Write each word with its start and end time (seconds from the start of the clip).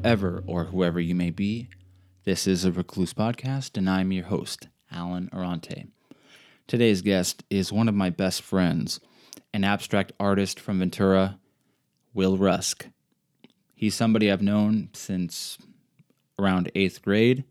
wherever 0.00 0.42
or 0.46 0.64
whoever 0.64 0.98
you 0.98 1.14
may 1.14 1.28
be. 1.28 1.68
This 2.24 2.46
is 2.46 2.64
a 2.64 2.72
Recluse 2.72 3.12
podcast, 3.12 3.76
and 3.76 3.88
I'm 3.88 4.12
your 4.12 4.24
host, 4.24 4.68
Allen 4.90 5.28
Arante. 5.30 5.88
Today's 6.66 7.02
guest 7.02 7.44
is 7.50 7.70
one 7.70 7.86
of 7.86 7.94
my 7.94 8.08
best 8.08 8.40
friends, 8.40 9.00
an 9.52 9.62
abstract 9.62 10.12
artist 10.18 10.58
from 10.58 10.78
Ventura, 10.78 11.38
Will 12.14 12.38
Rusk. 12.38 12.86
He's 13.74 13.94
somebody 13.94 14.32
I've 14.32 14.40
known 14.40 14.88
since 14.94 15.58
around 16.38 16.72
eighth 16.74 17.02
grade. 17.02 17.44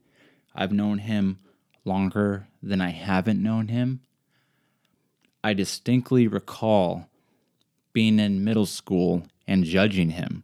I've 0.56 0.72
known 0.72 0.98
him 0.98 1.38
longer 1.86 2.48
than 2.64 2.82
I 2.82 2.90
haven't 2.90 3.44
known 3.44 3.68
him. 3.68 4.02
I 5.44 5.54
distinctly 5.54 6.28
recall 6.28 7.10
being 7.94 8.18
in 8.18 8.44
middle 8.44 8.66
school 8.66 9.28
and 9.48 9.64
judging 9.64 10.10
him. 10.12 10.44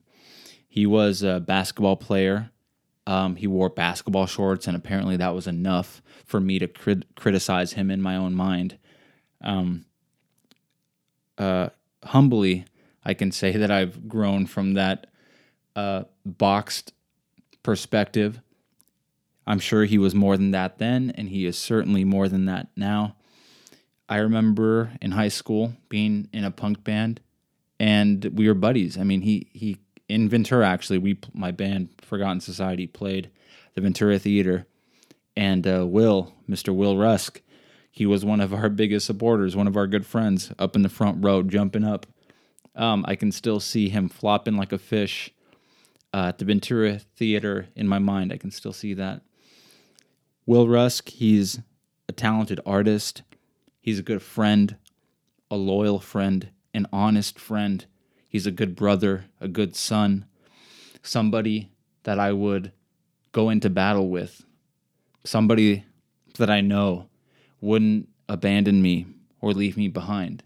He 0.75 0.85
was 0.85 1.23
a 1.23 1.39
basketball 1.39 1.95
player. 1.95 2.51
Um, 3.07 3.37
he 3.37 3.47
wore 3.47 3.69
basketball 3.69 4.25
shorts, 4.25 4.67
and 4.67 4.75
apparently 4.75 5.15
that 5.15 5.33
was 5.33 5.47
enough 5.47 6.01
for 6.25 6.41
me 6.41 6.59
to 6.59 6.67
crit- 6.67 7.15
criticize 7.15 7.71
him 7.71 7.89
in 7.89 8.01
my 8.01 8.17
own 8.17 8.35
mind. 8.35 8.77
Um, 9.39 9.85
uh, 11.37 11.69
humbly, 12.03 12.65
I 13.05 13.13
can 13.13 13.31
say 13.31 13.53
that 13.53 13.71
I've 13.71 14.09
grown 14.09 14.47
from 14.47 14.73
that 14.73 15.07
uh, 15.77 16.03
boxed 16.25 16.91
perspective. 17.63 18.41
I'm 19.47 19.59
sure 19.59 19.85
he 19.85 19.97
was 19.97 20.13
more 20.13 20.35
than 20.35 20.51
that 20.51 20.77
then, 20.77 21.13
and 21.15 21.29
he 21.29 21.45
is 21.45 21.57
certainly 21.57 22.03
more 22.03 22.27
than 22.27 22.47
that 22.47 22.67
now. 22.75 23.15
I 24.09 24.17
remember 24.17 24.91
in 25.01 25.11
high 25.11 25.29
school 25.29 25.71
being 25.87 26.27
in 26.33 26.43
a 26.43 26.51
punk 26.51 26.83
band, 26.83 27.21
and 27.79 28.25
we 28.33 28.49
were 28.49 28.53
buddies. 28.53 28.97
I 28.97 29.03
mean, 29.03 29.21
he 29.21 29.47
he 29.53 29.77
in 30.07 30.29
Ventura 30.29 30.67
actually. 30.67 30.97
We 30.97 31.19
my 31.33 31.51
band 31.51 31.89
Forgotten 32.01 32.41
Society 32.41 32.87
played 32.87 33.29
the 33.73 33.81
Ventura 33.81 34.19
Theater, 34.19 34.65
and 35.35 35.67
uh, 35.67 35.85
Will, 35.85 36.33
Mr. 36.49 36.73
Will 36.73 36.97
Rusk, 36.97 37.41
he 37.91 38.05
was 38.05 38.25
one 38.25 38.41
of 38.41 38.53
our 38.53 38.69
biggest 38.69 39.05
supporters, 39.05 39.55
one 39.55 39.67
of 39.67 39.77
our 39.77 39.87
good 39.87 40.05
friends, 40.05 40.51
up 40.59 40.75
in 40.75 40.81
the 40.81 40.89
front 40.89 41.23
row, 41.23 41.43
jumping 41.43 41.83
up. 41.83 42.05
Um, 42.75 43.05
I 43.07 43.15
can 43.15 43.31
still 43.31 43.59
see 43.59 43.87
him 43.89 44.09
flopping 44.09 44.57
like 44.57 44.73
a 44.73 44.77
fish 44.77 45.31
uh, 46.13 46.27
at 46.27 46.39
the 46.39 46.45
Ventura 46.45 46.99
Theater 46.99 47.67
in 47.75 47.87
my 47.87 47.99
mind. 47.99 48.33
I 48.33 48.37
can 48.37 48.51
still 48.51 48.73
see 48.73 48.93
that. 48.95 49.21
Will 50.45 50.67
Rusk, 50.67 51.09
he's 51.09 51.59
a 52.07 52.11
talented 52.11 52.59
artist. 52.65 53.23
He's 53.81 53.99
a 53.99 54.03
good 54.03 54.21
friend, 54.21 54.75
a 55.49 55.55
loyal 55.55 55.99
friend, 55.99 56.49
an 56.73 56.87
honest 56.91 57.39
friend. 57.39 57.85
He's 58.35 58.45
a 58.45 58.51
good 58.51 58.75
brother, 58.75 59.27
a 59.39 59.47
good 59.47 59.77
son, 59.77 60.25
somebody 61.01 61.71
that 62.03 62.19
I 62.19 62.33
would 62.33 62.73
go 63.31 63.49
into 63.49 63.69
battle 63.69 64.09
with, 64.09 64.43
somebody 65.23 65.85
that 66.37 66.49
I 66.49 66.59
know 66.59 67.07
wouldn't 67.61 68.09
abandon 68.27 68.81
me 68.81 69.05
or 69.39 69.53
leave 69.53 69.77
me 69.77 69.87
behind. 69.87 70.43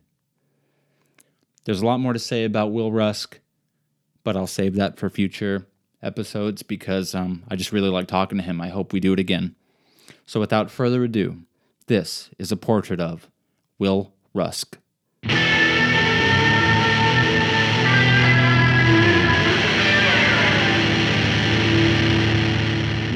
There's 1.64 1.82
a 1.82 1.86
lot 1.88 2.00
more 2.00 2.14
to 2.14 2.20
say 2.20 2.44
about 2.44 2.72
Will 2.72 2.92
Rusk, 2.92 3.40
but 4.24 4.38
I'll 4.38 4.46
save 4.46 4.76
that 4.76 5.00
for 5.00 5.10
future 5.10 5.66
episodes 6.04 6.62
because 6.62 7.16
um, 7.16 7.42
I 7.50 7.56
just 7.56 7.72
really 7.72 7.90
like 7.90 8.08
talking 8.08 8.38
to 8.38 8.44
him. 8.44 8.62
I 8.62 8.70
hope 8.70 8.94
we 8.94 9.00
do 9.00 9.14
it 9.14 9.20
again. 9.20 9.56
So 10.28 10.40
without 10.40 10.70
further 10.70 11.06
ado, 11.06 11.40
this 11.88 12.30
is 12.38 12.52
a 12.52 12.56
portrait 12.56 13.00
of 13.00 13.32
Will 13.80 14.14
Rusk. 14.36 14.78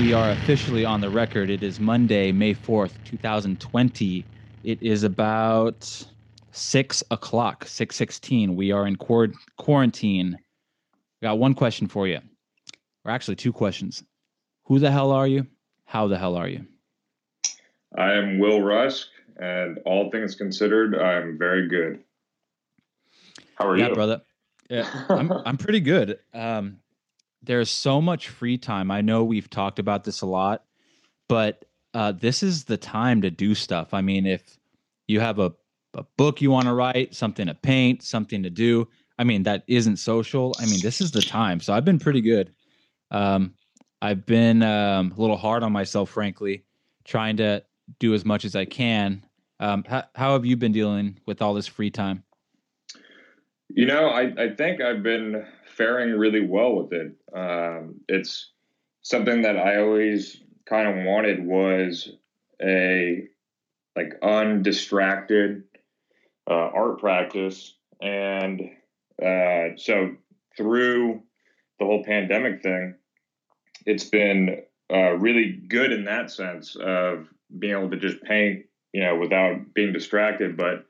We 0.04 0.12
are 0.12 0.32
officially 0.32 0.84
on 0.84 1.00
the 1.00 1.10
record. 1.10 1.50
It 1.50 1.64
is 1.64 1.80
Monday, 1.80 2.34
May 2.34 2.54
4th, 2.54 2.92
2020. 3.06 4.26
It 4.66 4.84
is 4.84 5.04
about 5.04 6.06
6 6.52 7.04
o'clock, 7.10 7.64
6.16. 7.64 8.54
We 8.54 8.74
are 8.74 8.86
in 8.86 8.98
quar- 8.98 9.32
quarantine. 9.58 10.38
Got 11.22 11.40
one 11.40 11.54
question 11.54 11.88
for 11.88 12.06
you. 12.06 12.20
Or 13.06 13.12
actually 13.12 13.38
two 13.38 13.54
questions. 13.54 14.04
Who 14.66 14.78
the 14.78 14.92
hell 14.92 15.10
are 15.10 15.26
you? 15.26 15.48
How 15.86 16.10
the 16.10 16.18
hell 16.18 16.36
are 16.36 16.50
you? 16.50 16.68
I 17.98 18.12
am 18.12 18.40
Will 18.40 18.62
Rusk, 18.62 19.08
and 19.38 19.80
all 19.86 20.12
things 20.12 20.36
considered, 20.36 21.00
I'm 21.00 21.38
very 21.38 21.70
good. 21.70 22.04
How 23.56 23.70
are 23.70 23.78
yeah, 23.78 23.88
you? 23.88 23.94
brother. 23.94 24.22
Yeah, 24.70 25.06
I'm 25.08 25.32
I'm 25.32 25.58
pretty 25.58 25.80
good. 25.80 26.20
Um, 26.34 26.80
there's 27.44 27.70
so 27.70 28.02
much 28.02 28.30
free 28.30 28.58
time. 28.58 28.90
I 28.90 29.02
know 29.02 29.24
we've 29.24 29.50
talked 29.50 29.80
about 29.80 30.04
this 30.04 30.22
a 30.22 30.26
lot, 30.26 30.64
but 31.28 31.66
uh, 31.94 32.14
this 32.14 32.42
is 32.42 32.64
the 32.64 32.78
time 32.78 33.22
to 33.22 33.30
do 33.30 33.54
stuff. 33.54 33.94
I 33.94 34.02
mean, 34.02 34.26
if 34.26 34.58
you 35.08 35.20
have 35.20 35.40
a, 35.40 35.54
a 35.94 36.04
book 36.18 36.42
you 36.42 36.50
want 36.50 36.66
to 36.66 36.74
write, 36.74 37.14
something 37.14 37.48
to 37.48 37.54
paint, 37.54 38.02
something 38.02 38.44
to 38.44 38.50
do, 38.50 38.88
I 39.20 39.24
mean, 39.24 39.44
that 39.44 39.64
isn't 39.68 39.98
social. 39.98 40.56
I 40.60 40.66
mean, 40.66 40.80
this 40.82 41.02
is 41.02 41.12
the 41.12 41.22
time. 41.22 41.60
So 41.60 41.74
I've 41.74 41.86
been 41.86 42.00
pretty 42.00 42.22
good. 42.22 42.52
Um, 43.12 43.54
I've 44.02 44.26
been 44.26 44.64
um, 44.64 45.14
a 45.16 45.22
little 45.22 45.38
hard 45.38 45.64
on 45.64 45.72
myself, 45.72 46.10
frankly, 46.10 46.64
trying 47.06 47.38
to 47.38 47.64
do 48.00 48.14
as 48.14 48.26
much 48.26 48.44
as 48.44 48.56
I 48.56 48.66
can. 48.66 49.26
Um, 49.60 49.84
how, 49.88 50.04
how 50.16 50.34
have 50.34 50.46
you 50.46 50.58
been 50.58 50.72
dealing 50.72 51.20
with 51.26 51.42
all 51.42 51.54
this 51.54 51.68
free 51.68 51.92
time? 51.92 52.24
You 53.70 53.86
know, 53.86 54.08
I, 54.08 54.34
I 54.38 54.50
think 54.56 54.82
I've 54.82 55.04
been 55.04 55.46
faring 55.74 56.12
really 56.12 56.46
well 56.46 56.76
with 56.76 56.94
it. 56.94 57.16
Um, 57.36 58.02
it's 58.08 58.52
something 59.02 59.42
that 59.42 59.58
I 59.58 59.78
always 59.78 60.42
kind 60.66 60.88
of 60.88 61.06
wanted 61.06 61.46
was 61.46 62.12
a 62.62 63.28
like 63.96 64.14
undistracted 64.22 65.64
uh, 66.50 66.54
art 66.54 67.00
practice, 67.00 67.76
and 68.02 68.62
uh, 69.22 69.76
so 69.78 70.16
through 70.58 71.22
the 71.80 71.86
whole 71.86 72.04
pandemic 72.04 72.62
thing, 72.62 72.96
it's 73.86 74.06
been 74.06 74.62
uh, 74.92 75.12
really 75.14 75.52
good 75.68 75.92
in 75.92 76.06
that 76.06 76.32
sense 76.32 76.76
of 76.76 77.28
being 77.60 77.74
able 77.74 77.90
to 77.90 77.98
just 77.98 78.22
paint, 78.24 78.66
you 78.94 79.02
know, 79.02 79.18
without 79.18 79.74
being 79.74 79.94
distracted. 79.94 80.58
But 80.58 80.86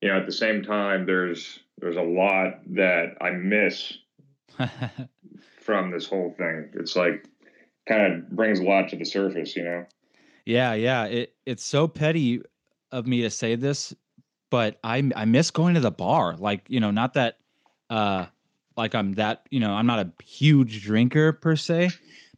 you 0.00 0.08
know, 0.08 0.16
at 0.16 0.26
the 0.26 0.32
same 0.32 0.62
time, 0.62 1.06
there's 1.06 1.58
there's 1.78 1.96
a 1.96 2.02
lot 2.02 2.60
that 2.74 3.16
I 3.20 3.30
miss 3.30 3.98
from 5.60 5.90
this 5.90 6.06
whole 6.06 6.34
thing. 6.36 6.70
It's 6.74 6.96
like 6.96 7.26
kind 7.88 8.12
of 8.12 8.30
brings 8.30 8.60
a 8.60 8.64
lot 8.64 8.88
to 8.90 8.96
the 8.96 9.04
surface, 9.04 9.56
you 9.56 9.64
know. 9.64 9.86
Yeah, 10.44 10.74
yeah. 10.74 11.04
It 11.04 11.34
it's 11.46 11.64
so 11.64 11.88
petty 11.88 12.42
of 12.90 13.06
me 13.06 13.22
to 13.22 13.30
say 13.30 13.54
this, 13.54 13.94
but 14.50 14.78
I 14.82 15.10
I 15.14 15.24
miss 15.24 15.50
going 15.50 15.74
to 15.74 15.80
the 15.80 15.90
bar. 15.90 16.36
Like, 16.36 16.64
you 16.68 16.80
know, 16.80 16.90
not 16.90 17.14
that 17.14 17.38
uh 17.90 18.26
like 18.76 18.94
I'm 18.94 19.14
that, 19.14 19.46
you 19.50 19.60
know, 19.60 19.72
I'm 19.72 19.86
not 19.86 19.98
a 19.98 20.12
huge 20.24 20.82
drinker 20.84 21.32
per 21.32 21.56
se, 21.56 21.90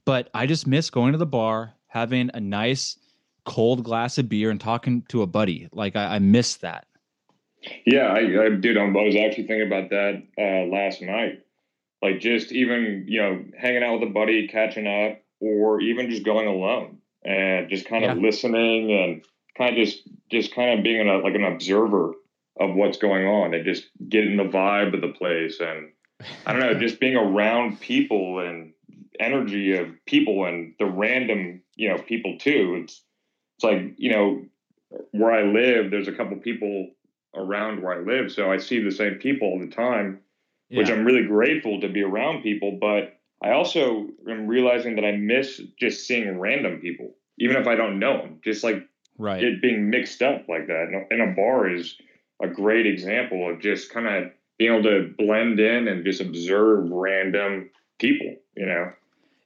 but 0.04 0.30
I 0.34 0.46
just 0.46 0.66
miss 0.66 0.90
going 0.90 1.12
to 1.12 1.18
the 1.18 1.26
bar, 1.26 1.74
having 1.86 2.30
a 2.34 2.40
nice 2.40 2.96
cold 3.44 3.84
glass 3.84 4.18
of 4.18 4.28
beer 4.28 4.50
and 4.50 4.60
talking 4.60 5.02
to 5.08 5.22
a 5.22 5.26
buddy. 5.26 5.68
Like 5.72 5.96
I, 5.96 6.16
I 6.16 6.18
miss 6.18 6.56
that. 6.56 6.86
Yeah, 7.84 8.06
I, 8.06 8.44
I 8.44 8.48
did. 8.48 8.78
I 8.78 8.84
was 8.84 9.16
actually 9.16 9.46
thinking 9.46 9.66
about 9.66 9.90
that 9.90 10.22
uh, 10.38 10.74
last 10.74 11.02
night. 11.02 11.42
Like 12.02 12.20
just 12.20 12.52
even 12.52 13.04
you 13.08 13.20
know 13.20 13.44
hanging 13.58 13.82
out 13.82 14.00
with 14.00 14.08
a 14.08 14.12
buddy, 14.12 14.48
catching 14.48 14.86
up, 14.86 15.20
or 15.40 15.80
even 15.80 16.10
just 16.10 16.24
going 16.24 16.46
alone 16.46 16.98
and 17.24 17.68
just 17.68 17.86
kind 17.86 18.04
of 18.04 18.16
Yeah. 18.16 18.22
listening 18.22 18.92
and 18.92 19.24
kind 19.56 19.76
of 19.76 19.84
just 19.84 20.08
just 20.30 20.54
kind 20.54 20.78
of 20.78 20.82
being 20.84 21.06
a, 21.08 21.18
like 21.18 21.34
an 21.34 21.44
observer 21.44 22.14
of 22.58 22.74
what's 22.74 22.98
going 22.98 23.26
on 23.26 23.54
and 23.54 23.64
just 23.64 23.88
getting 24.08 24.36
the 24.36 24.44
vibe 24.44 24.94
of 24.94 25.00
the 25.00 25.12
place 25.12 25.60
and 25.60 25.92
I 26.46 26.52
don't 26.52 26.60
know, 26.60 26.74
just 26.78 27.00
being 27.00 27.16
around 27.16 27.80
people 27.80 28.40
and 28.40 28.72
energy 29.18 29.76
of 29.76 29.88
people 30.06 30.44
and 30.46 30.74
the 30.78 30.86
random 30.86 31.62
you 31.76 31.88
know 31.88 31.98
people 31.98 32.38
too. 32.38 32.80
It's 32.82 33.02
it's 33.56 33.64
like 33.64 33.94
you 33.96 34.10
know 34.12 34.44
where 35.12 35.32
I 35.32 35.42
live. 35.42 35.90
There's 35.90 36.08
a 36.08 36.12
couple 36.12 36.36
people 36.38 36.90
around 37.34 37.82
where 37.82 37.94
I 37.94 38.00
live, 38.00 38.32
so 38.32 38.50
I 38.50 38.56
see 38.58 38.82
the 38.82 38.90
same 38.90 39.14
people 39.14 39.48
all 39.48 39.60
the 39.60 39.68
time 39.68 40.20
which 40.70 40.90
I'm 40.90 41.04
really 41.04 41.26
grateful 41.26 41.80
to 41.80 41.88
be 41.88 42.02
around 42.02 42.42
people. 42.42 42.78
But 42.80 43.18
I 43.42 43.52
also 43.52 44.08
am 44.28 44.46
realizing 44.46 44.96
that 44.96 45.04
I 45.04 45.12
miss 45.12 45.60
just 45.78 46.06
seeing 46.06 46.38
random 46.38 46.80
people, 46.80 47.14
even 47.38 47.56
if 47.56 47.66
I 47.66 47.74
don't 47.74 47.98
know 47.98 48.18
them. 48.18 48.40
Just 48.44 48.62
like 48.62 48.86
right. 49.18 49.42
it 49.42 49.62
being 49.62 49.90
mixed 49.90 50.22
up 50.22 50.46
like 50.48 50.66
that. 50.66 50.88
And 50.88 50.94
a- 50.94 51.06
And 51.10 51.32
a 51.32 51.34
bar 51.34 51.68
is 51.68 51.96
a 52.42 52.48
great 52.48 52.86
example 52.86 53.50
of 53.50 53.60
just 53.60 53.90
kind 53.92 54.06
of 54.06 54.32
being 54.58 54.72
able 54.72 54.82
to 54.84 55.14
blend 55.18 55.58
in 55.60 55.88
and 55.88 56.04
just 56.04 56.20
observe 56.20 56.90
random 56.90 57.70
people. 57.98 58.36
You 58.56 58.66
know? 58.66 58.92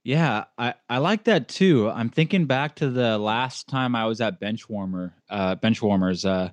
Yeah, 0.02 0.44
I, 0.58 0.74
I 0.90 0.98
like 0.98 1.24
that 1.24 1.48
too. 1.48 1.88
I'm 1.88 2.10
thinking 2.10 2.44
back 2.44 2.76
to 2.76 2.90
the 2.90 3.16
last 3.16 3.68
time 3.68 3.96
I 3.96 4.04
was 4.04 4.20
at 4.20 4.38
Benchwarmer, 4.38 5.12
uh, 5.30 5.56
Benchwarmers, 5.56 6.28
uh, 6.28 6.50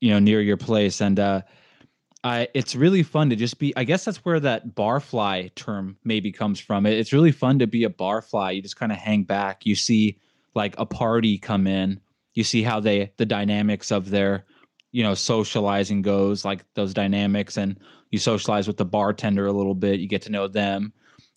you 0.00 0.10
know, 0.12 0.20
near 0.20 0.40
your 0.40 0.56
place, 0.56 1.00
and 1.00 1.18
uh, 1.18 1.42
It's 2.24 2.74
really 2.74 3.02
fun 3.02 3.30
to 3.30 3.36
just 3.36 3.58
be. 3.58 3.74
I 3.76 3.84
guess 3.84 4.04
that's 4.04 4.24
where 4.24 4.40
that 4.40 4.74
barfly 4.74 5.54
term 5.54 5.96
maybe 6.04 6.32
comes 6.32 6.60
from. 6.60 6.84
It, 6.86 6.98
it's 6.98 7.12
really 7.12 7.32
fun 7.32 7.58
to 7.60 7.66
be 7.66 7.84
a 7.84 7.90
barfly. 7.90 8.56
You 8.56 8.62
just 8.62 8.76
kind 8.76 8.92
of 8.92 8.98
hang 8.98 9.24
back. 9.24 9.64
You 9.64 9.74
see 9.74 10.18
like 10.54 10.74
a 10.78 10.86
party 10.86 11.38
come 11.38 11.66
in. 11.66 12.00
You 12.34 12.44
see 12.44 12.62
how 12.62 12.80
they 12.80 13.12
the 13.16 13.26
dynamics 13.26 13.90
of 13.90 14.10
their 14.10 14.44
you 14.92 15.02
know 15.02 15.14
socializing 15.14 16.02
goes 16.02 16.44
like 16.44 16.64
those 16.74 16.94
dynamics 16.94 17.56
and 17.56 17.78
you 18.10 18.18
socialize 18.18 18.66
with 18.66 18.76
the 18.76 18.84
bartender 18.84 19.46
a 19.46 19.52
little 19.52 19.74
bit 19.74 20.00
you 20.00 20.08
get 20.08 20.22
to 20.22 20.32
know 20.32 20.48
them 20.48 20.92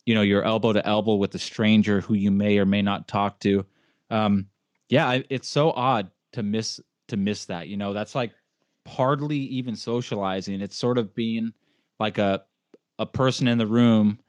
you 0.05 0.15
know 0.15 0.21
you're 0.21 0.43
elbow 0.43 0.73
to 0.73 0.85
elbow 0.85 1.15
with 1.15 1.35
a 1.35 1.39
stranger 1.39 2.01
who 2.01 2.13
you 2.13 2.31
may 2.31 2.57
or 2.57 2.65
may 2.65 2.81
not 2.81 3.07
talk 3.07 3.39
to 3.39 3.65
um 4.09 4.47
yeah 4.89 5.19
it's 5.29 5.49
so 5.49 5.71
odd 5.71 6.09
to 6.31 6.43
miss 6.43 6.79
to 7.07 7.17
miss 7.17 7.45
that 7.45 7.67
you 7.67 7.77
know 7.77 7.93
that's 7.93 8.15
like 8.15 8.31
hardly 8.87 9.37
even 9.37 9.75
socializing. 9.75 10.61
It's 10.61 10.77
sort 10.77 10.97
of 10.97 11.13
being 11.15 11.53
like 11.99 12.17
a 12.17 12.43
a 12.99 13.05
person 13.05 13.47
in 13.47 13.57
the 13.57 13.67
room 13.67 14.19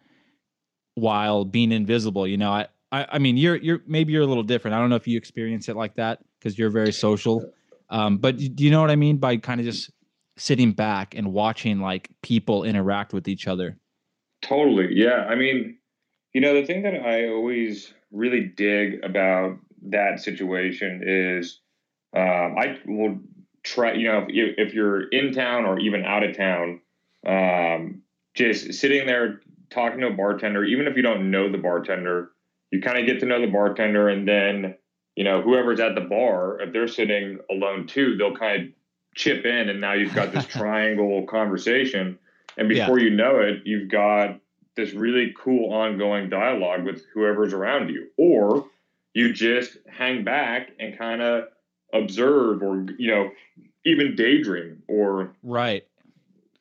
while 0.94 1.44
being 1.44 1.72
invisible 1.72 2.26
you 2.26 2.36
know? 2.36 2.50
I 2.50 2.66
i, 2.90 3.06
I 3.12 3.18
mean 3.18 3.36
you're 3.36 3.56
you're 3.56 3.80
maybe 3.86 4.12
you're 4.12 4.22
a 4.22 4.26
little 4.26 4.42
different. 4.42 4.74
I 4.74 4.78
don't 4.78 4.90
know 4.90 4.96
if 4.96 5.06
you 5.06 5.16
experience 5.16 5.68
it 5.68 5.76
like 5.76 5.94
that 5.96 6.20
because 6.38 6.58
you're 6.58 6.70
very 6.70 6.92
social. 6.92 7.52
Um 7.90 8.18
but 8.18 8.36
do 8.36 8.64
you 8.64 8.70
know 8.70 8.80
what 8.80 8.90
i 8.90 8.96
mean? 8.96 9.16
By 9.18 9.36
kind 9.36 9.60
of 9.60 9.66
just 9.66 9.90
sitting 10.36 10.72
back 10.72 11.14
and 11.14 11.32
watching 11.32 11.80
like 11.80 12.08
people 12.22 12.64
interact 12.64 13.12
with 13.12 13.28
each 13.28 13.46
other. 13.46 13.76
Totally 14.42 14.94
yeah. 14.94 15.26
I 15.28 15.34
mean 15.34 15.78
you 16.32 16.40
know 16.40 16.54
the 16.54 16.66
thing 16.66 16.82
that 16.82 16.94
i 16.94 17.28
always 17.28 17.92
really 18.10 18.52
dig 18.56 19.02
about 19.04 19.58
that 19.82 20.20
situation 20.20 21.02
is 21.04 21.60
um, 22.16 22.56
i 22.58 22.78
will 22.86 23.18
try, 23.62 23.94
you 23.94 24.08
know, 24.08 24.26
if, 24.28 24.68
if 24.68 24.74
you're 24.74 25.08
in 25.08 25.32
town 25.32 25.64
or 25.64 25.78
even 25.78 26.04
out 26.04 26.22
of 26.22 26.36
town, 26.36 26.80
um, 27.26 28.02
just 28.34 28.74
sitting 28.74 29.06
there 29.06 29.40
talking 29.70 30.00
to 30.00 30.08
a 30.08 30.12
bartender, 30.12 30.64
even 30.64 30.86
if 30.86 30.96
you 30.96 31.02
don't 31.02 31.30
know 31.30 31.50
the 31.50 31.58
bartender, 31.58 32.30
you 32.70 32.80
kind 32.80 32.98
of 32.98 33.06
get 33.06 33.20
to 33.20 33.26
know 33.26 33.40
the 33.40 33.50
bartender, 33.50 34.08
and 34.08 34.26
then 34.26 34.74
you 35.14 35.24
know 35.24 35.42
whoever's 35.42 35.80
at 35.80 35.94
the 35.94 36.00
bar, 36.00 36.60
if 36.60 36.72
they're 36.72 36.88
sitting 36.88 37.38
alone 37.50 37.86
too, 37.86 38.16
they'll 38.16 38.36
kind 38.36 38.62
of 38.62 38.68
chip 39.14 39.44
in, 39.44 39.68
and 39.68 39.80
now 39.80 39.92
you've 39.92 40.14
got 40.14 40.32
this 40.32 40.46
triangle 40.46 41.26
conversation, 41.26 42.18
and 42.56 42.68
before 42.68 42.98
yeah. 42.98 43.04
you 43.04 43.10
know 43.10 43.40
it, 43.40 43.60
you've 43.64 43.90
got 43.90 44.40
this 44.74 44.94
really 44.94 45.34
cool 45.38 45.72
ongoing 45.72 46.30
dialogue 46.30 46.84
with 46.84 47.04
whoever's 47.12 47.52
around 47.52 47.90
you, 47.90 48.08
or 48.16 48.66
you 49.12 49.32
just 49.32 49.76
hang 49.86 50.24
back 50.24 50.70
and 50.80 50.96
kind 50.96 51.20
of 51.20 51.44
observe 51.92 52.62
or 52.62 52.86
you 52.98 53.10
know 53.10 53.30
even 53.84 54.14
daydream 54.14 54.82
or 54.88 55.34
right. 55.42 55.86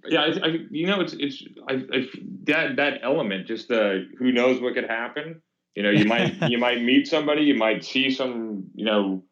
Yeah 0.08 0.22
I, 0.22 0.48
I, 0.48 0.58
you 0.70 0.88
know 0.88 1.02
it's 1.02 1.14
it's 1.14 1.44
I, 1.68 1.74
I, 1.74 2.06
that 2.44 2.76
that 2.78 3.00
element 3.04 3.48
just 3.48 3.72
uh 3.72 3.96
who 4.18 4.32
knows 4.32 4.62
what 4.62 4.74
could 4.74 4.90
happen. 4.90 5.42
You 5.76 5.84
know 5.84 5.92
you 5.92 6.06
might 6.06 6.36
you 6.50 6.58
might 6.58 6.82
meet 6.82 7.08
somebody 7.08 7.44
you 7.44 7.56
might 7.56 7.86
see 7.86 8.12
some 8.12 8.66
you 8.76 8.86
know 8.86 9.24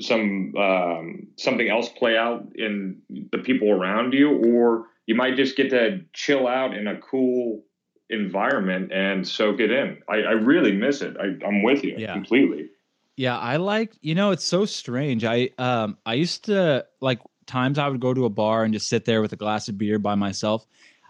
some 0.00 0.54
um, 0.56 1.28
something 1.36 1.68
else 1.68 1.88
play 1.88 2.16
out 2.16 2.46
in 2.54 3.00
the 3.32 3.38
people 3.38 3.70
around 3.70 4.12
you 4.12 4.30
or 4.30 4.86
you 5.06 5.14
might 5.14 5.36
just 5.36 5.56
get 5.56 5.70
to 5.70 6.00
chill 6.12 6.46
out 6.46 6.74
in 6.74 6.86
a 6.86 7.00
cool 7.00 7.62
environment 8.10 8.92
and 8.92 9.26
soak 9.26 9.60
it 9.60 9.70
in. 9.70 10.02
I, 10.08 10.16
I 10.16 10.32
really 10.32 10.72
miss 10.72 11.00
it. 11.00 11.16
I, 11.18 11.44
i'm 11.46 11.62
with 11.62 11.82
you 11.82 11.94
yeah. 11.96 12.12
completely 12.12 12.68
yeah, 13.16 13.38
I 13.38 13.56
like, 13.56 13.96
you 14.02 14.14
know, 14.14 14.30
it's 14.30 14.44
so 14.44 14.66
strange. 14.66 15.24
I 15.24 15.50
um 15.58 15.96
I 16.04 16.14
used 16.14 16.44
to 16.46 16.86
like 17.00 17.20
times 17.46 17.78
I 17.78 17.88
would 17.88 18.00
go 18.00 18.12
to 18.12 18.26
a 18.26 18.30
bar 18.30 18.64
and 18.64 18.74
just 18.74 18.88
sit 18.88 19.06
there 19.06 19.22
with 19.22 19.32
a 19.32 19.36
glass 19.36 19.68
of 19.68 19.78
beer 19.78 19.98
by 19.98 20.14
myself. 20.14 20.66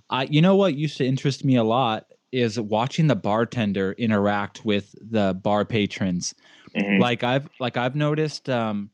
I 0.09 0.25
you 0.25 0.41
know 0.41 0.55
what 0.55 0.75
used 0.75 0.97
to 0.99 1.07
interest 1.07 1.45
me 1.45 1.57
a 1.57 1.65
lot 1.65 2.07
is 2.31 2.61
watching 2.61 3.09
the 3.09 3.17
bartender 3.17 3.93
interact 3.93 4.65
with 4.65 4.95
the 5.01 5.35
bar 5.35 5.65
patrons. 5.65 6.35
Mm-hmm. 6.77 7.01
Like 7.01 7.25
I've 7.25 7.49
like 7.59 7.77
I've 7.77 7.97
noticed 7.97 8.49
um 8.49 8.91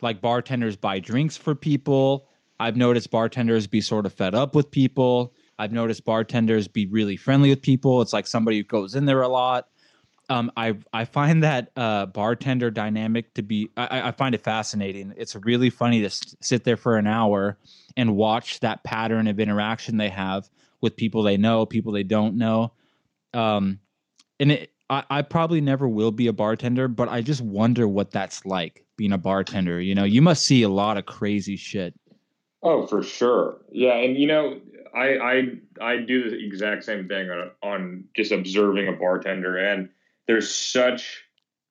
like 0.00 0.20
bartenders 0.20 0.76
buy 0.76 1.00
drinks 1.00 1.36
for 1.36 1.56
people. 1.56 2.28
I've 2.60 2.76
noticed 2.76 3.10
bartenders 3.10 3.66
be 3.66 3.80
sort 3.80 4.06
of 4.06 4.12
fed 4.12 4.34
up 4.34 4.54
with 4.54 4.70
people. 4.70 5.34
I've 5.58 5.72
noticed 5.72 6.04
bartenders 6.04 6.68
be 6.68 6.86
really 6.86 7.16
friendly 7.16 7.50
with 7.50 7.62
people. 7.62 8.00
It's 8.00 8.12
like 8.12 8.28
somebody 8.28 8.58
who 8.58 8.64
goes 8.64 8.94
in 8.94 9.06
there 9.06 9.22
a 9.22 9.28
lot 9.28 9.68
um, 10.30 10.50
I 10.56 10.76
I 10.92 11.04
find 11.04 11.42
that 11.42 11.70
uh, 11.76 12.06
bartender 12.06 12.70
dynamic 12.70 13.34
to 13.34 13.42
be 13.42 13.70
I, 13.76 14.08
I 14.08 14.12
find 14.12 14.34
it 14.34 14.42
fascinating. 14.42 15.14
It's 15.16 15.36
really 15.36 15.70
funny 15.70 16.00
to 16.02 16.10
sit 16.40 16.64
there 16.64 16.76
for 16.76 16.96
an 16.96 17.06
hour 17.06 17.58
and 17.96 18.16
watch 18.16 18.60
that 18.60 18.84
pattern 18.84 19.26
of 19.26 19.38
interaction 19.38 19.96
they 19.96 20.08
have 20.08 20.48
with 20.80 20.96
people 20.96 21.22
they 21.22 21.36
know, 21.36 21.66
people 21.66 21.92
they 21.92 22.02
don't 22.02 22.36
know. 22.36 22.72
Um, 23.32 23.80
and 24.40 24.52
it, 24.52 24.72
I, 24.90 25.04
I 25.10 25.22
probably 25.22 25.60
never 25.60 25.88
will 25.88 26.12
be 26.12 26.26
a 26.26 26.32
bartender, 26.32 26.88
but 26.88 27.08
I 27.08 27.20
just 27.20 27.40
wonder 27.40 27.88
what 27.88 28.10
that's 28.10 28.44
like 28.44 28.84
being 28.96 29.12
a 29.12 29.18
bartender. 29.18 29.80
You 29.80 29.94
know, 29.94 30.04
you 30.04 30.22
must 30.22 30.46
see 30.46 30.62
a 30.62 30.68
lot 30.68 30.96
of 30.96 31.06
crazy 31.06 31.56
shit. 31.56 31.94
Oh, 32.62 32.86
for 32.86 33.02
sure. 33.02 33.58
Yeah, 33.70 33.94
and 33.94 34.16
you 34.16 34.26
know, 34.26 34.60
I 34.94 35.18
I 35.18 35.42
I 35.80 35.96
do 35.98 36.30
the 36.30 36.46
exact 36.46 36.84
same 36.84 37.08
thing 37.08 37.28
on 37.30 37.50
on 37.62 38.04
just 38.16 38.32
observing 38.32 38.88
a 38.88 38.92
bartender 38.92 39.58
and 39.58 39.90
there's 40.26 40.54
such 40.54 41.24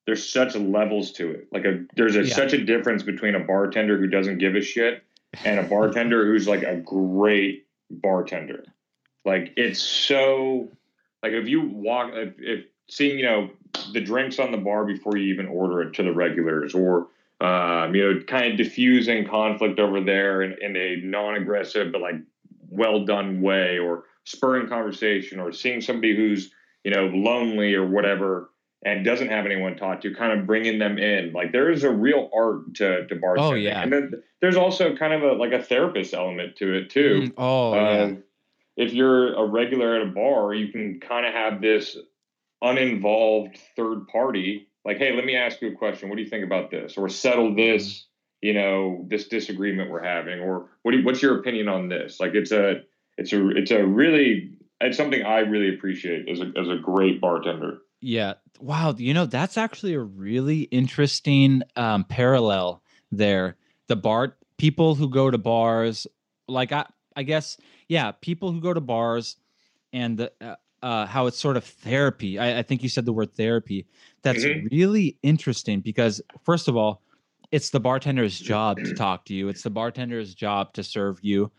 there's 0.06 0.28
such 0.28 0.54
levels 0.54 1.12
to 1.12 1.30
it. 1.30 1.48
Like 1.50 1.64
a 1.64 1.84
there's 1.96 2.16
a, 2.16 2.24
yeah. 2.24 2.34
such 2.34 2.52
a 2.52 2.64
difference 2.64 3.02
between 3.02 3.34
a 3.34 3.40
bartender 3.40 3.98
who 3.98 4.06
doesn't 4.06 4.38
give 4.38 4.54
a 4.54 4.60
shit 4.60 5.02
and 5.44 5.58
a 5.58 5.62
bartender 5.68 6.26
who's 6.26 6.46
like 6.46 6.62
a 6.62 6.76
great 6.76 7.66
bartender. 7.90 8.64
Like 9.24 9.52
it's 9.56 9.80
so 9.80 10.68
like 11.22 11.32
if 11.32 11.48
you 11.48 11.62
walk 11.62 12.10
if, 12.14 12.34
if 12.38 12.64
seeing 12.88 13.18
you 13.18 13.24
know 13.24 13.50
the 13.92 14.00
drinks 14.00 14.38
on 14.38 14.52
the 14.52 14.58
bar 14.58 14.84
before 14.84 15.16
you 15.16 15.32
even 15.32 15.46
order 15.46 15.82
it 15.82 15.94
to 15.94 16.02
the 16.02 16.12
regulars 16.12 16.74
or 16.74 17.08
um, 17.40 17.94
you 17.94 18.14
know 18.14 18.20
kind 18.24 18.52
of 18.52 18.56
diffusing 18.56 19.26
conflict 19.26 19.78
over 19.78 20.00
there 20.00 20.42
in, 20.42 20.54
in 20.60 20.76
a 20.76 20.96
non-aggressive 20.96 21.90
but 21.90 22.00
like 22.00 22.16
well 22.68 23.04
done 23.04 23.40
way 23.40 23.78
or 23.78 24.04
spurring 24.24 24.68
conversation 24.68 25.40
or 25.40 25.52
seeing 25.52 25.80
somebody 25.80 26.14
who's 26.14 26.50
you 26.84 26.90
know, 26.90 27.06
lonely 27.06 27.74
or 27.74 27.86
whatever, 27.86 28.50
and 28.84 29.04
doesn't 29.04 29.28
have 29.28 29.46
anyone 29.46 29.72
to 29.72 29.78
talk 29.78 30.02
to, 30.02 30.14
kind 30.14 30.38
of 30.38 30.46
bringing 30.46 30.78
them 30.78 30.98
in. 30.98 31.32
Like 31.32 31.52
there 31.52 31.70
is 31.70 31.82
a 31.84 31.90
real 31.90 32.30
art 32.34 32.74
to 32.76 33.06
to 33.06 33.16
bartending. 33.16 33.38
Oh 33.38 33.54
yeah, 33.54 33.82
and 33.82 33.92
then 33.92 34.22
there's 34.40 34.56
also 34.56 34.94
kind 34.94 35.12
of 35.12 35.22
a 35.22 35.32
like 35.32 35.52
a 35.52 35.62
therapist 35.62 36.14
element 36.14 36.56
to 36.56 36.74
it 36.74 36.90
too. 36.90 37.22
Mm, 37.22 37.34
oh 37.38 37.72
uh, 37.72 37.76
yeah. 37.76 38.12
If 38.76 38.92
you're 38.92 39.34
a 39.34 39.46
regular 39.46 39.96
at 39.96 40.02
a 40.02 40.10
bar, 40.10 40.52
you 40.52 40.72
can 40.72 41.00
kind 41.00 41.24
of 41.26 41.32
have 41.32 41.60
this 41.60 41.96
uninvolved 42.60 43.58
third 43.76 44.08
party, 44.08 44.68
like, 44.84 44.98
hey, 44.98 45.14
let 45.14 45.24
me 45.24 45.36
ask 45.36 45.60
you 45.60 45.68
a 45.68 45.76
question. 45.76 46.08
What 46.08 46.16
do 46.16 46.22
you 46.22 46.28
think 46.28 46.44
about 46.44 46.70
this? 46.70 46.96
Or 46.96 47.08
settle 47.08 47.48
mm-hmm. 47.48 47.56
this, 47.56 48.06
you 48.40 48.54
know, 48.54 49.04
this 49.08 49.28
disagreement 49.28 49.90
we're 49.90 50.02
having. 50.02 50.40
Or 50.40 50.70
what 50.82 50.92
do 50.92 50.98
you, 50.98 51.04
what's 51.04 51.22
your 51.22 51.38
opinion 51.38 51.68
on 51.68 51.88
this? 51.88 52.20
Like, 52.20 52.34
it's 52.34 52.52
a 52.52 52.82
it's 53.16 53.32
a 53.32 53.48
it's 53.50 53.70
a 53.70 53.84
really 53.86 54.50
it's 54.80 54.96
something 54.96 55.22
I 55.22 55.40
really 55.40 55.74
appreciate 55.74 56.28
as 56.28 56.40
a 56.40 56.52
as 56.58 56.68
a 56.68 56.76
great 56.76 57.20
bartender. 57.20 57.78
Yeah. 58.00 58.34
Wow. 58.60 58.94
You 58.96 59.14
know, 59.14 59.24
that's 59.24 59.56
actually 59.56 59.94
a 59.94 60.00
really 60.00 60.62
interesting 60.62 61.62
um, 61.74 62.04
parallel 62.04 62.82
there. 63.10 63.56
The 63.88 63.96
bar 63.96 64.36
people 64.58 64.94
who 64.94 65.08
go 65.08 65.30
to 65.30 65.38
bars, 65.38 66.06
like 66.46 66.70
I, 66.70 66.84
I 67.16 67.22
guess, 67.22 67.56
yeah, 67.88 68.12
people 68.12 68.52
who 68.52 68.60
go 68.60 68.74
to 68.74 68.80
bars 68.80 69.36
and 69.92 70.18
the, 70.18 70.32
uh, 70.40 70.56
uh, 70.82 71.06
how 71.06 71.26
it's 71.26 71.38
sort 71.38 71.56
of 71.56 71.64
therapy. 71.64 72.38
I, 72.38 72.58
I, 72.58 72.62
think 72.62 72.82
you 72.82 72.90
said 72.90 73.06
the 73.06 73.12
word 73.12 73.34
therapy. 73.34 73.86
That's 74.22 74.44
mm-hmm. 74.44 74.66
really 74.70 75.16
interesting 75.22 75.80
because, 75.80 76.20
first 76.44 76.68
of 76.68 76.76
all, 76.76 77.00
it's 77.50 77.70
the 77.70 77.80
bartender's 77.80 78.38
job 78.52 78.76
to 78.84 78.94
talk 78.94 79.24
to 79.26 79.34
you. 79.34 79.48
It's 79.48 79.62
the 79.62 79.70
bartender's 79.70 80.34
job 80.34 80.74
to 80.74 80.84
serve 80.84 81.20
you, 81.22 81.50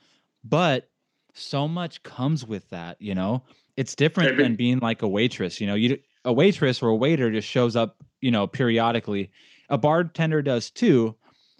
but 0.43 0.89
so 1.35 1.67
much 1.67 2.01
comes 2.03 2.45
with 2.45 2.69
that, 2.69 2.99
you 2.99 3.13
know? 3.13 3.43
It's 3.77 3.95
different 3.95 4.37
than 4.37 4.55
being 4.55 4.79
like 4.79 5.01
a 5.01 5.07
waitress, 5.07 5.59
you 5.59 5.67
know. 5.67 5.75
You 5.75 5.99
a 6.23 6.33
waitress 6.33 6.81
or 6.81 6.89
a 6.89 6.95
waiter 6.95 7.29
just 7.31 7.47
shows 7.47 7.75
up, 7.75 7.97
you 8.21 8.31
know, 8.31 8.47
periodically. 8.47 9.31
A 9.69 9.77
bartender 9.77 10.41
does 10.41 10.69
too, 10.71 11.15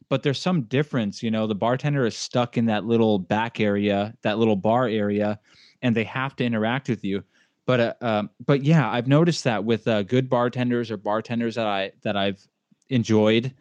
but 0.10 0.24
there's 0.24 0.41
some 0.41 0.63
difference, 0.63 1.22
you 1.22 1.29
know. 1.29 1.46
The 1.46 1.55
bartender 1.55 2.05
is 2.05 2.15
stuck 2.15 2.58
in 2.58 2.65
that 2.67 2.86
little 2.86 3.20
back 3.20 3.60
area, 3.60 4.15
that 4.22 4.39
little 4.39 4.55
bar 4.55 4.88
area, 4.88 5.39
and 5.82 5.96
they 5.96 6.05
have 6.05 6.36
to 6.38 6.46
interact 6.46 6.89
with 6.89 7.03
you. 7.03 7.24
But 7.65 7.79
uh, 7.79 7.94
um, 8.01 8.29
but 8.46 8.63
yeah, 8.63 8.89
I've 8.89 9.08
noticed 9.08 9.44
that 9.44 9.65
with 9.65 9.88
uh, 9.88 10.03
good 10.03 10.29
bartenders 10.29 10.89
or 10.91 10.98
bartenders 10.98 11.55
that 11.55 11.67
I 11.67 11.91
that 12.03 12.15
I've 12.15 12.48
enjoyed, 12.89 13.53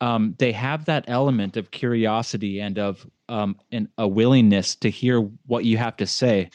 um, 0.00 0.34
they 0.38 0.52
have 0.52 0.86
that 0.86 1.04
element 1.06 1.56
of 1.56 1.70
curiosity 1.70 2.60
and 2.60 2.78
of 2.78 3.06
um, 3.28 3.56
and 3.72 3.88
a 3.98 4.06
willingness 4.06 4.74
to 4.76 4.90
hear 4.90 5.20
what 5.46 5.64
you 5.64 5.76
have 5.78 5.96
to 5.96 6.06
say. 6.06 6.50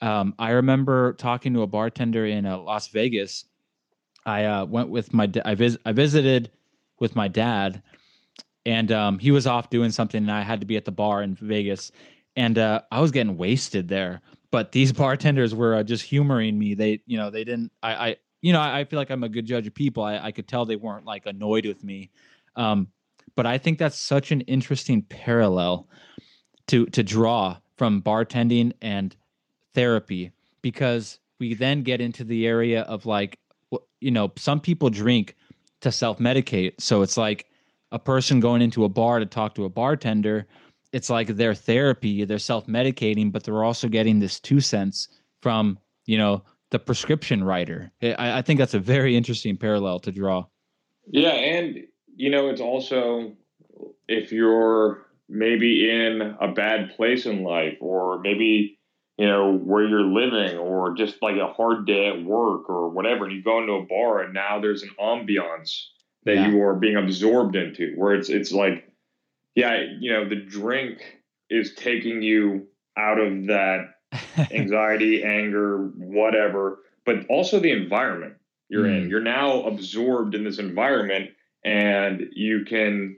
Um, 0.00 0.34
I 0.38 0.50
remember 0.50 1.12
talking 1.14 1.54
to 1.54 1.62
a 1.62 1.66
bartender 1.66 2.26
in 2.26 2.44
uh, 2.44 2.58
Las 2.58 2.88
Vegas. 2.88 3.44
I 4.26 4.44
uh, 4.44 4.64
went 4.64 4.88
with 4.88 5.14
my 5.14 5.30
I, 5.44 5.54
vis- 5.54 5.78
I 5.86 5.92
visited 5.92 6.50
with 6.98 7.16
my 7.16 7.28
dad, 7.28 7.82
and 8.66 8.90
um, 8.92 9.18
he 9.18 9.30
was 9.30 9.46
off 9.46 9.70
doing 9.70 9.90
something, 9.90 10.22
and 10.22 10.30
I 10.30 10.42
had 10.42 10.60
to 10.60 10.66
be 10.66 10.76
at 10.76 10.84
the 10.84 10.92
bar 10.92 11.22
in 11.22 11.34
Vegas. 11.36 11.92
and 12.36 12.58
uh, 12.58 12.82
I 12.90 13.00
was 13.00 13.10
getting 13.10 13.36
wasted 13.36 13.88
there. 13.88 14.20
But 14.50 14.72
these 14.72 14.92
bartenders 15.04 15.54
were 15.54 15.76
uh, 15.76 15.82
just 15.82 16.04
humoring 16.04 16.58
me. 16.58 16.74
They, 16.74 17.00
you 17.06 17.16
know, 17.16 17.30
they 17.30 17.44
didn't. 17.44 17.72
I, 17.82 17.94
I 17.94 18.16
you 18.40 18.52
know, 18.52 18.60
I, 18.60 18.80
I, 18.80 18.84
feel 18.84 18.98
like 18.98 19.10
I'm 19.10 19.22
a 19.22 19.28
good 19.28 19.46
judge 19.46 19.66
of 19.68 19.74
people. 19.74 20.02
I, 20.02 20.18
I 20.18 20.32
could 20.32 20.48
tell 20.48 20.66
they 20.66 20.76
weren't 20.76 21.06
like 21.06 21.26
annoyed 21.26 21.64
with 21.64 21.82
me. 21.84 22.10
Um, 22.56 22.88
but 23.34 23.46
I 23.46 23.58
think 23.58 23.78
that's 23.78 23.98
such 23.98 24.32
an 24.32 24.42
interesting 24.42 25.02
parallel 25.02 25.88
to 26.68 26.86
to 26.86 27.02
draw 27.02 27.56
from 27.76 28.02
bartending 28.02 28.72
and 28.82 29.16
therapy 29.74 30.32
because 30.60 31.18
we 31.38 31.54
then 31.54 31.82
get 31.82 32.00
into 32.00 32.24
the 32.24 32.46
area 32.46 32.82
of 32.82 33.06
like 33.06 33.38
you 34.00 34.10
know 34.10 34.32
some 34.36 34.60
people 34.60 34.90
drink 34.90 35.36
to 35.80 35.90
self 35.90 36.18
medicate 36.18 36.74
so 36.78 37.02
it's 37.02 37.16
like 37.16 37.46
a 37.90 37.98
person 37.98 38.40
going 38.40 38.62
into 38.62 38.84
a 38.84 38.88
bar 38.88 39.18
to 39.18 39.26
talk 39.26 39.54
to 39.54 39.64
a 39.64 39.68
bartender 39.68 40.46
it's 40.92 41.08
like 41.08 41.28
their 41.28 41.54
therapy, 41.54 42.24
they're 42.24 42.38
self 42.38 42.66
medicating, 42.66 43.32
but 43.32 43.44
they're 43.44 43.64
also 43.64 43.88
getting 43.88 44.20
this 44.20 44.38
two 44.38 44.60
cents 44.60 45.08
from, 45.40 45.78
you 46.06 46.18
know, 46.18 46.42
the 46.70 46.78
prescription 46.78 47.42
writer. 47.42 47.90
I, 48.02 48.38
I 48.38 48.42
think 48.42 48.58
that's 48.58 48.74
a 48.74 48.78
very 48.78 49.16
interesting 49.16 49.56
parallel 49.56 49.98
to 50.00 50.12
draw. 50.12 50.44
Yeah. 51.06 51.30
And, 51.30 51.84
you 52.14 52.30
know, 52.30 52.48
it's 52.48 52.60
also 52.60 53.36
if 54.08 54.32
you're 54.32 55.06
maybe 55.28 55.90
in 55.90 56.36
a 56.40 56.48
bad 56.48 56.94
place 56.96 57.26
in 57.26 57.42
life 57.42 57.78
or 57.80 58.20
maybe, 58.20 58.78
you 59.16 59.26
know, 59.26 59.56
where 59.56 59.86
you're 59.86 60.02
living 60.02 60.58
or 60.58 60.94
just 60.94 61.16
like 61.22 61.36
a 61.36 61.52
hard 61.52 61.86
day 61.86 62.08
at 62.08 62.22
work 62.24 62.68
or 62.68 62.90
whatever, 62.90 63.24
and 63.24 63.34
you 63.34 63.42
go 63.42 63.60
into 63.60 63.72
a 63.72 63.86
bar 63.86 64.22
and 64.22 64.34
now 64.34 64.60
there's 64.60 64.82
an 64.82 64.90
ambiance 65.00 65.86
that 66.24 66.36
yeah. 66.36 66.48
you 66.48 66.62
are 66.62 66.74
being 66.74 66.96
absorbed 66.96 67.56
into 67.56 67.94
where 67.96 68.14
it's, 68.14 68.28
it's 68.28 68.52
like, 68.52 68.88
yeah, 69.54 69.82
you 70.00 70.12
know, 70.12 70.28
the 70.28 70.36
drink 70.36 71.02
is 71.50 71.74
taking 71.74 72.22
you 72.22 72.68
out 72.96 73.18
of 73.18 73.46
that 73.46 73.94
anxiety, 74.50 75.24
anger, 75.24 75.90
whatever, 75.96 76.78
but 77.04 77.26
also 77.28 77.58
the 77.58 77.72
environment 77.72 78.34
you're 78.68 78.84
mm. 78.84 79.02
in. 79.02 79.10
You're 79.10 79.20
now 79.20 79.62
absorbed 79.62 80.34
in 80.34 80.44
this 80.44 80.58
environment 80.58 81.30
and 81.64 82.28
you 82.32 82.64
can 82.64 83.16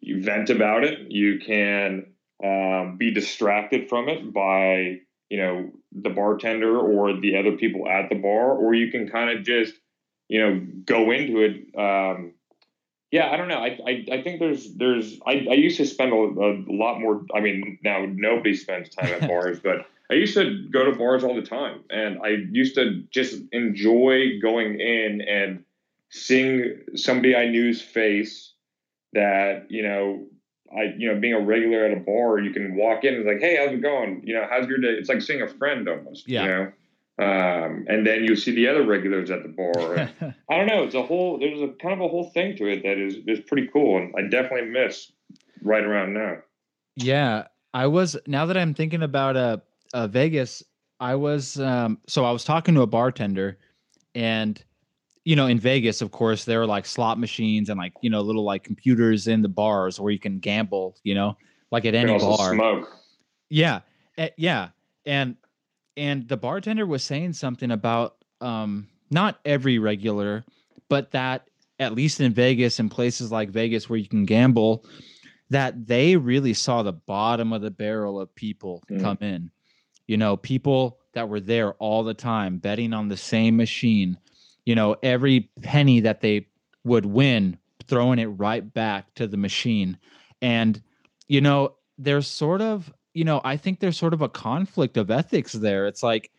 you 0.00 0.22
vent 0.22 0.50
about 0.50 0.84
it. 0.84 1.10
You 1.10 1.38
can 1.38 2.06
um, 2.44 2.96
be 2.98 3.12
distracted 3.12 3.88
from 3.88 4.08
it 4.08 4.32
by, 4.32 5.00
you 5.30 5.38
know, 5.38 5.70
the 5.92 6.10
bartender 6.10 6.78
or 6.78 7.18
the 7.18 7.36
other 7.38 7.52
people 7.52 7.88
at 7.88 8.08
the 8.08 8.16
bar, 8.16 8.52
or 8.52 8.74
you 8.74 8.90
can 8.90 9.08
kind 9.08 9.36
of 9.36 9.44
just, 9.44 9.74
you 10.28 10.40
know, 10.40 10.66
go 10.84 11.10
into 11.10 11.40
it 11.40 11.78
um, 11.78 12.34
yeah, 13.12 13.30
I 13.30 13.36
don't 13.36 13.48
know. 13.48 13.58
I, 13.58 13.78
I, 13.86 14.04
I 14.12 14.22
think 14.22 14.40
there's 14.40 14.74
there's 14.74 15.18
I, 15.26 15.46
I 15.50 15.54
used 15.54 15.76
to 15.76 15.86
spend 15.86 16.12
a, 16.12 16.16
a, 16.16 16.52
lot 16.66 17.00
more. 17.00 17.24
I 17.34 17.40
mean, 17.40 17.78
now 17.82 18.04
nobody 18.06 18.54
spends 18.54 18.90
time 18.90 19.06
at 19.06 19.20
bars, 19.28 19.60
but 19.60 19.86
I 20.10 20.14
used 20.14 20.34
to 20.34 20.66
go 20.70 20.84
to 20.84 20.96
bars 20.96 21.22
all 21.22 21.34
the 21.34 21.42
time, 21.42 21.84
and 21.88 22.18
I 22.22 22.30
used 22.50 22.74
to 22.74 23.04
just 23.10 23.40
enjoy 23.52 24.40
going 24.42 24.80
in 24.80 25.20
and 25.20 25.64
seeing 26.10 26.80
somebody 26.94 27.34
I 27.34 27.48
knew's 27.48 27.82
face 27.82 28.52
that 29.12 29.66
you 29.70 29.82
know 29.82 30.26
I 30.72 30.94
you 30.96 31.12
know 31.12 31.20
being 31.20 31.34
a 31.34 31.40
regular 31.40 31.84
at 31.84 31.96
a 31.96 32.00
bar, 32.00 32.38
you 32.38 32.52
can 32.52 32.76
walk 32.76 33.04
in 33.04 33.14
and 33.14 33.26
it's 33.26 33.32
like, 33.32 33.40
hey, 33.40 33.56
how's 33.56 33.74
it 33.74 33.82
going? 33.82 34.22
You 34.24 34.34
know, 34.34 34.46
how's 34.48 34.66
your 34.68 34.78
day? 34.78 34.88
It's 34.88 35.08
like 35.08 35.22
seeing 35.22 35.42
a 35.42 35.48
friend 35.48 35.88
almost. 35.88 36.28
Yeah. 36.28 36.42
You 36.42 36.48
know. 36.48 36.72
Um, 37.18 37.86
and 37.88 38.06
then 38.06 38.24
you 38.24 38.36
see 38.36 38.54
the 38.54 38.68
other 38.68 38.84
regulars 38.84 39.30
at 39.30 39.42
the 39.42 39.48
bar. 39.48 40.10
I 40.50 40.56
don't 40.56 40.66
know. 40.66 40.82
It's 40.82 40.94
a 40.94 41.02
whole. 41.02 41.38
There's 41.38 41.62
a 41.62 41.68
kind 41.80 41.94
of 41.94 42.00
a 42.00 42.08
whole 42.08 42.30
thing 42.30 42.56
to 42.58 42.66
it 42.66 42.82
that 42.82 42.98
is 42.98 43.16
is 43.26 43.40
pretty 43.40 43.68
cool, 43.72 43.96
and 43.96 44.14
I 44.18 44.28
definitely 44.28 44.70
miss 44.70 45.10
right 45.62 45.82
around 45.82 46.12
now. 46.12 46.38
Yeah, 46.94 47.46
I 47.72 47.86
was. 47.86 48.18
Now 48.26 48.44
that 48.46 48.58
I'm 48.58 48.74
thinking 48.74 49.02
about 49.02 49.36
uh, 49.36 49.58
uh 49.94 50.08
Vegas, 50.08 50.62
I 51.00 51.14
was. 51.14 51.58
Um, 51.58 51.98
so 52.06 52.26
I 52.26 52.32
was 52.32 52.44
talking 52.44 52.74
to 52.74 52.82
a 52.82 52.86
bartender, 52.86 53.56
and 54.14 54.62
you 55.26 55.34
know, 55.34 55.48
in 55.48 55.58
Vegas, 55.58 56.02
of 56.02 56.12
course, 56.12 56.44
there 56.44 56.62
are 56.62 56.66
like 56.66 56.86
slot 56.86 57.18
machines 57.18 57.68
and 57.68 57.76
like 57.76 57.92
you 58.00 58.08
know 58.08 58.20
little 58.20 58.44
like 58.44 58.62
computers 58.62 59.26
in 59.26 59.42
the 59.42 59.48
bars 59.48 59.98
where 59.98 60.12
you 60.12 60.20
can 60.20 60.38
gamble. 60.38 60.96
You 61.02 61.16
know, 61.16 61.36
like 61.72 61.84
at 61.84 61.96
any 61.96 62.16
bar. 62.16 62.54
Smoke. 62.54 62.88
Yeah, 63.50 63.80
uh, 64.16 64.28
yeah, 64.36 64.68
and 65.04 65.34
and 65.96 66.28
the 66.28 66.36
bartender 66.36 66.86
was 66.86 67.02
saying 67.02 67.32
something 67.32 67.72
about 67.72 68.18
um, 68.40 68.86
not 69.10 69.40
every 69.44 69.80
regular, 69.80 70.44
but 70.88 71.10
that 71.10 71.50
at 71.80 71.92
least 71.92 72.20
in 72.20 72.32
Vegas 72.32 72.78
and 72.78 72.88
places 72.88 73.32
like 73.32 73.50
Vegas 73.50 73.90
where 73.90 73.98
you 73.98 74.08
can 74.08 74.26
gamble, 74.26 74.84
that 75.50 75.88
they 75.88 76.16
really 76.16 76.54
saw 76.54 76.84
the 76.84 76.92
bottom 76.92 77.52
of 77.52 77.62
the 77.62 77.70
barrel 77.72 78.20
of 78.20 78.32
people 78.36 78.80
mm. 78.88 79.00
come 79.00 79.18
in. 79.20 79.50
You 80.06 80.18
know, 80.18 80.36
people 80.36 81.00
that 81.14 81.28
were 81.28 81.40
there 81.40 81.72
all 81.74 82.04
the 82.04 82.14
time 82.14 82.58
betting 82.58 82.92
on 82.92 83.08
the 83.08 83.16
same 83.16 83.56
machine. 83.56 84.16
You 84.66 84.74
know, 84.74 84.96
every 85.02 85.50
penny 85.62 86.00
that 86.00 86.20
they 86.20 86.48
would 86.84 87.06
win, 87.06 87.58
throwing 87.86 88.18
it 88.18 88.26
right 88.26 88.72
back 88.74 89.14
to 89.14 89.26
the 89.26 89.36
machine. 89.36 89.96
And, 90.42 90.82
you 91.28 91.40
know, 91.40 91.76
there's 91.96 92.26
sort 92.26 92.60
of 92.60 92.92
you 93.16 93.24
know, 93.24 93.40
I 93.44 93.56
think 93.56 93.80
there's 93.80 93.96
sort 93.96 94.12
of 94.12 94.20
a 94.20 94.28
conflict 94.28 94.98
of 94.98 95.10
ethics 95.10 95.54
there. 95.54 95.86
It's 95.86 96.02
like, 96.02 96.30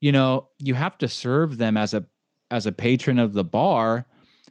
you 0.00 0.12
know, 0.12 0.48
you 0.58 0.74
have 0.74 0.98
to 0.98 1.08
serve 1.08 1.56
them 1.56 1.78
as 1.78 1.94
a 1.94 2.04
as 2.50 2.66
a 2.66 2.72
patron 2.72 3.18
of 3.18 3.32
the 3.32 3.42
bar, 3.42 4.04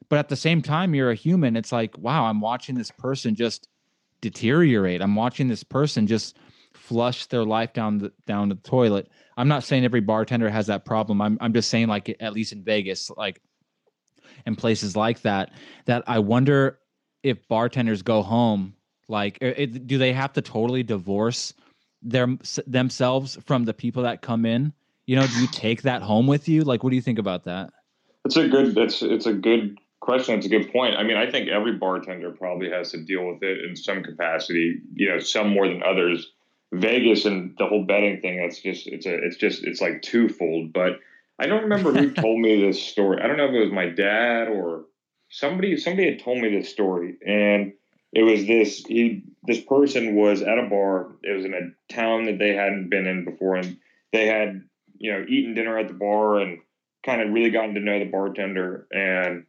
but 0.10 0.18
at 0.18 0.30
the 0.30 0.36
same 0.36 0.64
time 0.64 0.96
you're 0.96 1.12
a 1.12 1.16
human. 1.16 1.56
It's 1.56 1.72
like, 1.72 1.96
wow, 2.00 2.26
I'm 2.26 2.42
watching 2.42 2.74
this 2.74 2.90
person 2.90 3.36
just 3.36 3.68
deteriorate. 4.20 5.00
I'm 5.00 5.14
watching 5.16 5.48
this 5.48 5.64
person 5.64 6.08
just 6.08 6.38
flush 6.74 7.28
their 7.28 7.46
life 7.46 7.72
down 7.74 8.00
the 8.00 8.12
down 8.26 8.50
the 8.50 8.56
toilet. 8.56 9.08
I'm 9.40 9.48
not 9.48 9.64
saying 9.64 9.86
every 9.86 10.02
bartender 10.02 10.50
has 10.50 10.68
that 10.68 10.86
problem. 10.86 11.22
I'm 11.22 11.38
I'm 11.42 11.54
just 11.54 11.70
saying 11.70 11.88
like 11.88 12.16
at 12.20 12.34
least 12.34 12.52
in 12.52 12.64
Vegas, 12.64 13.10
like 13.12 13.42
in 14.46 14.56
places 14.56 14.96
like 14.96 15.22
that, 15.22 15.52
that 15.86 16.04
I 16.08 16.20
wonder 16.20 16.80
if 17.24 17.48
bartenders 17.48 18.02
go 18.02 18.22
home 18.22 18.76
like, 19.10 19.40
it, 19.42 19.88
do 19.88 19.98
they 19.98 20.14
have 20.14 20.34
to 20.34 20.42
totally 20.42 20.84
divorce 20.84 21.54
their 22.02 22.28
themselves 22.68 23.38
from 23.46 23.66
the 23.66 23.74
people 23.74 24.04
that 24.04 24.22
come 24.22 24.46
in? 24.46 24.72
You 25.08 25.16
know, 25.16 25.26
do 25.26 25.42
you 25.42 25.48
take 25.48 25.82
that 25.82 26.04
home 26.04 26.28
with 26.28 26.48
you? 26.48 26.62
Like, 26.62 26.84
what 26.84 26.92
do 26.92 26.96
you 26.96 27.02
think 27.02 27.18
about 27.18 27.44
that? 27.46 27.72
It's 28.26 28.38
a 28.38 28.48
good. 28.48 28.76
That's 28.76 29.02
it's 29.02 29.26
a 29.26 29.34
good 29.34 29.80
question. 30.00 30.36
It's 30.36 30.46
a 30.46 30.50
good 30.50 30.72
point. 30.72 30.96
I 30.96 31.04
mean, 31.04 31.18
I 31.18 31.30
think 31.30 31.50
every 31.50 31.78
bartender 31.78 32.30
probably 32.32 32.70
has 32.70 32.92
to 32.92 33.04
deal 33.04 33.26
with 33.26 33.42
it 33.42 33.66
in 33.66 33.76
some 33.76 34.04
capacity. 34.04 34.80
You 34.94 35.10
know, 35.10 35.20
some 35.20 35.50
more 35.50 35.68
than 35.68 35.82
others. 35.82 36.32
Vegas 36.72 37.26
and 37.26 37.56
the 37.58 37.66
whole 37.66 37.86
betting 37.86 38.22
thing. 38.22 38.38
That's 38.38 38.60
just 38.60 38.88
it's 38.88 39.06
a 39.06 39.14
it's 39.14 39.38
just 39.38 39.64
it's 39.64 39.82
like 39.82 40.02
twofold. 40.02 40.74
But 40.74 41.00
I 41.40 41.48
don't 41.48 41.64
remember 41.64 41.92
who 41.92 42.12
told 42.12 42.40
me 42.40 42.62
this 42.62 42.82
story. 42.82 43.22
I 43.22 43.28
don't 43.28 43.38
know 43.38 43.46
if 43.46 43.54
it 43.54 43.64
was 43.64 43.72
my 43.72 43.90
dad 43.90 44.48
or 44.50 44.86
somebody. 45.30 45.78
Somebody 45.78 46.12
had 46.12 46.24
told 46.24 46.40
me 46.40 46.50
this 46.50 46.70
story, 46.70 47.18
and 47.26 47.74
it 48.12 48.24
was 48.24 48.46
this 48.46 48.84
he 48.86 49.24
this 49.44 49.62
person 49.62 50.16
was 50.16 50.42
at 50.42 50.58
a 50.58 50.68
bar 50.68 51.12
it 51.24 51.36
was 51.36 51.46
in 51.46 51.54
a 51.54 51.94
town 51.94 52.26
that 52.26 52.40
they 52.40 52.54
hadn't 52.56 52.90
been 52.90 53.08
in 53.08 53.26
before 53.26 53.56
and 53.56 53.78
they 54.12 54.28
had 54.28 54.62
you 54.98 55.12
know 55.12 55.26
eaten 55.28 55.54
dinner 55.54 55.78
at 55.78 55.88
the 55.88 55.94
bar 55.94 56.40
and 56.40 56.60
kind 57.06 57.22
of 57.22 57.32
really 57.32 57.52
gotten 57.52 57.76
to 57.76 57.80
know 57.80 58.00
the 58.00 58.06
bartender 58.06 58.88
and 58.92 59.46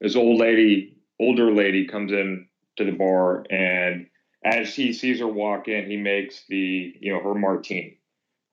this 0.00 0.16
old 0.16 0.38
lady 0.38 0.96
older 1.20 1.52
lady 1.52 1.86
comes 1.86 2.12
in 2.12 2.46
to 2.76 2.84
the 2.84 2.92
bar 2.92 3.44
and 3.50 4.06
as 4.44 4.74
he 4.74 4.92
sees 4.92 5.20
her 5.20 5.26
walk 5.26 5.68
in 5.68 5.86
he 5.86 5.96
makes 5.96 6.44
the 6.48 6.94
you 7.00 7.12
know 7.12 7.20
her 7.20 7.34
martini 7.34 7.98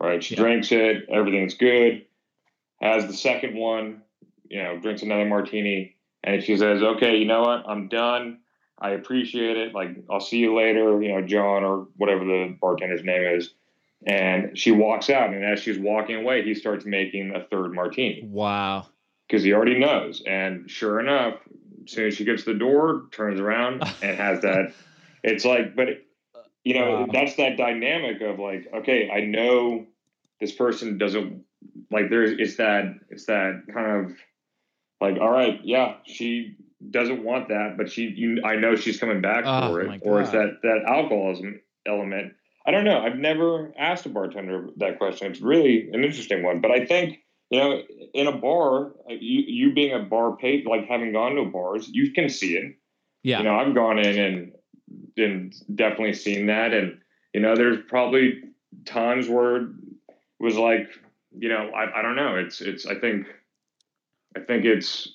right 0.01 0.23
she 0.23 0.35
yeah. 0.35 0.41
drinks 0.41 0.71
it 0.71 1.05
everything's 1.09 1.55
good 1.55 2.05
has 2.81 3.07
the 3.07 3.13
second 3.13 3.55
one 3.55 4.01
you 4.49 4.61
know 4.61 4.79
drinks 4.79 5.03
another 5.03 5.25
martini 5.25 5.95
and 6.23 6.43
she 6.43 6.57
says 6.57 6.81
okay 6.81 7.17
you 7.17 7.25
know 7.25 7.41
what 7.41 7.63
i'm 7.67 7.87
done 7.87 8.39
I 8.81 8.91
appreciate 8.91 9.57
it. 9.57 9.75
Like, 9.75 9.95
I'll 10.09 10.19
see 10.19 10.39
you 10.39 10.57
later, 10.57 11.01
you 11.01 11.13
know, 11.13 11.21
John 11.21 11.63
or 11.63 11.87
whatever 11.97 12.25
the 12.25 12.57
bartender's 12.59 13.03
name 13.03 13.37
is. 13.37 13.51
And 14.07 14.57
she 14.57 14.71
walks 14.71 15.11
out, 15.11 15.29
and 15.29 15.45
as 15.45 15.59
she's 15.59 15.77
walking 15.77 16.15
away, 16.15 16.41
he 16.41 16.55
starts 16.55 16.83
making 16.83 17.35
a 17.35 17.43
third 17.45 17.71
martini. 17.71 18.23
Wow. 18.25 18.87
Because 19.27 19.43
he 19.43 19.53
already 19.53 19.77
knows. 19.77 20.23
And 20.25 20.69
sure 20.69 20.99
enough, 20.99 21.35
as 21.85 21.91
soon 21.91 22.07
as 22.07 22.15
she 22.15 22.25
gets 22.25 22.43
to 22.45 22.53
the 22.53 22.59
door, 22.59 23.03
turns 23.11 23.39
around 23.39 23.83
and 24.01 24.17
has 24.17 24.41
that. 24.41 24.73
It's 25.23 25.45
like, 25.45 25.75
but, 25.75 25.87
you 26.63 26.75
know, 26.75 26.91
wow. 26.91 27.07
that's 27.11 27.35
that 27.35 27.57
dynamic 27.57 28.21
of 28.21 28.39
like, 28.39 28.67
okay, 28.73 29.09
I 29.09 29.21
know 29.21 29.85
this 30.39 30.51
person 30.51 30.97
doesn't 30.97 31.43
like 31.91 32.09
there's 32.09 32.31
it's 32.39 32.57
that 32.57 32.85
it's 33.09 33.25
that 33.27 33.61
kind 33.71 34.05
of 34.05 34.17
like 34.99 35.21
all 35.21 35.29
right 35.29 35.59
yeah 35.63 35.97
she 36.07 36.55
doesn't 36.89 37.23
want 37.23 37.49
that, 37.49 37.75
but 37.77 37.91
she, 37.91 38.07
you, 38.07 38.41
I 38.43 38.55
know 38.55 38.75
she's 38.75 38.99
coming 38.99 39.21
back 39.21 39.43
oh, 39.45 39.69
for 39.69 39.81
it, 39.81 40.01
or 40.03 40.21
it's 40.21 40.31
that 40.31 40.59
that 40.63 40.83
alcoholism 40.87 41.61
element. 41.85 42.33
I 42.65 42.71
don't 42.71 42.85
know. 42.85 42.99
I've 42.99 43.17
never 43.17 43.73
asked 43.77 44.05
a 44.05 44.09
bartender 44.09 44.69
that 44.77 44.97
question. 44.97 45.31
It's 45.31 45.41
really 45.41 45.89
an 45.91 46.03
interesting 46.03 46.43
one, 46.43 46.61
but 46.61 46.71
I 46.71 46.85
think 46.85 47.19
you 47.49 47.59
know, 47.59 47.81
in 48.13 48.27
a 48.27 48.31
bar, 48.31 48.93
uh, 49.09 49.13
you 49.13 49.43
you 49.47 49.73
being 49.73 49.93
a 49.93 49.99
bar 49.99 50.35
paid, 50.37 50.65
like 50.65 50.87
having 50.87 51.13
gone 51.13 51.35
to 51.35 51.45
bars, 51.45 51.87
you 51.91 52.13
can 52.13 52.29
see 52.29 52.55
it. 52.55 52.75
Yeah. 53.23 53.39
You 53.39 53.43
know, 53.43 53.55
I've 53.55 53.75
gone 53.75 53.99
in 53.99 54.17
and 54.17 54.51
and 55.17 55.53
definitely 55.75 56.13
seen 56.13 56.47
that, 56.47 56.73
and 56.73 56.99
you 57.33 57.41
know, 57.41 57.55
there's 57.55 57.79
probably 57.87 58.41
times 58.85 59.27
where 59.27 59.57
it 59.57 59.69
was 60.39 60.57
like, 60.57 60.89
you 61.37 61.49
know, 61.49 61.69
I, 61.75 61.99
I 61.99 62.01
don't 62.01 62.15
know. 62.15 62.35
It's 62.35 62.61
it's 62.61 62.85
I 62.85 62.95
think 62.95 63.27
I 64.35 64.39
think 64.41 64.65
it's 64.65 65.07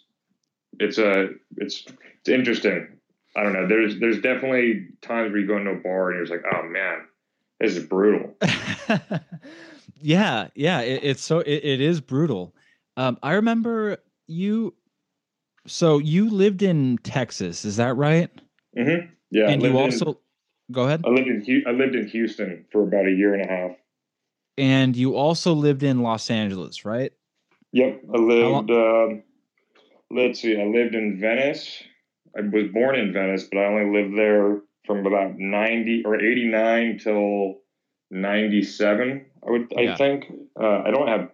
it's 0.79 0.99
a 0.99 1.29
it's 1.57 1.85
it's 2.21 2.29
interesting. 2.29 2.89
I 3.37 3.43
don't 3.43 3.53
know. 3.53 3.69
There's 3.69 3.99
there's 3.99 4.21
definitely 4.21 4.89
times 5.03 5.33
where 5.33 5.41
you 5.41 5.47
go 5.47 5.59
into 5.59 5.73
a 5.73 5.77
bar 5.77 6.11
and 6.11 6.27
you're 6.27 6.37
like, 6.37 6.47
oh 6.55 6.63
man, 6.65 7.07
this 7.61 7.77
is 7.77 7.85
brutal. 7.85 8.35
yeah, 10.01 10.49
yeah. 10.55 10.81
It, 10.81 11.05
it's 11.05 11.23
so 11.23 11.41
it, 11.41 11.65
it 11.65 11.81
is 11.81 12.01
brutal. 12.01 12.55
Um, 12.97 13.19
I 13.23 13.35
remember 13.35 13.99
you. 14.27 14.75
So 15.67 15.99
you 15.99 16.31
lived 16.31 16.63
in 16.63 16.99
Texas, 16.99 17.65
is 17.65 17.77
that 17.77 17.97
right? 17.97 18.31
Mm-hmm. 18.79 19.13
Yeah, 19.31 19.49
and 19.49 19.63
you 19.63 19.77
also 19.77 20.07
in, 20.07 20.17
go 20.73 20.85
ahead. 20.85 21.03
I 21.05 21.11
lived 21.11 21.29
in 21.29 21.65
I 21.67 21.71
lived 21.71 21.95
in 21.95 22.07
Houston 22.09 22.65
for 22.71 22.83
about 22.83 23.07
a 23.07 23.11
year 23.11 23.35
and 23.35 23.45
a 23.45 23.49
half. 23.49 23.77
And 24.59 24.97
you 24.97 25.17
also 25.17 25.53
lived 25.53 25.83
in 25.83 26.03
Los 26.03 26.31
Angeles, 26.31 26.85
right? 26.85 27.13
Yep, 27.73 28.03
I 28.15 28.19
lived. 28.19 28.71
Um, 28.71 29.23
let's 30.11 30.41
see, 30.41 30.59
I 30.59 30.65
lived 30.65 30.95
in 30.95 31.21
Venice. 31.21 31.83
I 32.37 32.41
was 32.43 32.69
born 32.73 32.97
in 32.97 33.13
Venice, 33.13 33.49
but 33.51 33.59
I 33.59 33.67
only 33.67 34.03
lived 34.03 34.17
there 34.17 34.61
from 34.87 35.07
about 35.07 35.39
ninety 35.39 36.03
or 36.05 36.17
eighty 36.17 36.47
nine 36.47 36.99
till 36.99 37.57
ninety 38.11 38.63
seven. 38.63 39.27
I 39.47 39.51
would, 39.51 39.73
yeah. 39.77 39.93
I 39.93 39.97
think. 39.97 40.33
Uh, 40.59 40.83
I 40.87 40.91
don't 40.91 41.09
have. 41.09 41.31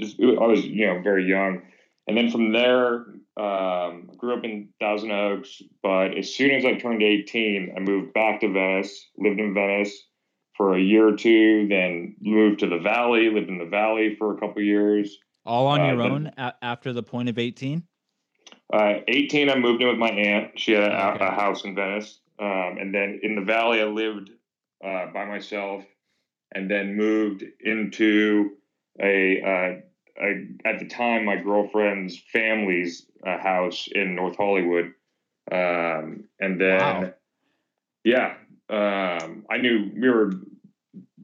Just 0.00 0.18
I 0.20 0.46
was, 0.46 0.64
you 0.64 0.86
know, 0.86 1.00
very 1.02 1.28
young, 1.28 1.62
and 2.08 2.16
then 2.16 2.30
from 2.30 2.52
there, 2.52 3.04
um, 3.36 4.10
grew 4.16 4.36
up 4.36 4.44
in 4.44 4.68
Thousand 4.80 5.12
Oaks. 5.12 5.62
But 5.82 6.16
as 6.16 6.34
soon 6.34 6.50
as 6.50 6.64
I 6.64 6.74
turned 6.74 7.02
eighteen, 7.02 7.74
I 7.76 7.80
moved 7.80 8.12
back 8.12 8.40
to 8.40 8.52
Venice. 8.52 9.08
Lived 9.18 9.40
in 9.40 9.54
Venice 9.54 9.96
for 10.56 10.74
a 10.76 10.80
year 10.80 11.08
or 11.08 11.16
two, 11.16 11.68
then 11.68 12.16
moved 12.20 12.60
to 12.60 12.68
the 12.68 12.78
Valley. 12.78 13.30
Lived 13.30 13.48
in 13.48 13.58
the 13.58 13.64
Valley 13.64 14.16
for 14.18 14.36
a 14.36 14.40
couple 14.40 14.62
years. 14.62 15.18
All 15.46 15.66
on 15.66 15.80
uh, 15.80 15.86
your 15.86 16.02
own 16.02 16.30
a- 16.36 16.54
after 16.62 16.92
the 16.92 17.02
point 17.02 17.28
of 17.28 17.38
18? 17.38 17.82
Uh, 18.72 18.94
18, 19.08 19.50
I 19.50 19.56
moved 19.56 19.82
in 19.82 19.88
with 19.88 19.98
my 19.98 20.10
aunt. 20.10 20.58
She 20.58 20.72
had 20.72 20.92
a, 20.92 21.14
okay. 21.14 21.24
a 21.24 21.30
house 21.30 21.64
in 21.64 21.74
Venice. 21.74 22.20
Um, 22.38 22.76
and 22.78 22.94
then 22.94 23.20
in 23.22 23.34
the 23.34 23.42
Valley, 23.42 23.80
I 23.80 23.84
lived 23.84 24.30
uh, 24.84 25.06
by 25.12 25.24
myself 25.24 25.84
and 26.54 26.70
then 26.70 26.96
moved 26.96 27.44
into 27.60 28.50
a, 29.00 29.82
a, 30.20 30.68
at 30.68 30.78
the 30.78 30.86
time, 30.86 31.24
my 31.24 31.36
girlfriend's 31.36 32.18
family's 32.32 33.06
uh, 33.26 33.38
house 33.38 33.88
in 33.90 34.14
North 34.14 34.36
Hollywood. 34.36 34.92
Um, 35.50 36.24
and 36.38 36.60
then, 36.60 36.80
wow. 36.80 37.12
yeah, 38.04 38.34
um, 38.68 39.44
I 39.50 39.58
knew 39.58 39.90
we 39.94 40.08
were 40.08 40.32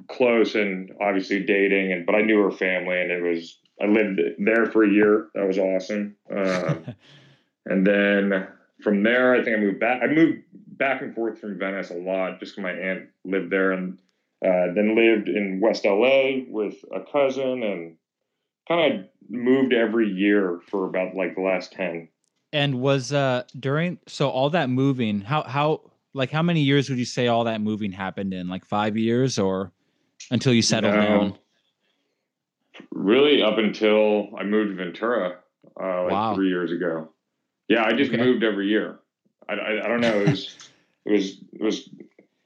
close 0.09 0.55
and 0.55 0.93
obviously 1.01 1.45
dating, 1.45 1.93
and 1.93 2.07
but 2.07 2.15
I 2.15 2.23
knew 2.23 2.41
her 2.43 2.51
family, 2.51 3.01
and 3.01 3.11
it 3.11 3.23
was 3.23 3.59
I 3.81 3.87
lived 3.87 4.21
there 4.39 4.67
for 4.67 4.85
a 4.85 4.91
year. 4.91 5.29
That 5.35 5.47
was 5.47 5.59
awesome. 5.59 6.17
Um, 6.31 6.95
and 7.67 7.87
then 7.87 8.49
from 8.83 9.03
there, 9.03 9.35
I 9.35 9.45
think 9.45 9.57
I 9.57 9.61
moved 9.61 9.81
back. 9.81 10.03
I 10.03 10.07
moved 10.07 10.43
back 10.53 11.03
and 11.03 11.15
forth 11.15 11.39
from 11.39 11.59
Venice 11.59 11.91
a 11.91 11.95
lot 11.95 12.41
just 12.41 12.57
because 12.57 12.63
my 12.63 12.73
aunt 12.73 13.09
lived 13.25 13.51
there, 13.51 13.73
and 13.73 13.99
uh, 14.45 14.73
then 14.75 14.97
lived 14.97 15.29
in 15.29 15.61
West 15.61 15.85
LA 15.85 16.45
with 16.49 16.75
a 16.93 17.01
cousin, 17.13 17.63
and 17.63 17.97
kind 18.69 18.93
of 18.93 19.07
moved 19.29 19.73
every 19.73 20.09
year 20.09 20.61
for 20.69 20.87
about 20.87 21.15
like 21.15 21.35
the 21.35 21.43
last 21.43 21.73
ten. 21.73 22.09
And 22.53 22.81
was 22.81 23.13
uh 23.13 23.43
during 23.59 23.99
so 24.07 24.29
all 24.29 24.51
that 24.51 24.71
moving? 24.71 25.21
How 25.21 25.43
how 25.43 25.91
like 26.15 26.31
how 26.31 26.43
many 26.43 26.61
years 26.61 26.89
would 26.89 26.99
you 26.99 27.05
say 27.05 27.29
all 27.29 27.45
that 27.45 27.61
moving 27.61 27.93
happened 27.93 28.33
in? 28.33 28.49
Like 28.49 28.65
five 28.65 28.97
years 28.97 29.39
or 29.39 29.73
until 30.31 30.53
you 30.53 30.63
settled 30.63 30.95
no, 30.95 31.01
down? 31.01 31.39
Really, 32.91 33.43
up 33.43 33.59
until 33.59 34.31
I 34.39 34.45
moved 34.45 34.71
to 34.71 34.77
Ventura 34.77 35.39
uh, 35.81 36.03
like 36.05 36.13
wow. 36.13 36.35
three 36.35 36.49
years 36.49 36.73
ago. 36.73 37.11
Yeah, 37.69 37.85
I 37.85 37.93
just 37.93 38.13
okay. 38.13 38.23
moved 38.23 38.45
every 38.45 38.69
year. 38.69 39.01
I, 39.49 39.55
I, 39.55 39.85
I, 39.85 39.89
don't 39.89 40.01
know. 40.01 40.21
It 40.21 40.31
was 40.31 40.71
it 41.05 41.13
was 41.13 41.39
it 41.53 41.63
was 41.63 41.89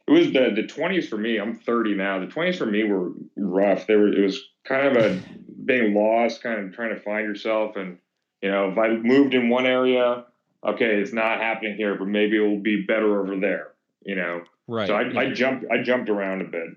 it 0.09 0.11
was 0.11 0.33
the 0.33 0.52
the 0.54 0.66
twenties 0.66 1.09
for 1.09 1.16
me. 1.16 1.38
I'm 1.38 1.54
30 1.54 1.94
now. 1.94 2.18
The 2.20 2.26
twenties 2.26 2.59
for 2.59 2.66
me 2.66 2.85
were 2.85 3.12
rough. 3.37 3.87
They 3.87 3.96
were 3.96 4.09
it 4.09 4.22
was 4.22 4.49
kind 4.64 4.96
of 4.96 4.96
a 4.96 5.22
being 5.64 5.94
lost, 5.94 6.42
kind 6.42 6.60
of 6.60 6.74
trying 6.74 6.94
to 6.94 7.00
find 7.00 7.26
yourself. 7.26 7.76
And 7.76 7.98
you 8.42 8.50
know, 8.50 8.70
if 8.70 8.78
I 8.78 8.88
moved 8.88 9.34
in 9.34 9.48
one 9.48 9.66
area, 9.66 10.24
okay, 10.66 10.96
it's 10.96 11.12
not 11.12 11.40
happening 11.40 11.76
here, 11.76 11.96
but 11.96 12.08
maybe 12.08 12.36
it 12.36 12.40
will 12.40 12.60
be 12.60 12.82
better 12.82 13.20
over 13.20 13.38
there. 13.38 13.72
You 14.02 14.16
know, 14.16 14.42
right? 14.66 14.86
So 14.86 14.94
I, 14.94 15.02
yeah. 15.10 15.20
I 15.20 15.32
jumped 15.32 15.64
I 15.70 15.82
jumped 15.82 16.08
around 16.08 16.40
a 16.40 16.44
bit. 16.44 16.68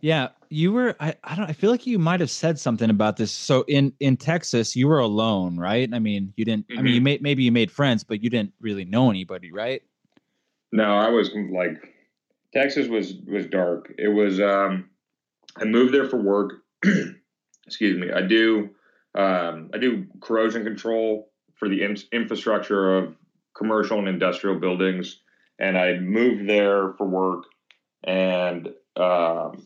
Yeah, 0.00 0.28
you 0.48 0.72
were. 0.72 0.94
I, 1.00 1.16
I 1.24 1.34
don't. 1.34 1.50
I 1.50 1.52
feel 1.52 1.72
like 1.72 1.86
you 1.86 1.98
might 1.98 2.20
have 2.20 2.30
said 2.30 2.58
something 2.58 2.88
about 2.88 3.16
this. 3.16 3.32
So 3.32 3.64
in 3.66 3.92
in 3.98 4.16
Texas, 4.16 4.76
you 4.76 4.86
were 4.86 5.00
alone, 5.00 5.56
right? 5.56 5.88
I 5.92 5.98
mean, 5.98 6.32
you 6.36 6.44
didn't. 6.44 6.68
Mm-hmm. 6.68 6.78
I 6.78 6.82
mean, 6.82 6.94
you 6.94 7.00
mm-hmm. 7.00 7.04
made 7.04 7.22
maybe 7.22 7.42
you 7.42 7.52
made 7.52 7.70
friends, 7.70 8.04
but 8.04 8.22
you 8.22 8.30
didn't 8.30 8.52
really 8.60 8.84
know 8.84 9.10
anybody, 9.10 9.50
right? 9.50 9.82
No, 10.70 10.96
I 10.96 11.08
was 11.08 11.30
like, 11.50 11.94
Texas 12.52 12.86
was 12.86 13.14
was 13.26 13.46
dark. 13.46 13.92
It 13.98 14.08
was. 14.08 14.40
um 14.40 14.88
I 15.60 15.64
moved 15.64 15.92
there 15.92 16.08
for 16.08 16.16
work. 16.16 16.62
Excuse 17.66 17.98
me. 17.98 18.10
I 18.12 18.22
do. 18.22 18.70
Um, 19.14 19.70
I 19.74 19.78
do 19.78 20.06
corrosion 20.20 20.64
control 20.64 21.30
for 21.56 21.68
the 21.68 21.82
in- 21.82 21.96
infrastructure 22.12 22.96
of 22.96 23.16
commercial 23.56 23.98
and 23.98 24.08
industrial 24.08 24.60
buildings, 24.60 25.20
and 25.58 25.76
I 25.76 25.98
moved 25.98 26.48
there 26.48 26.92
for 26.94 27.06
work 27.06 27.44
and. 28.04 28.68
Um, 28.96 29.62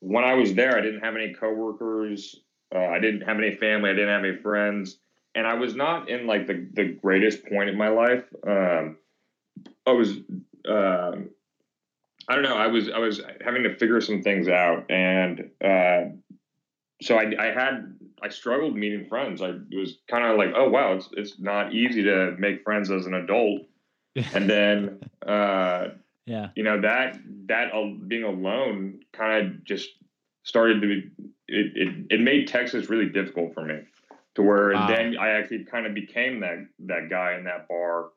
when 0.00 0.24
I 0.24 0.34
was 0.34 0.54
there, 0.54 0.76
I 0.76 0.80
didn't 0.80 1.00
have 1.00 1.16
any 1.16 1.34
coworkers. 1.34 2.36
Uh, 2.74 2.78
I 2.78 2.98
didn't 3.00 3.22
have 3.22 3.38
any 3.38 3.56
family. 3.56 3.90
I 3.90 3.94
didn't 3.94 4.10
have 4.10 4.24
any 4.24 4.36
friends, 4.36 4.98
and 5.34 5.46
I 5.46 5.54
was 5.54 5.74
not 5.74 6.08
in 6.08 6.26
like 6.26 6.46
the 6.46 6.68
the 6.72 6.84
greatest 6.84 7.44
point 7.46 7.68
in 7.68 7.76
my 7.76 7.88
life. 7.88 8.24
Um, 8.46 8.98
I 9.86 9.92
was, 9.92 10.18
uh, 10.68 11.12
I 12.28 12.34
don't 12.34 12.44
know. 12.44 12.56
I 12.56 12.66
was 12.66 12.90
I 12.90 12.98
was 12.98 13.20
having 13.44 13.62
to 13.62 13.76
figure 13.76 14.00
some 14.00 14.22
things 14.22 14.48
out, 14.48 14.90
and 14.90 15.50
uh, 15.64 16.10
so 17.00 17.16
I, 17.16 17.32
I 17.38 17.46
had 17.46 17.96
I 18.22 18.28
struggled 18.28 18.76
meeting 18.76 19.06
friends. 19.06 19.40
I 19.40 19.54
was 19.72 19.98
kind 20.10 20.24
of 20.24 20.36
like, 20.36 20.50
oh 20.54 20.68
wow, 20.68 20.94
it's 20.94 21.08
it's 21.12 21.38
not 21.38 21.72
easy 21.72 22.02
to 22.04 22.34
make 22.38 22.62
friends 22.64 22.90
as 22.90 23.06
an 23.06 23.14
adult. 23.14 23.62
and 24.34 24.50
then 24.50 24.98
uh, 25.26 25.88
yeah 26.28 26.48
you 26.54 26.62
know 26.62 26.80
that 26.80 27.18
that 27.46 27.72
uh, 27.72 27.86
being 28.06 28.22
alone 28.22 29.00
kind 29.12 29.46
of 29.46 29.64
just 29.64 29.88
started 30.44 30.80
to 30.80 30.86
be 30.86 31.10
it, 31.48 31.72
it, 31.74 32.06
it 32.10 32.20
made 32.20 32.46
texas 32.46 32.88
really 32.88 33.08
difficult 33.08 33.54
for 33.54 33.64
me 33.64 33.80
to 34.34 34.42
where 34.42 34.72
wow. 34.72 34.86
then 34.86 35.16
i 35.18 35.30
actually 35.30 35.64
kind 35.64 35.86
of 35.86 35.94
became 35.94 36.40
that 36.40 36.66
that 36.80 37.08
guy 37.08 37.34
in 37.36 37.44
that 37.44 37.66
bar 37.68 38.10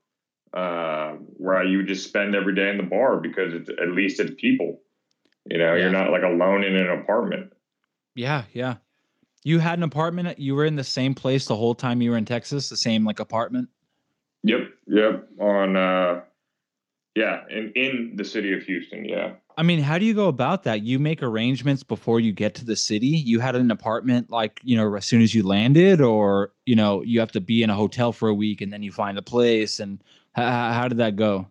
uh, 0.54 1.12
where 1.38 1.64
you 1.64 1.78
would 1.78 1.88
just 1.88 2.08
spend 2.08 2.36
every 2.36 2.54
day 2.54 2.70
in 2.70 2.78
the 2.78 2.84
bar 2.84 3.18
because 3.18 3.54
it's 3.54 3.70
at 3.70 3.90
least 3.90 4.20
it's 4.20 4.34
people 4.40 4.82
you 5.50 5.58
know 5.58 5.74
yeah. 5.74 5.84
you're 5.84 5.92
not 5.92 6.12
like 6.12 6.24
alone 6.24 6.64
in 6.64 6.76
an 6.76 6.90
apartment 6.90 7.52
yeah 8.16 8.44
yeah 8.54 8.76
you 9.44 9.60
had 9.60 9.80
an 9.80 9.84
apartment 9.84 10.38
you 10.38 10.54
were 10.54 10.66
in 10.66 10.76
the 10.76 10.84
same 10.84 11.16
place 11.16 11.46
the 11.46 11.56
whole 11.56 11.74
time 11.74 12.02
you 12.02 12.12
were 12.12 12.18
in 12.18 12.26
texas 12.26 12.70
the 12.70 12.78
same 12.78 13.06
like 13.06 13.20
apartment 13.20 13.70
yep 14.44 14.62
yep 14.88 15.28
on 15.40 15.76
uh 15.76 16.22
yeah, 17.16 17.42
in 17.50 17.72
in 17.76 18.14
the 18.16 18.24
city 18.24 18.54
of 18.54 18.64
Houston. 18.64 19.06
Yeah. 19.06 19.34
I 19.58 19.64
mean, 19.64 19.82
how 19.82 19.98
do 19.98 20.06
you 20.06 20.14
go 20.14 20.28
about 20.28 20.64
that? 20.64 20.84
You 20.84 20.98
make 20.98 21.22
arrangements 21.22 21.84
before 21.84 22.22
you 22.22 22.32
get 22.32 22.56
to 22.56 22.66
the 22.66 22.76
city. 22.76 23.08
You 23.08 23.42
had 23.42 23.56
an 23.56 23.70
apartment 23.70 24.30
like 24.30 24.62
you 24.64 24.78
know 24.78 24.96
as 24.96 25.06
soon 25.06 25.22
as 25.22 25.36
you 25.36 25.46
landed, 25.46 26.00
or 26.00 26.54
you 26.66 26.76
know 26.76 27.02
you 27.04 27.20
have 27.20 27.32
to 27.34 27.42
be 27.42 27.64
in 27.64 27.70
a 27.70 27.76
hotel 27.76 28.14
for 28.14 28.30
a 28.30 28.34
week 28.34 28.62
and 28.62 28.72
then 28.72 28.82
you 28.82 28.92
find 28.92 29.18
a 29.18 29.22
place. 29.22 29.80
And 29.80 30.02
how, 30.34 30.72
how 30.74 30.88
did 30.88 30.98
that 31.00 31.16
go? 31.16 31.48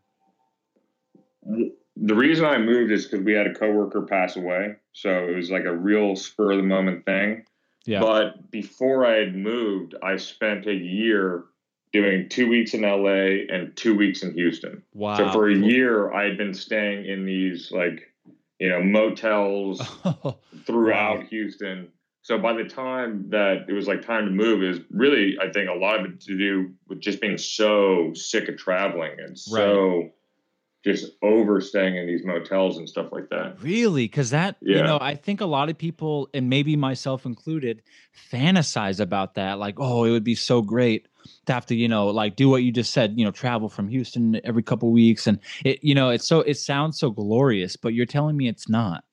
The 1.43 2.15
reason 2.15 2.45
I 2.45 2.59
moved 2.59 2.93
is 2.93 3.07
because 3.07 3.25
we 3.25 3.33
had 3.33 3.47
a 3.47 3.55
coworker 3.55 4.03
pass 4.03 4.37
away, 4.37 4.77
so 4.93 5.29
it 5.29 5.37
was 5.37 5.51
like 5.51 5.65
a 5.65 5.77
real 5.77 6.17
spur 6.17 6.53
of 6.53 6.59
the 6.59 6.63
moment 6.63 7.05
thing. 7.05 7.45
Yeah. 7.87 8.01
But 8.01 8.51
before 8.51 9.07
I 9.07 9.17
had 9.17 9.35
moved, 9.35 9.95
I 10.03 10.17
spent 10.17 10.67
a 10.67 10.75
year 10.75 11.45
doing 11.93 12.29
two 12.29 12.49
weeks 12.49 12.75
in 12.75 12.83
LA 12.83 13.55
and 13.55 13.75
two 13.77 13.97
weeks 13.97 14.23
in 14.23 14.33
Houston. 14.35 14.83
Wow. 14.95 15.17
So 15.17 15.33
for 15.33 15.51
a 15.51 15.55
year, 15.55 16.13
I 16.13 16.25
had 16.25 16.39
been 16.39 16.55
staying 16.55 17.07
in 17.07 17.25
these 17.25 17.73
like, 17.73 18.13
you 18.59 18.69
know, 18.69 18.83
motels 18.83 19.81
throughout 20.67 21.19
wow. 21.19 21.27
Houston. 21.31 21.89
So 22.23 22.39
by 22.39 22.53
the 22.53 22.65
time 22.65 23.31
that 23.31 23.65
it 23.69 23.73
was 23.73 23.87
like 23.87 24.05
time 24.05 24.27
to 24.27 24.31
move, 24.31 24.63
is 24.63 24.81
really, 24.91 25.39
I 25.41 25.51
think 25.51 25.71
a 25.71 25.79
lot 25.79 26.01
of 26.01 26.07
it 26.07 26.21
to 26.23 26.37
do 26.37 26.73
with 26.87 27.01
just 27.01 27.21
being 27.21 27.39
so 27.39 28.13
sick 28.15 28.49
of 28.49 28.59
traveling 28.59 29.13
and 29.19 29.39
so 29.39 29.99
right. 29.99 30.13
just 30.85 31.13
overstaying 31.23 31.97
in 31.97 32.07
these 32.07 32.25
motels 32.25 32.77
and 32.77 32.87
stuff 32.87 33.07
like 33.11 33.31
that. 33.31 33.63
Really? 33.63 34.05
Because 34.05 34.31
that, 34.31 34.57
yeah. 34.61 34.77
you 34.77 34.83
know, 34.83 34.99
I 35.01 35.15
think 35.15 35.41
a 35.41 35.47
lot 35.47 35.71
of 35.71 35.79
people, 35.79 36.29
and 36.35 36.51
maybe 36.51 36.77
myself 36.77 37.25
included, 37.25 37.83
fantasize 38.31 39.01
about 39.01 39.35
that. 39.37 39.59
Like, 39.59 39.77
oh, 39.79 40.05
it 40.05 40.11
would 40.11 40.25
be 40.25 40.35
so 40.35 40.61
great 40.61 41.07
to 41.47 41.53
have 41.53 41.67
to 41.67 41.75
you 41.75 41.89
know 41.89 42.07
like 42.07 42.35
do 42.35 42.49
what 42.49 42.63
you 42.63 42.73
just 42.73 42.93
said 42.93 43.13
you 43.19 43.25
know 43.27 43.31
travel 43.31 43.69
from 43.69 43.89
houston 43.89 44.41
every 44.43 44.63
couple 44.63 44.91
weeks 44.91 45.27
and 45.27 45.39
it 45.67 45.79
you 45.83 45.95
know 45.95 46.09
it's 46.09 46.27
so 46.27 46.41
it 46.41 46.55
sounds 46.55 46.99
so 46.99 47.11
glorious 47.11 47.77
but 47.77 47.93
you're 47.93 48.07
telling 48.07 48.39
me 48.39 48.49
it's 48.49 48.71
not 48.71 49.05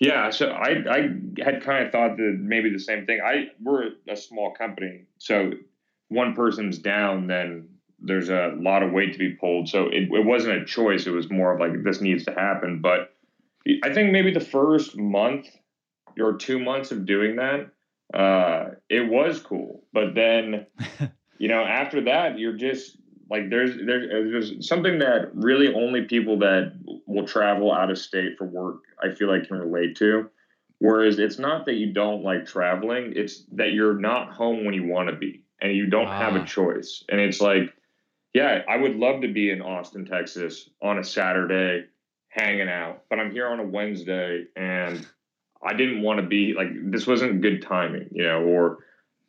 yeah 0.00 0.30
so 0.30 0.48
i 0.48 0.70
i 0.90 1.08
had 1.42 1.62
kind 1.62 1.86
of 1.86 1.92
thought 1.92 2.16
that 2.16 2.36
maybe 2.40 2.70
the 2.70 2.78
same 2.78 3.06
thing. 3.06 3.20
I 3.24 3.48
we're 3.62 3.90
a 4.08 4.16
small 4.16 4.52
company 4.52 5.04
so 5.18 5.52
one 6.08 6.34
person's 6.34 6.78
down 6.78 7.28
then 7.28 7.68
there's 8.02 8.30
a 8.30 8.54
lot 8.58 8.82
of 8.82 8.92
weight 8.92 9.12
to 9.12 9.18
be 9.18 9.34
pulled. 9.34 9.68
So 9.68 9.88
it, 9.88 10.08
it 10.10 10.24
wasn't 10.24 10.62
a 10.62 10.64
choice 10.64 11.06
it 11.06 11.10
was 11.10 11.30
more 11.30 11.52
of 11.52 11.60
like 11.60 11.84
this 11.84 12.00
needs 12.00 12.24
to 12.24 12.32
happen. 12.32 12.80
But 12.80 13.14
i 13.84 13.92
think 13.92 14.10
maybe 14.10 14.32
the 14.32 14.40
first 14.40 14.96
month 14.96 15.46
or 16.18 16.36
two 16.36 16.58
months 16.58 16.90
of 16.90 17.06
doing 17.06 17.36
that 17.36 17.70
uh, 18.14 18.70
it 18.88 19.08
was 19.08 19.40
cool. 19.40 19.84
But 19.92 20.14
then, 20.14 20.66
you 21.38 21.48
know, 21.48 21.62
after 21.62 22.04
that, 22.04 22.38
you're 22.38 22.56
just 22.56 22.96
like 23.28 23.50
there's 23.50 23.76
there's 23.76 24.08
there's 24.08 24.68
something 24.68 24.98
that 24.98 25.30
really 25.34 25.72
only 25.72 26.02
people 26.02 26.38
that 26.40 26.72
will 27.06 27.26
travel 27.26 27.72
out 27.72 27.90
of 27.90 27.98
state 27.98 28.36
for 28.36 28.46
work 28.46 28.82
I 29.02 29.14
feel 29.14 29.28
like 29.28 29.48
can 29.48 29.58
relate 29.58 29.96
to. 29.96 30.30
Whereas 30.78 31.18
it's 31.18 31.38
not 31.38 31.66
that 31.66 31.74
you 31.74 31.92
don't 31.92 32.22
like 32.22 32.46
traveling, 32.46 33.12
it's 33.14 33.44
that 33.52 33.72
you're 33.72 33.98
not 33.98 34.32
home 34.32 34.64
when 34.64 34.74
you 34.74 34.86
want 34.86 35.10
to 35.10 35.16
be 35.16 35.42
and 35.60 35.76
you 35.76 35.86
don't 35.86 36.06
ah. 36.06 36.18
have 36.18 36.36
a 36.36 36.40
ah. 36.40 36.44
choice. 36.46 37.04
And 37.10 37.20
it's 37.20 37.40
like, 37.40 37.74
yeah, 38.32 38.62
I 38.68 38.76
would 38.76 38.96
love 38.96 39.20
to 39.20 39.32
be 39.32 39.50
in 39.50 39.60
Austin, 39.60 40.06
Texas 40.06 40.70
on 40.82 40.98
a 40.98 41.04
Saturday 41.04 41.84
hanging 42.28 42.68
out, 42.68 43.02
but 43.10 43.18
I'm 43.18 43.32
here 43.32 43.48
on 43.48 43.60
a 43.60 43.64
Wednesday 43.64 44.44
and 44.56 45.06
I 45.62 45.74
didn't 45.74 46.02
want 46.02 46.20
to 46.20 46.26
be 46.26 46.54
like 46.56 46.68
this 46.90 47.06
wasn't 47.06 47.42
good 47.42 47.62
timing, 47.62 48.08
you 48.12 48.22
know, 48.22 48.42
or 48.42 48.78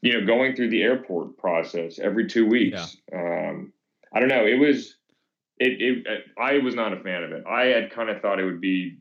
you 0.01 0.13
know, 0.13 0.25
going 0.25 0.55
through 0.55 0.69
the 0.69 0.81
airport 0.81 1.37
process 1.37 1.99
every 1.99 2.27
two 2.27 2.47
weeks. 2.47 2.97
Yeah. 3.11 3.49
Um, 3.49 3.73
I 4.13 4.19
don't 4.19 4.29
know. 4.29 4.45
It 4.45 4.59
was 4.59 4.95
it, 5.57 6.05
it. 6.07 6.23
I 6.39 6.59
was 6.59 6.75
not 6.75 6.93
a 6.93 6.99
fan 7.01 7.23
of 7.23 7.31
it. 7.31 7.43
I 7.45 7.65
had 7.65 7.91
kind 7.91 8.09
of 8.09 8.21
thought 8.21 8.39
it 8.39 8.45
would 8.45 8.61
be 8.61 8.97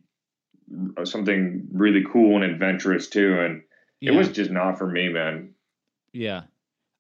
something 1.05 1.67
really 1.73 2.05
cool 2.11 2.43
and 2.43 2.45
adventurous 2.45 3.09
too, 3.09 3.39
and 3.41 3.63
yeah. 4.01 4.13
it 4.13 4.17
was 4.17 4.29
just 4.31 4.51
not 4.51 4.79
for 4.79 4.87
me, 4.87 5.09
man. 5.09 5.55
Yeah, 6.13 6.43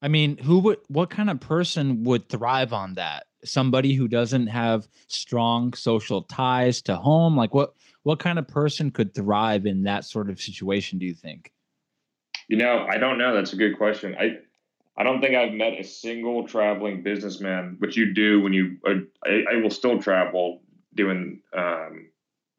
I 0.02 0.08
mean, 0.08 0.38
who 0.38 0.58
would? 0.60 0.78
What 0.88 1.10
kind 1.10 1.30
of 1.30 1.40
person 1.40 2.04
would 2.04 2.28
thrive 2.28 2.72
on 2.72 2.94
that? 2.94 3.26
Somebody 3.44 3.94
who 3.94 4.06
doesn't 4.06 4.48
have 4.48 4.86
strong 5.06 5.72
social 5.72 6.22
ties 6.22 6.82
to 6.82 6.96
home, 6.96 7.36
like 7.36 7.54
what? 7.54 7.74
what 8.02 8.18
kind 8.18 8.38
of 8.38 8.48
person 8.48 8.90
could 8.90 9.14
thrive 9.14 9.66
in 9.66 9.82
that 9.84 10.04
sort 10.04 10.30
of 10.30 10.40
situation 10.40 10.98
do 10.98 11.06
you 11.06 11.14
think 11.14 11.52
you 12.48 12.56
know 12.56 12.86
i 12.88 12.98
don't 12.98 13.18
know 13.18 13.34
that's 13.34 13.52
a 13.52 13.56
good 13.56 13.76
question 13.76 14.14
i 14.18 14.36
i 14.96 15.02
don't 15.02 15.20
think 15.20 15.34
i've 15.34 15.52
met 15.52 15.78
a 15.78 15.84
single 15.84 16.46
traveling 16.46 17.02
businessman 17.02 17.76
which 17.78 17.96
you 17.96 18.14
do 18.14 18.40
when 18.40 18.52
you 18.52 18.76
uh, 18.86 18.94
I, 19.24 19.44
I, 19.52 19.56
will 19.56 19.70
still 19.70 20.00
travel 20.00 20.62
doing 20.94 21.40
um, 21.56 22.10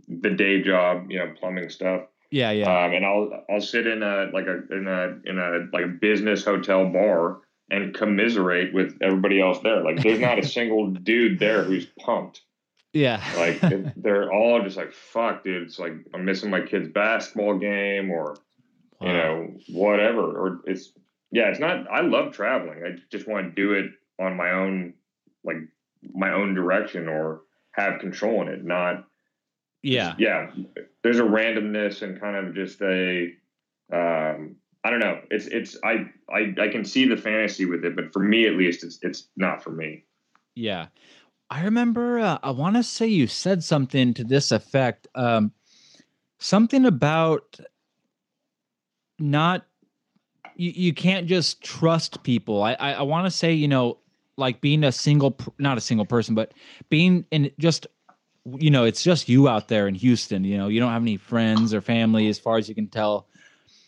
the 0.07 0.29
day 0.29 0.61
job 0.61 1.09
you 1.09 1.19
know 1.19 1.33
plumbing 1.39 1.69
stuff 1.69 2.03
yeah 2.29 2.51
yeah 2.51 2.85
um, 2.85 2.93
and 2.93 3.05
i'll 3.05 3.29
i'll 3.49 3.61
sit 3.61 3.87
in 3.87 4.03
a 4.03 4.29
like 4.33 4.47
a 4.47 4.61
in 4.73 4.87
a 4.87 5.29
in 5.29 5.37
a 5.37 5.67
like 5.73 5.85
a 5.85 5.97
business 5.99 6.43
hotel 6.45 6.89
bar 6.89 7.39
and 7.69 7.93
commiserate 7.93 8.73
with 8.73 8.97
everybody 9.01 9.41
else 9.41 9.59
there 9.63 9.83
like 9.83 10.01
there's 10.01 10.19
not 10.19 10.39
a 10.39 10.45
single 10.47 10.87
dude 10.91 11.39
there 11.39 11.63
who's 11.63 11.85
pumped 11.99 12.41
yeah. 12.93 13.23
like 13.37 13.61
they're 13.95 14.31
all 14.31 14.61
just 14.61 14.77
like, 14.77 14.93
fuck, 14.93 15.43
dude. 15.43 15.63
It's 15.63 15.79
like 15.79 15.93
I'm 16.13 16.25
missing 16.25 16.49
my 16.49 16.61
kid's 16.61 16.89
basketball 16.89 17.57
game 17.57 18.11
or, 18.11 18.35
wow. 18.99 19.07
you 19.07 19.13
know, 19.13 19.53
whatever. 19.69 20.21
Or 20.21 20.61
it's, 20.65 20.91
yeah, 21.31 21.47
it's 21.49 21.59
not, 21.59 21.89
I 21.89 22.01
love 22.01 22.33
traveling. 22.33 22.83
I 22.85 22.97
just 23.09 23.27
want 23.27 23.55
to 23.55 23.61
do 23.61 23.73
it 23.73 23.91
on 24.19 24.35
my 24.35 24.51
own, 24.51 24.93
like 25.43 25.57
my 26.13 26.33
own 26.33 26.53
direction 26.53 27.07
or 27.07 27.41
have 27.71 28.01
control 28.01 28.41
in 28.41 28.49
it, 28.49 28.63
not, 28.63 29.05
yeah. 29.81 30.15
Yeah. 30.17 30.51
There's 31.03 31.19
a 31.19 31.23
randomness 31.23 32.01
and 32.01 32.19
kind 32.19 32.35
of 32.35 32.53
just 32.53 32.81
a, 32.81 33.29
um, 33.91 34.55
I 34.83 34.89
don't 34.89 34.99
know. 34.99 35.19
It's 35.29 35.45
it's 35.47 35.77
I, 35.83 36.05
I 36.33 36.55
I 36.59 36.67
can 36.69 36.85
see 36.85 37.07
the 37.07 37.17
fantasy 37.17 37.65
with 37.65 37.85
it, 37.85 37.95
but 37.95 38.11
for 38.11 38.19
me 38.19 38.47
at 38.47 38.53
least, 38.53 38.83
it's 38.83 38.97
it's 39.01 39.27
not 39.37 39.63
for 39.63 39.69
me. 39.69 40.05
Yeah. 40.55 40.87
I 41.49 41.63
remember 41.63 42.19
uh, 42.19 42.39
I 42.41 42.51
want 42.51 42.77
to 42.77 42.83
say 42.83 43.07
you 43.07 43.27
said 43.27 43.63
something 43.63 44.13
to 44.15 44.23
this 44.23 44.51
effect. 44.51 45.07
Um, 45.13 45.51
something 46.39 46.85
about 46.85 47.59
not 49.19 49.67
you, 50.55 50.71
you 50.71 50.93
can't 50.93 51.27
just 51.27 51.61
trust 51.61 52.23
people. 52.23 52.63
I 52.63 52.73
I, 52.73 52.91
I 52.93 53.01
want 53.03 53.27
to 53.27 53.31
say 53.31 53.53
you 53.53 53.67
know 53.67 53.99
like 54.37 54.61
being 54.61 54.83
a 54.83 54.91
single 54.91 55.37
not 55.59 55.77
a 55.77 55.81
single 55.81 56.05
person, 56.05 56.33
but 56.33 56.53
being 56.89 57.25
in 57.31 57.51
just 57.59 57.85
you 58.45 58.71
know 58.71 58.85
it's 58.85 59.03
just 59.03 59.29
you 59.29 59.47
out 59.47 59.67
there 59.67 59.87
in 59.87 59.95
Houston. 59.95 60.43
You 60.43 60.57
know 60.57 60.67
you 60.67 60.79
don't 60.79 60.91
have 60.91 61.01
any 61.01 61.17
friends 61.17 61.73
or 61.73 61.81
family 61.81 62.27
as 62.27 62.39
far 62.39 62.57
as 62.57 62.67
you 62.67 62.75
can 62.75 62.87
tell. 62.87 63.27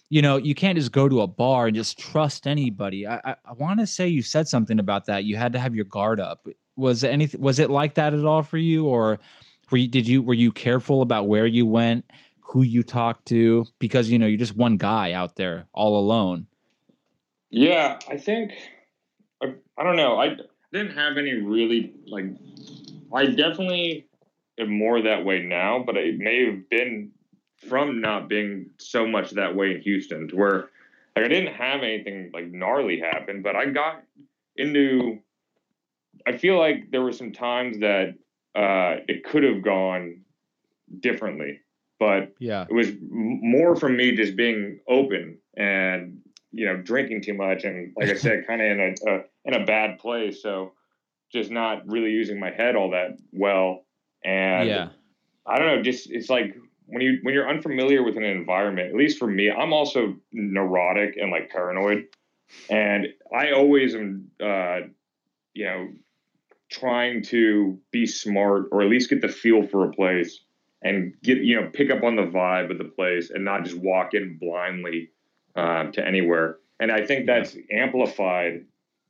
You 0.10 0.22
know 0.22 0.38
you 0.38 0.56
can't 0.56 0.78
just 0.78 0.92
go 0.92 1.10
to 1.10 1.22
a 1.22 1.28
bar 1.28 1.68
and 1.68 1.76
just 1.76 1.98
trust 2.00 2.48
anybody. 2.48 3.08
I 3.08 3.16
I, 3.24 3.36
I 3.46 3.54
want 3.54 3.80
to 3.80 3.88
say 3.88 4.08
you 4.08 4.22
said 4.22 4.48
something 4.48 4.80
about 4.80 5.06
that. 5.06 5.24
You 5.24 5.38
had 5.38 5.54
to 5.54 5.60
have 5.60 5.76
your 5.76 5.86
guard 5.86 6.20
up 6.20 6.48
was 6.76 7.04
anything 7.04 7.42
was 7.42 7.60
it 7.60 7.70
like 7.70 7.96
that 7.96 8.14
at 8.14 8.26
all 8.26 8.44
for 8.44 8.58
you 8.58 8.86
or 8.86 9.20
were 9.72 9.78
you 9.78 9.88
did 9.88 10.08
you 10.08 10.22
were 10.22 10.34
you 10.34 10.52
careful 10.52 11.02
about 11.02 11.28
where 11.28 11.46
you 11.46 11.66
went 11.66 12.06
who 12.42 12.62
you 12.64 12.84
talked 12.84 13.26
to 13.28 13.66
because 13.80 14.10
you 14.10 14.18
know 14.18 14.26
you're 14.26 14.38
just 14.38 14.56
one 14.56 14.78
guy 14.78 15.12
out 15.14 15.36
there 15.36 15.66
all 15.74 15.98
alone 15.98 16.48
yeah 17.50 18.00
i 18.10 18.18
think 18.18 18.52
i, 19.42 19.54
I 19.78 19.84
don't 19.84 19.96
know 19.96 20.20
i 20.20 20.36
didn't 20.72 20.96
have 20.98 21.18
any 21.18 21.34
really 21.34 21.94
like 22.08 22.26
i 23.14 23.26
definitely 23.26 24.08
more 24.68 25.02
that 25.02 25.26
way 25.26 25.42
now 25.42 25.84
but 25.86 25.98
it 25.98 26.18
may 26.18 26.46
have 26.46 26.70
been 26.70 27.12
from 27.68 28.02
not 28.02 28.28
being 28.28 28.70
so 28.78 29.08
much 29.08 29.32
that 29.32 29.56
way 29.56 29.72
in 29.72 29.82
houston 29.82 30.28
to 30.28 30.36
where 30.36 30.70
like 31.16 31.26
i 31.26 31.28
didn't 31.28 31.54
have 31.54 31.82
anything 31.82 32.30
like 32.34 32.52
gnarly 32.52 33.00
happen 33.00 33.42
but 33.42 33.56
i 33.56 33.66
got 33.66 34.04
into 34.56 35.20
I 36.26 36.38
feel 36.38 36.58
like 36.58 36.92
there 36.92 37.02
were 37.02 37.12
some 37.12 37.32
times 37.32 37.80
that 37.80 38.16
uh, 38.56 39.02
it 39.08 39.24
could 39.24 39.44
have 39.44 39.64
gone 39.64 40.22
differently, 41.00 41.60
but 42.00 42.34
yeah, 42.40 42.66
it 42.70 42.74
was 42.74 42.92
more 43.02 43.76
from 43.76 43.98
me 43.98 44.16
just 44.16 44.36
being 44.36 44.80
open 44.88 45.40
and 45.58 46.20
you 46.52 46.66
know 46.66 46.78
drinking 46.78 47.22
too 47.22 47.34
much 47.34 47.64
and 47.64 47.94
like 47.98 48.10
I 48.10 48.16
said, 48.16 48.44
kind 48.48 48.62
of 48.62 48.68
in 48.68 48.80
a, 48.80 49.12
a 49.12 49.22
in 49.46 49.62
a 49.62 49.66
bad 49.66 50.00
place. 50.00 50.42
So 50.42 50.74
just 51.32 51.50
not 51.50 51.88
really 51.88 52.12
using 52.12 52.40
my 52.40 52.52
head 52.52 52.76
all 52.76 52.92
that 52.92 53.18
well, 53.32 53.86
and 54.24 54.70
yeah, 54.70 54.90
I 55.46 55.60
don't 55.60 55.68
know. 55.68 55.82
Just 55.82 56.10
it's 56.10 56.30
like 56.30 56.56
when 56.86 57.02
you 57.02 57.20
when 57.22 57.34
you're 57.34 57.50
unfamiliar 57.50 58.04
with 58.04 58.18
an 58.18 58.24
environment. 58.24 58.90
At 58.90 58.96
least 58.96 59.18
for 59.20 59.28
me, 59.28 59.52
I'm 59.52 59.74
also 59.74 60.16
neurotic 60.32 61.18
and 61.18 61.32
like 61.32 61.50
paranoid, 61.50 62.08
and 62.70 63.08
I 63.36 63.52
always 63.52 63.96
am. 63.96 64.32
Uh, 64.40 64.80
you 65.56 65.66
know, 65.66 65.90
trying 66.72 67.22
to 67.22 67.80
be 67.92 68.06
smart 68.06 68.66
or 68.72 68.82
at 68.82 68.90
least 68.90 69.10
get 69.10 69.22
the 69.22 69.28
feel 69.28 69.68
for 69.68 69.88
a 69.88 69.92
place 69.92 70.40
and 70.82 71.14
get 71.22 71.38
you 71.38 71.60
know 71.60 71.70
pick 71.72 71.90
up 71.92 72.04
on 72.04 72.16
the 72.16 72.24
vibe 72.24 72.72
of 72.72 72.78
the 72.78 72.84
place 72.84 73.30
and 73.30 73.46
not 73.46 73.64
just 73.64 73.78
walk 73.78 74.14
in 74.14 74.38
blindly 74.40 75.12
um, 75.56 75.92
to 75.92 76.06
anywhere. 76.06 76.58
And 76.80 76.92
I 76.92 77.06
think 77.06 77.28
that's 77.28 77.56
amplified 77.72 78.66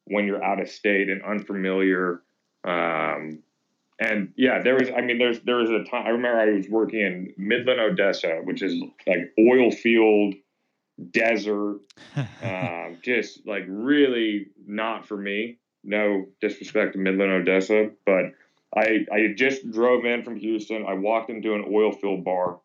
when 0.05 0.25
you're 0.25 0.43
out 0.43 0.61
of 0.61 0.69
state 0.69 1.09
and 1.09 1.23
unfamiliar. 1.23 2.21
Um, 2.65 3.39
and 4.03 4.33
yeah, 4.35 4.61
there 4.61 4.75
was 4.75 4.89
I 4.95 5.01
mean 5.01 5.17
there's 5.17 5.39
there 5.41 5.57
was 5.57 5.69
a 5.69 5.83
time 5.89 6.05
I 6.05 6.09
remember 6.09 6.39
I 6.39 6.55
was 6.55 6.67
working 6.69 6.99
in 6.99 7.33
Midland, 7.37 7.79
Odessa, 7.79 8.41
which 8.43 8.61
is 8.61 8.81
like 9.07 9.33
oil 9.39 9.71
field 9.71 10.35
desert, 11.11 11.79
um, 12.43 12.97
just 13.01 13.45
like 13.47 13.63
really 13.67 14.47
not 14.65 15.07
for 15.07 15.17
me 15.17 15.59
no 15.83 16.27
disrespect 16.39 16.93
to 16.93 16.99
Midland, 16.99 17.31
Odessa, 17.31 17.89
but 18.05 18.33
I 18.75 19.05
I 19.11 19.33
just 19.35 19.69
drove 19.71 20.05
in 20.05 20.23
from 20.23 20.37
Houston. 20.37 20.85
I 20.87 20.93
walked 20.93 21.29
into 21.29 21.53
an 21.53 21.65
oil 21.71 21.91
field 21.91 22.23
bar, 22.23 22.59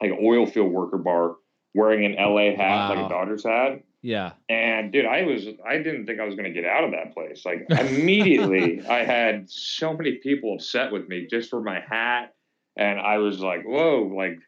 like 0.00 0.12
an 0.12 0.18
oil 0.22 0.46
field 0.46 0.72
worker 0.72 0.98
bar, 0.98 1.36
wearing 1.74 2.04
an 2.04 2.12
LA 2.12 2.56
hat, 2.56 2.58
wow. 2.58 2.88
like 2.90 3.06
a 3.06 3.08
Dodgers 3.08 3.44
hat. 3.44 3.82
Yeah. 4.02 4.32
And 4.48 4.92
dude, 4.92 5.06
I 5.06 5.22
was 5.22 5.46
I 5.66 5.78
didn't 5.78 6.06
think 6.06 6.20
I 6.20 6.24
was 6.24 6.36
gonna 6.36 6.52
get 6.52 6.64
out 6.64 6.84
of 6.84 6.92
that 6.92 7.12
place. 7.12 7.44
Like 7.44 7.66
immediately 7.68 8.86
I 8.88 9.04
had 9.04 9.50
so 9.50 9.92
many 9.92 10.12
people 10.12 10.54
upset 10.54 10.92
with 10.92 11.08
me 11.08 11.26
just 11.26 11.50
for 11.50 11.60
my 11.60 11.80
hat. 11.80 12.34
And 12.76 13.00
I 13.00 13.18
was 13.18 13.40
like, 13.40 13.64
whoa, 13.64 14.12
like, 14.14 14.38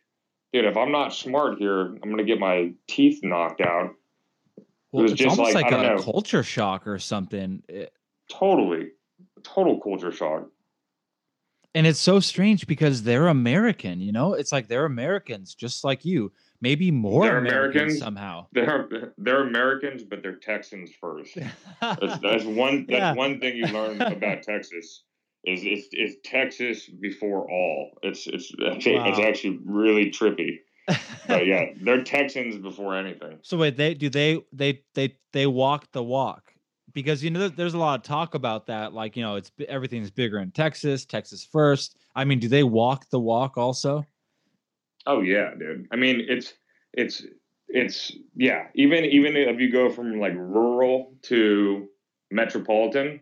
dude, 0.53 0.67
if 0.67 0.77
I'm 0.77 0.93
not 0.93 1.15
smart 1.15 1.59
here, 1.59 1.87
I'm 1.87 2.11
gonna 2.11 2.25
get 2.25 2.39
my 2.39 2.73
teeth 2.87 3.21
knocked 3.23 3.61
out. 3.61 3.95
Well, 4.93 5.05
it 5.05 5.11
was 5.11 5.13
just 5.15 5.39
like, 5.39 5.55
like 5.55 5.73
a 5.73 5.83
know, 5.83 6.03
culture 6.03 6.43
shock 6.43 6.87
or 6.87 6.99
something. 6.99 7.63
It, 7.69 7.93
totally, 8.31 8.91
total 9.43 9.81
culture 9.81 10.13
shock. 10.13 10.49
And 11.75 11.87
it's 11.87 12.01
so 12.01 12.21
strange 12.21 12.67
because 12.67 13.03
they're 13.03 13.29
American, 13.29 14.01
you 14.01 14.13
know? 14.13 14.35
It's 14.35 14.53
like 14.53 14.69
they're 14.69 14.87
Americans 14.87 15.55
just 15.55 15.85
like 15.85 16.05
you, 16.05 16.33
maybe 16.61 16.91
more 16.91 17.25
they're 17.25 17.39
Americans, 17.39 17.75
Americans 17.75 17.99
somehow. 17.99 18.47
They're 18.53 19.13
they're 19.19 19.47
Americans, 19.47 20.05
but 20.05 20.23
they're 20.23 20.37
Texans 20.37 20.91
first. 21.01 21.35
that's, 21.81 22.19
that's, 22.19 22.45
one 22.45 22.87
that's 22.89 23.01
yeah. 23.01 23.15
one 23.15 23.41
thing 23.41 23.57
you 23.57 23.67
learn 23.67 24.01
about 24.01 24.43
Texas 24.43 25.05
is 25.45 25.61
it's, 25.65 25.89
it's 25.93 26.17
Texas 26.25 26.89
before 26.89 27.51
all. 27.51 27.99
It's 28.03 28.27
it's 28.27 28.53
actually, 28.71 28.97
wow. 28.97 29.09
it's 29.09 29.19
actually 29.19 29.61
really 29.65 30.11
trippy. 30.11 30.59
but 31.27 31.47
yeah, 31.47 31.67
they're 31.83 32.03
Texans 32.03 32.57
before 32.57 32.97
anything. 32.97 33.39
So 33.43 33.57
wait, 33.57 33.77
they 33.77 33.95
do 33.95 34.11
they 34.11 34.43
they 34.53 34.83
they 34.95 35.17
they 35.33 35.47
walk 35.47 35.91
the 35.93 36.03
walk 36.03 36.53
because 36.93 37.23
you 37.23 37.31
know 37.31 37.49
there's 37.49 37.75
a 37.75 37.79
lot 37.79 38.01
of 38.01 38.05
talk 38.05 38.35
about 38.35 38.67
that. 38.67 38.93
Like 38.93 39.17
you 39.17 39.23
know, 39.23 39.37
it's 39.37 39.51
everything's 39.69 40.11
bigger 40.11 40.39
in 40.39 40.51
Texas, 40.51 41.05
Texas 41.05 41.45
first. 41.45 41.97
I 42.15 42.25
mean, 42.25 42.39
do 42.39 42.49
they 42.49 42.65
walk 42.65 43.09
the 43.11 43.21
walk 43.21 43.57
also? 43.57 44.05
Oh 45.09 45.23
yeah, 45.23 45.55
dude. 45.59 45.89
I 45.91 45.97
mean, 45.97 46.25
it's 46.29 46.53
it's 46.93 47.25
it's 47.67 48.13
yeah. 48.37 48.67
Even 48.75 49.07
even 49.07 49.37
if 49.37 49.59
you 49.59 49.73
go 49.73 49.91
from 49.91 50.21
like 50.21 50.35
rural 50.35 51.15
to 51.23 51.89
metropolitan, 52.31 53.21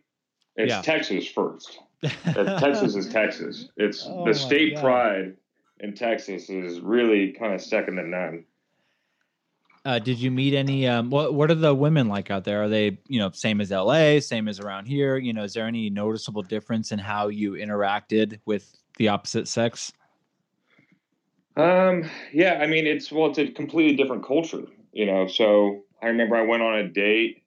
it's 0.57 0.71
yeah. 0.71 0.83
Texas 0.83 1.29
first. 1.29 1.79
Texas 2.03 2.97
is 2.97 3.09
Texas. 3.09 3.69
It's 3.77 4.05
oh 4.05 4.27
the 4.27 4.35
state 4.35 4.77
pride 4.79 5.37
in 5.79 5.95
Texas 5.95 6.51
is 6.51 6.81
really 6.81 7.33
kind 7.33 7.55
of 7.55 7.63
second 7.63 7.97
to 7.97 8.03
none. 8.03 8.45
Uh, 9.85 10.01
did 10.01 10.19
you 10.19 10.33
meet 10.33 10.55
any? 10.55 10.89
Um, 10.89 11.09
what 11.11 11.35
What 11.35 11.53
are 11.53 11.55
the 11.55 11.73
women 11.73 12.09
like 12.09 12.33
out 12.33 12.43
there? 12.43 12.65
Are 12.65 12.69
they 12.69 12.99
you 13.07 13.21
know 13.21 13.31
same 13.31 13.61
as 13.61 13.71
LA, 13.71 14.19
same 14.19 14.49
as 14.49 14.59
around 14.59 14.87
here? 14.87 15.19
You 15.19 15.33
know, 15.33 15.45
is 15.45 15.55
there 15.55 15.67
any 15.67 15.89
noticeable 15.89 16.43
difference 16.43 16.91
in 16.91 16.99
how 16.99 17.29
you 17.29 17.53
interacted 17.53 18.41
with 18.45 18.77
the 18.97 19.07
opposite 19.07 19.47
sex? 19.47 19.93
Um. 21.57 22.11
Yeah. 22.33 22.59
I 22.61 22.67
mean, 22.67 22.87
it's 22.87 23.11
well, 23.11 23.31
it's 23.31 23.39
a 23.39 23.49
completely 23.49 23.97
different 23.97 24.27
culture. 24.27 24.65
You 24.93 25.07
know. 25.07 25.27
So 25.27 25.85
I 26.03 26.09
remember 26.09 26.37
I 26.37 26.43
went 26.43 26.63
on 26.63 26.79
a 26.79 26.89
date 26.89 27.43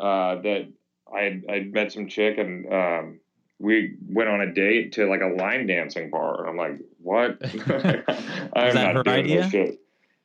uh, 0.00 0.36
that 0.42 0.68
I 1.12 1.40
I 1.48 1.60
met 1.60 1.92
some 1.92 2.08
chick 2.08 2.38
and 2.38 2.72
um, 2.72 3.20
we 3.58 3.96
went 4.08 4.28
on 4.28 4.40
a 4.40 4.52
date 4.52 4.92
to 4.92 5.08
like 5.08 5.22
a 5.22 5.34
line 5.42 5.66
dancing 5.66 6.10
bar. 6.10 6.40
And 6.40 6.50
I'm 6.50 6.56
like, 6.56 6.80
what? 6.98 7.38
I'm 8.56 8.74
not 8.74 8.94
her 8.94 9.02
doing 9.02 9.24
idea? 9.24 9.42
this 9.42 9.50
shit. 9.50 9.80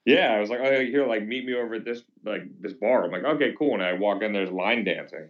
Yeah, 0.06 0.34
I 0.34 0.40
was 0.40 0.50
like, 0.50 0.60
oh, 0.62 0.80
here, 0.84 1.06
like, 1.06 1.24
meet 1.28 1.46
me 1.46 1.54
over 1.54 1.76
at 1.76 1.86
this 1.86 2.02
like 2.26 2.42
this 2.60 2.74
bar. 2.74 3.06
I'm 3.06 3.12
like, 3.12 3.24
okay, 3.24 3.54
cool. 3.58 3.76
And 3.76 3.84
I 3.84 3.94
walk 3.94 4.24
in, 4.24 4.34
there's 4.34 4.50
line 4.50 4.84
dancing. 4.84 5.30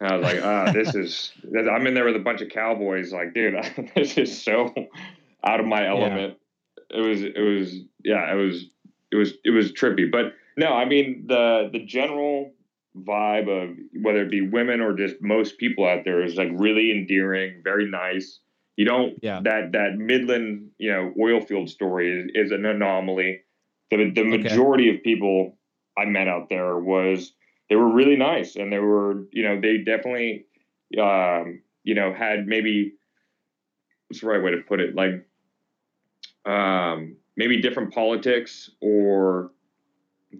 And 0.00 0.10
I 0.10 0.16
was 0.16 0.24
like, 0.24 0.44
ah, 0.44 0.72
this 0.72 0.94
is. 0.94 1.32
I'm 1.72 1.86
in 1.86 1.94
there 1.94 2.04
with 2.04 2.16
a 2.16 2.20
bunch 2.20 2.42
of 2.42 2.50
cowboys. 2.50 3.12
Like, 3.12 3.32
dude, 3.32 3.54
this 3.94 4.18
is 4.18 4.42
so 4.42 4.72
out 5.42 5.60
of 5.60 5.66
my 5.66 5.88
element. 5.88 6.36
Yeah. 6.38 6.45
It 6.90 7.00
was, 7.00 7.22
it 7.22 7.38
was, 7.38 7.74
yeah, 8.04 8.32
it 8.32 8.36
was, 8.36 8.64
it 9.10 9.16
was, 9.16 9.32
it 9.44 9.50
was 9.50 9.72
trippy. 9.72 10.10
But 10.10 10.34
no, 10.56 10.68
I 10.68 10.84
mean 10.84 11.24
the 11.26 11.68
the 11.72 11.84
general 11.84 12.52
vibe 12.96 13.48
of 13.48 13.76
whether 14.02 14.22
it 14.22 14.30
be 14.30 14.40
women 14.40 14.80
or 14.80 14.94
just 14.94 15.16
most 15.20 15.58
people 15.58 15.86
out 15.86 16.04
there 16.04 16.24
is 16.24 16.36
like 16.36 16.48
really 16.52 16.90
endearing, 16.90 17.60
very 17.62 17.88
nice. 17.90 18.40
You 18.76 18.84
don't 18.84 19.18
yeah. 19.22 19.40
that 19.44 19.72
that 19.72 19.96
Midland, 19.96 20.70
you 20.78 20.90
know, 20.90 21.12
oil 21.20 21.40
field 21.40 21.68
story 21.68 22.10
is, 22.10 22.46
is 22.46 22.52
an 22.52 22.64
anomaly. 22.64 23.42
The 23.90 24.10
the 24.14 24.24
majority 24.24 24.88
okay. 24.88 24.96
of 24.96 25.02
people 25.02 25.56
I 25.96 26.06
met 26.06 26.28
out 26.28 26.48
there 26.48 26.78
was 26.78 27.32
they 27.68 27.76
were 27.76 27.92
really 27.92 28.16
nice 28.16 28.56
and 28.56 28.72
they 28.72 28.78
were, 28.78 29.24
you 29.32 29.42
know, 29.42 29.60
they 29.60 29.78
definitely 29.78 30.46
um, 31.00 31.60
you 31.84 31.94
know, 31.94 32.14
had 32.14 32.46
maybe 32.46 32.94
what's 34.08 34.20
the 34.20 34.26
right 34.26 34.42
way 34.42 34.52
to 34.52 34.58
put 34.58 34.80
it? 34.80 34.94
Like 34.94 35.26
um 36.46 37.16
maybe 37.36 37.60
different 37.60 37.92
politics 37.92 38.70
or 38.80 39.50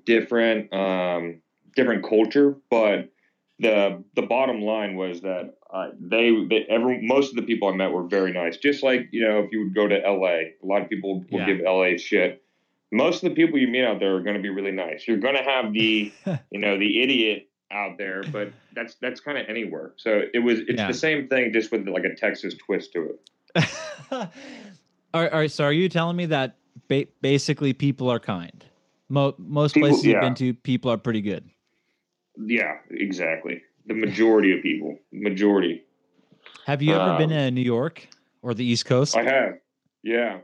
different 0.04 0.72
um 0.72 1.40
different 1.76 2.08
culture, 2.08 2.56
but 2.70 3.10
the 3.58 4.02
the 4.14 4.22
bottom 4.22 4.60
line 4.60 4.96
was 4.96 5.20
that 5.20 5.54
uh, 5.72 5.88
they, 6.00 6.44
they 6.48 6.66
every 6.68 7.00
most 7.06 7.30
of 7.30 7.36
the 7.36 7.42
people 7.42 7.68
I 7.68 7.76
met 7.76 7.92
were 7.92 8.06
very 8.06 8.32
nice. 8.32 8.56
Just 8.56 8.82
like 8.82 9.08
you 9.12 9.26
know, 9.26 9.40
if 9.40 9.52
you 9.52 9.60
would 9.60 9.74
go 9.74 9.86
to 9.86 10.04
L.A., 10.04 10.54
a 10.62 10.66
lot 10.66 10.82
of 10.82 10.88
people 10.88 11.24
will 11.30 11.40
yeah. 11.40 11.46
give 11.46 11.60
L.A. 11.64 11.98
shit. 11.98 12.42
Most 12.92 13.22
of 13.22 13.30
the 13.30 13.34
people 13.34 13.58
you 13.58 13.68
meet 13.68 13.84
out 13.84 13.98
there 13.98 14.14
are 14.16 14.22
going 14.22 14.36
to 14.36 14.42
be 14.42 14.48
really 14.48 14.72
nice. 14.72 15.06
You're 15.06 15.18
going 15.18 15.36
to 15.36 15.42
have 15.42 15.72
the 15.72 16.12
you 16.50 16.58
know 16.58 16.78
the 16.78 17.02
idiot 17.02 17.48
out 17.70 17.98
there, 17.98 18.22
but 18.30 18.52
that's 18.74 18.96
that's 18.96 19.20
kind 19.20 19.38
of 19.38 19.46
anywhere. 19.48 19.92
So 19.96 20.22
it 20.32 20.38
was 20.40 20.60
it's 20.60 20.78
yeah. 20.78 20.88
the 20.88 20.94
same 20.94 21.28
thing, 21.28 21.52
just 21.52 21.72
with 21.72 21.86
like 21.88 22.04
a 22.04 22.14
Texas 22.14 22.54
twist 22.54 22.92
to 22.92 23.14
it. 23.54 23.68
all, 25.16 25.30
right, 25.30 25.50
so 25.50 25.64
are 25.64 25.72
you 25.72 25.88
telling 25.88 26.16
me 26.16 26.26
that 26.26 26.56
ba- 26.88 27.06
basically 27.20 27.72
people 27.72 28.10
are 28.10 28.20
kind? 28.20 28.64
Mo- 29.08 29.34
most 29.38 29.74
people, 29.74 29.88
places 29.88 30.04
you've 30.04 30.20
been 30.20 30.34
to, 30.34 30.54
people 30.54 30.90
are 30.90 30.98
pretty 30.98 31.20
good. 31.20 31.48
Yeah, 32.36 32.74
exactly. 32.90 33.62
The 33.86 33.94
majority 33.94 34.56
of 34.56 34.62
people, 34.62 34.98
majority. 35.12 35.84
Have 36.66 36.82
you 36.82 36.94
ever 36.94 37.12
um, 37.12 37.18
been 37.18 37.30
in 37.30 37.54
New 37.54 37.62
York 37.62 38.08
or 38.42 38.52
the 38.52 38.64
East 38.64 38.84
Coast? 38.86 39.16
I 39.16 39.22
have. 39.22 39.54
Yeah. 40.02 40.38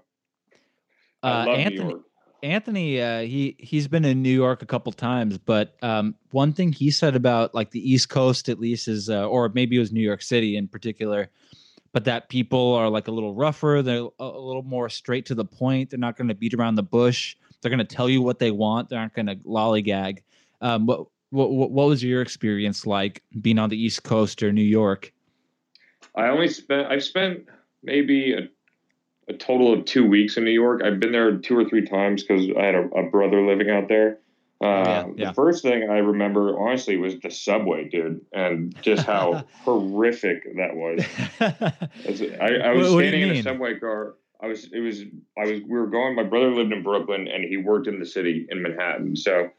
Uh, 1.23 1.47
Anthony, 1.49 1.95
Anthony, 2.43 3.01
uh, 3.01 3.21
he 3.21 3.57
he's 3.59 3.87
been 3.87 4.05
in 4.05 4.23
New 4.23 4.35
York 4.35 4.63
a 4.63 4.67
couple 4.67 4.93
times, 4.93 5.39
but 5.39 5.77
um, 5.83 6.15
one 6.31 6.53
thing 6.53 6.73
he 6.73 6.91
said 6.91 7.15
about 7.15 7.55
like 7.55 7.71
the 7.71 7.93
East 7.93 8.09
Coast, 8.09 8.49
at 8.49 8.59
least, 8.59 8.89
is 8.89 9.09
uh, 9.09 9.29
or 9.29 9.49
maybe 9.51 9.77
it 9.77 9.81
was 9.81 9.93
New 9.93 10.01
York 10.01 10.23
City 10.23 10.57
in 10.57 10.67
particular, 10.67 11.31
but 11.93 12.05
that 12.05 12.29
people 12.29 12.75
are 12.75 12.89
like 12.89 13.09
a 13.09 13.11
little 13.11 13.35
rougher. 13.35 13.83
They're 13.83 14.09
a, 14.19 14.25
little 14.25 14.63
more 14.63 14.89
straight 14.89 15.27
to 15.27 15.35
the 15.35 15.45
point. 15.45 15.91
They're 15.91 15.99
not 15.99 16.17
going 16.17 16.29
to 16.29 16.35
beat 16.35 16.55
around 16.55 16.77
the 16.77 16.83
bush. 16.83 17.37
They're 17.61 17.71
going 17.71 17.87
to 17.87 17.97
tell 17.97 18.09
you 18.09 18.23
what 18.23 18.39
they 18.39 18.51
want. 18.51 18.89
They 18.89 18.97
aren't 18.97 19.15
going 19.15 19.27
to 19.27 19.37
lollygag. 19.37 20.19
Um, 20.61 20.87
what 20.87 21.07
what, 21.31 21.71
what 21.71 21.89
was 21.89 22.05
your 22.05 22.21
experience 22.21 22.87
like 22.87 23.23
being 23.41 23.59
on 23.59 23.71
the 23.71 23.83
East 23.83 24.03
Coast 24.03 24.43
or 24.43 24.53
New 24.53 24.63
York? 24.63 25.13
I 26.15 26.29
only 26.29 26.49
spent 26.49 26.89
I've 26.89 27.03
spent 27.03 27.47
maybe 27.83 28.35
a, 28.35 28.49
a 29.29 29.37
total 29.37 29.73
of 29.73 29.85
two 29.85 30.07
weeks 30.07 30.37
in 30.37 30.45
New 30.45 30.51
York. 30.51 30.83
I've 30.85 31.01
been 31.01 31.13
there 31.13 31.37
two 31.39 31.57
or 31.57 31.65
three 31.65 31.87
times 31.87 32.23
because 32.23 32.49
I 32.59 32.65
had 32.65 32.75
a, 32.75 32.89
a, 32.89 33.11
brother 33.11 33.45
living 33.45 33.71
out 33.71 33.89
there. 33.89 34.19
Uh, 34.63 34.65
oh, 34.65 34.69
yeah, 34.69 35.07
yeah. 35.17 35.29
The 35.29 35.35
first 35.35 35.63
thing 35.63 35.91
I 35.91 35.99
remember, 35.99 36.59
honestly, 36.59 36.97
was 36.97 37.19
the 37.19 37.31
subway, 37.31 37.89
dude, 37.89 38.25
and 38.33 38.75
just 38.81 39.05
how 39.05 39.45
horrific 39.65 40.45
that 40.57 40.77
was. 40.77 41.05
I, 42.41 42.69
I 42.69 42.73
was 42.73 42.91
what, 42.93 43.01
standing 43.01 43.23
in 43.23 43.31
a 43.31 43.43
subway 43.43 43.79
car. 43.79 44.15
I 44.41 44.47
was, 44.47 44.69
it 44.73 44.81
was, 44.81 45.03
I 45.37 45.47
was, 45.47 45.61
we 45.63 45.79
were 45.79 45.89
going. 45.89 46.15
My 46.15 46.23
brother 46.23 46.51
lived 46.51 46.73
in 46.73 46.83
Brooklyn, 46.83 47.27
and 47.29 47.45
he 47.45 47.57
worked 47.57 47.89
in 47.89 47.99
the 47.99 48.07
city 48.07 48.47
in 48.51 48.63
Manhattan. 48.63 49.17
So 49.17 49.51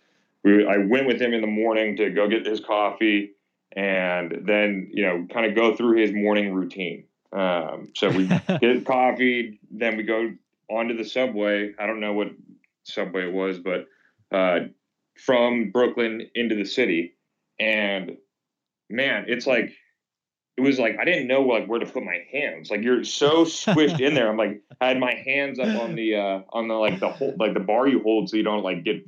we 0.44 0.66
I 0.66 0.78
went 0.78 1.08
with 1.08 1.22
him 1.22 1.34
in 1.34 1.42
the 1.42 1.48
morning 1.48 1.98
to 1.98 2.10
go 2.10 2.28
get 2.30 2.46
his 2.46 2.60
coffee 2.60 3.34
and 3.76 4.44
then 4.46 4.90
you 4.94 5.04
know 5.04 5.28
kind 5.34 5.46
of 5.46 5.56
go 5.56 5.76
through 5.76 5.98
his 5.98 6.12
morning 6.14 6.54
routine. 6.54 7.06
Um, 7.32 7.90
so 7.96 8.10
we 8.10 8.28
get 8.62 8.86
coffee, 8.86 9.60
then 9.72 9.98
we 9.98 10.04
go 10.04 10.34
onto 10.70 10.96
the 10.96 11.06
subway. 11.06 11.74
I 11.80 11.88
don't 11.88 12.00
know 12.00 12.14
what 12.14 12.30
subway 12.84 13.28
it 13.28 13.34
was, 13.34 13.60
but 13.60 13.88
uh, 14.32 14.68
from 15.16 15.72
Brooklyn 15.72 16.30
into 16.36 16.56
the 16.56 16.66
city, 16.66 17.16
and 17.60 18.18
man, 18.90 19.26
it's 19.28 19.48
like 19.48 19.74
it 20.58 20.62
was 20.62 20.80
like 20.80 20.98
I 21.00 21.06
didn't 21.06 21.28
know 21.28 21.42
like 21.42 21.68
where 21.68 21.80
to 21.80 21.86
put 21.86 22.04
my 22.04 22.20
hands. 22.32 22.70
Like 22.70 22.82
you're 22.82 23.04
so 23.04 23.46
squished 23.46 24.00
in 24.00 24.14
there. 24.14 24.30
I'm 24.30 24.38
like 24.38 24.62
I 24.80 24.90
had 24.90 25.00
my 25.00 25.14
hands 25.14 25.60
up 25.60 25.82
on 25.82 25.96
the 25.96 26.16
uh 26.16 26.42
on 26.52 26.68
the 26.68 26.76
like 26.76 27.00
the 27.00 27.10
whole 27.10 27.36
like 27.40 27.54
the 27.54 27.60
bar 27.60 27.88
you 27.88 28.02
hold 28.02 28.30
so 28.30 28.38
you 28.38 28.44
don't 28.44 28.64
like 28.64 28.84
get 28.84 29.04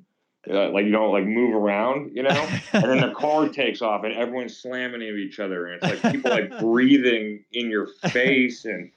uh, 0.49 0.69
like 0.69 0.85
you 0.85 0.91
don't 0.91 1.11
like 1.11 1.25
move 1.25 1.55
around, 1.55 2.15
you 2.15 2.23
know. 2.23 2.47
and 2.73 2.83
then 2.83 3.01
the 3.01 3.13
car 3.15 3.49
takes 3.49 3.81
off, 3.81 4.03
and 4.03 4.13
everyone's 4.13 4.57
slamming 4.57 5.01
into 5.01 5.17
each 5.17 5.39
other, 5.39 5.67
and 5.67 5.81
it's 5.81 6.03
like 6.03 6.13
people 6.13 6.31
like 6.31 6.59
breathing 6.59 7.43
in 7.51 7.69
your 7.69 7.87
face, 8.11 8.65
and 8.65 8.91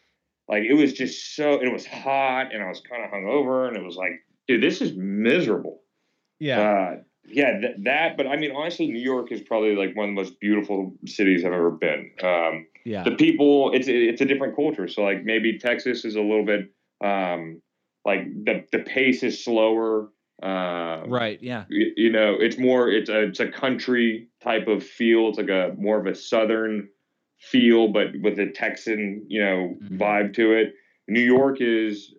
like 0.48 0.64
it 0.64 0.74
was 0.74 0.92
just 0.92 1.36
so. 1.36 1.54
It 1.54 1.72
was 1.72 1.86
hot, 1.86 2.52
and 2.52 2.62
I 2.62 2.68
was 2.68 2.80
kind 2.80 3.04
of 3.04 3.10
hungover, 3.10 3.66
and 3.66 3.76
it 3.76 3.82
was 3.82 3.96
like, 3.96 4.22
dude, 4.46 4.62
this 4.62 4.82
is 4.82 4.94
miserable. 4.94 5.80
Yeah. 6.38 6.60
Uh, 6.60 6.96
yeah, 7.30 7.60
th- 7.60 7.76
that. 7.84 8.16
But 8.16 8.26
I 8.26 8.36
mean, 8.36 8.52
honestly, 8.52 8.86
New 8.86 9.00
York 9.00 9.32
is 9.32 9.40
probably 9.40 9.76
like 9.76 9.94
one 9.96 10.08
of 10.08 10.14
the 10.14 10.22
most 10.22 10.40
beautiful 10.40 10.94
cities 11.06 11.44
I've 11.44 11.52
ever 11.52 11.70
been. 11.70 12.10
Um, 12.22 12.66
yeah. 12.84 13.04
The 13.04 13.12
people, 13.12 13.72
it's 13.74 13.86
it's 13.88 14.20
a 14.20 14.24
different 14.24 14.56
culture. 14.56 14.88
So 14.88 15.02
like 15.02 15.24
maybe 15.24 15.58
Texas 15.58 16.04
is 16.04 16.16
a 16.16 16.20
little 16.20 16.44
bit 16.44 16.70
um, 17.04 17.60
like 18.04 18.24
the 18.44 18.64
the 18.72 18.80
pace 18.80 19.22
is 19.22 19.44
slower. 19.44 20.10
Um, 20.42 21.10
right. 21.10 21.38
Yeah. 21.42 21.64
You, 21.68 21.92
you, 21.96 22.12
know, 22.12 22.36
it's 22.38 22.58
more 22.58 22.88
it's 22.88 23.10
a 23.10 23.24
it's 23.24 23.40
a 23.40 23.48
country 23.48 24.28
type 24.42 24.68
of 24.68 24.84
feel. 24.84 25.28
It's 25.28 25.38
like 25.38 25.48
a 25.48 25.74
more 25.76 25.98
of 25.98 26.06
a 26.06 26.14
southern 26.14 26.88
feel, 27.38 27.88
but 27.88 28.08
with 28.22 28.38
a 28.38 28.50
Texan 28.50 29.26
you 29.28 29.42
know 29.42 29.76
mm-hmm. 29.82 29.98
vibe 29.98 30.34
to 30.34 30.52
it. 30.52 30.74
New 31.08 31.22
York 31.22 31.58
is 31.60 32.14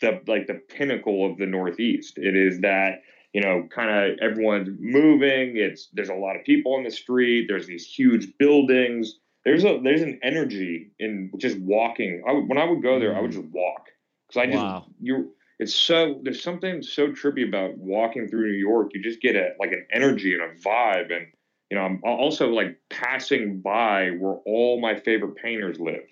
the 0.00 0.20
like 0.26 0.46
the 0.46 0.60
pinnacle 0.68 1.30
of 1.30 1.38
the 1.38 1.46
Northeast. 1.46 2.14
It 2.16 2.36
is 2.36 2.60
that 2.60 3.02
you 3.32 3.40
know 3.40 3.68
kind 3.74 3.90
of 3.90 4.18
everyone's 4.20 4.68
moving. 4.80 5.56
It's 5.56 5.88
there's 5.92 6.08
a 6.08 6.14
lot 6.14 6.36
of 6.36 6.44
people 6.44 6.74
on 6.74 6.84
the 6.84 6.90
street. 6.90 7.46
There's 7.48 7.66
these 7.66 7.86
huge 7.86 8.36
buildings. 8.38 9.18
There's 9.44 9.64
a 9.64 9.80
there's 9.82 10.02
an 10.02 10.18
energy 10.22 10.90
in 10.98 11.30
just 11.38 11.58
walking. 11.58 12.22
I, 12.28 12.32
when 12.32 12.58
I 12.58 12.64
would 12.64 12.82
go 12.82 12.98
there, 12.98 13.16
I 13.16 13.20
would 13.20 13.30
mm. 13.30 13.34
just 13.34 13.48
walk 13.52 13.86
because 14.28 14.42
I 14.42 14.46
just 14.46 14.64
wow. 14.64 14.86
you 15.00 15.32
it's 15.58 15.74
so 15.74 16.20
there's 16.22 16.42
something 16.42 16.82
so 16.82 17.08
trippy 17.08 17.46
about 17.46 17.78
walking 17.78 18.28
through 18.28 18.50
New 18.50 18.58
York. 18.58 18.90
You 18.92 19.02
just 19.02 19.20
get 19.20 19.36
a 19.36 19.50
like 19.58 19.72
an 19.72 19.86
energy 19.90 20.34
and 20.34 20.42
a 20.42 20.54
vibe, 20.60 21.14
and 21.14 21.26
you 21.70 21.78
know 21.78 21.84
I'm 21.84 22.00
also 22.04 22.48
like 22.50 22.78
passing 22.90 23.60
by 23.60 24.10
where 24.10 24.36
all 24.46 24.80
my 24.80 24.98
favorite 25.00 25.36
painters 25.36 25.80
live. 25.80 26.04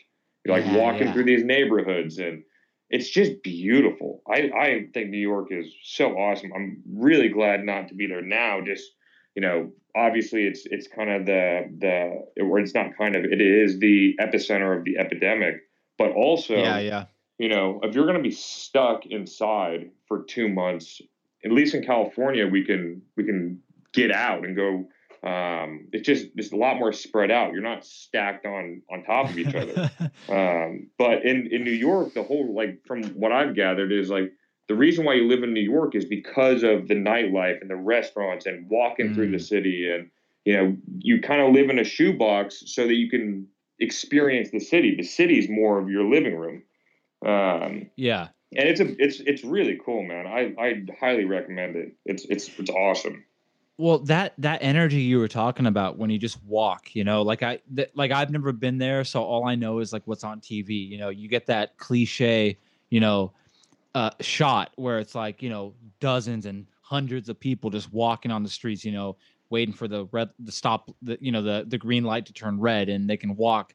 You're 0.44 0.56
like 0.56 0.66
Yeah, 0.66 0.78
walking 0.78 1.08
yeah. 1.08 1.12
through 1.12 1.24
these 1.24 1.44
neighborhoods, 1.44 2.18
and 2.18 2.42
it's 2.90 3.08
just 3.08 3.42
beautiful. 3.42 4.22
I 4.28 4.50
I 4.56 4.86
think 4.92 5.10
New 5.10 5.18
York 5.18 5.48
is 5.50 5.72
so 5.82 6.16
awesome. 6.16 6.52
I'm 6.54 6.82
really 6.92 7.28
glad 7.28 7.64
not 7.64 7.88
to 7.88 7.94
be 7.94 8.06
there 8.06 8.22
now. 8.22 8.60
Just 8.64 8.90
you 9.34 9.42
know, 9.42 9.72
obviously 9.96 10.46
it's 10.46 10.62
it's 10.66 10.86
kind 10.86 11.10
of 11.10 11.26
the 11.26 11.70
the 11.78 12.42
or 12.42 12.58
it's 12.58 12.74
not 12.74 12.96
kind 12.96 13.16
of 13.16 13.24
it 13.24 13.40
is 13.40 13.78
the 13.78 14.14
epicenter 14.20 14.76
of 14.76 14.84
the 14.84 14.98
epidemic, 14.98 15.56
but 15.98 16.10
also 16.12 16.56
yeah, 16.56 16.78
yeah. 16.78 17.04
you 17.38 17.48
know, 17.48 17.80
if 17.82 17.94
you're 17.94 18.06
going 18.06 18.16
to 18.16 18.22
be 18.22 18.30
stuck 18.30 19.06
inside 19.06 19.90
for 20.06 20.24
two 20.24 20.48
months, 20.48 21.00
at 21.44 21.52
least 21.52 21.74
in 21.74 21.84
California, 21.84 22.46
we 22.46 22.64
can 22.64 23.02
we 23.16 23.24
can 23.24 23.60
get 23.92 24.10
out 24.10 24.44
and 24.44 24.56
go. 24.56 24.86
Um, 25.24 25.88
it's 25.92 26.06
just 26.06 26.26
it's 26.36 26.52
a 26.52 26.56
lot 26.56 26.76
more 26.76 26.92
spread 26.92 27.30
out. 27.30 27.54
You're 27.54 27.62
not 27.62 27.84
stacked 27.84 28.44
on 28.44 28.82
on 28.92 29.04
top 29.04 29.30
of 29.30 29.38
each 29.38 29.54
other. 29.54 29.90
Um, 30.26 30.88
but 30.96 31.24
in 31.24 31.48
in 31.52 31.64
New 31.64 31.70
York, 31.70 32.14
the 32.14 32.22
whole 32.22 32.54
like 32.54 32.80
from 32.86 33.02
what 33.10 33.30
I've 33.30 33.54
gathered 33.54 33.92
is 33.92 34.08
like 34.08 34.32
the 34.68 34.74
reason 34.74 35.04
why 35.04 35.14
you 35.14 35.28
live 35.28 35.42
in 35.42 35.52
New 35.52 35.60
York 35.60 35.94
is 35.94 36.06
because 36.06 36.62
of 36.62 36.88
the 36.88 36.94
nightlife 36.94 37.60
and 37.60 37.68
the 37.68 37.76
restaurants 37.76 38.46
and 38.46 38.68
walking 38.70 39.14
through 39.14 39.30
the 39.30 39.38
city 39.38 39.90
and 39.92 40.10
you 40.44 40.56
know 40.56 40.76
you 40.98 41.20
kind 41.20 41.42
of 41.42 41.52
live 41.52 41.68
in 41.68 41.78
a 41.78 41.84
shoebox 41.84 42.62
so 42.66 42.86
that 42.86 42.94
you 42.94 43.10
can 43.10 43.46
experience 43.78 44.50
the 44.50 44.60
city. 44.60 44.94
The 44.96 45.02
city's 45.02 45.48
more 45.48 45.78
of 45.78 45.90
your 45.90 46.04
living 46.04 46.36
room. 46.36 46.62
Um, 47.24 47.90
yeah. 47.96 48.28
and 48.56 48.68
it's 48.68 48.80
a 48.80 49.02
it's 49.02 49.20
it's 49.20 49.44
really 49.44 49.78
cool, 49.84 50.02
man. 50.02 50.26
I 50.26 50.54
I 50.58 50.82
highly 50.98 51.24
recommend 51.24 51.76
it. 51.76 51.92
It's 52.04 52.24
it's 52.24 52.48
it's 52.58 52.70
awesome. 52.70 53.24
Well, 53.76 53.98
that 54.00 54.34
that 54.38 54.62
energy 54.62 55.00
you 55.00 55.18
were 55.18 55.26
talking 55.28 55.66
about 55.66 55.98
when 55.98 56.08
you 56.08 56.18
just 56.18 56.42
walk, 56.44 56.94
you 56.94 57.02
know, 57.02 57.22
like 57.22 57.42
I 57.42 57.58
th- 57.74 57.90
like 57.94 58.12
I've 58.12 58.30
never 58.30 58.52
been 58.52 58.78
there, 58.78 59.02
so 59.02 59.22
all 59.22 59.48
I 59.48 59.56
know 59.56 59.80
is 59.80 59.92
like 59.92 60.02
what's 60.06 60.22
on 60.22 60.40
TV. 60.40 60.74
You 60.74 60.98
know, 60.98 61.08
you 61.08 61.28
get 61.28 61.46
that 61.46 61.76
cliche, 61.76 62.56
you 62.90 63.00
know, 63.00 63.32
uh, 63.96 64.10
shot 64.20 64.70
where 64.76 65.00
it's 65.00 65.16
like 65.16 65.42
you 65.42 65.50
know 65.50 65.74
dozens 65.98 66.46
and 66.46 66.66
hundreds 66.82 67.28
of 67.28 67.40
people 67.40 67.68
just 67.68 67.92
walking 67.92 68.30
on 68.30 68.44
the 68.44 68.48
streets, 68.48 68.84
you 68.84 68.92
know, 68.92 69.16
waiting 69.50 69.74
for 69.74 69.88
the 69.88 70.04
red 70.12 70.30
the 70.38 70.52
stop, 70.52 70.90
the 71.02 71.18
you 71.20 71.32
know 71.32 71.42
the 71.42 71.64
the 71.66 71.78
green 71.78 72.04
light 72.04 72.26
to 72.26 72.32
turn 72.32 72.60
red, 72.60 72.88
and 72.88 73.10
they 73.10 73.16
can 73.16 73.34
walk. 73.34 73.74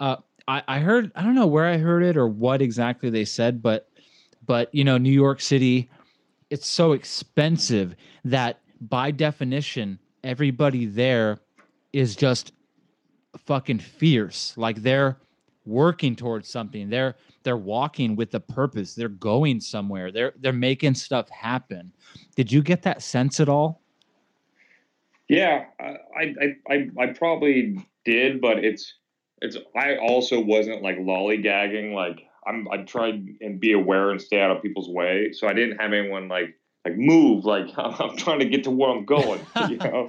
Uh, 0.00 0.16
I 0.48 0.62
I 0.66 0.78
heard 0.78 1.12
I 1.14 1.22
don't 1.22 1.34
know 1.34 1.46
where 1.46 1.66
I 1.66 1.76
heard 1.76 2.02
it 2.02 2.16
or 2.16 2.28
what 2.28 2.62
exactly 2.62 3.10
they 3.10 3.26
said, 3.26 3.60
but 3.62 3.90
but 4.46 4.74
you 4.74 4.84
know, 4.84 4.96
New 4.96 5.12
York 5.12 5.42
City, 5.42 5.90
it's 6.48 6.66
so 6.66 6.92
expensive 6.92 7.94
that 8.24 8.60
by 8.88 9.10
definition, 9.10 9.98
everybody 10.22 10.86
there 10.86 11.38
is 11.92 12.16
just 12.16 12.52
fucking 13.46 13.78
fierce. 13.78 14.54
Like 14.56 14.82
they're 14.82 15.18
working 15.66 16.16
towards 16.16 16.48
something. 16.48 16.90
They're 16.90 17.16
they're 17.42 17.56
walking 17.56 18.16
with 18.16 18.34
a 18.34 18.40
purpose. 18.40 18.94
They're 18.94 19.08
going 19.08 19.60
somewhere. 19.60 20.10
They're 20.10 20.34
they're 20.40 20.52
making 20.52 20.94
stuff 20.94 21.28
happen. 21.30 21.92
Did 22.36 22.50
you 22.50 22.62
get 22.62 22.82
that 22.82 23.02
sense 23.02 23.40
at 23.40 23.48
all? 23.48 23.82
Yeah, 25.28 25.66
I 25.80 25.96
I 26.16 26.56
I, 26.68 26.88
I 26.98 27.06
probably 27.08 27.78
did, 28.04 28.40
but 28.40 28.64
it's 28.64 28.94
it's 29.40 29.56
I 29.76 29.96
also 29.96 30.40
wasn't 30.40 30.82
like 30.82 30.98
lollygagging. 30.98 31.94
Like 31.94 32.22
I'm 32.46 32.68
I 32.70 32.78
tried 32.78 33.26
and 33.40 33.60
be 33.60 33.72
aware 33.72 34.10
and 34.10 34.20
stay 34.20 34.40
out 34.40 34.54
of 34.54 34.62
people's 34.62 34.88
way. 34.88 35.32
So 35.32 35.48
I 35.48 35.52
didn't 35.52 35.78
have 35.78 35.92
anyone 35.92 36.28
like 36.28 36.54
like 36.84 36.96
move 36.96 37.44
like 37.44 37.66
I'm 37.76 38.16
trying 38.16 38.40
to 38.40 38.44
get 38.46 38.64
to 38.64 38.70
where 38.70 38.90
I'm 38.90 39.04
going, 39.04 39.40
you 39.68 39.76
know. 39.76 40.08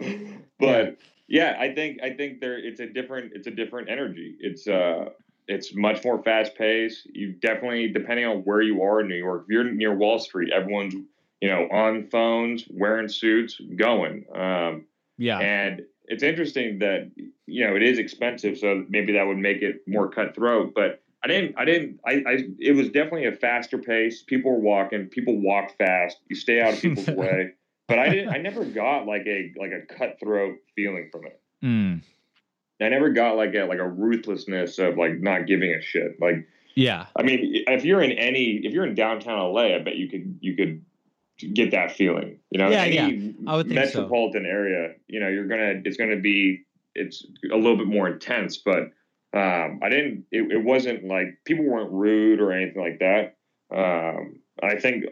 But 0.60 0.98
yeah, 1.28 1.58
I 1.60 1.74
think 1.74 2.02
I 2.04 2.12
think 2.12 2.40
there 2.42 2.58
it's 2.58 2.80
a 2.80 2.88
different 2.88 3.34
it's 3.36 3.48
a 3.48 3.52
different 3.52 3.90
energy. 3.90 4.36
It's 4.40 4.68
uh 4.68 5.10
it's 5.48 5.76
much 5.76 6.04
more 6.04 6.22
fast 6.24 6.56
paced. 6.56 7.06
You 7.14 7.34
definitely 7.34 7.90
depending 7.90 8.26
on 8.26 8.38
where 8.40 8.62
you 8.62 8.82
are 8.84 9.02
in 9.02 9.08
New 9.08 9.16
York. 9.16 9.44
If 9.46 9.54
you're 9.54 9.64
near 9.64 9.96
Wall 9.96 10.20
Street, 10.20 10.52
everyone's 10.54 10.96
you 11.42 11.50
know 11.50 11.68
on 11.72 12.08
phones, 12.10 12.66
wearing 12.70 13.08
suits, 13.10 13.60
going. 13.76 14.26
Um, 14.36 14.86
Yeah. 15.18 15.40
and 15.40 15.84
it's 16.08 16.24
interesting 16.24 16.80
that 16.80 17.12
you 17.48 17.68
know 17.68 17.76
it 17.76 17.84
is 17.84 17.98
expensive, 18.00 18.58
so 18.58 18.86
maybe 18.90 19.14
that 19.14 19.26
would 19.26 19.38
make 19.38 19.62
it 19.62 19.82
more 19.88 20.10
cutthroat. 20.10 20.74
But 20.76 21.02
I 21.26 21.28
didn't, 21.28 21.56
I 21.58 21.66
didn't, 21.66 22.00
I, 22.06 22.12
I 22.28 22.38
it 22.60 22.76
was 22.76 22.88
definitely 22.90 23.26
a 23.26 23.32
faster 23.32 23.80
pace. 23.80 24.22
People 24.22 24.52
were 24.52 24.60
walking, 24.60 25.08
people 25.08 25.42
walk 25.42 25.76
fast. 25.76 26.18
You 26.30 26.36
stay 26.36 26.62
out 26.62 26.76
of 26.76 26.82
people's 26.82 27.08
way. 27.18 27.54
But 27.88 27.98
I 27.98 28.10
didn't, 28.10 28.30
I 28.30 28.38
never 28.38 28.64
got 28.64 29.08
like 29.08 29.26
a 29.26 29.52
like 29.58 29.72
a 29.72 29.92
cutthroat 29.92 30.58
feeling 30.76 31.10
from 31.12 31.26
it. 31.26 31.42
Mm. 31.64 32.04
I 32.80 32.90
never 32.90 33.10
got 33.10 33.38
like 33.38 33.56
a 33.56 33.64
like 33.64 33.80
a 33.80 33.88
ruthlessness 33.88 34.78
of 34.78 34.98
like 34.98 35.20
not 35.20 35.48
giving 35.48 35.72
a 35.74 35.82
shit. 35.82 36.22
Like 36.22 36.48
Yeah. 36.76 37.08
I 37.16 37.24
mean, 37.24 37.64
if 37.68 37.84
you're 37.86 38.04
in 38.04 38.12
any, 38.12 38.62
if 38.64 38.72
you're 38.72 38.86
in 38.86 38.94
downtown 38.94 39.52
LA, 39.52 39.76
I 39.76 39.80
bet 39.80 39.96
you 39.96 40.08
could 40.08 40.38
you 40.42 40.56
could 40.56 40.86
get 41.56 41.72
that 41.72 41.92
feeling. 41.92 42.38
You 42.52 42.60
know, 42.60 42.70
Yeah, 42.70 42.84
any 42.84 42.96
yeah. 42.96 43.32
I 43.48 43.56
would 43.56 43.68
think 43.68 43.80
so. 43.90 44.02
metropolitan 44.02 44.46
area, 44.46 44.94
you 45.08 45.20
know, 45.20 45.28
you're 45.28 45.48
gonna 45.48 45.82
it's 45.84 45.98
gonna 45.98 46.20
be 46.20 46.66
it's 46.94 47.26
a 47.52 47.56
little 47.56 47.78
bit 47.78 47.88
more 47.88 48.08
intense. 48.10 48.58
But 48.58 48.92
um, 49.36 49.80
I 49.84 49.90
didn't. 49.90 50.26
It, 50.32 50.52
it 50.52 50.64
wasn't 50.64 51.06
like 51.06 51.40
people 51.46 51.66
weren't 51.66 51.92
rude 51.92 52.40
or 52.40 52.52
anything 52.52 52.82
like 52.82 53.00
that. 53.00 53.36
Um, 53.76 54.40
I 54.64 54.80
think 54.80 55.06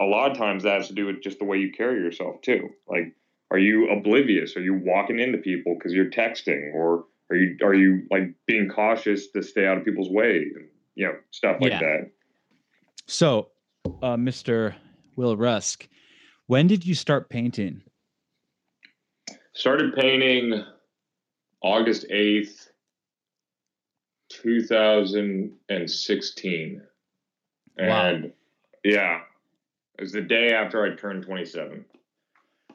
a 0.00 0.04
lot 0.04 0.30
of 0.30 0.36
times 0.36 0.64
that 0.64 0.74
has 0.74 0.88
to 0.88 0.94
do 0.94 1.06
with 1.06 1.22
just 1.22 1.38
the 1.38 1.44
way 1.44 1.56
you 1.56 1.72
carry 1.72 2.00
yourself 2.00 2.42
too. 2.42 2.68
Like, 2.86 3.14
are 3.50 3.58
you 3.58 3.88
oblivious? 3.90 4.56
Are 4.56 4.60
you 4.60 4.74
walking 4.84 5.18
into 5.18 5.38
people 5.38 5.74
because 5.74 5.92
you're 5.92 6.10
texting, 6.10 6.74
or 6.74 7.06
are 7.30 7.36
you 7.36 7.56
are 7.62 7.74
you 7.74 8.02
like 8.10 8.34
being 8.46 8.68
cautious 8.68 9.30
to 9.32 9.42
stay 9.42 9.66
out 9.66 9.78
of 9.78 9.84
people's 9.84 10.10
way 10.10 10.36
and 10.54 10.68
you 10.94 11.06
know 11.06 11.14
stuff 11.30 11.56
like 11.60 11.72
Yeah. 11.72 11.80
that? 11.80 12.10
So, 13.06 13.48
uh, 13.86 14.16
Mr. 14.16 14.74
Will 15.16 15.36
Rusk, 15.36 15.88
when 16.46 16.66
did 16.66 16.86
you 16.86 16.94
start 16.94 17.30
painting? 17.30 17.82
Started 19.54 19.94
painting 19.94 20.64
August 21.62 22.06
8th, 22.10 22.68
2016. 24.32 26.82
Wow. 27.78 28.08
And 28.08 28.32
yeah, 28.84 29.20
it 29.98 30.02
was 30.02 30.12
the 30.12 30.20
day 30.20 30.52
after 30.52 30.84
I 30.84 30.94
turned 30.96 31.24
27. 31.24 31.84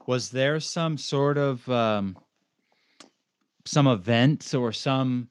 Was 0.06 0.30
there 0.30 0.60
some 0.60 0.98
sort 0.98 1.38
of 1.38 1.68
um, 1.70 2.18
some 3.66 3.88
event 3.88 4.54
or 4.54 4.72
some, 4.72 5.30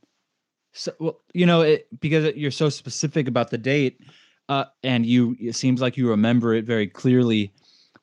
so, 0.73 0.93
well, 1.01 1.21
you 1.33 1.47
know, 1.47 1.63
it, 1.63 1.89
because 2.01 2.35
you're 2.37 2.51
so 2.51 2.69
specific 2.69 3.29
about 3.29 3.51
the 3.51 3.59
date, 3.59 4.01
uh, 4.49 4.67
and 4.83 5.07
you 5.07 5.37
it 5.41 5.55
seems 5.55 5.81
like 5.81 5.97
you 5.97 6.09
remember 6.09 6.55
it 6.55 6.65
very 6.65 6.87
clearly. 6.87 7.53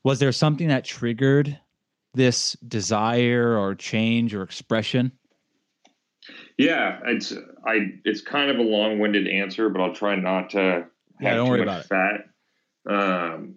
Was 0.03 0.19
there 0.19 0.31
something 0.31 0.67
that 0.67 0.83
triggered 0.83 1.57
this 2.13 2.53
desire 2.67 3.57
or 3.57 3.75
change 3.75 4.33
or 4.33 4.41
expression? 4.41 5.11
Yeah, 6.57 6.99
it's 7.05 7.33
I 7.65 7.93
it's 8.05 8.21
kind 8.21 8.51
of 8.51 8.57
a 8.57 8.63
long-winded 8.63 9.27
answer, 9.27 9.69
but 9.69 9.81
I'll 9.81 9.95
try 9.95 10.15
not 10.15 10.51
to 10.51 10.59
have 10.59 10.87
Yeah, 11.19 11.35
don't 11.35 11.45
too 11.45 11.51
worry 11.51 11.65
much 11.65 11.85
about 11.85 12.25
fat. 12.87 12.93
Um, 12.93 13.55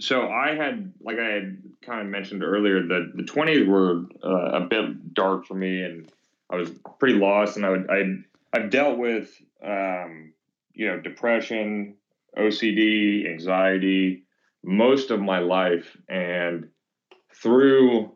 so 0.00 0.28
I 0.28 0.54
had, 0.54 0.92
like 1.00 1.18
I 1.18 1.30
had 1.30 1.62
kind 1.82 2.00
of 2.00 2.06
mentioned 2.08 2.42
earlier, 2.42 2.82
that 2.82 3.12
the 3.14 3.22
twenties 3.22 3.66
were 3.66 4.04
uh, 4.24 4.58
a 4.58 4.60
bit 4.62 5.14
dark 5.14 5.46
for 5.46 5.54
me, 5.54 5.82
and 5.82 6.10
I 6.50 6.56
was 6.56 6.70
pretty 6.98 7.14
lost. 7.18 7.56
And 7.56 7.64
I 7.64 7.70
would 7.70 7.90
I 7.90 8.02
I've 8.52 8.70
dealt 8.70 8.98
with 8.98 9.30
um, 9.64 10.32
you 10.72 10.88
know 10.88 11.00
depression, 11.00 11.96
OCD, 12.36 13.30
anxiety 13.30 14.24
most 14.64 15.10
of 15.10 15.20
my 15.20 15.38
life, 15.38 15.96
and 16.08 16.68
through 17.34 18.13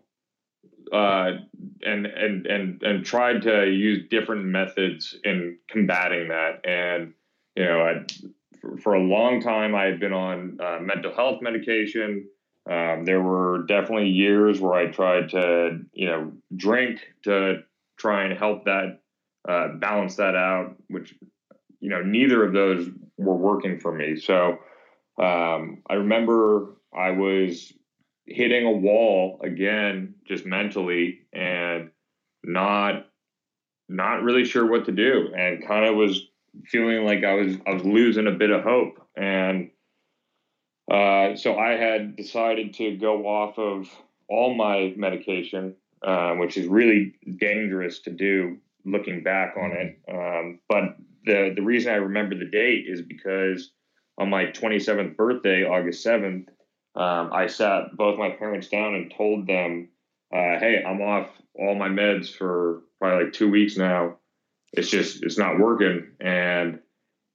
uh, 0.92 1.38
and 1.84 2.06
and 2.06 2.46
and 2.46 2.82
and 2.82 3.04
tried 3.04 3.42
to 3.42 3.70
use 3.70 4.08
different 4.08 4.44
methods 4.44 5.16
in 5.24 5.58
combating 5.68 6.28
that. 6.28 6.66
And 6.66 7.14
you 7.56 7.64
know, 7.64 7.80
I, 7.80 8.06
for, 8.60 8.76
for 8.78 8.94
a 8.94 9.02
long 9.02 9.40
time, 9.40 9.74
I 9.74 9.84
had 9.84 10.00
been 10.00 10.12
on 10.12 10.58
uh, 10.60 10.78
mental 10.80 11.14
health 11.14 11.42
medication. 11.42 12.28
Um, 12.70 13.04
there 13.04 13.22
were 13.22 13.64
definitely 13.66 14.10
years 14.10 14.60
where 14.60 14.74
I 14.74 14.86
tried 14.90 15.30
to, 15.30 15.80
you 15.92 16.06
know, 16.06 16.32
drink 16.54 17.00
to 17.24 17.62
try 17.96 18.24
and 18.24 18.38
help 18.38 18.64
that 18.66 19.00
uh, 19.48 19.68
balance 19.78 20.16
that 20.16 20.34
out, 20.34 20.76
which, 20.88 21.14
you 21.80 21.88
know, 21.88 22.02
neither 22.02 22.44
of 22.44 22.52
those 22.52 22.90
were 23.16 23.36
working 23.36 23.80
for 23.80 23.92
me. 23.92 24.16
So 24.16 24.58
um, 25.18 25.82
I 25.88 25.94
remember 25.94 26.76
I 26.94 27.12
was 27.12 27.72
hitting 28.28 28.66
a 28.66 28.72
wall 28.72 29.40
again, 29.42 30.14
just 30.26 30.46
mentally, 30.46 31.20
and 31.32 31.90
not 32.44 33.06
not 33.88 34.22
really 34.22 34.44
sure 34.44 34.66
what 34.66 34.86
to 34.86 34.92
do, 34.92 35.32
and 35.36 35.66
kind 35.66 35.86
of 35.86 35.96
was 35.96 36.28
feeling 36.66 37.04
like 37.06 37.24
I 37.24 37.34
was 37.34 37.56
I 37.66 37.74
was 37.74 37.84
losing 37.84 38.26
a 38.26 38.32
bit 38.32 38.50
of 38.50 38.62
hope, 38.64 39.00
and 39.16 39.70
Uh, 40.90 41.36
so 41.36 41.58
I 41.58 41.72
had 41.72 42.16
decided 42.16 42.74
to 42.74 42.96
go 42.96 43.26
off 43.26 43.58
of 43.58 43.88
all 44.28 44.54
my 44.54 44.94
medication, 44.96 45.74
uh, 46.02 46.34
which 46.34 46.56
is 46.56 46.66
really 46.66 47.14
dangerous 47.38 48.00
to 48.00 48.10
do 48.10 48.58
looking 48.84 49.22
back 49.22 49.56
on 49.58 49.72
it. 49.72 49.98
Um, 50.10 50.60
but 50.68 50.96
the 51.26 51.52
the 51.54 51.62
reason 51.62 51.92
I 51.92 51.96
remember 51.96 52.36
the 52.36 52.46
date 52.50 52.86
is 52.88 53.02
because 53.02 53.72
on 54.18 54.30
my 54.30 54.46
27th 54.46 55.16
birthday, 55.16 55.64
August 55.64 56.04
7th, 56.06 56.48
um, 56.98 57.30
I 57.32 57.46
sat 57.46 57.96
both 57.96 58.18
my 58.18 58.30
parents 58.30 58.68
down 58.68 58.94
and 58.94 59.12
told 59.16 59.46
them, 59.46 59.88
uh, 60.32 60.58
"Hey, 60.58 60.82
I'm 60.84 61.00
off 61.00 61.30
all 61.54 61.76
my 61.76 61.88
meds 61.88 62.34
for 62.34 62.82
probably 62.98 63.24
like 63.24 63.32
two 63.32 63.50
weeks 63.50 63.76
now. 63.76 64.16
It's 64.72 64.90
just 64.90 65.22
it's 65.22 65.38
not 65.38 65.60
working." 65.60 66.08
And 66.20 66.80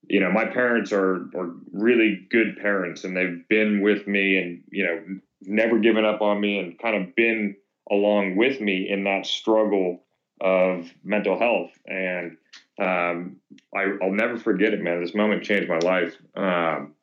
you 0.06 0.20
know, 0.20 0.30
my 0.30 0.44
parents 0.44 0.92
are 0.92 1.30
are 1.34 1.54
really 1.72 2.26
good 2.30 2.58
parents, 2.60 3.04
and 3.04 3.16
they've 3.16 3.48
been 3.48 3.80
with 3.80 4.06
me, 4.06 4.36
and 4.38 4.62
you 4.70 4.84
know, 4.84 5.02
never 5.40 5.78
given 5.78 6.04
up 6.04 6.20
on 6.20 6.40
me, 6.40 6.58
and 6.58 6.78
kind 6.78 7.02
of 7.02 7.16
been 7.16 7.56
along 7.90 8.36
with 8.36 8.60
me 8.60 8.88
in 8.88 9.04
that 9.04 9.24
struggle 9.24 10.04
of 10.40 10.90
mental 11.02 11.38
health. 11.38 11.70
And 11.86 12.36
um, 12.78 13.36
I, 13.74 13.86
will 14.00 14.14
never 14.14 14.36
forget 14.36 14.74
it, 14.74 14.82
man. 14.82 15.02
This 15.02 15.14
moment 15.14 15.44
changed 15.44 15.68
my 15.68 15.78
life. 15.78 16.16
Um, 16.34 16.94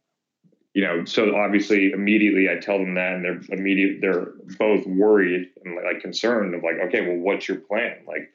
you 0.73 0.83
know, 0.85 1.03
so 1.05 1.35
obviously 1.35 1.91
immediately 1.91 2.49
I 2.49 2.59
tell 2.59 2.77
them 2.77 2.95
that 2.95 3.13
and 3.13 3.25
they're 3.25 3.57
immediate, 3.57 3.99
they're 3.99 4.33
both 4.57 4.85
worried 4.85 5.49
and 5.65 5.75
like 5.75 6.01
concerned 6.01 6.55
of 6.55 6.63
like, 6.63 6.77
okay, 6.87 7.01
well, 7.01 7.17
what's 7.17 7.47
your 7.47 7.57
plan? 7.57 7.97
Like, 8.07 8.29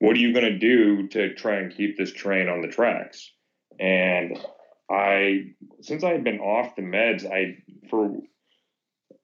what 0.00 0.16
are 0.16 0.20
you 0.20 0.32
going 0.32 0.44
to 0.44 0.58
do 0.58 1.08
to 1.08 1.34
try 1.34 1.56
and 1.56 1.74
keep 1.74 1.96
this 1.96 2.12
train 2.12 2.48
on 2.48 2.62
the 2.62 2.68
tracks? 2.68 3.30
And 3.78 4.38
I, 4.90 5.52
since 5.80 6.02
I 6.02 6.10
had 6.10 6.24
been 6.24 6.40
off 6.40 6.74
the 6.74 6.82
meds, 6.82 7.24
I, 7.30 7.62
for, 7.90 8.16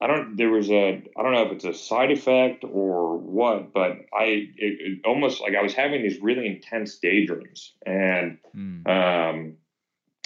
I 0.00 0.06
don't, 0.06 0.36
there 0.36 0.50
was 0.50 0.70
a, 0.70 1.02
I 1.16 1.22
don't 1.22 1.32
know 1.32 1.46
if 1.46 1.52
it's 1.52 1.64
a 1.64 1.74
side 1.74 2.12
effect 2.12 2.64
or 2.64 3.18
what, 3.18 3.72
but 3.72 3.92
I, 4.16 4.24
it, 4.24 4.54
it 4.58 4.98
almost 5.04 5.40
like 5.40 5.54
I 5.56 5.62
was 5.62 5.74
having 5.74 6.02
these 6.02 6.20
really 6.20 6.46
intense 6.46 6.98
daydreams 6.98 7.72
and, 7.84 8.38
mm. 8.54 8.86
um, 8.88 9.56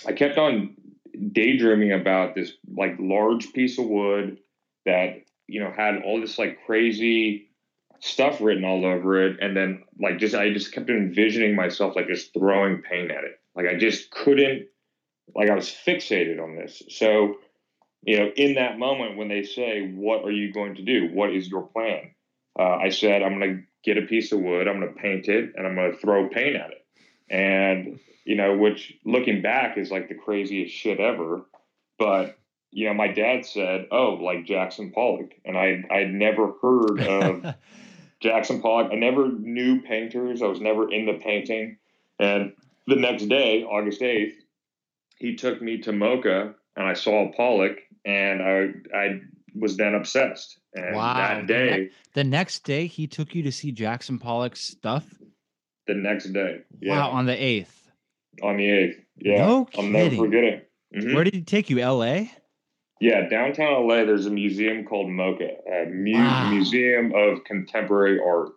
I 0.07 0.13
kept 0.13 0.39
on 0.39 0.75
daydreaming 1.33 1.93
about 1.93 2.35
this 2.35 2.53
like 2.77 2.97
large 2.99 3.53
piece 3.53 3.79
of 3.79 3.87
wood 3.87 4.39
that 4.87 5.23
you 5.47 5.61
know 5.61 5.73
had 5.75 6.03
all 6.05 6.21
this 6.21 6.39
like 6.39 6.65
crazy 6.67 7.49
stuff 8.01 8.41
written 8.41 8.65
all 8.65 8.85
over 8.85 9.27
it. 9.27 9.39
And 9.41 9.57
then 9.57 9.85
like 10.01 10.19
just 10.19 10.35
i 10.35 10.53
just 10.53 10.73
kept 10.73 10.91
envisioning 10.91 11.57
myself 11.57 11.97
like 11.97 12.09
just 12.09 12.33
throwing 12.33 12.83
paint 12.83 13.11
at 13.11 13.25
it. 13.25 13.41
Like 13.55 13.67
i 13.67 13.77
just 13.77 14.11
couldn't 14.11 14.67
like 15.35 15.51
i 15.51 15.55
was 15.55 15.69
fixated 15.69 16.43
on 16.43 16.57
this. 16.57 16.83
So 16.91 17.37
you 18.03 18.19
know 18.19 18.31
in 18.37 18.55
that 18.55 18.79
moment 18.79 19.17
when 19.17 19.29
they 19.29 19.43
say 19.43 19.91
what 19.95 20.25
are 20.25 20.33
you 20.33 20.53
going 20.53 20.77
to 20.77 20.83
do? 20.83 21.09
What 21.13 21.33
is 21.33 21.49
your 21.49 21.63
plan? 21.63 22.13
Uh, 22.59 22.77
i 22.83 22.89
said 22.89 23.23
i'm 23.23 23.39
going 23.39 23.57
to 23.57 23.63
get 23.85 24.03
a 24.03 24.07
piece 24.07 24.33
of 24.33 24.41
wood 24.41 24.67
i'm 24.67 24.81
going 24.81 24.93
to 24.93 25.01
paint 25.01 25.29
it 25.29 25.53
and 25.55 25.65
i'm 25.65 25.77
going 25.77 25.93
to 25.93 25.99
throw 25.99 26.29
paint 26.29 26.57
at 26.57 26.71
it 26.71 26.78
and 27.31 27.99
you 28.25 28.37
know, 28.37 28.57
which 28.57 28.93
looking 29.05 29.41
back 29.41 29.79
is 29.79 29.91
like 29.91 30.09
the 30.09 30.15
craziest 30.15 30.75
shit 30.75 31.01
ever. 31.01 31.47
But 31.99 32.39
you 32.71 32.87
know, 32.87 32.95
my 32.95 33.09
dad 33.09 33.47
said, 33.47 33.89
"Oh, 33.91 34.19
like 34.21 34.45
Jackson 34.45 34.93
Pollock," 34.93 35.33
and 35.45 35.57
I 35.57 35.83
I'd 35.91 36.13
never 36.13 36.53
heard 36.61 37.01
of 37.01 37.55
Jackson 38.21 38.61
Pollock. 38.61 38.93
I 38.93 38.97
never 38.97 39.29
knew 39.29 39.81
painters. 39.81 40.43
I 40.43 40.47
was 40.47 40.61
never 40.61 40.91
into 40.93 41.15
painting. 41.15 41.79
And 42.19 42.53
the 42.87 42.97
next 42.97 43.27
day, 43.27 43.65
August 43.65 44.03
eighth, 44.03 44.43
he 45.17 45.35
took 45.35 45.63
me 45.63 45.79
to 45.79 45.93
MoCA, 45.93 46.55
and 46.77 46.87
I 46.87 46.95
saw 46.95 47.33
Pollock, 47.33 47.79
and 48.05 48.43
I 48.43 48.97
I 48.97 49.21
was 49.55 49.77
then 49.77 49.95
obsessed. 49.95 50.59
And 50.75 50.95
wow. 50.95 51.15
that 51.15 51.47
day, 51.47 51.71
the, 51.71 51.77
ne- 51.77 51.91
the 52.15 52.25
next 52.25 52.65
day, 52.65 52.87
he 52.87 53.07
took 53.07 53.35
you 53.35 53.43
to 53.43 53.53
see 53.53 53.73
Jackson 53.73 54.19
Pollock's 54.19 54.61
stuff. 54.61 55.07
The 55.89 55.95
next 55.95 56.33
day, 56.33 56.61
yeah. 56.81 56.99
Wow, 56.99 57.11
on 57.11 57.27
the 57.27 57.33
eighth 57.33 57.79
on 58.43 58.57
the 58.57 58.69
eighth. 58.69 59.01
Yeah, 59.17 59.39
no 59.39 59.69
I'll 59.77 59.85
never 59.85 60.17
forget 60.17 60.45
it. 60.45 60.71
Mm-hmm. 60.95 61.15
Where 61.15 61.25
did 61.25 61.35
he 61.35 61.43
take 61.43 61.71
you? 61.71 61.81
L.A. 61.81 62.33
Yeah, 63.01 63.29
downtown 63.29 63.87
LA. 63.87 64.05
There's 64.05 64.27
a 64.27 64.31
museum 64.31 64.85
called 64.85 65.09
MoCA, 65.09 65.57
a 65.71 65.87
mu- 65.91 66.15
wow. 66.15 66.51
Museum 66.51 67.13
of 67.15 67.45
Contemporary 67.45 68.19
Art, 68.21 68.51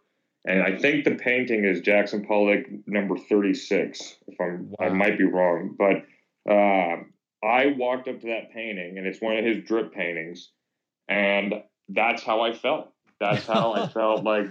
and 0.45 0.63
I 0.63 0.77
think 0.77 1.05
the 1.05 1.15
painting 1.15 1.65
is 1.65 1.81
Jackson 1.81 2.25
Pollock 2.25 2.65
number 2.87 3.17
36. 3.17 4.15
If 4.27 4.41
I'm, 4.41 4.71
wow. 4.71 4.87
I 4.87 4.89
might 4.89 5.17
be 5.17 5.25
wrong, 5.25 5.75
but 5.77 6.51
uh, 6.51 7.03
I 7.43 7.67
walked 7.77 8.07
up 8.07 8.21
to 8.21 8.27
that 8.27 8.51
painting, 8.51 8.97
and 8.97 9.05
it's 9.05 9.21
one 9.21 9.37
of 9.37 9.45
his 9.45 9.63
drip 9.63 9.93
paintings, 9.93 10.49
and 11.07 11.53
that's 11.89 12.23
how 12.23 12.41
I 12.41 12.53
felt. 12.53 12.93
That's 13.19 13.45
how 13.45 13.73
I 13.73 13.87
felt 13.93 14.23
like 14.23 14.49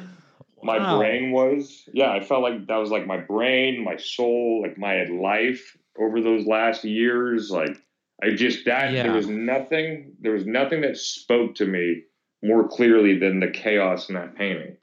my 0.63 0.79
wow. 0.79 0.99
brain 0.99 1.33
was 1.33 1.89
yeah 1.93 2.11
i 2.11 2.21
felt 2.21 2.43
like 2.43 2.67
that 2.67 2.77
was 2.77 2.91
like 2.91 3.07
my 3.07 3.19
brain 3.19 3.83
my 3.85 3.97
soul 3.97 4.63
like 4.63 4.79
my 4.79 5.05
life 5.05 5.77
over 5.99 6.21
those 6.21 6.47
last 6.47 6.85
years 6.85 7.51
like 7.51 7.77
i 8.23 8.31
just 8.31 8.65
that 8.65 8.93
yeah. 8.93 9.03
there 9.03 9.13
was 9.13 9.29
nothing 9.29 10.13
there 10.21 10.33
was 10.33 10.47
nothing 10.47 10.81
that 10.81 10.97
spoke 10.97 11.55
to 11.55 11.67
me 11.67 12.03
more 12.43 12.69
clearly 12.69 13.19
than 13.19 13.41
the 13.41 13.51
chaos 13.51 14.09
in 14.09 14.15
that 14.15 14.37
painting 14.37 14.77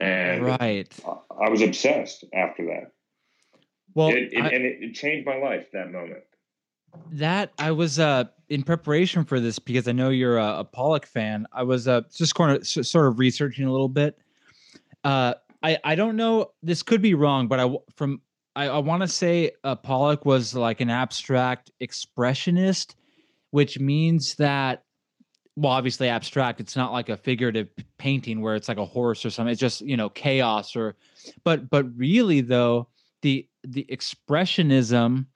and 0.00 0.44
right 0.44 0.98
i, 1.06 1.46
I 1.46 1.48
was 1.48 1.62
obsessed 1.62 2.24
after 2.34 2.64
that 2.66 2.92
well 3.94 4.08
it, 4.08 4.32
it, 4.32 4.42
I, 4.42 4.48
and 4.48 4.64
it, 4.64 4.78
it 4.80 4.94
changed 4.94 5.26
my 5.26 5.36
life 5.36 5.66
that 5.72 5.90
moment 5.90 6.24
that 7.12 7.52
I 7.58 7.72
was 7.72 7.98
uh 7.98 8.24
in 8.48 8.62
preparation 8.62 9.24
for 9.24 9.40
this 9.40 9.58
because 9.58 9.88
I 9.88 9.92
know 9.92 10.10
you're 10.10 10.38
a, 10.38 10.60
a 10.60 10.64
Pollock 10.64 11.06
fan. 11.06 11.46
I 11.52 11.62
was 11.62 11.88
uh 11.88 12.02
just 12.14 12.34
kind 12.34 12.56
of 12.56 12.66
sort 12.66 13.06
of 13.06 13.18
researching 13.18 13.66
a 13.66 13.72
little 13.72 13.88
bit, 13.88 14.18
uh, 15.04 15.34
I 15.62 15.78
I 15.84 15.94
don't 15.94 16.16
know. 16.16 16.50
This 16.62 16.82
could 16.82 17.02
be 17.02 17.14
wrong, 17.14 17.48
but 17.48 17.60
I 17.60 17.70
from 17.96 18.20
I, 18.56 18.68
I 18.68 18.78
want 18.78 19.02
to 19.02 19.08
say 19.08 19.52
uh, 19.64 19.76
Pollock 19.76 20.24
was 20.24 20.54
like 20.54 20.80
an 20.80 20.90
abstract 20.90 21.70
expressionist, 21.80 22.94
which 23.50 23.78
means 23.78 24.34
that 24.36 24.84
well, 25.56 25.72
obviously 25.72 26.08
abstract. 26.08 26.60
It's 26.60 26.74
not 26.74 26.92
like 26.92 27.08
a 27.08 27.16
figurative 27.16 27.68
painting 27.98 28.40
where 28.40 28.56
it's 28.56 28.68
like 28.68 28.78
a 28.78 28.84
horse 28.84 29.24
or 29.24 29.30
something. 29.30 29.52
It's 29.52 29.60
just 29.60 29.80
you 29.82 29.96
know 29.96 30.08
chaos 30.08 30.74
or, 30.76 30.96
but 31.44 31.70
but 31.70 31.86
really 31.96 32.40
though 32.40 32.88
the 33.22 33.46
the 33.62 33.86
expressionism 33.90 35.26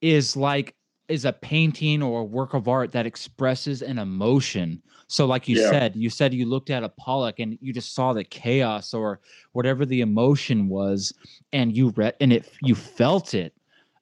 is 0.00 0.36
like 0.36 0.74
is 1.10 1.24
a 1.24 1.32
painting 1.32 2.02
or 2.02 2.20
a 2.20 2.24
work 2.24 2.54
of 2.54 2.68
art 2.68 2.92
that 2.92 3.06
expresses 3.06 3.82
an 3.82 3.98
emotion. 3.98 4.82
So, 5.08 5.26
like 5.26 5.48
you 5.48 5.60
yeah. 5.60 5.70
said, 5.70 5.96
you 5.96 6.08
said 6.08 6.32
you 6.32 6.46
looked 6.46 6.70
at 6.70 6.84
a 6.84 6.88
Pollock 6.88 7.40
and 7.40 7.58
you 7.60 7.72
just 7.72 7.94
saw 7.94 8.12
the 8.12 8.24
chaos 8.24 8.94
or 8.94 9.20
whatever 9.52 9.84
the 9.84 10.00
emotion 10.02 10.68
was, 10.68 11.12
and 11.52 11.76
you 11.76 11.90
read 11.90 12.14
and 12.20 12.32
it 12.32 12.50
you 12.62 12.74
felt 12.74 13.34
it. 13.34 13.54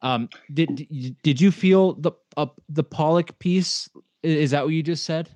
Um, 0.03 0.29
did 0.53 0.87
did 1.23 1.41
you 1.41 1.51
feel 1.51 1.95
the 1.95 2.13
uh, 2.37 2.47
the 2.69 2.85
Pollock 2.85 3.39
piece? 3.39 3.89
Is 4.23 4.51
that 4.51 4.65
what 4.65 4.75
you 4.75 4.83
just 4.83 5.05
said? 5.05 5.31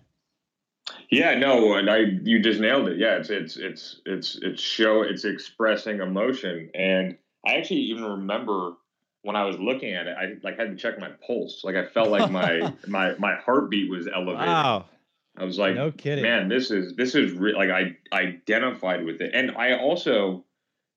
Yeah, 1.10 1.38
no, 1.38 1.74
and 1.74 1.88
I 1.88 1.98
you 2.22 2.40
just 2.40 2.60
nailed 2.60 2.88
it. 2.88 2.98
Yeah, 2.98 3.16
it's 3.16 3.30
it's 3.30 3.56
it's 3.56 4.00
it's 4.04 4.38
it's 4.42 4.60
show 4.60 5.02
it's 5.02 5.24
expressing 5.24 6.00
emotion, 6.00 6.70
and 6.74 7.16
I 7.46 7.54
actually 7.54 7.80
even 7.80 8.04
remember 8.04 8.74
when 9.22 9.36
I 9.36 9.44
was 9.44 9.58
looking 9.58 9.94
at 9.94 10.06
it, 10.06 10.16
I 10.18 10.34
like 10.42 10.58
had 10.58 10.70
to 10.70 10.76
check 10.76 10.98
my 10.98 11.10
pulse. 11.26 11.62
Like 11.64 11.76
I 11.76 11.86
felt 11.86 12.08
like 12.08 12.30
my 12.30 12.72
my 12.86 13.14
my 13.18 13.36
heartbeat 13.36 13.90
was 13.90 14.06
elevated. 14.06 14.46
Wow. 14.46 14.86
I 15.36 15.44
was 15.44 15.58
like, 15.58 15.74
no 15.74 15.90
kidding, 15.90 16.22
man. 16.22 16.48
This 16.48 16.70
is 16.70 16.94
this 16.94 17.14
is 17.14 17.32
re-, 17.32 17.54
like 17.54 17.70
I 17.70 17.96
identified 18.12 19.04
with 19.04 19.20
it, 19.22 19.30
and 19.32 19.52
I 19.52 19.78
also, 19.78 20.44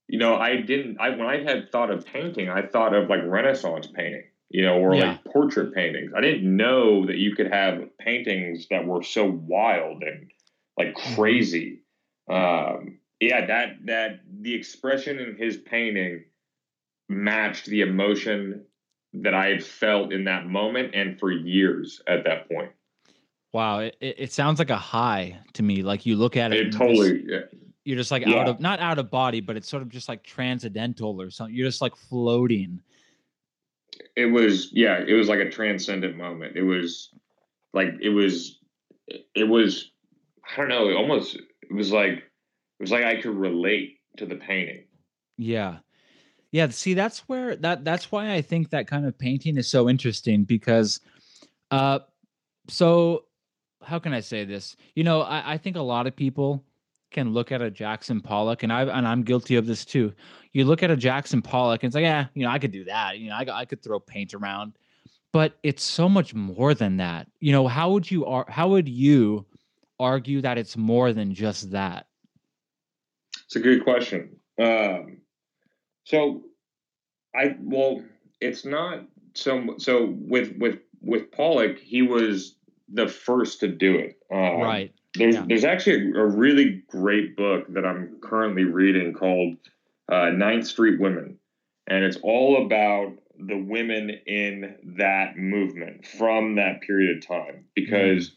you 0.08 0.20
know, 0.20 0.36
I 0.36 0.58
didn't. 0.58 1.00
I 1.00 1.12
when 1.12 1.28
I 1.28 1.42
had 1.42 1.72
thought 1.72 1.90
of 1.90 2.06
painting, 2.06 2.50
I 2.50 2.64
thought 2.64 2.94
of 2.94 3.10
like 3.10 3.22
Renaissance 3.24 3.88
painting, 3.88 4.26
you 4.50 4.64
know, 4.64 4.78
or 4.80 4.96
yeah. 4.96 5.12
like 5.12 5.24
portrait 5.26 5.74
paintings. 5.74 6.12
I 6.16 6.20
didn't 6.20 6.56
know 6.56 7.06
that 7.06 7.16
you 7.16 7.34
could 7.34 7.52
have 7.52 7.98
paintings 7.98 8.68
that 8.72 8.86
were 8.86 9.04
so 9.04 9.26
wild 9.26 10.04
and 10.04 10.30
like 10.78 10.96
mm-hmm. 10.96 11.16
crazy. 11.16 11.84
Um, 12.30 13.00
yeah, 13.22 13.46
that 13.46 13.86
that 13.86 14.20
the 14.42 14.54
expression 14.54 15.20
in 15.20 15.38
his 15.38 15.56
painting 15.56 16.26
matched 17.10 17.66
the 17.66 17.82
emotion 17.82 18.66
that 19.14 19.34
I 19.34 19.48
had 19.48 19.64
felt 19.64 20.12
in 20.12 20.26
that 20.26 20.46
moment 20.48 20.94
and 20.94 21.20
for 21.20 21.32
years 21.32 22.02
at 22.08 22.24
that 22.26 22.50
point. 22.50 22.72
Wow, 23.54 23.80
it, 23.80 23.96
it 24.02 24.34
sounds 24.34 24.60
like 24.60 24.70
a 24.70 24.76
high 24.76 25.40
to 25.54 25.64
me. 25.64 25.82
Like 25.82 26.06
you 26.06 26.18
look 26.18 26.36
at 26.36 26.52
it, 26.52 26.68
it 26.68 26.72
totally. 26.74 27.20
Just, 27.20 27.32
yeah. 27.32 27.60
You're 27.86 27.98
just 27.98 28.12
like 28.12 28.26
yeah. 28.26 28.40
out 28.40 28.50
of 28.50 28.60
not 28.60 28.80
out 28.80 29.00
of 29.00 29.10
body, 29.10 29.40
but 29.40 29.56
it's 29.56 29.70
sort 29.70 29.84
of 29.84 29.90
just 29.90 30.10
like 30.10 30.24
transcendental 30.24 31.22
or 31.22 31.30
something. 31.30 31.56
You're 31.56 31.68
just 31.68 31.82
like 31.82 31.96
floating. 31.96 32.82
It 34.18 34.26
was 34.26 34.70
yeah, 34.74 35.04
it 35.08 35.14
was 35.14 35.30
like 35.30 35.40
a 35.40 35.50
transcendent 35.50 36.18
moment. 36.18 36.58
It 36.58 36.64
was 36.64 37.12
like 37.74 37.94
it 38.02 38.10
was 38.10 38.60
it 39.36 39.48
was 39.48 39.92
I 40.52 40.58
don't 40.58 40.70
know, 40.70 40.90
it 40.90 40.96
almost 40.96 41.36
it 41.36 41.74
was 41.74 41.92
like 41.92 42.18
it 42.18 42.82
was 42.82 42.92
like 42.92 43.06
I 43.06 43.22
could 43.22 43.36
relate 43.36 44.00
to 44.18 44.26
the 44.26 44.36
painting. 44.36 44.86
Yeah. 45.38 45.78
Yeah, 46.56 46.70
see 46.70 46.94
that's 46.94 47.20
where 47.28 47.58
that 47.58 47.84
that's 47.84 48.14
why 48.14 48.32
I 48.32 48.42
think 48.42 48.70
that 48.70 48.88
kind 48.88 49.06
of 49.06 49.18
painting 49.18 49.58
is 49.58 49.68
so 49.68 49.90
interesting 49.90 50.46
because 50.46 51.02
uh 51.70 52.00
so 52.70 53.26
how 53.84 54.00
can 54.00 54.14
I 54.14 54.22
say 54.22 54.46
this? 54.46 54.78
You 54.94 55.04
know, 55.04 55.20
I, 55.20 55.56
I 55.56 55.58
think 55.58 55.76
a 55.76 55.82
lot 55.82 56.08
of 56.08 56.16
people 56.16 56.64
can 57.12 57.34
look 57.34 57.52
at 57.52 57.62
a 57.62 57.70
Jackson 57.70 58.22
Pollock, 58.22 58.64
and 58.64 58.72
I 58.72 58.84
and 58.84 59.06
I'm 59.06 59.24
guilty 59.24 59.58
of 59.58 59.68
this 59.68 59.84
too. 59.84 60.14
You 60.54 60.64
look 60.64 60.82
at 60.82 60.90
a 60.90 60.96
Jackson 60.96 61.42
Pollock, 61.42 61.84
and 61.84 61.90
it's 61.90 61.96
like, 61.96 62.04
yeah, 62.04 62.28
you 62.34 62.46
know, 62.46 62.52
I 62.52 62.58
could 62.58 62.72
do 62.72 62.86
that. 62.86 63.20
You 63.20 63.32
know, 63.32 63.36
I 63.36 63.46
I 63.62 63.66
could 63.66 63.84
throw 63.84 64.00
paint 64.00 64.34
around, 64.34 64.78
but 65.34 65.58
it's 65.62 65.84
so 65.84 66.08
much 66.08 66.34
more 66.34 66.74
than 66.74 66.96
that. 66.98 67.28
You 67.42 67.52
know, 67.52 67.68
how 67.68 67.92
would 67.92 68.10
you 68.10 68.46
how 68.48 68.70
would 68.70 68.88
you 68.88 69.46
argue 70.00 70.40
that 70.40 70.58
it's 70.58 70.78
more 70.78 71.12
than 71.12 71.34
just 71.34 71.72
that? 71.72 72.08
It's 73.44 73.58
a 73.58 73.60
good 73.60 73.84
question. 73.84 74.38
Um, 74.58 75.18
so, 76.06 76.44
I 77.36 77.56
well, 77.60 78.04
it's 78.40 78.66
not 78.66 79.06
so 79.34 79.76
so 79.78 80.16
with 80.18 80.54
with 80.58 80.80
with 81.02 81.32
Pollock, 81.32 81.80
he 81.80 82.02
was 82.02 82.56
the 82.92 83.08
first 83.08 83.60
to 83.62 83.68
do 83.68 83.96
it. 83.96 84.18
Um, 84.32 84.62
right. 84.62 84.94
There's 85.16 85.36
yeah. 85.36 85.46
there's 85.48 85.64
actually 85.64 86.12
a, 86.12 86.22
a, 86.22 86.26
really 86.26 86.84
great 86.88 87.36
book 87.38 87.66
that 87.74 87.86
I'm 87.86 88.18
currently 88.22 88.64
reading 88.64 89.14
called 89.14 89.56
uh, 90.12 90.30
Ninth 90.30 90.68
Street 90.68 91.00
Women, 91.00 91.40
and 91.88 92.04
it's 92.04 92.18
all 92.22 92.66
about 92.66 93.14
the 93.40 93.58
women 93.58 94.12
in 94.28 94.76
that 94.98 95.38
movement 95.38 96.06
from 96.06 96.56
that 96.56 96.82
period 96.82 97.18
of 97.18 97.28
time 97.28 97.66
because 97.76 98.30
mm. 98.30 98.34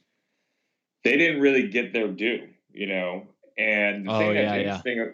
they 1.04 1.16
didn't 1.16 1.40
really 1.40 1.68
get 1.68 1.92
their 1.92 2.08
due, 2.08 2.48
you 2.72 2.86
know. 2.86 3.26
And 3.56 4.06
the 4.06 4.12
oh, 4.12 4.18
thing 4.18 4.34
yeah, 4.34 4.56
interesting, 4.56 4.96
yeah. 4.98 5.04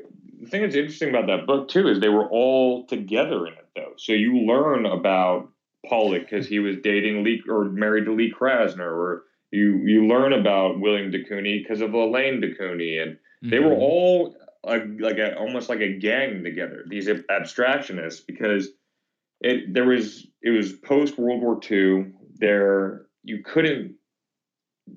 The 0.44 0.50
thing 0.50 0.62
that's 0.62 0.74
interesting 0.74 1.08
about 1.08 1.26
that 1.26 1.46
book 1.46 1.68
too 1.68 1.88
is 1.88 2.00
they 2.00 2.08
were 2.08 2.28
all 2.28 2.86
together 2.86 3.46
in 3.46 3.54
it 3.54 3.68
though. 3.74 3.92
So 3.96 4.12
you 4.12 4.38
learn 4.40 4.86
about 4.86 5.48
Pollock 5.88 6.22
because 6.22 6.46
he 6.46 6.58
was 6.58 6.76
dating 6.82 7.24
Lee 7.24 7.42
or 7.48 7.64
married 7.64 8.06
to 8.06 8.14
Lee 8.14 8.32
Krasner, 8.32 8.80
or 8.80 9.24
you 9.50 9.78
you 9.84 10.06
learn 10.06 10.32
about 10.32 10.80
William 10.80 11.10
de 11.10 11.24
Kooning 11.24 11.62
because 11.62 11.80
of 11.80 11.94
Elaine 11.94 12.40
de 12.40 12.54
Kooning, 12.54 13.02
and 13.02 13.12
mm-hmm. 13.12 13.50
they 13.50 13.58
were 13.58 13.70
mm-hmm. 13.70 13.82
all 13.82 14.36
a, 14.64 14.78
like 14.98 15.18
a, 15.18 15.36
almost 15.36 15.68
like 15.68 15.80
a 15.80 15.98
gang 15.98 16.42
together. 16.42 16.84
These 16.88 17.08
abstractionists 17.08 18.20
because 18.26 18.68
it 19.40 19.72
there 19.72 19.86
was 19.86 20.26
it 20.42 20.50
was 20.50 20.72
post 20.72 21.18
World 21.18 21.42
War 21.42 21.60
II. 21.70 22.12
There 22.36 23.06
you 23.22 23.42
couldn't 23.42 23.96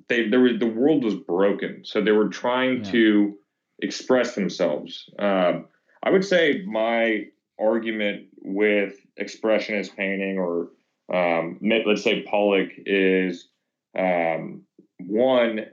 they 0.10 0.28
there 0.28 0.40
was 0.40 0.60
the 0.60 0.68
world 0.68 1.04
was 1.04 1.16
broken, 1.16 1.84
so 1.84 2.02
they 2.02 2.12
were 2.12 2.30
trying 2.30 2.84
yeah. 2.84 2.92
to 2.92 3.38
express 3.80 4.36
themselves. 4.36 5.10
Um, 5.20 5.68
I 6.04 6.10
would 6.10 6.26
say 6.26 6.64
my 6.66 7.26
argument 7.60 8.28
with 8.42 8.96
expressionist 9.20 9.96
painting 9.96 10.38
or 10.38 10.70
um, 11.14 11.60
let's 11.86 12.04
say 12.04 12.24
Pollock 12.24 12.70
is 12.86 13.48
um, 13.98 14.64
one 15.00 15.66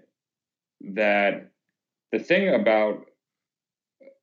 that 0.80 1.50
the 2.12 2.18
thing 2.18 2.54
about 2.54 3.06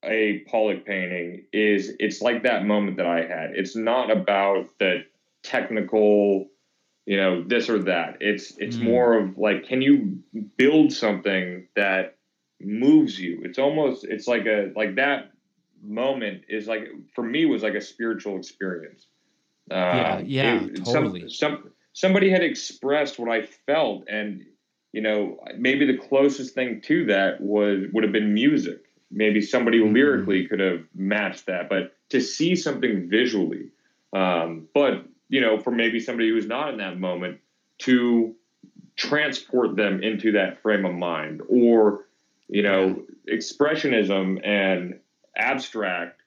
a 0.03 0.39
Pollock 0.49 0.85
painting 0.85 1.45
is 1.53 1.93
it's 1.99 2.21
like 2.21 2.43
that 2.43 2.65
moment 2.65 2.97
that 2.97 3.05
I 3.05 3.21
had. 3.25 3.51
It's 3.55 3.75
not 3.75 4.09
about 4.09 4.67
the 4.79 5.03
technical, 5.43 6.47
you 7.05 7.17
know, 7.17 7.43
this 7.43 7.69
or 7.69 7.83
that. 7.83 8.17
It's 8.19 8.53
it's 8.57 8.77
mm. 8.77 8.83
more 8.83 9.17
of 9.17 9.37
like, 9.37 9.67
can 9.67 9.81
you 9.81 10.19
build 10.57 10.93
something 10.93 11.67
that 11.75 12.17
moves 12.65 13.19
you? 13.19 13.41
It's 13.43 13.59
almost 13.59 14.03
it's 14.03 14.27
like 14.27 14.45
a 14.45 14.71
like 14.75 14.95
that 14.95 15.31
moment 15.83 16.43
is 16.47 16.67
like 16.67 16.87
for 17.13 17.23
me 17.23 17.45
was 17.45 17.63
like 17.63 17.73
a 17.73 17.81
spiritual 17.81 18.37
experience. 18.37 19.07
Uh, 19.69 19.75
yeah, 19.75 20.19
yeah, 20.19 20.63
it, 20.63 20.85
totally. 20.85 21.21
Some, 21.21 21.29
some 21.29 21.71
somebody 21.93 22.29
had 22.29 22.43
expressed 22.43 23.19
what 23.19 23.29
I 23.29 23.45
felt, 23.65 24.07
and 24.07 24.45
you 24.91 25.01
know, 25.01 25.39
maybe 25.57 25.85
the 25.85 25.97
closest 25.97 26.53
thing 26.53 26.81
to 26.81 27.05
that 27.05 27.41
was 27.41 27.85
would 27.93 28.03
have 28.03 28.13
been 28.13 28.33
music. 28.33 28.85
Maybe 29.09 29.41
somebody 29.41 29.79
mm-hmm. 29.79 29.93
lyrically 29.93 30.47
could 30.47 30.59
have 30.59 30.83
matched 30.95 31.47
that, 31.47 31.69
but 31.69 31.95
to 32.09 32.21
see 32.21 32.55
something 32.55 33.09
visually, 33.09 33.69
um, 34.13 34.67
but 34.73 35.05
you 35.29 35.41
know, 35.41 35.59
for 35.59 35.71
maybe 35.71 35.99
somebody 35.99 36.29
who's 36.29 36.47
not 36.47 36.69
in 36.69 36.77
that 36.77 36.99
moment 36.99 37.39
to 37.79 38.35
transport 38.95 39.75
them 39.75 40.03
into 40.03 40.33
that 40.33 40.61
frame 40.61 40.85
of 40.85 40.93
mind, 40.93 41.41
or 41.47 42.05
you 42.51 42.61
know, 42.61 43.01
expressionism 43.31 44.45
and 44.45 44.99
abstract 45.35 46.21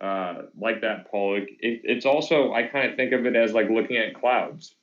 uh, 0.00 0.42
like 0.58 0.82
that 0.82 1.10
Pollock. 1.10 1.44
It, 1.58 1.80
it's 1.84 2.06
also 2.06 2.52
I 2.52 2.64
kind 2.64 2.90
of 2.90 2.96
think 2.96 3.12
of 3.12 3.26
it 3.26 3.34
as 3.34 3.52
like 3.52 3.68
looking 3.68 3.96
at 3.96 4.14
clouds. 4.14 4.74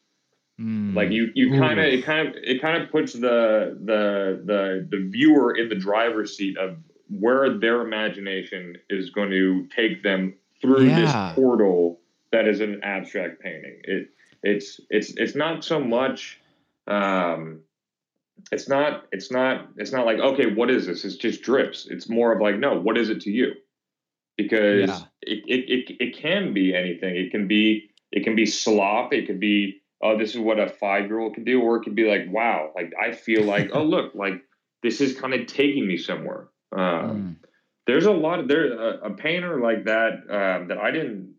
Mm. 0.60 0.95
Like 0.95 1.12
you, 1.12 1.32
you 1.36 1.52
kind 1.60 1.80
of 1.80 1.86
it 1.86 2.04
kind 2.04 2.28
of 2.28 2.36
it 2.36 2.62
kind 2.62 2.82
of 2.82 2.91
puts 2.91 3.14
the 3.14 3.78
the 3.86 4.41
the 4.43 4.88
the 4.89 5.10
viewer 5.10 5.56
in 5.56 5.70
the 5.70 5.76
driver's 5.76 6.36
seat 6.36 6.58
of 6.58 6.78
where 7.10 7.58
their 7.58 7.82
imagination 7.82 8.76
is 8.89 9.12
going 9.12 9.30
to 9.30 9.68
take 9.68 10.04
them 10.04 10.34
through 10.62 10.86
yeah. 10.86 11.00
this 11.00 11.36
portal 11.36 12.00
that 12.32 12.48
is 12.48 12.60
an 12.60 12.82
abstract 12.84 13.39
painting. 13.39 13.80
It 13.84 14.10
it's 14.41 14.82
it's 14.89 15.12
it's 15.16 15.36
not 15.36 15.64
so 15.64 15.80
much 15.80 16.39
um, 16.88 17.62
it's 18.52 18.70
not 18.70 19.06
it's 19.12 19.32
not 19.32 19.70
it's 19.78 19.92
not 19.92 20.06
like 20.06 20.20
okay 20.20 20.54
what 20.54 20.70
is 20.70 20.88
this? 20.88 21.06
It's 21.06 21.16
just 21.16 21.42
drips. 21.42 21.88
It's 21.90 22.10
more 22.10 22.34
of 22.34 22.42
like 22.42 22.58
no 22.58 22.80
what 22.80 22.98
is 22.98 23.10
it 23.10 23.22
to 23.22 23.32
you? 23.32 23.54
Because 24.38 24.90
yeah. 24.90 25.00
it, 25.24 25.44
it, 25.48 25.70
it, 25.70 25.96
it 26.00 26.18
can 26.18 26.54
be 26.54 26.76
anything. 26.76 27.16
It 27.16 27.32
can 27.32 27.48
be 27.48 27.90
it 28.12 28.24
can 28.24 28.36
be 28.36 28.46
slop. 28.46 29.14
It 29.14 29.28
could 29.28 29.40
be 29.40 29.82
oh, 30.02 30.18
this 30.18 30.32
is 30.32 30.40
what 30.40 30.60
a 30.60 30.70
five 30.70 31.08
year 31.08 31.20
old 31.20 31.34
can 31.34 31.44
do, 31.44 31.62
or 31.62 31.78
it 31.78 31.84
could 31.84 31.96
be 31.96 32.08
like, 32.08 32.32
wow, 32.32 32.72
like 32.76 32.94
I 33.02 33.12
feel 33.14 33.44
like, 33.44 33.72
oh, 33.74 33.84
look, 33.84 34.14
like 34.16 34.42
this 34.84 35.02
is 35.02 35.20
kind 35.20 35.34
of 35.34 35.48
taking 35.48 35.88
me 35.88 35.98
somewhere. 35.98 36.48
Um, 36.72 36.80
mm. 36.82 37.36
There's 37.86 38.06
a 38.06 38.12
lot 38.12 38.40
of 38.40 38.48
there 38.48 38.74
a, 38.74 39.12
a 39.12 39.14
painter 39.14 39.60
like 39.60 39.86
that 39.86 40.14
um, 40.30 40.68
that 40.68 40.78
I 40.78 40.92
didn't 40.92 41.34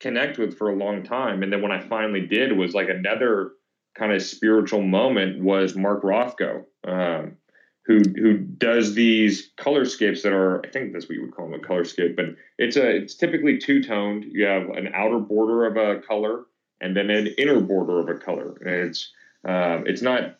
connect 0.00 0.38
with 0.38 0.56
for 0.56 0.70
a 0.70 0.76
long 0.76 1.02
time, 1.02 1.42
and 1.42 1.52
then 1.52 1.62
when 1.62 1.72
I 1.72 1.80
finally 1.80 2.26
did, 2.26 2.56
was 2.56 2.74
like 2.74 2.88
another 2.88 3.52
kind 3.94 4.12
of 4.12 4.22
spiritual 4.22 4.82
moment 4.82 5.42
was 5.42 5.74
Mark 5.74 6.02
Rothko. 6.02 6.64
Um, 6.86 7.36
who 7.84 7.98
who 7.98 8.38
does 8.38 8.94
these 8.94 9.50
colorscapes 9.58 10.22
that 10.22 10.32
are 10.32 10.64
I 10.64 10.68
think 10.70 10.92
that's 10.92 11.06
what 11.06 11.16
you 11.16 11.22
would 11.22 11.34
call 11.34 11.50
them 11.50 11.60
a 11.60 11.66
colorscape, 11.66 12.14
but 12.14 12.26
it's 12.58 12.76
a 12.76 12.88
it's 12.88 13.14
typically 13.14 13.58
two 13.58 13.82
toned. 13.82 14.24
You 14.24 14.44
have 14.44 14.68
an 14.70 14.90
outer 14.94 15.18
border 15.18 15.66
of 15.66 15.76
a 15.76 16.00
color 16.00 16.44
and 16.80 16.96
then 16.96 17.10
an 17.10 17.28
inner 17.38 17.60
border 17.60 18.00
of 18.00 18.08
a 18.08 18.18
color. 18.18 18.54
And 18.60 18.88
it's 18.88 19.10
um, 19.44 19.84
it's 19.86 20.02
not 20.02 20.38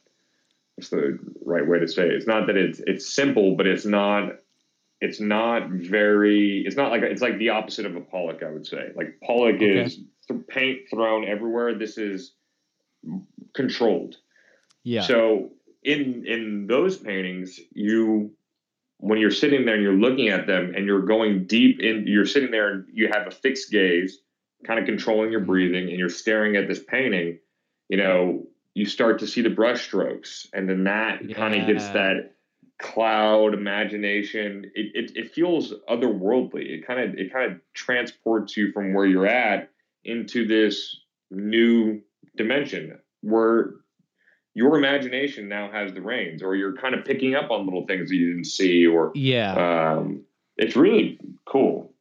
what's 0.76 0.90
the 0.90 1.18
right 1.44 1.66
way 1.66 1.80
to 1.80 1.88
say 1.88 2.04
it? 2.04 2.12
It's 2.12 2.26
not 2.26 2.46
that 2.46 2.56
it's 2.56 2.80
it's 2.86 3.12
simple, 3.12 3.56
but 3.56 3.66
it's 3.66 3.84
not 3.84 4.34
it's 5.00 5.20
not 5.20 5.68
very 5.68 6.62
it's 6.64 6.76
not 6.76 6.92
like 6.92 7.02
it's 7.02 7.22
like 7.22 7.38
the 7.38 7.48
opposite 7.48 7.86
of 7.86 7.96
a 7.96 8.00
Pollock, 8.00 8.42
I 8.44 8.50
would 8.50 8.66
say. 8.66 8.90
Like 8.94 9.18
Pollock 9.24 9.56
okay. 9.56 9.80
is 9.80 9.98
paint 10.48 10.80
thrown 10.90 11.26
everywhere. 11.26 11.74
This 11.74 11.98
is 11.98 12.34
controlled. 13.54 14.16
Yeah. 14.84 15.02
So 15.02 15.50
in 15.82 16.24
in 16.26 16.66
those 16.66 16.96
paintings, 16.96 17.60
you 17.72 18.32
when 18.98 19.18
you're 19.18 19.32
sitting 19.32 19.64
there 19.64 19.74
and 19.74 19.82
you're 19.82 19.92
looking 19.92 20.28
at 20.28 20.46
them 20.46 20.74
and 20.76 20.86
you're 20.86 21.02
going 21.02 21.44
deep 21.46 21.80
in, 21.80 22.04
you're 22.06 22.24
sitting 22.24 22.52
there 22.52 22.70
and 22.70 22.84
you 22.92 23.08
have 23.08 23.26
a 23.26 23.32
fixed 23.32 23.70
gaze 23.72 24.18
kind 24.64 24.78
of 24.78 24.86
controlling 24.86 25.32
your 25.32 25.40
mm-hmm. 25.40 25.50
breathing 25.50 25.88
and 25.88 25.98
you're 25.98 26.08
staring 26.08 26.54
at 26.54 26.68
this 26.68 26.78
painting, 26.78 27.38
you 27.88 27.96
know, 27.96 28.46
you 28.74 28.86
start 28.86 29.18
to 29.18 29.26
see 29.26 29.42
the 29.42 29.50
brush 29.50 29.82
strokes 29.82 30.46
and 30.54 30.68
then 30.68 30.84
that 30.84 31.28
yeah. 31.28 31.34
kind 31.34 31.54
of 31.54 31.66
gets 31.66 31.88
that 31.88 32.36
cloud 32.80 33.54
imagination. 33.54 34.70
It, 34.74 34.92
it, 34.94 35.16
it 35.16 35.32
feels 35.32 35.74
otherworldly. 35.90 36.66
It 36.70 36.86
kind 36.86 37.00
of, 37.00 37.18
it 37.18 37.32
kind 37.32 37.52
of 37.52 37.58
transports 37.74 38.56
you 38.56 38.70
from 38.70 38.94
where 38.94 39.06
you're 39.06 39.26
at 39.26 39.70
into 40.04 40.46
this 40.46 40.96
new 41.28 42.00
dimension 42.36 42.98
where 43.20 43.74
your 44.54 44.76
imagination 44.76 45.48
now 45.48 45.70
has 45.70 45.92
the 45.92 46.00
reins 46.00 46.42
or 46.42 46.54
you're 46.54 46.76
kind 46.76 46.94
of 46.94 47.04
picking 47.04 47.34
up 47.34 47.50
on 47.50 47.64
little 47.64 47.86
things 47.86 48.10
that 48.10 48.16
you 48.16 48.32
didn't 48.32 48.46
see 48.46 48.86
or 48.86 49.12
yeah 49.14 49.94
um, 49.96 50.22
it's 50.56 50.76
really 50.76 51.18
cool 51.46 51.92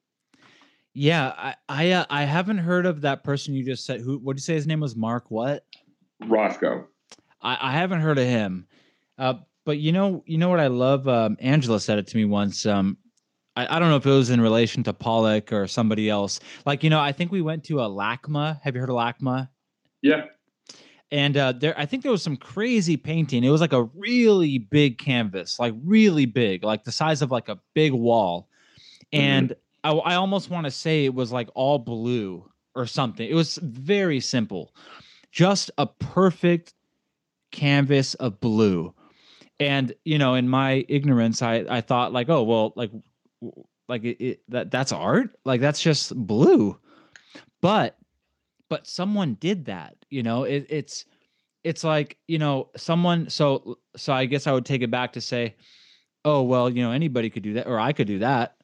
yeah, 0.93 1.33
I 1.37 1.55
I, 1.69 1.91
uh, 1.91 2.05
I 2.09 2.23
haven't 2.23 2.57
heard 2.57 2.85
of 2.85 3.01
that 3.01 3.23
person 3.23 3.53
you 3.53 3.63
just 3.63 3.85
said. 3.85 4.01
Who? 4.01 4.17
What 4.17 4.33
did 4.35 4.41
you 4.41 4.45
say 4.45 4.55
his 4.55 4.67
name 4.67 4.81
was? 4.81 4.95
Mark 4.95 5.31
what? 5.31 5.65
Rothko. 6.23 6.85
I, 7.41 7.57
I 7.61 7.71
haven't 7.71 8.01
heard 8.01 8.17
of 8.17 8.25
him. 8.25 8.67
Uh, 9.17 9.35
but 9.65 9.77
you 9.77 9.91
know, 9.91 10.23
you 10.25 10.37
know 10.37 10.49
what 10.49 10.59
I 10.59 10.67
love. 10.67 11.07
Um, 11.07 11.37
Angela 11.39 11.79
said 11.79 11.97
it 11.97 12.07
to 12.07 12.17
me 12.17 12.25
once. 12.25 12.65
Um, 12.65 12.97
I, 13.55 13.77
I 13.77 13.79
don't 13.79 13.89
know 13.89 13.95
if 13.95 14.05
it 14.05 14.09
was 14.09 14.29
in 14.29 14.41
relation 14.41 14.83
to 14.83 14.93
Pollock 14.93 15.53
or 15.53 15.65
somebody 15.67 16.09
else. 16.09 16.39
Like 16.65 16.83
you 16.83 16.89
know, 16.89 16.99
I 16.99 17.13
think 17.13 17.31
we 17.31 17.41
went 17.41 17.63
to 17.65 17.79
a 17.79 17.89
LACMA. 17.89 18.59
Have 18.61 18.75
you 18.75 18.81
heard 18.81 18.89
of 18.89 18.97
LACMA? 18.97 19.47
Yeah. 20.01 20.25
And 21.11 21.35
uh, 21.35 21.51
there, 21.51 21.77
I 21.77 21.85
think 21.85 22.03
there 22.03 22.11
was 22.11 22.23
some 22.23 22.37
crazy 22.37 22.95
painting. 22.95 23.43
It 23.43 23.49
was 23.49 23.59
like 23.59 23.73
a 23.73 23.83
really 23.83 24.57
big 24.57 24.97
canvas, 24.97 25.59
like 25.59 25.73
really 25.83 26.25
big, 26.25 26.63
like 26.63 26.85
the 26.85 26.91
size 26.91 27.21
of 27.21 27.31
like 27.31 27.49
a 27.49 27.59
big 27.73 27.91
wall. 27.91 28.47
Mm-hmm. 29.13 29.23
And 29.23 29.55
I, 29.83 29.91
I 29.91 30.15
almost 30.15 30.49
want 30.49 30.65
to 30.65 30.71
say 30.71 31.05
it 31.05 31.13
was 31.13 31.31
like 31.31 31.49
all 31.53 31.79
blue 31.79 32.49
or 32.75 32.85
something. 32.85 33.29
It 33.29 33.33
was 33.33 33.57
very 33.61 34.21
simple, 34.21 34.73
just 35.31 35.69
a 35.77 35.85
perfect 35.85 36.73
canvas 37.51 38.13
of 38.15 38.39
blue. 38.39 38.93
And 39.59 39.93
you 40.05 40.17
know, 40.17 40.35
in 40.35 40.47
my 40.47 40.85
ignorance, 40.87 41.41
I 41.41 41.65
I 41.69 41.81
thought 41.81 42.13
like, 42.13 42.29
oh 42.29 42.43
well, 42.43 42.73
like 42.75 42.91
like 43.87 44.03
it, 44.03 44.23
it 44.23 44.41
that 44.47 44.71
that's 44.71 44.91
art, 44.91 45.37
like 45.45 45.61
that's 45.61 45.81
just 45.81 46.15
blue. 46.15 46.79
But 47.61 47.97
but 48.71 48.87
someone 48.87 49.33
did 49.41 49.65
that, 49.65 49.97
you 50.09 50.23
know. 50.23 50.45
It, 50.45 50.65
it's 50.69 51.03
it's 51.65 51.83
like 51.83 52.17
you 52.29 52.39
know 52.39 52.69
someone. 52.77 53.29
So 53.29 53.77
so 53.97 54.13
I 54.13 54.23
guess 54.25 54.47
I 54.47 54.53
would 54.53 54.65
take 54.65 54.81
it 54.81 54.89
back 54.89 55.11
to 55.13 55.21
say, 55.21 55.55
oh 56.23 56.41
well, 56.41 56.69
you 56.69 56.81
know 56.81 56.93
anybody 56.93 57.29
could 57.29 57.43
do 57.43 57.55
that, 57.55 57.67
or 57.67 57.81
I 57.81 57.91
could 57.91 58.07
do 58.07 58.19
that. 58.19 58.55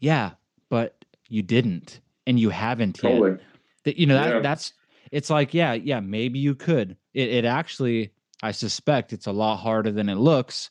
Yeah, 0.00 0.32
but 0.68 1.02
you 1.30 1.42
didn't, 1.42 2.00
and 2.26 2.38
you 2.38 2.50
haven't 2.50 2.96
totally. 2.96 3.30
yet. 3.30 3.40
That 3.84 3.96
you 3.96 4.04
know 4.04 4.16
that 4.16 4.34
yeah. 4.34 4.40
that's 4.40 4.74
it's 5.10 5.30
like 5.30 5.54
yeah 5.54 5.72
yeah 5.72 6.00
maybe 6.00 6.38
you 6.38 6.54
could. 6.54 6.98
It 7.14 7.30
it 7.30 7.46
actually 7.46 8.12
I 8.42 8.52
suspect 8.52 9.14
it's 9.14 9.28
a 9.28 9.32
lot 9.32 9.56
harder 9.56 9.90
than 9.90 10.10
it 10.10 10.16
looks. 10.16 10.68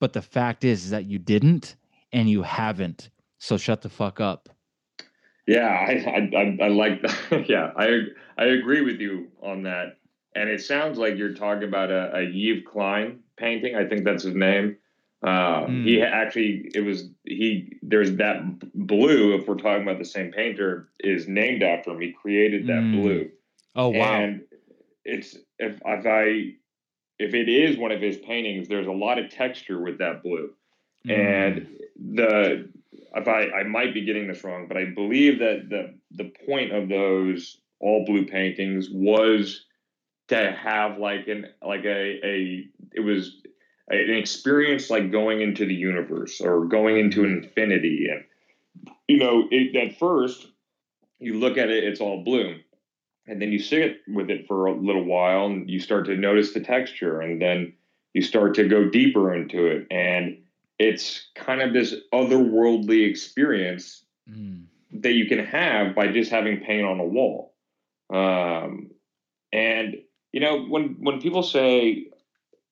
But 0.00 0.14
the 0.14 0.22
fact 0.22 0.64
is, 0.64 0.86
is 0.86 0.90
that 0.90 1.04
you 1.04 1.20
didn't 1.20 1.76
and 2.12 2.28
you 2.28 2.42
haven't. 2.42 3.10
So 3.38 3.56
shut 3.56 3.82
the 3.82 3.88
fuck 3.88 4.18
up. 4.18 4.48
Yeah, 5.50 5.66
I 5.66 6.30
I, 6.36 6.64
I 6.64 6.68
like 6.68 7.02
that. 7.02 7.44
yeah, 7.48 7.72
I 7.76 8.02
I 8.38 8.44
agree 8.44 8.82
with 8.82 9.00
you 9.00 9.32
on 9.42 9.64
that. 9.64 9.96
And 10.36 10.48
it 10.48 10.60
sounds 10.62 10.96
like 10.96 11.16
you're 11.16 11.34
talking 11.34 11.64
about 11.64 11.90
a, 11.90 12.18
a 12.18 12.22
Yves 12.22 12.62
Klein 12.70 13.18
painting. 13.36 13.74
I 13.74 13.84
think 13.84 14.04
that's 14.04 14.22
his 14.22 14.36
name. 14.36 14.76
Uh, 15.24 15.66
mm. 15.66 15.84
He 15.84 16.00
actually, 16.00 16.70
it 16.72 16.82
was 16.82 17.08
he. 17.24 17.72
There's 17.82 18.14
that 18.18 18.42
blue. 18.74 19.34
If 19.34 19.48
we're 19.48 19.56
talking 19.56 19.82
about 19.82 19.98
the 19.98 20.04
same 20.04 20.30
painter, 20.30 20.88
is 21.00 21.26
named 21.26 21.64
after 21.64 21.90
him. 21.90 22.00
He 22.00 22.12
created 22.12 22.68
that 22.68 22.82
mm. 22.82 23.02
blue. 23.02 23.30
Oh 23.74 23.88
wow! 23.88 24.04
And 24.04 24.42
it's 25.04 25.36
if 25.58 25.80
if 25.84 26.06
I 26.06 26.54
if 27.18 27.34
it 27.34 27.48
is 27.48 27.76
one 27.76 27.90
of 27.90 28.00
his 28.00 28.18
paintings, 28.18 28.68
there's 28.68 28.86
a 28.86 28.92
lot 28.92 29.18
of 29.18 29.30
texture 29.30 29.82
with 29.82 29.98
that 29.98 30.22
blue. 30.22 30.52
Mm. 31.08 31.18
And 31.18 31.66
the 32.14 32.68
if 33.14 33.28
I 33.28 33.50
I 33.50 33.62
might 33.64 33.94
be 33.94 34.04
getting 34.04 34.28
this 34.28 34.44
wrong, 34.44 34.66
but 34.68 34.76
I 34.76 34.86
believe 34.86 35.38
that 35.40 35.68
the 35.68 35.94
the 36.12 36.32
point 36.46 36.72
of 36.72 36.88
those 36.88 37.60
all 37.80 38.04
blue 38.04 38.26
paintings 38.26 38.88
was 38.90 39.64
to 40.28 40.52
have 40.52 40.98
like 40.98 41.26
an 41.28 41.46
like 41.66 41.84
a 41.84 42.26
a 42.26 42.68
it 42.92 43.00
was 43.00 43.42
an 43.88 44.14
experience 44.14 44.90
like 44.90 45.10
going 45.10 45.40
into 45.40 45.66
the 45.66 45.74
universe 45.74 46.40
or 46.40 46.66
going 46.66 46.98
into 46.98 47.24
infinity. 47.24 48.06
And 48.10 48.24
you 49.08 49.18
know 49.18 49.48
it, 49.50 49.74
at 49.76 49.98
first 49.98 50.46
you 51.18 51.38
look 51.38 51.58
at 51.58 51.70
it 51.70 51.84
it's 51.84 52.00
all 52.00 52.22
blue. 52.22 52.56
And 53.26 53.40
then 53.40 53.52
you 53.52 53.60
sit 53.60 53.98
with 54.08 54.30
it 54.30 54.46
for 54.48 54.66
a 54.66 54.74
little 54.74 55.04
while 55.04 55.46
and 55.46 55.68
you 55.68 55.78
start 55.78 56.06
to 56.06 56.16
notice 56.16 56.52
the 56.52 56.60
texture 56.60 57.20
and 57.20 57.40
then 57.40 57.74
you 58.12 58.22
start 58.22 58.54
to 58.54 58.66
go 58.66 58.88
deeper 58.88 59.32
into 59.34 59.66
it. 59.66 59.86
And 59.90 60.38
it's 60.80 61.28
kind 61.34 61.60
of 61.60 61.74
this 61.74 61.94
otherworldly 62.12 63.08
experience 63.08 64.02
mm. 64.28 64.64
that 64.92 65.12
you 65.12 65.26
can 65.26 65.44
have 65.44 65.94
by 65.94 66.08
just 66.08 66.30
having 66.30 66.60
paint 66.60 66.84
on 66.84 66.98
a 66.98 67.04
wall 67.04 67.54
um, 68.12 68.90
and 69.52 69.96
you 70.32 70.40
know 70.40 70.64
when 70.64 70.96
when 71.00 71.20
people 71.20 71.42
say 71.42 72.06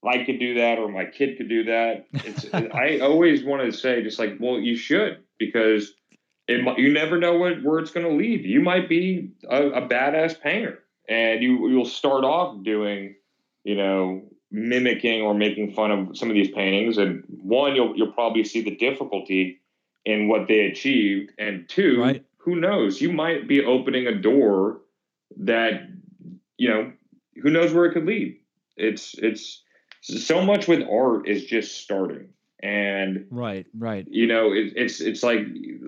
I 0.06 0.24
could 0.24 0.38
do 0.38 0.54
that 0.54 0.78
or 0.78 0.88
my 0.88 1.04
kid 1.04 1.36
could 1.36 1.48
do 1.48 1.64
that, 1.64 2.06
it's 2.12 2.46
I 2.52 2.98
always 3.00 3.44
want 3.44 3.62
to 3.62 3.76
say 3.76 4.02
just 4.02 4.18
like 4.18 4.36
well 4.40 4.58
you 4.58 4.76
should 4.76 5.22
because 5.38 5.92
it, 6.46 6.78
you 6.78 6.92
never 6.92 7.18
know 7.18 7.36
what, 7.36 7.62
where 7.62 7.78
it's 7.78 7.90
going 7.90 8.06
to 8.06 8.14
lead. 8.14 8.44
You 8.44 8.60
might 8.60 8.88
be 8.88 9.32
a, 9.48 9.66
a 9.66 9.88
badass 9.88 10.40
painter, 10.40 10.80
and 11.08 11.42
you 11.42 11.68
you'll 11.68 11.84
start 11.84 12.24
off 12.24 12.62
doing, 12.64 13.14
you 13.64 13.76
know, 13.76 14.22
mimicking 14.50 15.22
or 15.22 15.34
making 15.34 15.72
fun 15.72 15.90
of 15.90 16.16
some 16.16 16.28
of 16.28 16.34
these 16.34 16.50
paintings. 16.50 16.98
And 16.98 17.24
one, 17.28 17.76
you'll 17.76 17.96
you'll 17.96 18.12
probably 18.12 18.44
see 18.44 18.62
the 18.62 18.76
difficulty 18.76 19.60
in 20.04 20.28
what 20.28 20.48
they 20.48 20.60
achieved, 20.60 21.32
and 21.38 21.68
two, 21.68 22.00
right. 22.00 22.24
who 22.38 22.56
knows? 22.56 23.00
You 23.00 23.12
might 23.12 23.46
be 23.46 23.64
opening 23.64 24.06
a 24.06 24.14
door 24.14 24.80
that, 25.36 25.82
you 26.56 26.68
know, 26.68 26.92
who 27.42 27.50
knows 27.50 27.72
where 27.72 27.84
it 27.84 27.92
could 27.92 28.06
lead. 28.06 28.38
It's 28.76 29.14
it's 29.18 29.62
so 30.00 30.42
much 30.42 30.68
with 30.68 30.82
art 30.88 31.28
is 31.28 31.44
just 31.44 31.82
starting 31.82 32.28
and 32.60 33.24
right 33.30 33.66
right 33.76 34.06
you 34.10 34.26
know 34.26 34.52
it, 34.52 34.72
it's 34.74 35.00
it's 35.00 35.22
like 35.22 35.38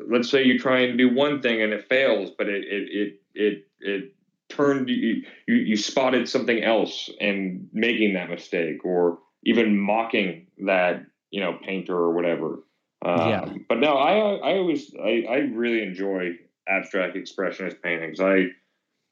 let's 0.09 0.31
say 0.31 0.43
you 0.43 0.59
try 0.59 0.81
and 0.81 0.97
do 0.97 1.13
one 1.13 1.43
thing 1.43 1.61
and 1.61 1.73
it 1.73 1.89
fails 1.89 2.31
but 2.39 2.49
it 2.49 2.65
it 2.65 2.89
it 2.93 3.21
it, 3.35 3.65
it 3.81 4.15
turned 4.51 4.89
you, 4.89 5.23
you 5.47 5.55
you 5.55 5.77
spotted 5.77 6.29
something 6.29 6.63
else 6.63 7.09
and 7.21 7.69
making 7.73 8.15
that 8.15 8.29
mistake 8.29 8.85
or 8.85 9.19
even 9.45 9.79
mocking 9.79 10.47
that 10.67 11.05
you 11.31 11.41
know 11.41 11.59
painter 11.65 11.97
or 11.97 12.13
whatever. 12.13 12.65
Um, 13.03 13.31
yeah. 13.31 13.55
but 13.67 13.79
no 13.79 13.95
i 13.95 14.13
i 14.13 14.59
always 14.59 14.93
I, 15.03 15.25
I 15.27 15.37
really 15.55 15.83
enjoy 15.83 16.33
abstract 16.69 17.17
expressionist 17.17 17.81
paintings. 17.83 18.21
I 18.21 18.49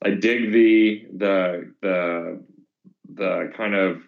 i 0.04 0.10
dig 0.10 0.52
the 0.52 1.06
the 1.16 1.72
the 1.80 2.44
the 3.14 3.52
kind 3.56 3.74
of 3.74 4.02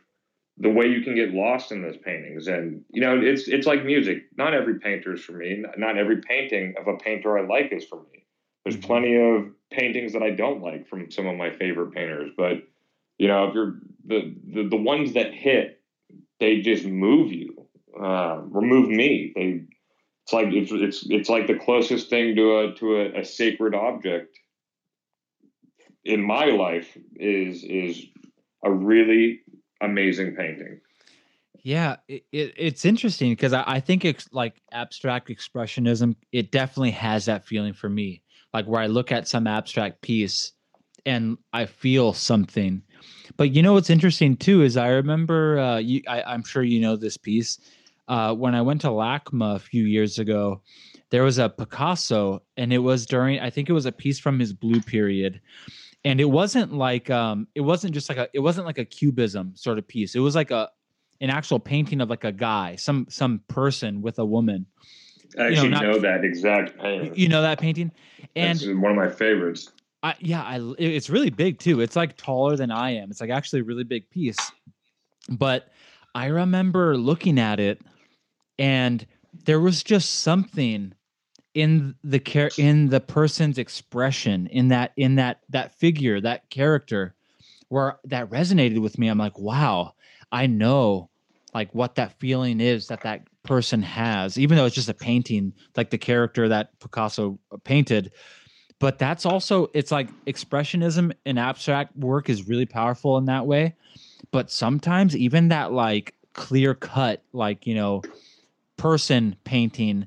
the 0.59 0.69
way 0.69 0.87
you 0.87 1.01
can 1.01 1.15
get 1.15 1.33
lost 1.33 1.73
in 1.73 1.81
those 1.81 1.97
paintings. 1.97 2.47
And 2.47 2.85
you 2.91 3.01
know 3.01 3.19
it's 3.19 3.49
it's 3.49 3.67
like 3.67 3.85
music. 3.85 4.25
Not 4.37 4.53
every 4.53 4.79
painter 4.79 5.15
is 5.15 5.23
for 5.23 5.33
me. 5.33 5.65
Not 5.77 5.97
every 5.97 6.21
painting 6.21 6.75
of 6.79 6.87
a 6.87 6.97
painter 6.99 7.39
i 7.39 7.47
like 7.47 7.73
is 7.73 7.85
for 7.85 7.97
me. 7.97 8.27
There's 8.65 8.77
mm-hmm. 8.77 8.87
plenty 8.87 9.17
of 9.17 9.51
paintings 9.71 10.13
that 10.13 10.23
i 10.23 10.31
don't 10.31 10.63
like 10.63 10.89
from 10.89 11.11
some 11.11 11.27
of 11.27 11.37
my 11.37 11.51
favorite 11.51 11.93
painters 11.93 12.31
but 12.37 12.63
you 13.19 13.29
know 13.29 13.47
if 13.47 13.55
you're 13.55 13.79
the 14.07 14.35
the, 14.53 14.69
the 14.69 14.77
ones 14.77 15.15
that 15.15 15.33
hit 15.33 15.81
they 16.39 16.61
just 16.61 16.85
move 16.85 17.33
you 17.33 17.67
uh, 18.01 18.41
remove 18.51 18.89
me 18.89 19.33
they 19.35 19.63
it's 20.25 20.33
like 20.33 20.53
it's, 20.53 20.71
it's 20.73 21.07
it's 21.11 21.29
like 21.29 21.47
the 21.47 21.59
closest 21.59 22.09
thing 22.09 22.37
to 22.37 22.59
a 22.59 22.75
to 22.75 22.97
a, 22.97 23.21
a 23.21 23.25
sacred 23.25 23.75
object 23.75 24.39
in 26.05 26.23
my 26.23 26.47
life 26.47 26.97
is 27.17 27.65
is 27.65 28.07
a 28.65 28.71
really 28.71 29.41
amazing 29.81 30.37
painting. 30.37 30.81
Yeah, 31.63 31.97
it, 32.09 32.25
it, 32.33 32.55
it's 32.57 32.85
interesting 32.85 33.33
because 33.33 33.53
I, 33.53 33.65
I 33.67 33.81
think 33.81 34.05
it's 34.05 34.29
like 34.33 34.63
abstract 34.73 35.29
expressionism. 35.29 36.17
It 36.33 36.51
definitely 36.51 36.93
has 36.93 37.27
that 37.27 37.45
feeling 37.45 37.75
for 37.75 37.89
me, 37.89 38.23
like 38.53 38.67
where 38.67 38.81
I 38.81 38.87
look 38.87 39.13
at 39.13 39.29
some 39.29 39.47
abstract 39.47 40.03
piece 40.03 40.53
and 41.07 41.39
I 41.53 41.67
feel 41.67 42.13
something. 42.13 42.83
But 43.37 43.53
you 43.53 43.63
know 43.63 43.75
what's 43.75 43.91
interesting 43.91 44.37
too 44.37 44.63
is 44.63 44.77
I 44.77 44.89
remember 44.89 45.59
uh, 45.59 45.79
you, 45.79 46.03
I, 46.09 46.35
am 46.35 46.45
sure 46.45 46.63
you 46.63 46.81
know 46.81 46.97
this 46.97 47.17
piece. 47.17 47.59
Uh, 48.09 48.35
when 48.35 48.55
I 48.55 48.63
went 48.63 48.81
to 48.83 48.89
LACMA 48.89 49.55
a 49.55 49.61
few 49.61 49.85
years 49.85 50.19
ago, 50.19 50.61
there 51.11 51.23
was 51.23 51.39
a 51.39 51.49
Picasso, 51.49 52.43
and 52.57 52.73
it 52.73 52.79
was 52.79 53.07
during 53.07 53.39
I 53.41 53.51
think 53.51 53.69
it 53.69 53.73
was 53.73 53.87
a 53.87 53.93
piece 53.93 54.19
from 54.19 54.39
his 54.39 54.53
blue 54.53 54.81
period, 54.81 55.41
and 56.05 56.21
it 56.21 56.27
wasn't 56.27 56.73
like 56.73 57.11
um 57.11 57.47
it 57.55 57.61
wasn't 57.61 57.95
just 57.95 58.09
like 58.09 58.19
a 58.19 58.29
it 58.33 58.41
wasn't 58.41 58.67
like 58.67 58.79
a 58.79 58.85
cubism 58.85 59.53
sort 59.55 59.79
of 59.79 59.87
piece 59.87 60.15
it 60.15 60.21
was 60.21 60.35
like 60.35 60.51
a 60.51 60.69
an 61.21 61.31
actual 61.31 61.59
painting 61.59 62.01
of 62.01 62.11
like 62.11 62.25
a 62.25 62.33
guy 62.33 62.77
some 62.77 63.07
some 63.09 63.41
person 63.49 64.03
with 64.03 64.19
a 64.19 64.25
woman 64.25 64.67
i 65.39 65.47
actually 65.47 65.65
you 65.65 65.69
know, 65.71 65.81
not, 65.81 65.83
know 65.83 65.99
that 66.01 66.25
exact 66.25 66.79
painting 66.79 67.11
uh, 67.11 67.15
you 67.15 67.29
know 67.29 67.43
that 67.43 67.59
painting? 67.59 67.93
And 68.37 68.59
That's 68.59 68.67
one 68.67 68.93
of 68.93 68.97
my 68.97 69.09
favorites. 69.09 69.73
I, 70.03 70.15
yeah 70.21 70.43
I, 70.43 70.75
it's 70.79 71.11
really 71.11 71.31
big 71.31 71.59
too. 71.59 71.81
It's 71.81 71.97
like 71.97 72.17
taller 72.17 72.57
than 72.57 72.71
i 72.71 72.91
am. 72.91 73.11
It's 73.11 73.21
like 73.21 73.31
actually 73.31 73.61
a 73.61 73.65
really 73.65 73.85
big 73.85 74.09
piece. 74.11 74.39
But 75.29 75.69
i 76.15 76.27
remember 76.27 76.97
looking 76.97 77.39
at 77.39 77.61
it 77.61 77.81
and 78.59 79.07
there 79.45 79.61
was 79.61 79.83
just 79.83 80.23
something 80.23 80.93
in 81.55 81.95
the 82.05 82.19
care 82.19 82.51
in 82.59 82.89
the 82.89 83.01
person's 83.01 83.59
expression 83.59 84.47
in 84.49 84.69
that 84.69 84.93
in 84.97 85.17
that 85.17 85.41
that 85.49 85.73
figure 85.79 86.21
that 86.21 86.49
character 86.51 87.15
where 87.69 87.99
that 88.05 88.29
resonated 88.31 88.79
with 88.81 88.99
me. 88.99 89.09
I'm 89.09 89.19
like 89.19 89.39
wow 89.39 89.95
i 90.33 90.47
know 90.47 91.11
like 91.55 91.75
what 91.75 91.97
that 91.97 92.19
feeling 92.19 92.61
is 92.61 92.87
that 92.89 93.03
that 93.03 93.23
person 93.43 93.83
has 93.83 94.39
even 94.39 94.57
though 94.57 94.67
it's 94.67 94.75
just 94.75 94.89
a 94.89 94.95
painting 94.95 95.53
like 95.77 95.91
the 95.91 95.99
character 95.99 96.49
that 96.49 96.79
picasso 96.81 97.39
painted. 97.65 98.13
But 98.79 98.99
that's 98.99 99.27
also 99.27 99.69
it's 99.75 99.91
like 99.91 100.09
expressionism 100.27 101.13
and 101.27 101.39
abstract 101.39 101.97
work 101.97 102.29
is 102.29 102.49
really 102.49 102.67
powerful 102.67 103.19
in 103.19 103.27
that 103.27 103.47
way. 103.47 103.75
But 104.31 104.51
sometimes 104.51 105.17
even 105.17 105.49
that 105.49 105.73
like 105.73 106.15
clear 106.33 106.75
cut 106.75 107.23
like 107.33 107.67
you 107.67 107.75
know 107.75 108.07
person 108.77 109.37
painting 109.45 110.07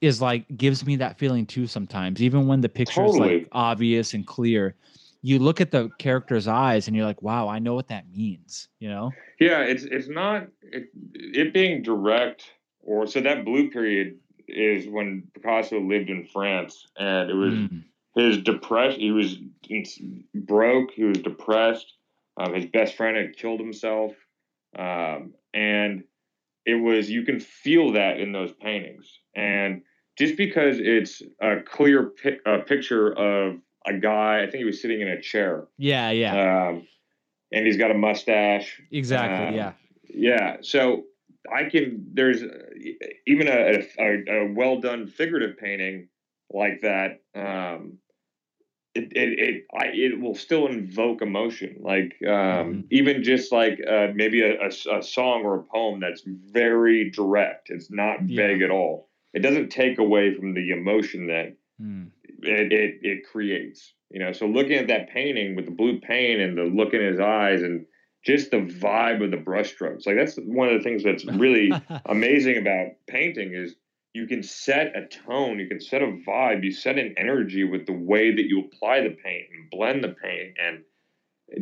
is 0.00 0.20
like 0.20 0.44
gives 0.56 0.84
me 0.84 0.96
that 0.96 1.18
feeling 1.18 1.46
too 1.46 1.66
sometimes. 1.66 2.22
Even 2.22 2.46
when 2.46 2.60
the 2.60 2.68
picture 2.68 3.02
totally. 3.02 3.36
is 3.36 3.42
like 3.42 3.48
obvious 3.52 4.14
and 4.14 4.26
clear 4.26 4.74
you 5.24 5.38
look 5.38 5.58
at 5.58 5.70
the 5.70 5.90
character's 5.98 6.46
eyes 6.46 6.86
and 6.86 6.94
you're 6.94 7.06
like 7.06 7.22
wow 7.22 7.48
i 7.48 7.58
know 7.58 7.74
what 7.74 7.88
that 7.88 8.04
means 8.10 8.68
you 8.78 8.88
know? 8.90 9.10
Yeah 9.40 9.60
it's 9.60 9.84
it's 9.84 10.08
not 10.08 10.46
it, 10.62 10.90
it 11.14 11.54
being 11.54 11.82
direct 11.82 12.44
or 12.84 13.06
so 13.06 13.20
that 13.20 13.44
blue 13.44 13.70
period 13.70 14.18
is 14.46 14.86
when 14.86 15.24
picasso 15.34 15.80
lived 15.80 16.10
in 16.10 16.26
france 16.26 16.86
and 16.98 17.30
it 17.30 17.34
was 17.34 17.54
mm. 17.54 17.82
his 18.14 18.38
depression 18.38 19.00
he 19.00 19.10
was 19.10 19.36
broke 20.34 20.90
he 20.92 21.04
was 21.04 21.18
depressed 21.18 21.92
um, 22.36 22.52
his 22.54 22.66
best 22.66 22.96
friend 22.96 23.16
had 23.16 23.36
killed 23.36 23.60
himself 23.60 24.12
Um, 24.76 25.34
and 25.52 26.04
it 26.66 26.74
was 26.74 27.10
you 27.10 27.24
can 27.24 27.40
feel 27.40 27.92
that 27.92 28.18
in 28.18 28.32
those 28.32 28.52
paintings. 28.52 29.06
And 29.36 29.82
just 30.18 30.36
because 30.36 30.78
it's 30.78 31.22
a 31.40 31.60
clear 31.60 32.12
pi- 32.22 32.38
a 32.46 32.60
picture 32.60 33.12
of 33.12 33.58
a 33.86 33.94
guy, 33.94 34.42
I 34.42 34.46
think 34.46 34.56
he 34.56 34.64
was 34.64 34.80
sitting 34.80 35.00
in 35.00 35.08
a 35.08 35.20
chair. 35.20 35.66
Yeah, 35.78 36.10
yeah. 36.10 36.68
Um, 36.68 36.86
and 37.52 37.66
he's 37.66 37.76
got 37.76 37.90
a 37.90 37.94
mustache. 37.94 38.80
Exactly. 38.90 39.48
um, 39.48 39.54
yeah. 39.54 39.72
Yeah. 40.08 40.56
So 40.62 41.04
I 41.52 41.64
can, 41.68 42.06
there's 42.12 42.42
uh, 42.42 42.48
even 43.26 43.48
a, 43.48 43.82
a, 43.98 44.24
a 44.30 44.52
well 44.52 44.80
done 44.80 45.06
figurative 45.06 45.58
painting 45.58 46.08
like 46.50 46.80
that. 46.82 47.20
Um, 47.34 47.98
it, 48.94 49.12
it, 49.16 49.38
it, 49.40 49.64
I, 49.76 49.86
it 49.86 50.20
will 50.20 50.36
still 50.36 50.68
invoke 50.68 51.20
emotion. 51.20 51.78
Like, 51.80 52.14
um, 52.26 52.30
Mhm. 52.30 52.86
even 52.90 53.22
just 53.24 53.50
like, 53.50 53.80
uh, 53.86 54.08
maybe 54.14 54.40
a 54.42 54.70
song 55.02 55.42
or 55.42 55.56
a 55.56 55.62
poem 55.64 56.00
that's 56.00 56.22
very 56.26 57.10
direct. 57.10 57.70
It's 57.70 57.90
not 57.90 58.20
Yeah. 58.28 58.46
vague 58.46 58.62
at 58.62 58.70
all. 58.70 59.08
It 59.32 59.40
doesn't 59.40 59.70
take 59.70 59.98
away 59.98 60.34
from 60.34 60.54
the 60.54 60.70
emotion 60.70 61.26
that 61.26 61.56
Mm. 61.82 62.10
it, 62.42 62.72
it 62.72 63.00
it 63.02 63.24
creates. 63.24 63.94
You 64.10 64.20
know, 64.20 64.30
so 64.30 64.46
looking 64.46 64.74
at 64.74 64.86
that 64.86 65.10
painting 65.10 65.56
with 65.56 65.64
the 65.64 65.72
blue 65.72 65.98
paint 65.98 66.40
and 66.40 66.56
the 66.56 66.62
look 66.62 66.94
in 66.94 67.00
his 67.00 67.18
eyes 67.18 67.62
and 67.62 67.84
just 68.24 68.50
the 68.50 68.58
vibe 68.58 69.22
of 69.24 69.30
the 69.30 69.36
brushstrokes, 69.36 70.06
like 70.06 70.16
that's 70.16 70.36
one 70.36 70.68
of 70.68 70.78
the 70.78 70.84
things 70.84 71.02
that's 71.04 71.24
really 71.26 71.70
amazing 72.06 72.56
about 72.58 72.88
painting 73.06 73.54
is 73.54 73.74
you 74.14 74.26
can 74.26 74.42
set 74.42 74.96
a 74.96 75.06
tone, 75.06 75.58
you 75.58 75.66
can 75.68 75.80
set 75.80 76.02
a 76.02 76.06
vibe, 76.26 76.62
you 76.64 76.70
set 76.72 76.98
an 76.98 77.14
energy 77.18 77.64
with 77.64 77.86
the 77.86 77.92
way 77.92 78.34
that 78.34 78.44
you 78.44 78.60
apply 78.64 79.00
the 79.00 79.10
paint 79.10 79.46
and 79.52 79.70
blend 79.70 80.04
the 80.04 80.08
paint 80.22 80.56
and 80.62 80.82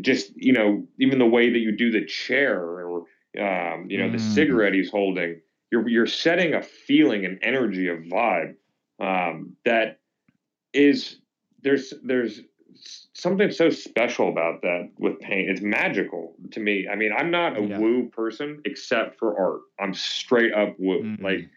just 0.00 0.32
you 0.36 0.52
know 0.52 0.86
even 0.98 1.18
the 1.18 1.26
way 1.26 1.50
that 1.50 1.58
you 1.58 1.76
do 1.76 1.90
the 1.90 2.04
chair 2.06 2.60
or 2.60 2.98
um, 3.40 3.86
you 3.90 3.98
know 3.98 4.10
the 4.10 4.18
Mm. 4.18 4.20
cigarette 4.20 4.74
he's 4.74 4.90
holding 4.90 5.40
you're 5.70 5.88
you're 5.88 6.06
setting 6.06 6.54
a 6.54 6.62
feeling 6.62 7.24
an 7.24 7.38
energy 7.42 7.88
a 7.88 7.96
vibe 7.96 8.54
um, 9.00 9.56
that 9.64 10.00
is 10.72 11.18
there's 11.62 11.92
there's 12.04 12.40
something 13.12 13.51
so 13.51 13.70
special 13.70 14.29
about 14.29 14.62
that 14.62 14.91
with 14.99 15.18
paint 15.20 15.49
it's 15.51 15.61
magical 15.61 16.35
to 16.51 16.61
me 16.61 16.87
i 16.91 16.97
mean 16.97 17.12
i'm 17.16 17.31
not 17.31 17.59
a 17.59 17.62
Yeah. 17.62 17.79
woo 17.79 18.09
person 18.09 18.61
except 18.64 19.18
for 19.18 19.39
art 19.39 19.61
i'm 19.81 19.95
straight 19.95 20.53
up 20.53 20.75
woo 20.79 21.03
Mhm. 21.03 21.23
like 21.23 21.49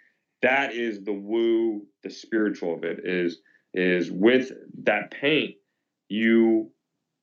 that 0.41 0.73
is 0.73 1.03
the 1.03 1.13
woo 1.13 1.85
the 2.03 2.09
spiritual 2.09 2.73
of 2.75 2.83
it 2.83 2.99
is 3.05 3.41
is 3.73 4.11
with 4.11 4.51
that 4.83 5.11
paint 5.11 5.55
you 6.09 6.71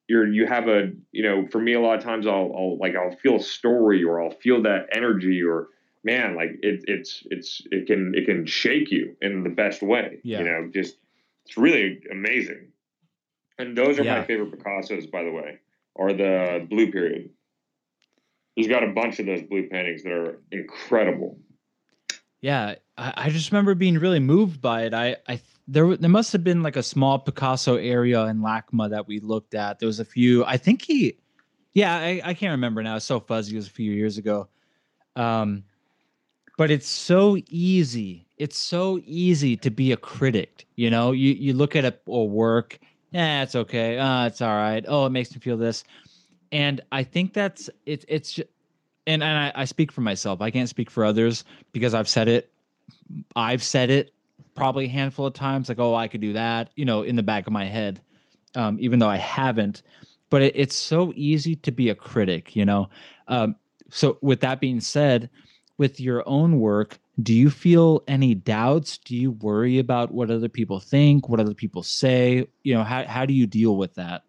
you're 0.08 0.26
you 0.26 0.46
have 0.46 0.68
a 0.68 0.90
you 1.12 1.22
know 1.22 1.46
for 1.48 1.60
me 1.60 1.74
a 1.74 1.80
lot 1.80 1.96
of 1.96 2.02
times 2.02 2.26
I'll, 2.26 2.52
I'll 2.56 2.78
like 2.78 2.96
I'll 2.96 3.16
feel 3.16 3.36
a 3.36 3.40
story 3.42 4.02
or 4.02 4.20
I'll 4.22 4.30
feel 4.32 4.62
that 4.62 4.88
energy 4.92 5.42
or 5.42 5.68
man 6.04 6.34
like 6.34 6.50
it 6.62 6.84
it's 6.88 7.22
it's 7.30 7.62
it 7.70 7.86
can 7.86 8.12
it 8.14 8.26
can 8.26 8.44
shake 8.44 8.90
you 8.90 9.16
in 9.22 9.44
the 9.44 9.50
best 9.50 9.82
way 9.82 10.18
Yeah. 10.24 10.38
you 10.40 10.44
know 10.44 10.70
just 10.72 10.96
it's 11.46 11.56
really 11.56 12.00
amazing 12.10 12.71
and 13.58 13.76
those 13.76 13.98
are 13.98 14.04
Yeah. 14.04 14.18
my 14.18 14.24
favorite 14.24 14.52
Picassos 14.58 15.10
by 15.10 15.22
the 15.24 15.30
way 15.32 15.58
are 15.96 16.12
the 16.12 16.66
blue 16.68 16.90
period 16.90 17.30
he's 18.56 18.68
got 18.68 18.82
a 18.82 18.88
bunch 18.92 19.18
of 19.18 19.26
those 19.26 19.42
blue 19.42 19.68
paintings 19.68 20.02
that 20.02 20.12
are 20.12 20.42
incredible 20.50 21.38
Yeah, 22.40 22.74
I, 22.98 23.12
I 23.16 23.30
just 23.30 23.52
remember 23.52 23.74
being 23.74 23.98
really 23.98 24.18
moved 24.18 24.60
by 24.60 24.82
it. 24.82 24.94
I, 24.94 25.16
I 25.28 25.40
there 25.68 25.96
there 25.96 26.10
must 26.10 26.32
have 26.32 26.42
been 26.42 26.62
like 26.62 26.74
a 26.76 26.82
small 26.82 27.20
Picasso 27.20 27.76
area 27.76 28.24
in 28.26 28.40
LACMA 28.40 28.90
that 28.90 29.06
we 29.06 29.20
looked 29.20 29.54
at. 29.54 29.78
There 29.78 29.86
was 29.86 30.00
a 30.00 30.04
few. 30.04 30.44
I 30.44 30.56
think 30.56 30.82
he, 30.82 31.18
yeah, 31.72 31.94
I, 31.94 32.20
I 32.24 32.34
can't 32.34 32.50
remember 32.50 32.82
now. 32.82 32.96
It's 32.96 33.04
so 33.04 33.20
fuzzy. 33.20 33.54
It 33.54 33.58
was 33.58 33.68
a 33.68 33.70
few 33.70 33.92
years 33.92 34.18
ago. 34.18 34.48
Um, 35.14 35.62
but 36.58 36.72
it's 36.72 36.88
so 36.88 37.38
easy. 37.48 38.26
It's 38.38 38.58
so 38.58 38.98
easy 39.04 39.56
to 39.58 39.70
be 39.70 39.92
a 39.92 39.96
critic. 39.96 40.66
You 40.74 40.90
know, 40.90 41.12
you 41.12 41.34
you 41.34 41.52
look 41.54 41.76
at 41.76 41.84
a, 41.84 41.94
a 42.08 42.24
work. 42.24 42.80
Yeah, 43.12 43.42
it's 43.42 43.54
okay. 43.54 43.98
Uh, 43.98 44.26
it's 44.26 44.40
all 44.40 44.56
right. 44.56 44.84
Oh, 44.88 45.06
it 45.06 45.10
makes 45.10 45.32
me 45.34 45.40
feel 45.40 45.56
this. 45.56 45.84
And 46.50 46.80
I 46.90 47.04
think 47.04 47.32
that's 47.32 47.70
it's 47.86 48.04
it's 48.08 48.38
and 49.06 49.22
and 49.22 49.24
I, 49.24 49.52
I 49.54 49.64
speak 49.64 49.92
for 49.92 50.00
myself. 50.00 50.40
I 50.40 50.50
can't 50.50 50.68
speak 50.68 50.90
for 50.90 51.04
others 51.04 51.44
because 51.72 51.94
I've 51.94 52.08
said 52.08 52.28
it. 52.28 52.50
I've 53.36 53.62
said 53.62 53.90
it 53.90 54.12
probably 54.54 54.86
a 54.86 54.88
handful 54.88 55.26
of 55.26 55.34
times, 55.34 55.68
like, 55.68 55.78
oh, 55.78 55.94
I 55.94 56.08
could 56.08 56.20
do 56.20 56.34
that, 56.34 56.70
you 56.76 56.84
know, 56.84 57.02
in 57.02 57.16
the 57.16 57.22
back 57.22 57.46
of 57.46 57.52
my 57.52 57.64
head, 57.64 58.00
um, 58.54 58.76
even 58.80 58.98
though 58.98 59.08
I 59.08 59.16
haven't. 59.16 59.82
But 60.30 60.42
it, 60.42 60.56
it's 60.56 60.76
so 60.76 61.12
easy 61.16 61.56
to 61.56 61.72
be 61.72 61.88
a 61.88 61.94
critic, 61.94 62.54
you 62.56 62.64
know. 62.64 62.88
Um, 63.28 63.56
so 63.90 64.18
with 64.20 64.40
that 64.40 64.60
being 64.60 64.80
said, 64.80 65.30
with 65.78 66.00
your 66.00 66.22
own 66.26 66.60
work, 66.60 66.98
do 67.20 67.34
you 67.34 67.50
feel 67.50 68.02
any 68.08 68.34
doubts? 68.34 68.98
Do 68.98 69.16
you 69.16 69.32
worry 69.32 69.78
about 69.78 70.12
what 70.12 70.30
other 70.30 70.48
people 70.48 70.80
think, 70.80 71.28
what 71.28 71.40
other 71.40 71.54
people 71.54 71.82
say? 71.82 72.46
You 72.62 72.74
know, 72.74 72.84
how 72.84 73.04
how 73.06 73.26
do 73.26 73.34
you 73.34 73.46
deal 73.46 73.76
with 73.76 73.94
that? 73.94 74.22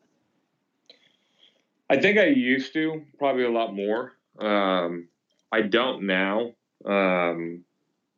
I 1.89 1.99
think 1.99 2.17
I 2.17 2.25
used 2.25 2.73
to 2.73 3.03
probably 3.19 3.43
a 3.43 3.51
lot 3.51 3.73
more. 3.73 4.13
Um, 4.39 5.07
I 5.51 5.61
don't 5.61 6.07
now. 6.07 6.53
Um, 6.85 7.63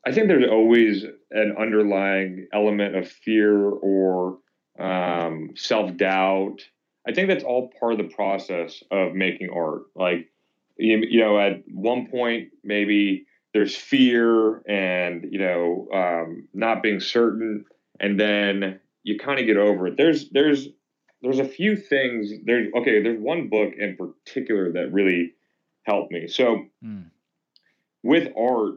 I 0.05 0.11
think 0.11 0.27
there's 0.27 0.49
always 0.49 1.03
an 1.31 1.55
underlying 1.59 2.47
element 2.53 2.95
of 2.95 3.11
fear 3.11 3.69
or 3.69 4.39
um, 4.79 5.51
self 5.55 5.95
doubt. 5.97 6.61
I 7.07 7.13
think 7.13 7.27
that's 7.27 7.43
all 7.43 7.71
part 7.79 7.93
of 7.93 7.97
the 7.99 8.15
process 8.15 8.83
of 8.91 9.13
making 9.13 9.49
art. 9.53 9.83
Like, 9.95 10.31
you, 10.77 11.03
you 11.07 11.19
know, 11.19 11.39
at 11.39 11.63
one 11.67 12.07
point, 12.07 12.49
maybe 12.63 13.25
there's 13.55 13.75
fear 13.75 14.61
and, 14.67 15.25
you 15.31 15.39
know, 15.39 15.87
um, 15.93 16.47
not 16.53 16.83
being 16.83 16.99
certain. 16.99 17.63
And 18.01 18.19
then 18.19 18.81
you 19.03 19.17
kind 19.17 19.39
of 19.39 19.45
get 19.45 19.55
over 19.55 19.87
it. 19.87 19.95
There's, 19.95 20.29
there's, 20.29 20.67
there's 21.21 21.39
a 21.39 21.45
few 21.45 21.75
things 21.75 22.31
there's 22.43 22.67
okay 22.77 23.01
there's 23.01 23.19
one 23.19 23.49
book 23.49 23.73
in 23.79 23.97
particular 23.97 24.73
that 24.73 24.93
really 24.93 25.33
helped 25.83 26.11
me 26.11 26.27
so 26.27 26.65
Mm. 26.83 27.09
with 28.03 28.31
art 28.37 28.75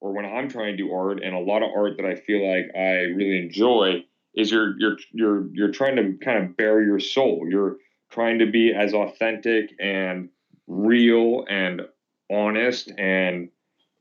or 0.00 0.14
when 0.14 0.24
i'm 0.24 0.48
trying 0.48 0.76
to 0.76 0.82
do 0.82 0.92
art 0.94 1.22
and 1.22 1.34
a 1.34 1.40
lot 1.40 1.62
of 1.62 1.70
art 1.76 1.98
that 1.98 2.06
i 2.06 2.14
feel 2.14 2.48
like 2.48 2.70
i 2.74 3.02
really 3.12 3.38
enjoy 3.38 4.02
is 4.34 4.50
you're 4.50 4.74
you're 4.78 4.96
you're 5.12 5.48
you're 5.52 5.72
trying 5.72 5.96
to 5.96 6.16
kind 6.24 6.42
of 6.42 6.56
bare 6.56 6.82
your 6.82 7.00
soul 7.00 7.46
you're 7.50 7.76
trying 8.10 8.38
to 8.38 8.50
be 8.50 8.72
as 8.72 8.94
authentic 8.94 9.70
and 9.78 10.30
real 10.66 11.44
and 11.50 11.82
honest 12.30 12.90
and 12.96 13.50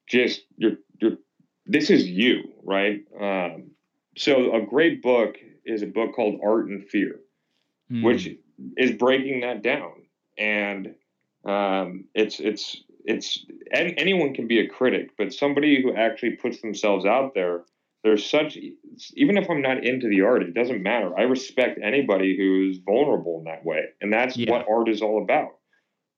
just 0.07 0.41
you're 0.57 0.77
you're 1.01 1.17
this 1.65 1.89
is 1.89 2.07
you 2.07 2.43
right 2.63 3.03
um, 3.19 3.71
so 4.17 4.53
a 4.55 4.61
great 4.65 5.01
book 5.01 5.37
is 5.65 5.81
a 5.81 5.87
book 5.87 6.13
called 6.15 6.39
art 6.43 6.67
and 6.67 6.83
fear 6.87 7.19
Mm. 7.91 8.03
which 8.03 8.29
is 8.77 8.91
breaking 8.93 9.41
that 9.41 9.61
down 9.61 9.91
and 10.37 10.95
um, 11.43 12.05
it's 12.15 12.39
it's 12.39 12.81
it's 13.03 13.45
an- 13.73 13.95
anyone 13.97 14.33
can 14.33 14.47
be 14.47 14.59
a 14.59 14.69
critic 14.69 15.09
but 15.17 15.33
somebody 15.33 15.81
who 15.81 15.93
actually 15.93 16.31
puts 16.37 16.61
themselves 16.61 17.05
out 17.05 17.33
there 17.35 17.63
there's 18.05 18.25
such 18.25 18.57
even 19.15 19.37
if 19.37 19.49
i'm 19.49 19.61
not 19.61 19.83
into 19.85 20.07
the 20.07 20.21
art 20.21 20.43
it 20.43 20.53
doesn't 20.53 20.81
matter 20.81 21.11
i 21.19 21.23
respect 21.23 21.77
anybody 21.83 22.37
who's 22.37 22.77
vulnerable 22.77 23.39
in 23.39 23.43
that 23.45 23.65
way 23.65 23.83
and 23.99 24.13
that's 24.13 24.37
Yeah. 24.37 24.51
what 24.51 24.65
art 24.69 24.87
is 24.87 25.01
all 25.01 25.21
about 25.21 25.57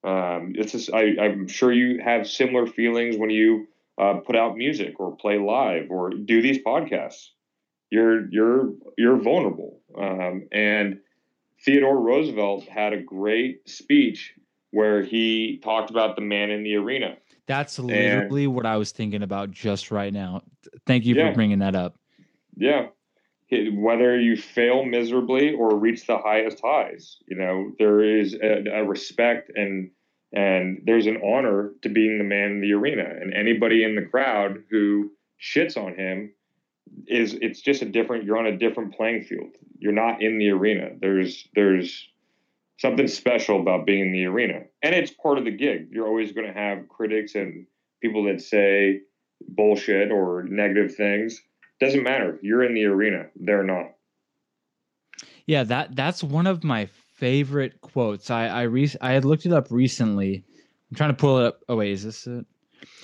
um, 0.03 0.53
it's 0.55 0.73
just, 0.73 0.93
I, 0.93 1.15
i'm 1.19 1.47
sure 1.47 1.71
you 1.73 1.99
have 2.03 2.27
similar 2.27 2.67
feelings 2.67 3.17
when 3.17 3.31
you 3.31 3.67
uh, 3.97 4.15
put 4.15 4.35
out 4.35 4.57
music 4.57 4.99
or 4.99 5.15
play 5.15 5.37
live 5.39 5.89
or 5.89 6.09
do 6.09 6.41
these 6.41 6.59
podcasts 6.63 7.29
you're 7.89 8.29
you're 8.29 8.73
you're 8.97 9.17
vulnerable 9.17 9.79
um, 9.97 10.47
and 10.51 10.99
Theodore 11.63 11.99
Roosevelt 11.99 12.65
had 12.65 12.93
a 12.93 13.01
great 13.01 13.67
speech 13.67 14.33
where 14.71 15.01
he 15.01 15.59
talked 15.63 15.89
about 15.89 16.15
the 16.15 16.21
man 16.21 16.51
in 16.51 16.63
the 16.63 16.75
arena. 16.75 17.15
That's 17.47 17.79
literally 17.79 18.45
what 18.45 18.65
I 18.65 18.77
was 18.77 18.91
thinking 18.91 19.23
about 19.23 19.51
just 19.51 19.89
right 19.89 20.11
now. 20.11 20.41
Thank 20.85 21.05
you 21.05 21.15
Yeah. 21.15 21.29
for 21.29 21.35
bringing 21.35 21.59
that 21.59 21.75
up. 21.75 21.97
Yeah. 22.57 22.87
Whether 23.49 24.19
you 24.19 24.35
fail 24.35 24.83
miserably 24.83 25.53
or 25.53 25.77
reach 25.77 26.07
the 26.07 26.17
highest 26.17 26.59
highs, 26.61 27.17
you 27.27 27.37
know, 27.37 27.71
there 27.79 28.01
is 28.01 28.33
a, 28.33 28.65
a 28.73 28.83
respect 28.83 29.51
and 29.55 29.91
and 30.35 30.81
there's 30.85 31.07
an 31.07 31.21
honor 31.23 31.71
to 31.81 31.89
being 31.89 32.17
the 32.17 32.23
man 32.23 32.51
in 32.51 32.61
the 32.61 32.73
arena. 32.73 33.03
And 33.03 33.33
anybody 33.33 33.83
in 33.83 33.95
the 33.95 34.05
crowd 34.05 34.63
who 34.69 35.11
shits 35.41 35.77
on 35.77 35.95
him 35.95 36.33
is 37.07 37.33
it's 37.41 37.61
just 37.61 37.81
a 37.81 37.85
different 37.85 38.25
you're 38.25 38.37
on 38.37 38.45
a 38.45 38.57
different 38.57 38.93
playing 38.93 39.23
field. 39.23 39.51
You're 39.79 39.93
not 39.93 40.21
in 40.21 40.37
the 40.37 40.49
arena. 40.49 40.89
There's 40.99 41.47
there's 41.55 42.07
something 42.77 43.07
special 43.07 43.61
about 43.61 43.85
being 43.85 44.07
in 44.07 44.11
the 44.11 44.25
arena. 44.25 44.63
And 44.81 44.93
it's 44.93 45.11
part 45.11 45.37
of 45.37 45.45
the 45.45 45.51
gig. 45.51 45.87
You're 45.91 46.07
always 46.07 46.33
going 46.33 46.47
to 46.47 46.53
have 46.53 46.89
critics 46.89 47.35
and 47.35 47.65
people 48.01 48.25
that 48.25 48.41
say 48.41 49.01
bullshit 49.47 50.11
or 50.11 50.43
negative 50.43 50.95
things. 50.95 51.41
Doesn't 51.79 52.03
matter. 52.03 52.39
You're 52.41 52.63
in 52.63 52.73
the 52.73 52.85
arena. 52.85 53.27
They're 53.37 53.63
not. 53.63 53.91
Yeah, 55.45 55.63
that 55.63 55.95
that's 55.95 56.23
one 56.23 56.47
of 56.47 56.63
my 56.63 56.89
favorite 57.15 57.81
quotes. 57.81 58.29
I 58.29 58.47
I 58.47 58.61
re- 58.63 58.91
I 59.01 59.11
had 59.13 59.25
looked 59.25 59.45
it 59.45 59.53
up 59.53 59.67
recently, 59.71 60.43
I'm 60.91 60.95
trying 60.97 61.09
to 61.09 61.15
pull 61.15 61.39
it 61.39 61.45
up. 61.45 61.61
Oh 61.67 61.77
wait, 61.77 61.91
is 61.91 62.03
this 62.03 62.27
it? 62.27 62.45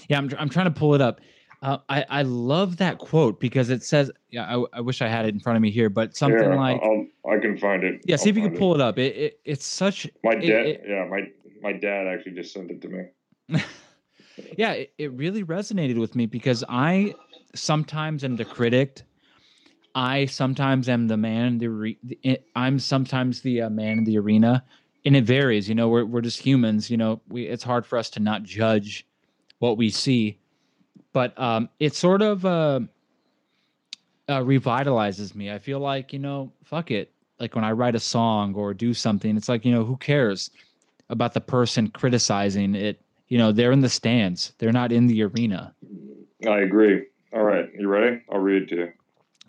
Yeah, 0.09 0.18
I'm 0.18 0.30
I'm 0.38 0.49
trying 0.49 0.66
to 0.66 0.72
pull 0.72 0.93
it 0.95 1.01
up. 1.01 1.22
Uh, 1.62 1.78
I 1.89 2.05
I 2.09 2.22
love 2.24 2.78
that 2.78 2.97
quote 2.97 3.39
because 3.39 3.70
it 3.70 3.84
says. 3.84 4.12
Yeah, 4.30 4.45
I, 4.45 4.78
I 4.78 4.82
wish 4.82 5.01
I 5.01 5.07
had 5.07 5.26
it 5.26 5.34
in 5.34 5.39
front 5.39 5.57
of 5.57 5.62
me 5.62 5.72
here, 5.72 5.89
but 5.89 6.16
something 6.16 6.51
yeah, 6.51 6.55
like. 6.55 6.82
I'll, 6.82 7.05
I 7.30 7.38
can 7.39 7.57
find 7.57 7.84
it. 7.84 8.01
Yeah, 8.05 8.16
see 8.16 8.30
I'll 8.30 8.38
if 8.38 8.43
you 8.43 8.49
can 8.49 8.57
pull 8.57 8.74
it 8.76 8.82
up. 8.82 8.97
It, 8.97 9.16
it 9.16 9.39
it's 9.45 9.66
such. 9.66 10.07
My 10.24 10.32
it- 10.34 10.41
dad, 10.41 10.66
it- 10.66 10.84
yeah, 10.88 11.05
my 11.09 11.22
my 11.62 11.74
dad 11.74 12.07
actually 12.07 12.34
just 12.34 12.53
sent 12.53 12.72
it 12.72 12.82
to 12.82 12.88
me. 12.89 13.59
yeah, 14.57 14.72
it, 14.74 14.93
it 14.97 15.12
really 15.14 15.43
resonated 15.43 15.99
with 15.99 16.16
me 16.16 16.26
because 16.26 16.64
I 16.68 17.14
sometimes 17.53 18.24
am 18.24 18.36
the 18.36 18.45
critic. 18.45 19.01
I 19.96 20.26
sometimes 20.26 20.88
am 20.89 21.08
the 21.08 21.18
man 21.18 21.46
in 21.48 21.58
the 21.58 21.98
the- 22.04 22.39
I'm 22.56 22.80
sometimes 22.80 23.42
the 23.42 23.64
uh, 23.64 23.70
man 23.70 24.00
in 24.00 24.04
the 24.04 24.18
arena, 24.18 24.64
and 25.06 25.16
it 25.16 25.24
varies. 25.24 25.68
You 25.68 25.76
know, 25.76 25.89
we're 25.89 26.06
we're 26.06 26.22
just 26.22 26.39
humans. 26.39 26.89
You 26.89 26.98
know, 26.98 27.22
we 27.28 27.44
it's 27.44 27.64
hard 27.64 27.86
for 27.86 27.98
us 27.98 28.10
to 28.12 28.20
not 28.20 28.44
judge 28.44 29.06
what 29.60 29.78
we 29.78 29.89
see, 29.89 30.39
but 31.14 31.38
um, 31.39 31.70
it 31.80 31.94
sort 31.96 32.22
of 32.22 32.46
uh, 32.46 32.82
uh, 34.28 34.39
revitalizes 34.39 35.36
me. 35.36 35.52
I 35.52 35.60
feel 35.60 35.80
like 35.80 36.14
you 36.14 36.20
know, 36.20 36.52
fuck 36.64 36.92
it. 36.92 37.12
Like 37.39 37.56
when 37.56 37.64
I 37.66 37.72
write 37.72 37.96
a 37.96 38.00
song 38.00 38.54
or 38.56 38.74
do 38.74 38.94
something, 38.94 39.36
it's 39.36 39.50
like 39.50 39.66
you 39.66 39.72
know, 39.72 39.84
who 39.84 39.98
cares 39.98 40.52
about 41.10 41.34
the 41.34 41.42
person 41.42 41.89
criticizing 41.89 42.76
it? 42.76 43.02
You 43.28 43.38
know, 43.38 43.52
they're 43.52 43.72
in 43.72 43.82
the 43.82 43.89
stands. 43.89 44.54
They're 44.58 44.72
not 44.72 44.92
in 44.92 45.08
the 45.08 45.24
arena. 45.24 45.74
I 46.48 46.60
agree. 46.60 47.06
All 47.34 47.44
right, 47.44 47.70
you 47.78 47.88
ready? 47.88 48.22
I'll 48.32 48.39
read 48.39 48.64
it 48.64 48.70
to 48.70 48.76
you. 48.76 48.94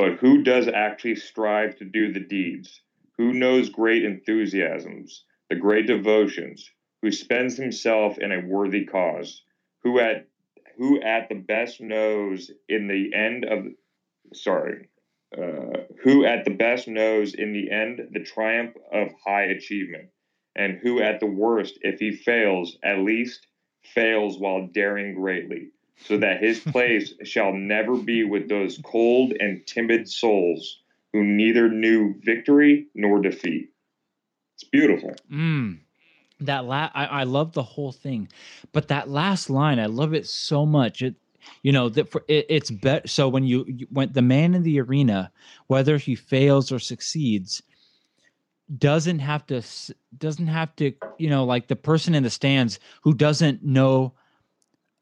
But 0.00 0.14
who 0.14 0.42
does 0.42 0.66
actually 0.66 1.16
strive 1.16 1.76
to 1.76 1.84
do 1.84 2.10
the 2.10 2.20
deeds? 2.20 2.80
Who 3.18 3.34
knows 3.34 3.68
great 3.68 4.02
enthusiasms, 4.02 5.26
the 5.50 5.56
great 5.56 5.86
devotions? 5.86 6.70
Who 7.02 7.12
spends 7.12 7.58
himself 7.58 8.16
in 8.16 8.32
a 8.32 8.40
worthy 8.40 8.86
cause? 8.86 9.44
Who 9.82 10.00
at 10.00 10.26
who 10.78 11.02
at 11.02 11.28
the 11.28 11.34
best 11.34 11.82
knows 11.82 12.50
in 12.66 12.88
the 12.88 13.12
end 13.12 13.44
of 13.44 13.66
sorry, 14.32 14.88
uh, 15.36 15.82
who 16.02 16.24
at 16.24 16.46
the 16.46 16.54
best 16.54 16.88
knows 16.88 17.34
in 17.34 17.52
the 17.52 17.70
end 17.70 18.00
the 18.10 18.24
triumph 18.24 18.74
of 18.90 19.12
high 19.22 19.48
achievement, 19.50 20.08
and 20.56 20.78
who 20.78 21.02
at 21.02 21.20
the 21.20 21.26
worst, 21.26 21.78
if 21.82 22.00
he 22.00 22.12
fails, 22.12 22.78
at 22.82 23.00
least 23.00 23.46
fails 23.82 24.38
while 24.38 24.66
daring 24.68 25.14
greatly 25.14 25.72
so 26.04 26.18
that 26.18 26.42
his 26.42 26.60
place 26.72 27.14
shall 27.24 27.52
never 27.52 27.96
be 27.96 28.24
with 28.24 28.48
those 28.48 28.78
cold 28.82 29.32
and 29.38 29.66
timid 29.66 30.08
souls 30.08 30.80
who 31.12 31.24
neither 31.24 31.68
knew 31.68 32.14
victory 32.22 32.86
nor 32.94 33.20
defeat. 33.20 33.70
It's 34.54 34.64
beautiful. 34.64 35.14
Mm. 35.32 35.80
That 36.40 36.64
la- 36.64 36.90
I, 36.94 37.04
I 37.06 37.22
love 37.24 37.52
the 37.52 37.62
whole 37.62 37.92
thing, 37.92 38.28
but 38.72 38.88
that 38.88 39.10
last 39.10 39.50
line, 39.50 39.78
I 39.78 39.86
love 39.86 40.14
it 40.14 40.26
so 40.26 40.64
much. 40.64 41.02
It, 41.02 41.14
you 41.62 41.72
know, 41.72 41.88
that 41.90 42.10
for 42.10 42.24
it, 42.28 42.46
it's 42.48 42.70
better. 42.70 43.06
So 43.06 43.28
when 43.28 43.44
you, 43.44 43.64
you 43.68 43.86
when 43.90 44.12
the 44.12 44.22
man 44.22 44.54
in 44.54 44.62
the 44.62 44.80
arena, 44.80 45.32
whether 45.66 45.98
he 45.98 46.14
fails 46.14 46.72
or 46.72 46.78
succeeds, 46.78 47.62
doesn't 48.78 49.18
have 49.18 49.46
to 49.48 49.62
doesn't 50.16 50.46
have 50.46 50.74
to 50.76 50.92
you 51.18 51.28
know 51.28 51.44
like 51.44 51.68
the 51.68 51.76
person 51.76 52.14
in 52.14 52.22
the 52.22 52.30
stands 52.30 52.78
who 53.02 53.12
doesn't 53.12 53.62
know 53.62 54.14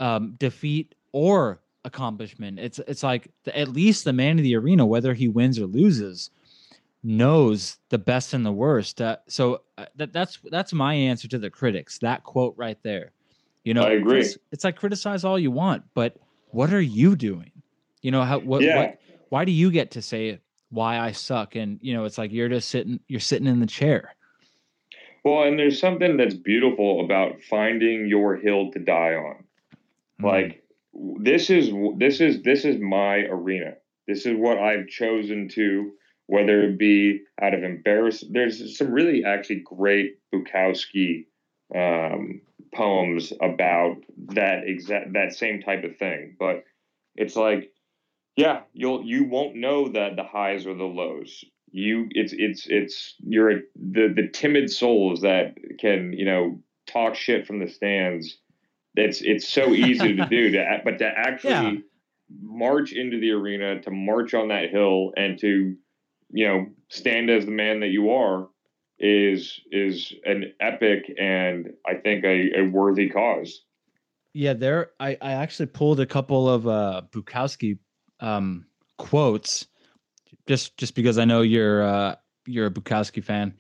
um, 0.01 0.35
defeat 0.39 0.95
or 1.13 1.61
accomplishment. 1.85 2.59
It's 2.59 2.79
it's 2.81 3.03
like 3.03 3.29
the, 3.45 3.59
at 3.59 3.69
least 3.69 4.05
the 4.05 4.13
man 4.13 4.39
in 4.39 4.45
the 4.45 4.57
arena, 4.57 4.87
whether 4.87 5.15
he 5.15 5.29
wins 5.29 5.59
or 5.59 5.67
loses, 5.67 6.31
knows 7.03 7.79
the 7.89 7.99
best 7.99 8.35
and 8.35 8.45
the 8.45 8.53
worst. 8.53 9.01
Uh, 9.01 9.17
so 9.27 9.63
uh, 9.77 9.87
that 9.97 10.13
that's 10.13 10.39
that's 10.51 10.73
my 10.73 10.95
answer 10.95 11.29
to 11.29 11.39
the 11.39 11.51
critics. 11.51 11.99
That 11.99 12.25
quote 12.25 12.55
right 12.57 12.79
there. 12.83 13.13
You 13.65 13.75
know, 13.75 13.83
I 13.83 13.93
agree. 13.93 14.21
It's, 14.21 14.39
it's 14.53 14.65
like 14.65 14.77
criticize 14.77 15.25
all 15.25 15.39
you 15.39 15.51
want, 15.51 15.83
but 15.95 16.17
what 16.51 16.73
are 16.73 16.81
you 16.81 17.17
doing? 17.17 17.53
You 18.03 18.11
know 18.11 18.23
how 18.23 18.39
what, 18.39 18.63
Yeah. 18.63 18.77
what 18.77 19.01
why 19.29 19.45
do 19.45 19.53
you 19.53 19.71
get 19.71 19.91
to 19.93 20.03
say 20.03 20.41
why 20.71 20.99
I 20.99 21.13
suck? 21.13 21.57
And 21.57 21.79
you 21.83 21.95
know, 21.95 22.05
it's 22.05 22.19
like 22.19 22.33
you're 22.33 22.49
just 22.49 22.69
sitting 22.69 23.01
you're 23.09 23.21
sitting 23.21 23.47
in 23.49 23.61
the 23.61 23.67
chair. 23.67 24.15
Well, 25.25 25.43
and 25.43 25.59
there's 25.59 25.81
something 25.81 26.17
that's 26.17 26.35
beautiful 26.35 27.05
about 27.05 27.43
finding 27.43 28.07
your 28.07 28.37
hill 28.37 28.71
to 28.71 28.79
die 28.79 29.15
on. 29.15 29.45
Mm. 30.21 30.25
Like 30.25 30.63
this 31.21 31.51
is 31.51 31.71
this 31.97 32.21
is 32.21 32.43
this 32.43 32.65
is 32.65 32.81
my 32.81 33.19
arena. 33.19 33.75
This 34.07 34.27
is 34.27 34.37
what 34.37 34.59
I've 34.59 34.89
chosen 34.89 35.49
to 35.51 35.93
whether 36.29 36.63
it 36.63 36.79
be 36.79 37.23
out 37.41 37.55
of 37.55 37.63
embarrassment. 37.65 38.35
there's 38.35 38.77
some 38.77 38.93
really 38.93 39.25
actually 39.25 39.63
great 39.65 40.19
Bukowski 40.33 41.25
um, 41.75 42.43
poems 42.75 43.33
about 43.41 43.97
that 44.35 44.65
exact 44.67 45.15
that 45.15 45.35
same 45.35 45.63
type 45.63 45.85
of 45.85 45.97
thing. 45.97 46.37
But 46.39 46.65
it's 47.17 47.35
like, 47.35 47.73
yeah, 48.37 48.61
you'll 48.73 49.05
you 49.05 49.25
won't 49.25 49.57
know 49.57 49.89
that 49.89 50.17
the 50.17 50.25
highs 50.25 50.67
or 50.67 50.75
the 50.75 50.85
lows. 50.85 51.45
You 51.71 52.07
it's 52.11 52.35
it's 52.37 52.67
it's 52.69 53.15
you're 53.21 53.51
a, 53.51 53.61
the 53.75 54.13
the 54.15 54.29
timid 54.29 54.71
souls 54.71 55.23
that 55.23 55.55
can 55.81 56.13
you 56.13 56.27
know 56.27 56.61
talk 56.87 57.15
shit 57.15 57.47
from 57.47 57.59
the 57.59 57.69
stands. 57.69 58.39
It's 58.95 59.21
it's 59.23 59.49
so 59.49 59.75
easy 59.75 60.17
to 60.17 60.27
do 60.27 60.51
to 60.53 60.81
but 60.85 60.99
to 60.99 61.07
actually 61.17 61.51
Yeah. 61.51 61.73
march 62.43 62.93
into 62.93 63.19
the 63.21 63.31
arena 63.31 63.81
to 63.83 63.91
march 63.91 64.35
on 64.35 64.49
that 64.49 64.71
hill 64.71 65.13
and 65.17 65.39
to 65.41 65.75
you 66.31 66.47
know 66.49 66.67
stand 66.89 67.31
as 67.31 67.45
the 67.47 67.51
man 67.53 67.81
that 67.81 67.89
you 67.89 68.11
are 68.11 68.49
is 68.99 69.61
is 69.71 70.13
an 70.25 70.53
epic 70.61 71.11
and 71.19 71.69
I 71.87 71.95
think 71.95 72.25
a, 72.25 72.61
a 72.61 72.63
worthy 72.65 73.09
cause. 73.09 73.63
Yeah, 74.35 74.53
there 74.53 74.91
I, 75.01 75.17
I 75.23 75.33
actually 75.33 75.67
pulled 75.67 76.01
a 76.01 76.07
couple 76.07 76.49
of 76.49 76.67
uh 76.67 77.03
Bukowski 77.13 77.79
um 78.21 78.67
quotes 78.99 79.67
just 80.47 80.77
just 80.77 80.95
because 80.95 81.19
I 81.19 81.25
know 81.25 81.43
you're 81.43 81.83
uh 81.83 82.17
you're 82.47 82.67
a 82.67 82.71
Bukowski 82.71 83.23
fan. 83.23 83.55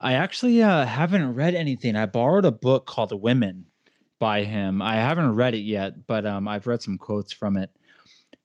I 0.00 0.14
actually 0.14 0.62
uh 0.62 0.84
haven't 0.84 1.34
read 1.34 1.54
anything. 1.54 1.96
I 1.96 2.06
borrowed 2.06 2.44
a 2.44 2.52
book 2.52 2.86
called 2.86 3.08
The 3.08 3.16
Women 3.16 3.66
by 4.24 4.42
him. 4.42 4.80
I 4.80 4.94
haven't 4.94 5.34
read 5.34 5.54
it 5.54 5.66
yet, 5.76 6.06
but 6.06 6.24
um 6.24 6.48
I've 6.48 6.66
read 6.66 6.80
some 6.80 6.96
quotes 6.96 7.30
from 7.30 7.58
it. 7.58 7.68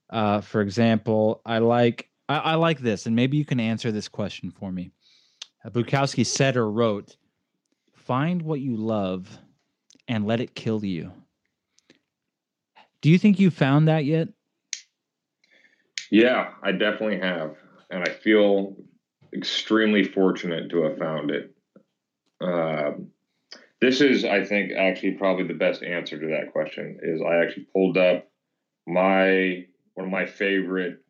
Uh 0.10 0.42
for 0.42 0.60
example, 0.60 1.42
I 1.46 1.60
like 1.60 2.10
I, 2.28 2.38
I 2.38 2.56
like 2.56 2.80
this, 2.80 3.06
and 3.06 3.16
maybe 3.16 3.38
you 3.38 3.46
can 3.46 3.62
answer 3.62 3.90
this 3.90 4.10
question 4.10 4.52
for 4.52 4.74
me. 4.74 4.92
Bukowski 5.66 6.26
said 6.26 6.58
or 6.58 6.70
wrote, 6.70 7.16
find 7.94 8.42
what 8.42 8.60
you 8.60 8.76
love 8.76 9.40
and 10.10 10.28
let 10.28 10.42
it 10.42 10.54
kill 10.54 10.84
you. 10.84 11.14
Do 13.02 13.10
you 13.10 13.18
think 13.18 13.40
you 13.40 13.50
found 13.50 13.88
that 13.88 14.04
yet? 14.04 14.28
Yeah, 16.12 16.56
I 16.62 16.74
definitely 16.74 17.20
have, 17.20 17.56
and 17.90 18.04
I 18.04 18.12
feel 18.12 18.76
extremely 19.34 20.04
fortunate 20.04 20.72
to 20.72 20.82
have 20.84 20.98
found 20.98 21.32
it. 21.32 21.56
Um, 22.42 23.12
this 23.82 24.02
is, 24.02 24.26
I 24.26 24.44
think, 24.44 24.72
actually 24.78 25.12
probably 25.12 25.48
the 25.48 25.54
best 25.54 25.84
answer 25.84 26.20
to 26.20 26.28
that 26.28 26.52
question. 26.52 27.00
Is 27.02 27.22
I 27.22 27.44
actually 27.44 27.68
pulled 27.74 27.98
up 27.98 28.30
my 28.88 29.66
one 29.94 30.08
of 30.08 30.12
my 30.12 30.26
favorite 30.26 31.04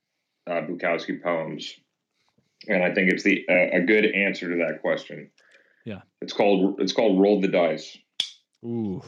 uh, 0.47 0.61
Bukowski 0.61 1.21
poems, 1.21 1.73
and 2.67 2.83
I 2.83 2.93
think 2.93 3.11
it's 3.11 3.23
the 3.23 3.45
uh, 3.49 3.77
a 3.77 3.81
good 3.81 4.05
answer 4.05 4.49
to 4.49 4.65
that 4.65 4.81
question. 4.81 5.31
Yeah. 5.85 6.01
it's 6.21 6.33
called 6.33 6.79
it's 6.79 6.93
called 6.93 7.19
roll 7.19 7.41
the 7.41 7.47
dice. 7.47 7.97
Ooh. 8.63 9.01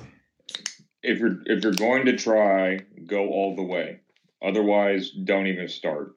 If 1.04 1.20
you're 1.20 1.42
if 1.46 1.64
you're 1.64 1.74
going 1.74 2.06
to 2.06 2.18
try, 2.18 2.80
go 3.06 3.30
all 3.30 3.56
the 3.56 3.64
way. 3.64 4.00
Otherwise, 4.44 5.12
don't 5.12 5.48
even 5.48 5.68
start. 5.68 6.14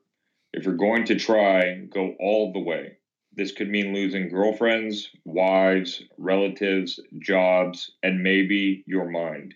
If 0.52 0.64
you're 0.64 0.76
going 0.76 1.04
to 1.06 1.18
try, 1.18 1.74
go 1.74 2.14
all 2.20 2.52
the 2.52 2.60
way. 2.60 2.98
This 3.36 3.52
could 3.52 3.68
mean 3.68 3.92
losing 3.92 4.28
girlfriends, 4.28 5.10
wives, 5.24 6.02
relatives, 6.18 7.00
jobs, 7.18 7.90
and 8.02 8.22
maybe 8.22 8.84
your 8.86 9.10
mind. 9.10 9.54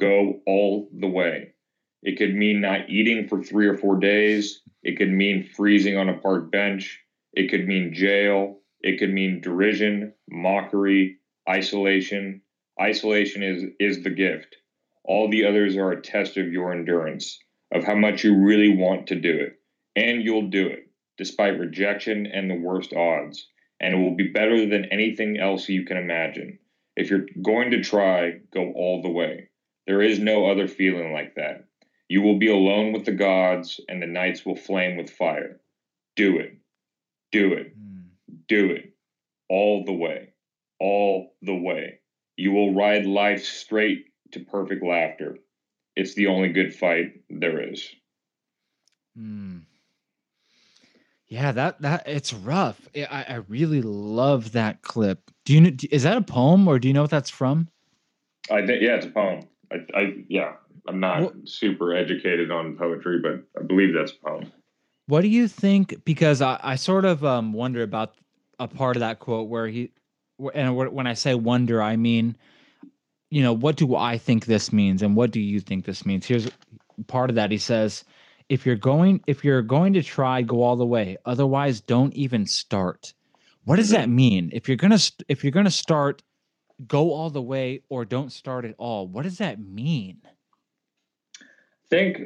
Go 0.00 0.40
all 0.46 0.88
the 0.98 1.08
way. 1.08 1.52
It 2.02 2.16
could 2.16 2.34
mean 2.34 2.60
not 2.60 2.88
eating 2.88 3.28
for 3.28 3.42
three 3.42 3.66
or 3.66 3.76
four 3.76 3.98
days. 3.98 4.62
It 4.82 4.96
could 4.96 5.10
mean 5.10 5.42
freezing 5.42 5.96
on 5.96 6.08
a 6.08 6.16
park 6.18 6.50
bench. 6.50 7.00
It 7.34 7.50
could 7.50 7.66
mean 7.66 7.92
jail. 7.92 8.60
It 8.80 8.98
could 8.98 9.12
mean 9.12 9.40
derision, 9.42 10.14
mockery, 10.30 11.18
isolation. 11.48 12.42
Isolation 12.80 13.42
is 13.42 13.64
is 13.80 14.02
the 14.04 14.10
gift. 14.10 14.56
All 15.04 15.28
the 15.28 15.44
others 15.44 15.76
are 15.76 15.90
a 15.90 16.00
test 16.00 16.36
of 16.36 16.52
your 16.52 16.72
endurance, 16.72 17.38
of 17.74 17.84
how 17.84 17.96
much 17.96 18.24
you 18.24 18.36
really 18.36 18.74
want 18.74 19.08
to 19.08 19.16
do 19.16 19.34
it. 19.34 19.54
And 19.96 20.22
you'll 20.22 20.48
do 20.48 20.68
it, 20.68 20.87
despite 21.18 21.58
rejection 21.58 22.26
and 22.26 22.50
the 22.50 22.58
worst 22.58 22.94
odds. 22.94 23.48
And 23.80 23.94
it 23.94 23.98
will 23.98 24.16
be 24.16 24.28
better 24.28 24.66
than 24.66 24.86
anything 24.86 25.38
else 25.38 25.68
you 25.68 25.84
can 25.84 25.96
imagine. 25.96 26.58
If 26.96 27.10
you're 27.10 27.26
going 27.42 27.70
to 27.72 27.82
try, 27.82 28.40
go 28.52 28.72
all 28.72 29.02
the 29.02 29.10
way. 29.10 29.50
There 29.86 30.02
is 30.02 30.18
no 30.18 30.46
other 30.50 30.66
feeling 30.66 31.12
like 31.12 31.34
that. 31.36 31.64
You 32.08 32.22
will 32.22 32.38
be 32.38 32.48
alone 32.48 32.92
with 32.92 33.04
the 33.04 33.12
gods, 33.12 33.80
and 33.88 34.02
the 34.02 34.06
nights 34.06 34.44
will 34.44 34.56
flame 34.56 34.96
with 34.96 35.10
fire. 35.10 35.60
Do 36.16 36.38
it. 36.38 36.58
Do 37.30 37.52
it. 37.52 37.78
Mm. 37.78 38.04
Do 38.48 38.70
it. 38.70 38.94
All 39.48 39.84
the 39.84 39.92
way. 39.92 40.32
All 40.80 41.34
the 41.42 41.54
way. 41.54 42.00
You 42.36 42.52
will 42.52 42.74
ride 42.74 43.06
life 43.06 43.44
straight 43.44 44.06
to 44.32 44.40
perfect 44.40 44.82
laughter. 44.82 45.38
It's 45.94 46.14
the 46.14 46.28
only 46.28 46.50
good 46.50 46.74
fight 46.74 47.20
there 47.28 47.72
is. 47.72 47.88
Mm. 49.18 49.62
Yeah, 51.28 51.52
that 51.52 51.82
that 51.82 52.04
it's 52.06 52.32
rough. 52.32 52.88
I, 52.96 53.24
I 53.28 53.34
really 53.48 53.82
love 53.82 54.52
that 54.52 54.82
clip. 54.82 55.30
Do 55.44 55.52
you 55.52 55.60
know? 55.60 55.70
is 55.90 56.02
that 56.04 56.16
a 56.16 56.22
poem 56.22 56.66
or 56.66 56.78
do 56.78 56.88
you 56.88 56.94
know 56.94 57.02
what 57.02 57.10
that's 57.10 57.30
from? 57.30 57.68
I 58.50 58.66
think 58.66 58.82
yeah, 58.82 58.96
it's 58.96 59.06
a 59.06 59.10
poem. 59.10 59.46
I, 59.70 59.76
I 59.94 60.14
yeah, 60.28 60.52
I'm 60.86 61.00
not 61.00 61.20
well, 61.20 61.32
super 61.44 61.94
educated 61.94 62.50
on 62.50 62.76
poetry, 62.76 63.20
but 63.20 63.44
I 63.60 63.64
believe 63.64 63.94
that's 63.94 64.12
a 64.12 64.26
poem. 64.26 64.52
What 65.06 65.20
do 65.20 65.28
you 65.28 65.48
think? 65.48 66.02
Because 66.04 66.40
I, 66.40 66.58
I 66.62 66.76
sort 66.76 67.04
of 67.04 67.24
um, 67.24 67.52
wonder 67.52 67.82
about 67.82 68.14
a 68.58 68.68
part 68.68 68.96
of 68.96 69.00
that 69.00 69.20
quote 69.20 69.48
where 69.48 69.66
he, 69.66 69.90
and 70.54 70.76
when 70.76 71.06
I 71.06 71.14
say 71.14 71.34
wonder, 71.34 71.82
I 71.82 71.96
mean, 71.96 72.36
you 73.30 73.42
know, 73.42 73.52
what 73.52 73.76
do 73.76 73.96
I 73.96 74.18
think 74.18 74.46
this 74.46 74.72
means, 74.72 75.02
and 75.02 75.14
what 75.14 75.30
do 75.30 75.40
you 75.40 75.60
think 75.60 75.84
this 75.84 76.06
means? 76.06 76.26
Here's 76.26 76.50
part 77.06 77.30
of 77.30 77.36
that. 77.36 77.50
He 77.50 77.58
says, 77.58 78.04
if 78.48 78.64
you're 78.64 78.76
going, 78.76 79.22
if 79.26 79.44
you're 79.44 79.62
going 79.62 79.92
to 79.94 80.02
try, 80.02 80.42
go 80.42 80.62
all 80.62 80.76
the 80.76 80.86
way. 80.86 81.16
Otherwise, 81.24 81.80
don't 81.80 82.14
even 82.14 82.46
start. 82.46 83.12
What 83.64 83.76
does 83.76 83.90
that 83.90 84.08
mean? 84.08 84.50
If 84.52 84.68
you're 84.68 84.78
gonna, 84.78 84.98
if 85.28 85.44
you're 85.44 85.50
gonna 85.50 85.70
start, 85.70 86.22
go 86.86 87.12
all 87.12 87.28
the 87.28 87.42
way, 87.42 87.82
or 87.90 88.04
don't 88.06 88.32
start 88.32 88.64
at 88.64 88.74
all. 88.78 89.06
What 89.06 89.24
does 89.24 89.38
that 89.38 89.60
mean? 89.60 90.22
think 91.90 92.18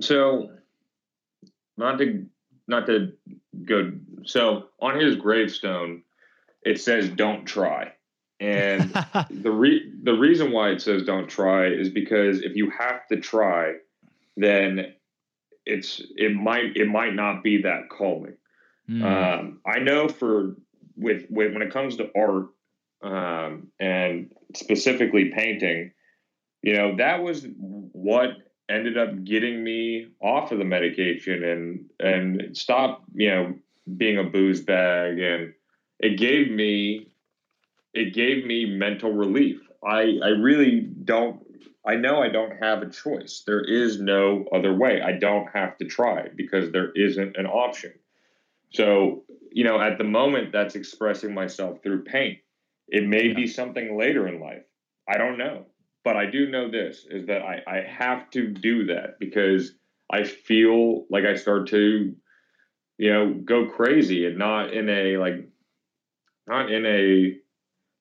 so 0.00 0.50
not 1.76 1.98
to 1.98 2.26
not 2.68 2.86
to 2.86 3.12
go 3.64 3.92
so 4.24 4.64
on 4.80 4.98
his 4.98 5.16
gravestone 5.16 6.02
it 6.64 6.80
says 6.80 7.08
don't 7.08 7.44
try 7.44 7.92
and 8.40 8.92
the 9.30 9.50
re- 9.50 9.92
the 10.02 10.12
reason 10.12 10.52
why 10.52 10.70
it 10.70 10.80
says 10.82 11.04
don't 11.04 11.28
try 11.28 11.66
is 11.66 11.88
because 11.88 12.42
if 12.42 12.56
you 12.56 12.70
have 12.70 13.06
to 13.08 13.16
try 13.16 13.74
then 14.36 14.94
it's 15.64 16.02
it 16.16 16.34
might 16.34 16.76
it 16.76 16.88
might 16.88 17.14
not 17.14 17.42
be 17.42 17.62
that 17.62 17.88
calling 17.90 18.36
mm. 18.88 19.02
um, 19.02 19.60
i 19.66 19.78
know 19.78 20.08
for 20.08 20.56
with, 20.96 21.24
with 21.30 21.52
when 21.52 21.62
it 21.62 21.72
comes 21.72 21.96
to 21.96 22.10
art 22.16 22.48
um, 23.02 23.68
and 23.80 24.32
specifically 24.54 25.32
painting 25.34 25.92
you 26.62 26.76
know, 26.76 26.96
that 26.96 27.22
was 27.22 27.46
what 27.58 28.30
ended 28.70 28.96
up 28.96 29.24
getting 29.24 29.62
me 29.62 30.06
off 30.20 30.52
of 30.52 30.58
the 30.58 30.64
medication 30.64 31.44
and 31.44 31.84
and 31.98 32.56
stop, 32.56 33.02
you 33.14 33.28
know, 33.28 33.54
being 33.96 34.18
a 34.18 34.24
booze 34.24 34.60
bag 34.60 35.18
and 35.18 35.52
it 35.98 36.16
gave 36.16 36.50
me 36.50 37.08
it 37.92 38.14
gave 38.14 38.46
me 38.46 38.64
mental 38.64 39.12
relief. 39.12 39.60
I 39.84 40.18
I 40.22 40.28
really 40.28 40.80
don't 40.80 41.42
I 41.86 41.96
know 41.96 42.22
I 42.22 42.28
don't 42.28 42.62
have 42.62 42.82
a 42.82 42.90
choice. 42.90 43.42
There 43.46 43.64
is 43.64 44.00
no 44.00 44.44
other 44.54 44.74
way. 44.76 45.00
I 45.02 45.12
don't 45.12 45.48
have 45.52 45.76
to 45.78 45.84
try 45.84 46.28
because 46.36 46.70
there 46.70 46.92
isn't 46.94 47.36
an 47.36 47.46
option. 47.46 47.92
So, 48.70 49.24
you 49.50 49.64
know, 49.64 49.80
at 49.80 49.98
the 49.98 50.04
moment 50.04 50.52
that's 50.52 50.74
expressing 50.74 51.34
myself 51.34 51.82
through 51.82 52.04
pain. 52.04 52.38
It 52.88 53.06
may 53.06 53.28
yeah. 53.28 53.34
be 53.34 53.46
something 53.46 53.98
later 53.98 54.28
in 54.28 54.40
life. 54.40 54.64
I 55.08 55.18
don't 55.18 55.38
know. 55.38 55.66
But 56.04 56.16
I 56.16 56.26
do 56.26 56.50
know 56.50 56.70
this 56.70 57.06
is 57.08 57.26
that 57.26 57.42
I, 57.42 57.62
I 57.66 57.82
have 57.82 58.30
to 58.30 58.48
do 58.48 58.86
that 58.86 59.18
because 59.20 59.72
I 60.10 60.24
feel 60.24 61.06
like 61.10 61.24
I 61.24 61.36
start 61.36 61.68
to, 61.68 62.14
you 62.98 63.12
know, 63.12 63.34
go 63.44 63.68
crazy 63.68 64.26
and 64.26 64.36
not 64.36 64.72
in 64.72 64.88
a 64.88 65.16
like, 65.16 65.48
not 66.46 66.72
in 66.72 66.84
a, 66.86 67.36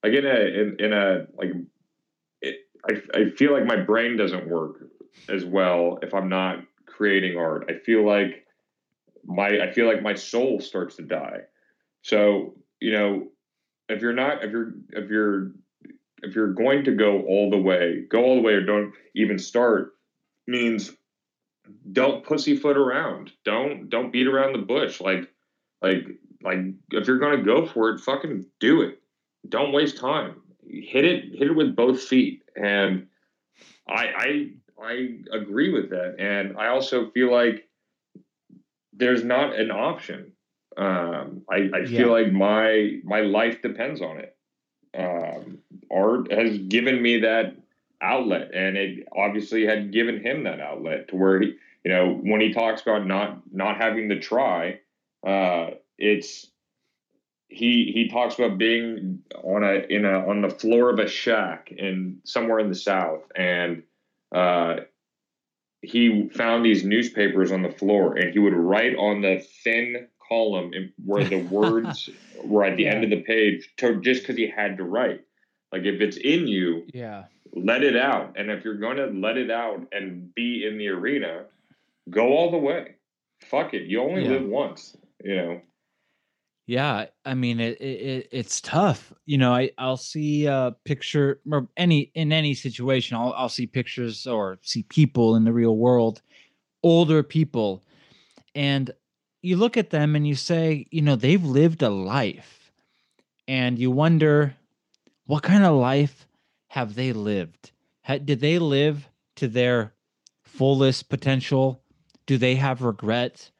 like 0.04 0.14
in 0.14 0.26
a, 0.26 0.62
in, 0.62 0.76
in 0.80 0.94
a, 0.94 1.28
like, 1.38 1.52
I, 2.90 3.20
I 3.20 3.30
feel 3.32 3.54
like 3.54 3.66
my 3.66 3.78
brain 3.78 4.18
doesn't 4.18 4.48
work 4.48 4.88
as 5.30 5.46
well 5.46 6.00
if 6.02 6.14
I'm 6.14 6.30
not 6.30 6.60
creating 6.86 7.38
art. 7.38 7.70
I 7.70 7.74
feel 7.84 8.06
like 8.06 8.46
my, 9.26 9.48
I 9.48 9.72
feel 9.72 9.88
like 9.88 10.02
my 10.02 10.16
soul 10.16 10.60
starts 10.60 10.96
to 10.96 11.04
die. 11.04 11.42
So, 12.02 12.56
you 12.80 12.92
know, 12.92 13.28
if 13.90 14.02
you're 14.02 14.14
not, 14.14 14.44
if 14.44 14.52
you're, 14.52 14.74
if 14.90 15.10
you're 15.10 15.52
if 16.24 16.36
you're 16.36 16.54
going 16.54 16.84
to 16.86 16.92
go 16.92 17.22
all 17.22 17.50
the 17.50 17.58
way, 17.58 18.04
go 18.10 18.24
all 18.24 18.36
the 18.36 18.42
way 18.42 18.54
or 18.54 18.64
don't 18.64 18.94
even 19.16 19.38
start 19.38 19.96
means 20.48 20.92
don't 21.92 22.24
pussyfoot 22.24 22.78
around. 22.78 23.32
Don't 23.44 23.90
don't 23.90 24.12
beat 24.12 24.28
around 24.28 24.54
the 24.54 24.60
bush. 24.60 25.02
Like 25.02 25.30
like 25.82 26.06
like 26.44 26.60
if 26.92 27.08
you're 27.08 27.20
gonna 27.20 27.44
go 27.44 27.66
for 27.66 27.90
it, 27.90 28.00
fucking 28.02 28.46
do 28.60 28.82
it. 28.82 29.00
Don't 29.48 29.72
waste 29.72 29.98
time. 29.98 30.42
Hit 30.72 31.06
it 31.06 31.26
hit 31.34 31.48
it 31.48 31.56
with 31.56 31.76
both 31.76 32.02
feet. 32.02 32.44
And 32.56 33.08
I 33.88 34.06
I 34.06 34.50
I 34.82 35.18
agree 35.34 35.72
with 35.72 35.90
that. 35.92 36.16
And 36.20 36.58
I 36.58 36.68
also 36.68 37.10
feel 37.12 37.32
like 37.32 37.68
there's 38.94 39.24
not 39.24 39.56
an 39.56 39.72
option. 39.72 40.34
Um, 40.78 41.44
I, 41.50 41.70
I 41.74 41.80
yeah. 41.80 41.98
feel 41.98 42.12
like 42.12 42.32
my 42.32 43.00
my 43.04 43.22
life 43.22 43.62
depends 43.62 44.02
on 44.02 44.18
it 44.18 44.36
um, 44.98 45.60
art 45.92 46.32
has 46.32 46.58
given 46.58 47.02
me 47.02 47.20
that 47.22 47.56
outlet, 48.02 48.52
and 48.54 48.78
it 48.78 49.08
obviously 49.16 49.66
had 49.66 49.92
given 49.92 50.22
him 50.22 50.44
that 50.44 50.60
outlet 50.60 51.08
to 51.10 51.16
where 51.16 51.42
he, 51.42 51.56
you 51.84 51.92
know, 51.92 52.14
when 52.14 52.42
he 52.42 52.54
talks 52.54 52.82
about 52.82 53.06
not 53.06 53.42
not 53.52 53.78
having 53.78 54.10
to 54.10 54.20
try, 54.20 54.80
uh, 55.26 55.72
it's 55.98 56.51
he 57.52 57.92
he 57.94 58.08
talks 58.08 58.36
about 58.40 58.58
being 58.58 59.20
on 59.44 59.64
a 59.64 59.86
in 59.90 60.06
a 60.06 60.28
on 60.28 60.42
the 60.42 60.50
floor 60.50 60.90
of 60.90 61.00
a 61.00 61.08
shack 61.08 61.72
in 61.72 62.20
somewhere 62.24 62.60
in 62.60 62.70
the 62.70 62.76
south, 62.76 63.24
and 63.36 63.84
uh, 64.34 64.78
he 65.82 66.30
found 66.30 66.66
these 66.66 66.86
newspapers 66.86 67.52
on 67.52 67.62
the 67.62 67.72
floor, 67.72 68.16
and 68.16 68.32
he 68.32 68.40
would 68.40 68.54
write 68.54 68.96
on 68.96 69.22
the 69.22 69.46
thin 69.64 70.08
column 70.28 70.72
where 71.06 71.26
the 71.26 71.42
words 71.52 72.10
were 72.42 72.64
at 72.64 72.78
the 72.78 72.84
yeah. 72.84 72.92
end 72.92 73.04
of 73.04 73.10
the 73.10 73.22
page 73.22 73.70
to, 73.78 74.00
just 74.00 74.22
because 74.22 74.38
he 74.38 74.48
had 74.48 74.78
to 74.78 74.84
write. 74.86 75.22
Like 75.74 75.84
if 75.84 76.00
it's 76.00 76.18
in 76.18 76.48
you, 76.48 76.88
yeah, 76.94 77.26
let 77.54 77.84
it 77.84 77.98
out. 77.98 78.38
And 78.38 78.50
if 78.50 78.64
you're 78.64 78.76
going 78.76 78.98
to 78.98 79.08
let 79.08 79.38
it 79.38 79.52
out 79.52 79.88
and 79.92 80.34
be 80.34 80.66
in 80.66 80.78
the 80.78 80.88
arena, 80.88 81.44
go 82.10 82.30
all 82.30 82.50
the 82.50 82.58
way. 82.58 82.96
Fuck 83.44 83.74
it. 83.74 83.88
You 83.88 84.02
only 84.02 84.24
yeah. 84.24 84.32
live 84.32 84.46
once, 84.46 84.96
you 85.22 85.36
know. 85.36 85.62
Yeah, 86.72 87.08
I 87.26 87.34
mean 87.34 87.60
it, 87.60 87.82
it 87.82 88.30
it's 88.32 88.62
tough. 88.62 89.12
You 89.26 89.38
know, 89.38 89.54
I 89.54 89.72
I'll 89.78 89.98
see 89.98 90.46
a 90.46 90.74
picture 90.86 91.42
or 91.52 91.68
any 91.76 92.12
in 92.16 92.32
any 92.32 92.54
situation, 92.54 93.18
I'll 93.18 93.34
I'll 93.34 93.50
see 93.50 93.68
pictures 93.68 94.26
or 94.26 94.58
see 94.62 94.84
people 94.84 95.36
in 95.36 95.44
the 95.44 95.52
real 95.52 95.76
world, 95.76 96.22
older 96.82 97.24
people, 97.24 97.84
and 98.56 98.90
you 99.42 99.58
look 99.58 99.76
at 99.76 99.90
them 99.90 100.16
and 100.16 100.26
you 100.26 100.34
say, 100.34 100.86
you 100.92 101.02
know, 101.02 101.18
they've 101.18 101.44
lived 101.44 101.84
a 101.84 101.90
life. 101.90 102.72
And 103.50 103.78
you 103.78 103.92
wonder, 103.92 104.56
what 105.26 105.44
kind 105.44 105.66
of 105.66 105.76
life 105.76 106.26
have 106.70 106.96
they 106.96 107.12
lived? 107.12 107.72
did 108.24 108.40
they 108.40 108.60
live 108.60 109.10
to 109.36 109.50
their 109.50 109.94
fullest 110.44 111.10
potential? 111.10 111.82
Do 112.26 112.38
they 112.38 112.56
have 112.56 112.82
regrets? 112.82 113.52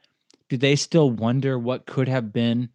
Do 0.48 0.56
they 0.56 0.78
still 0.78 1.12
wonder 1.12 1.60
what 1.60 1.86
could 1.86 2.08
have 2.08 2.32
been? 2.32 2.70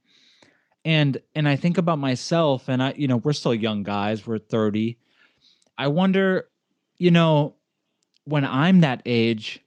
And 0.86 1.20
and 1.34 1.46
I 1.46 1.56
think 1.56 1.76
about 1.76 1.98
myself 1.98 2.68
and 2.68 2.82
I 2.82 2.94
you 2.96 3.08
know, 3.08 3.18
we're 3.18 3.34
still 3.34 3.54
young 3.54 3.82
guys, 3.82 4.26
we're 4.26 4.38
30. 4.38 4.96
I 5.76 5.88
wonder, 5.88 6.48
you 6.96 7.10
know, 7.10 7.56
when 8.24 8.46
I'm 8.46 8.80
that 8.80 9.02
age, 9.04 9.60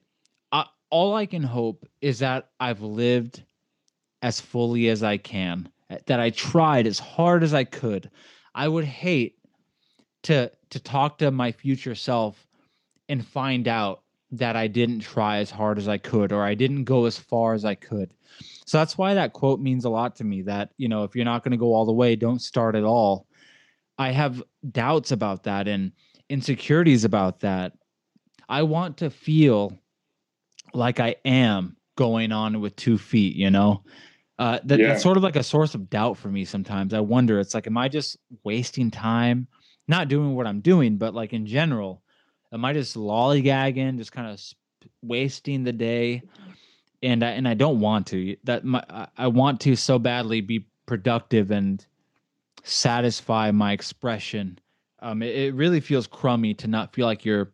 all 0.90 1.14
I 1.14 1.26
can 1.26 1.42
hope 1.42 1.86
is 2.00 2.18
that 2.18 2.50
I've 2.58 2.82
lived 2.82 3.42
as 4.22 4.40
fully 4.40 4.88
as 4.88 5.02
I 5.02 5.16
can, 5.16 5.70
that 6.06 6.20
I 6.20 6.30
tried 6.30 6.86
as 6.86 6.98
hard 6.98 7.42
as 7.42 7.54
I 7.54 7.64
could. 7.64 8.10
I 8.54 8.68
would 8.68 8.84
hate 8.84 9.38
to 10.24 10.50
to 10.70 10.80
talk 10.80 11.18
to 11.18 11.30
my 11.30 11.52
future 11.52 11.94
self 11.94 12.46
and 13.08 13.24
find 13.24 13.66
out 13.66 14.02
that 14.32 14.56
I 14.56 14.66
didn't 14.66 15.00
try 15.00 15.38
as 15.38 15.50
hard 15.50 15.78
as 15.78 15.88
I 15.88 15.98
could 15.98 16.32
or 16.32 16.42
I 16.42 16.54
didn't 16.54 16.84
go 16.84 17.06
as 17.06 17.18
far 17.18 17.54
as 17.54 17.64
I 17.64 17.74
could. 17.74 18.10
So 18.64 18.78
that's 18.78 18.96
why 18.96 19.14
that 19.14 19.32
quote 19.32 19.60
means 19.60 19.84
a 19.84 19.90
lot 19.90 20.16
to 20.16 20.24
me 20.24 20.42
that, 20.42 20.70
you 20.76 20.88
know, 20.88 21.02
if 21.02 21.16
you're 21.16 21.24
not 21.24 21.42
going 21.42 21.50
to 21.52 21.58
go 21.58 21.74
all 21.74 21.86
the 21.86 21.92
way, 21.92 22.14
don't 22.14 22.40
start 22.40 22.76
at 22.76 22.84
all. 22.84 23.26
I 23.98 24.12
have 24.12 24.42
doubts 24.70 25.10
about 25.10 25.42
that 25.44 25.66
and 25.66 25.92
insecurities 26.28 27.04
about 27.04 27.40
that. 27.40 27.72
I 28.48 28.62
want 28.62 28.98
to 28.98 29.10
feel 29.10 29.78
like 30.72 31.00
I 31.00 31.16
am 31.24 31.76
going 31.96 32.30
on 32.32 32.60
with 32.60 32.76
two 32.76 32.98
feet, 32.98 33.34
you 33.34 33.50
know? 33.50 33.82
Uh, 34.38 34.60
that, 34.64 34.78
Yeah. 34.78 34.88
That's 34.88 35.02
sort 35.02 35.16
of 35.16 35.22
like 35.22 35.36
a 35.36 35.42
source 35.42 35.74
of 35.74 35.90
doubt 35.90 36.16
for 36.16 36.28
me 36.28 36.44
sometimes. 36.44 36.94
I 36.94 37.00
wonder, 37.00 37.40
it's 37.40 37.54
like, 37.54 37.66
am 37.66 37.76
I 37.76 37.88
just 37.88 38.16
wasting 38.44 38.90
time, 38.90 39.48
not 39.88 40.08
doing 40.08 40.34
what 40.34 40.46
I'm 40.46 40.60
doing, 40.60 40.96
but 40.96 41.14
like 41.14 41.32
in 41.32 41.44
general, 41.44 42.02
am 42.52 42.64
I 42.64 42.72
just 42.72 42.96
lollygagging, 42.96 43.96
just 43.98 44.12
kind 44.12 44.30
of 44.30 44.40
sp- 44.40 44.58
wasting 45.02 45.64
the 45.64 45.72
day? 45.72 46.22
And 47.02 47.24
I, 47.24 47.30
and 47.30 47.48
I 47.48 47.54
don't 47.54 47.80
want 47.80 48.08
to. 48.08 48.36
That 48.44 48.64
my 48.64 48.84
I- 49.16 49.28
want 49.28 49.60
to 49.62 49.76
so 49.76 49.98
badly 49.98 50.40
be 50.40 50.66
productive 50.86 51.50
and 51.50 51.84
satisfy 52.62 53.50
my 53.50 53.72
expression. 53.72 54.58
Um, 55.00 55.22
it, 55.22 55.34
it 55.34 55.54
really 55.54 55.80
feels 55.80 56.06
crummy 56.06 56.52
to 56.54 56.68
not 56.68 56.92
feel 56.94 57.06
like 57.06 57.24
you're 57.24 57.52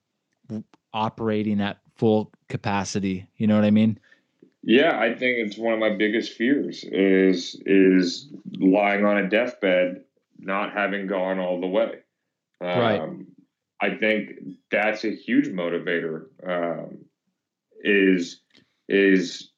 operating 0.93 1.61
at 1.61 1.79
full 1.95 2.33
capacity. 2.49 3.27
You 3.37 3.47
know 3.47 3.55
what 3.55 3.65
I 3.65 3.71
mean? 3.71 3.99
Yeah, 4.63 4.99
I 4.99 5.11
think 5.15 5.39
it's 5.39 5.57
one 5.57 5.75
of 5.75 5.79
my 5.79 5.95
biggest 5.95 6.33
fears 6.33 6.83
is 6.83 7.55
is 7.67 8.29
lying 8.59 9.05
on 9.05 9.19
a 9.19 9.29
deathbed, 9.29 10.03
not 10.41 10.73
having 10.73 11.07
gone 11.07 11.39
all 11.39 11.61
the 11.61 11.69
way. 11.69 12.01
Um, 12.61 12.69
Right. 12.81 13.11
I 13.81 13.95
think 13.95 14.31
that's 14.71 15.05
a 15.05 15.15
huge 15.15 15.49
motivator. 15.49 16.27
Um, 16.47 17.07
is 17.83 18.41
is 18.89 19.51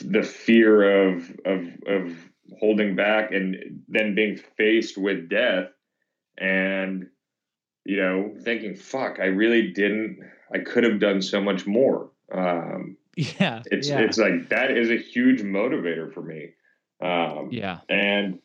the 0.00 0.22
fear 0.22 1.08
of 1.08 1.30
of 1.44 1.68
of 1.86 2.16
holding 2.58 2.96
back 2.96 3.32
and 3.32 3.82
then 3.88 4.14
being 4.14 4.36
faced 4.56 4.96
with 4.96 5.28
death 5.28 5.68
and 6.38 7.06
you 7.84 7.96
know 7.96 8.34
thinking 8.42 8.74
fuck 8.74 9.18
i 9.20 9.26
really 9.26 9.72
didn't 9.72 10.18
i 10.52 10.58
could 10.58 10.84
have 10.84 11.00
done 11.00 11.20
so 11.20 11.40
much 11.40 11.66
more 11.66 12.10
um, 12.32 12.96
Yeah. 13.16 13.62
it's 13.66 13.88
yeah. 13.88 14.00
it's 14.00 14.18
like 14.18 14.50
that 14.50 14.70
is 14.70 14.90
a 14.90 14.98
huge 14.98 15.42
motivator 15.42 16.12
for 16.12 16.22
me 16.22 16.50
um, 17.00 17.48
yeah. 17.50 17.80
and 17.88 18.40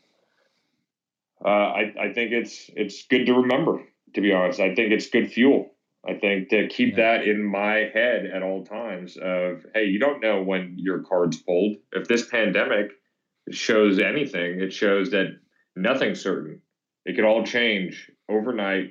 uh, 1.43 1.47
I, 1.47 1.93
I 1.99 2.13
think 2.13 2.31
it's 2.31 2.69
it's 2.75 3.05
good 3.07 3.25
to 3.25 3.33
remember 3.33 3.81
to 4.13 4.21
be 4.21 4.31
honest 4.31 4.59
i 4.59 4.73
think 4.73 4.91
it's 4.91 5.07
good 5.09 5.27
fuel 5.27 5.73
i 6.07 6.13
think 6.13 6.49
to 6.49 6.67
keep 6.67 6.89
Yeah. 6.97 7.17
that 7.17 7.27
in 7.27 7.43
my 7.43 7.89
head 7.93 8.25
at 8.25 8.43
all 8.43 8.63
times 8.63 9.17
of 9.21 9.65
hey 9.73 9.85
you 9.85 9.99
don't 9.99 10.21
know 10.21 10.41
when 10.41 10.73
your 10.77 10.99
card's 10.99 11.37
pulled 11.37 11.75
if 11.93 12.05
this 12.07 12.23
pandemic 12.23 12.87
shows 13.51 13.99
anything 13.99 14.59
it 14.61 14.71
shows 14.73 15.09
that 15.11 15.27
nothing's 15.75 16.21
certain 16.21 16.59
it 17.05 17.15
could 17.15 17.25
all 17.25 17.43
change 17.43 18.09
overnight 18.29 18.87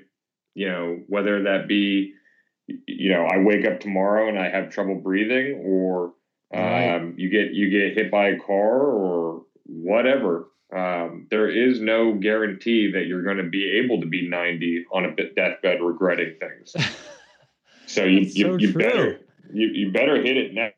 you 0.54 0.68
know 0.68 0.98
whether 1.06 1.42
that 1.42 1.68
be 1.68 2.10
you 2.86 3.10
know 3.10 3.24
i 3.32 3.38
wake 3.38 3.64
up 3.66 3.80
tomorrow 3.80 4.28
and 4.28 4.38
i 4.38 4.48
have 4.48 4.68
trouble 4.70 4.96
breathing 4.96 5.60
or 5.64 6.12
Right. 6.52 6.96
um, 6.96 7.14
you 7.16 7.30
get 7.30 7.52
you 7.52 7.70
get 7.70 7.94
hit 7.96 8.10
by 8.10 8.28
a 8.30 8.36
car 8.36 8.80
or 8.82 9.42
whatever 9.66 10.49
um, 10.72 11.26
there 11.30 11.50
is 11.50 11.80
no 11.80 12.14
guarantee 12.14 12.92
that 12.92 13.06
you're 13.06 13.22
going 13.22 13.38
to 13.38 13.48
be 13.48 13.80
able 13.82 14.00
to 14.00 14.06
be 14.06 14.28
90 14.28 14.86
on 14.92 15.04
a 15.04 15.14
deathbed 15.34 15.80
regretting 15.82 16.36
things. 16.40 16.74
So 17.90 18.04
you 18.04 18.20
you, 18.20 18.44
so 18.44 18.56
you 18.56 18.72
better 18.72 19.20
you, 19.52 19.68
you 19.72 19.90
better 19.90 20.22
hit 20.22 20.36
it 20.36 20.54
now. 20.54 20.70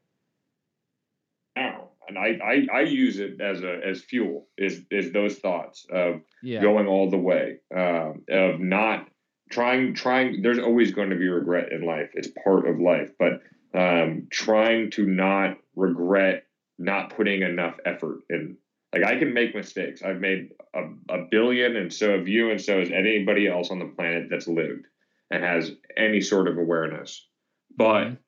Now 1.55 1.89
and 2.09 2.19
I, 2.19 2.39
I 2.43 2.79
i 2.79 2.81
use 2.81 3.19
it 3.19 3.41
as 3.41 3.63
a 3.63 3.81
as 3.87 4.03
fuel 4.03 4.49
is 4.57 4.83
is 4.91 5.13
those 5.13 5.37
thoughts 5.37 5.87
of 5.91 6.23
yeah. 6.43 6.63
going 6.63 6.87
all 6.87 7.11
the 7.11 7.19
way 7.19 7.59
um, 7.75 8.23
of 8.31 8.61
not 8.61 9.09
trying 9.51 9.95
trying 9.95 10.43
there's 10.43 10.59
always 10.59 10.93
going 10.93 11.11
to 11.11 11.17
be 11.17 11.29
regret 11.29 11.71
in 11.73 11.85
life. 11.85 12.11
It's 12.15 12.29
part 12.43 12.67
of 12.67 12.81
life. 12.81 13.11
But 13.19 13.43
um, 13.79 14.29
trying 14.31 14.91
to 14.93 15.07
not 15.07 15.59
regret 15.77 16.47
not 16.79 17.15
putting 17.15 17.43
enough 17.43 17.77
effort 17.85 18.21
in 18.31 18.57
like 18.95 19.05
i 19.05 19.19
can 19.19 19.33
make 19.33 19.55
mistakes 19.55 20.03
i've 20.03 20.21
made 20.21 20.51
a, 20.75 20.83
a 21.15 21.27
billion 21.31 21.77
and 21.77 21.93
so 21.93 22.17
have 22.17 22.29
you 22.29 22.51
and 22.51 22.61
so 22.61 22.79
has 22.81 22.91
anybody 22.91 23.47
else 23.49 23.71
on 23.71 23.79
the 23.79 23.87
planet 23.87 24.29
that's 24.31 24.49
lived 24.49 24.87
and 25.31 25.43
has 25.45 25.73
any 25.97 26.21
sort 26.21 26.49
of 26.49 26.59
awareness 26.59 27.29
but 27.77 28.05
Mhm. 28.05 28.19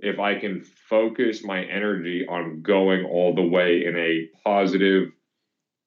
if 0.00 0.18
i 0.18 0.34
can 0.38 0.62
focus 0.62 1.44
my 1.44 1.64
energy 1.64 2.26
on 2.28 2.62
going 2.62 3.04
all 3.04 3.34
the 3.34 3.46
way 3.46 3.84
in 3.84 3.96
a 3.96 4.28
positive 4.44 5.10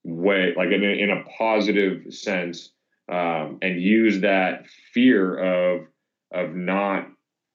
way, 0.03 0.53
like 0.55 0.69
in 0.71 0.83
a, 0.83 0.87
in 0.87 1.09
a 1.09 1.23
positive 1.37 2.13
sense, 2.13 2.71
um, 3.11 3.57
and 3.61 3.81
use 3.81 4.21
that 4.21 4.67
fear 4.93 5.37
of 5.37 5.87
of 6.33 6.55
not 6.55 7.07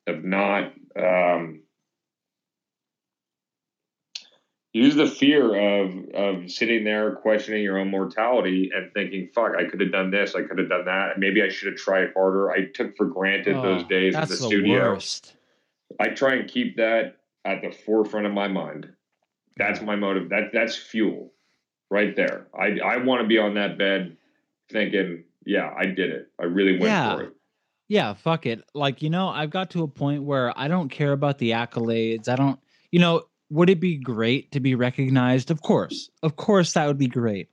of 0.06 0.24
not 0.24 0.72
um, 0.98 1.62
use 4.72 4.94
the 4.94 5.06
fear 5.06 5.54
of 5.54 6.08
of 6.14 6.50
sitting 6.50 6.84
there 6.84 7.12
questioning 7.16 7.62
your 7.62 7.78
own 7.78 7.88
mortality 7.90 8.70
and 8.74 8.92
thinking, 8.92 9.28
"Fuck, 9.34 9.52
I 9.58 9.64
could 9.64 9.80
have 9.80 9.92
done 9.92 10.10
this, 10.10 10.34
I 10.34 10.42
could 10.42 10.58
have 10.58 10.68
done 10.68 10.84
that. 10.86 11.18
Maybe 11.18 11.42
I 11.42 11.48
should 11.48 11.68
have 11.68 11.76
tried 11.76 12.12
harder." 12.14 12.50
I 12.50 12.66
took 12.66 12.96
for 12.96 13.06
granted 13.06 13.56
oh, 13.56 13.62
those 13.62 13.82
Oh, 13.84 13.88
days 13.88 14.14
in 14.14 14.20
that's 14.20 14.30
the 14.30 14.36
the 14.36 14.42
studio. 14.48 14.92
worst. 14.92 15.34
I 16.00 16.08
try 16.08 16.34
and 16.34 16.48
keep 16.48 16.76
that 16.76 17.16
at 17.44 17.60
the 17.60 17.70
forefront 17.70 18.26
of 18.26 18.32
my 18.32 18.48
mind. 18.48 18.88
That's 19.56 19.82
my 19.82 19.96
motive. 19.96 20.30
That 20.30 20.50
that's 20.52 20.76
fuel 20.76 21.32
right 21.90 22.16
there. 22.16 22.46
I 22.58 22.78
I 22.82 22.96
want 22.98 23.20
to 23.20 23.28
be 23.28 23.36
on 23.38 23.54
that 23.54 23.76
bed 23.76 24.16
thinking, 24.70 25.24
yeah, 25.44 25.70
I 25.76 25.84
did 25.84 26.10
it. 26.10 26.28
I 26.40 26.44
really 26.44 26.72
went 26.72 26.84
Yeah. 26.84 27.16
for 27.16 27.22
it. 27.24 27.36
Yeah, 27.88 28.14
fuck 28.14 28.46
it. 28.46 28.64
Like, 28.72 29.02
you 29.02 29.10
know, 29.10 29.28
I've 29.28 29.50
got 29.50 29.68
to 29.72 29.82
a 29.82 29.88
point 29.88 30.22
where 30.22 30.58
I 30.58 30.66
don't 30.66 30.88
care 30.88 31.12
about 31.12 31.36
the 31.36 31.50
accolades. 31.50 32.26
I 32.26 32.36
don't, 32.36 32.58
you 32.90 33.00
know, 33.00 33.24
would 33.52 33.68
it 33.68 33.80
be 33.80 33.98
great 33.98 34.50
to 34.52 34.60
be 34.60 34.74
recognized? 34.74 35.50
Of 35.50 35.60
course. 35.60 36.08
Of 36.22 36.36
course 36.36 36.72
that 36.72 36.86
would 36.86 36.96
be 36.96 37.06
great. 37.06 37.50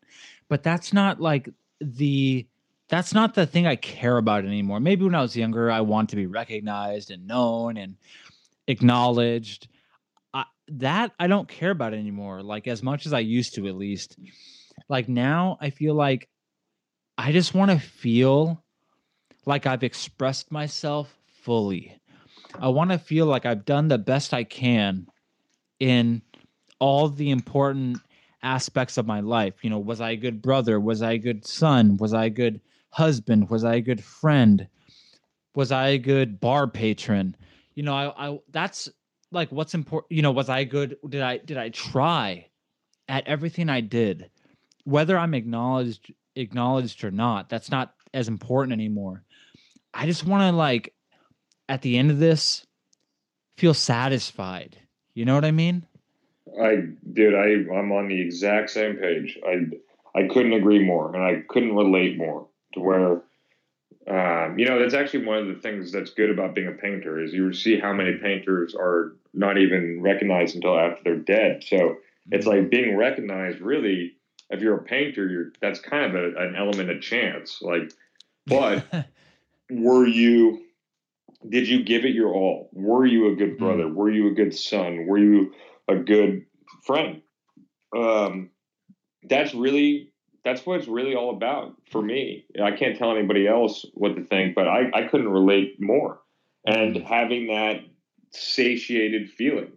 But 0.47 0.64
that's 0.64 0.93
not 0.93 1.20
like 1.20 1.50
the 1.82 2.47
that's 2.88 3.14
not 3.14 3.36
the 3.36 3.45
thing 3.45 3.68
I 3.68 3.76
care 3.76 4.18
about 4.18 4.45
anymore. 4.45 4.80
Maybe 4.80 5.04
when 5.04 5.14
I 5.14 5.22
was 5.22 5.36
younger, 5.36 5.70
I 5.70 5.82
want 5.82 6.10
to 6.10 6.16
be 6.16 6.26
recognized 6.26 7.12
and 7.12 7.28
known 7.28 7.76
and 7.76 7.97
acknowledged. 8.68 9.67
I, 10.34 10.46
that 10.70 11.12
I 11.20 11.28
don't 11.28 11.50
care 11.50 11.71
about 11.71 11.93
anymore. 11.93 12.42
Like 12.43 12.67
as 12.67 12.82
much 12.82 13.05
as 13.05 13.12
I 13.12 13.20
used 13.20 13.55
to, 13.55 13.67
at 13.67 13.76
least. 13.76 14.17
Like 14.88 15.09
now, 15.09 15.58
I 15.59 15.70
feel 15.70 15.96
like 15.96 16.30
I 17.17 17.34
just 17.34 17.54
want 17.54 17.71
to 17.71 17.80
feel 17.80 18.63
like 19.46 19.66
I've 19.66 19.84
expressed 19.84 20.50
myself 20.50 21.13
fully. 21.43 22.00
I 22.58 22.70
want 22.70 22.92
to 22.92 22.97
feel 22.97 23.26
like 23.26 23.46
I've 23.46 23.66
done 23.66 23.89
the 23.89 23.97
best 23.97 24.34
I 24.34 24.46
can 24.46 25.05
in 25.80 26.22
all 26.80 27.10
the 27.10 27.30
important 27.30 28.00
aspects 28.43 28.97
of 28.97 29.06
my 29.06 29.20
life. 29.20 29.56
You 29.64 29.70
know, 29.70 29.80
was 29.80 30.01
I 30.01 30.12
a 30.12 30.18
good 30.18 30.42
brother? 30.42 30.80
Was 30.80 31.01
I 31.01 31.14
a 31.14 31.18
good 31.18 31.46
son? 31.46 31.97
Was 31.97 32.14
I 32.14 32.26
a 32.26 32.30
good 32.30 32.62
husband? 32.89 33.50
Was 33.50 33.64
I 33.64 33.76
a 33.76 33.82
good 33.82 34.04
friend? 34.04 34.68
Was 35.56 35.72
I 35.72 35.89
a 35.89 35.97
good 35.97 36.39
bar 36.39 36.68
patron? 36.68 37.36
You 37.76 37.84
know, 37.84 37.93
I, 37.93 38.30
I 38.30 38.39
that's 38.50 38.89
like 39.32 39.51
what's 39.51 39.74
important. 39.74 40.12
You 40.12 40.22
know, 40.22 40.32
was 40.32 40.50
I 40.50 40.64
good? 40.64 40.97
Did 41.08 41.22
I 41.22 41.38
did 41.38 41.58
I 41.58 41.70
try 41.70 42.47
at 43.08 43.28
everything 43.28 43.70
I 43.70 43.82
did? 43.82 44.30
Whether 44.86 45.18
I'm 45.18 45.34
acknowledged 45.34 46.14
acknowledged 46.36 47.04
or 47.04 47.12
not, 47.12 47.50
that's 47.50 47.70
not 47.70 47.93
as 48.14 48.28
important 48.28 48.74
anymore. 48.74 49.24
I 49.93 50.06
just 50.06 50.26
want 50.26 50.43
to 50.43 50.56
like 50.56 50.93
at 51.68 51.82
the 51.82 51.97
end 51.97 52.12
of 52.12 52.20
this 52.20 52.66
feel 53.58 53.74
satisfied. 53.74 54.78
You 55.20 55.25
know 55.25 55.36
what 55.36 55.43
I 55.43 55.51
mean? 55.51 55.86
I 56.63 56.78
dude, 57.12 57.36
I 57.36 57.75
I'm 57.78 57.91
on 57.91 58.08
the 58.08 58.21
exact 58.21 58.70
same 58.70 58.96
page. 58.96 59.37
I 59.46 59.66
I 60.17 60.29
couldn't 60.29 60.54
agree 60.54 60.82
more, 60.82 61.13
and 61.13 61.21
I 61.21 61.43
couldn't 61.50 61.75
relate 61.75 62.17
more 62.17 62.47
to 62.74 62.79
where. 62.79 63.21
Um, 64.08 64.58
you 64.58 64.66
know, 64.66 64.79
that's 64.79 64.93
actually 64.93 65.25
one 65.25 65.39
of 65.39 65.47
the 65.47 65.62
things 65.62 65.91
that's 65.91 66.12
good 66.12 66.29
about 66.29 66.55
being 66.55 66.70
a 66.70 66.71
painter 66.71 67.21
is 67.21 67.33
you 67.33 67.51
see 67.51 67.78
how 67.78 67.91
many 67.91 68.13
painters 68.13 68.74
are 68.74 69.17
not 69.33 69.58
even 69.58 70.01
recognized 70.01 70.55
until 70.55 70.79
after 70.79 71.04
they're 71.04 71.17
dead. 71.17 71.66
So 71.67 71.97
it's 72.32 72.47
like 72.47 72.70
being 72.70 72.96
recognized. 72.96 73.59
Really, 73.59 74.13
if 74.50 74.62
you're 74.62 74.78
a 74.78 74.83
painter, 74.83 75.28
you're 75.28 75.51
that's 75.59 75.82
kind 75.82 76.16
of 76.16 76.16
a, 76.16 76.28
an 76.37 76.55
element 76.55 76.91
of 76.91 77.01
chance. 77.01 77.62
Like, 77.62 77.91
but 78.47 78.86
were 79.70 80.08
you 80.08 80.63
did 81.47 81.67
you 81.67 81.83
give 81.83 82.03
it 82.05 82.13
your 82.13 82.33
all? 82.33 82.70
Were 82.74 83.05
you 83.05 83.32
a 83.32 83.36
good 83.36 83.57
brother? 83.57 83.87
Were 83.87 84.09
you 84.11 84.28
a 84.28 84.33
good 84.33 84.53
son? 84.53 85.05
Were 85.07 85.17
you 85.17 85.53
a 85.87 85.95
good 85.95 86.45
friend? 86.83 87.21
Um 87.95 88.49
that's 89.24 89.53
really 89.53 90.11
that's 90.43 90.66
what 90.66 90.79
it's 90.79 90.87
really 90.87 91.16
all 91.16 91.36
about 91.36 91.75
for 91.91 92.01
me. 92.01 92.45
I 92.61 92.71
can't 92.71 92.97
tell 92.97 93.11
anybody 93.16 93.47
else 93.47 93.86
what 93.93 94.16
to 94.16 94.24
think 94.24 94.55
but 94.55 94.67
i 94.67 94.89
i 94.93 95.03
couldn't 95.07 95.29
relate 95.29 95.78
more. 95.79 96.20
And 96.66 96.95
Mm. 96.95 97.03
having 97.05 97.47
that 97.47 97.82
satiated 98.32 99.29
feeling 99.32 99.71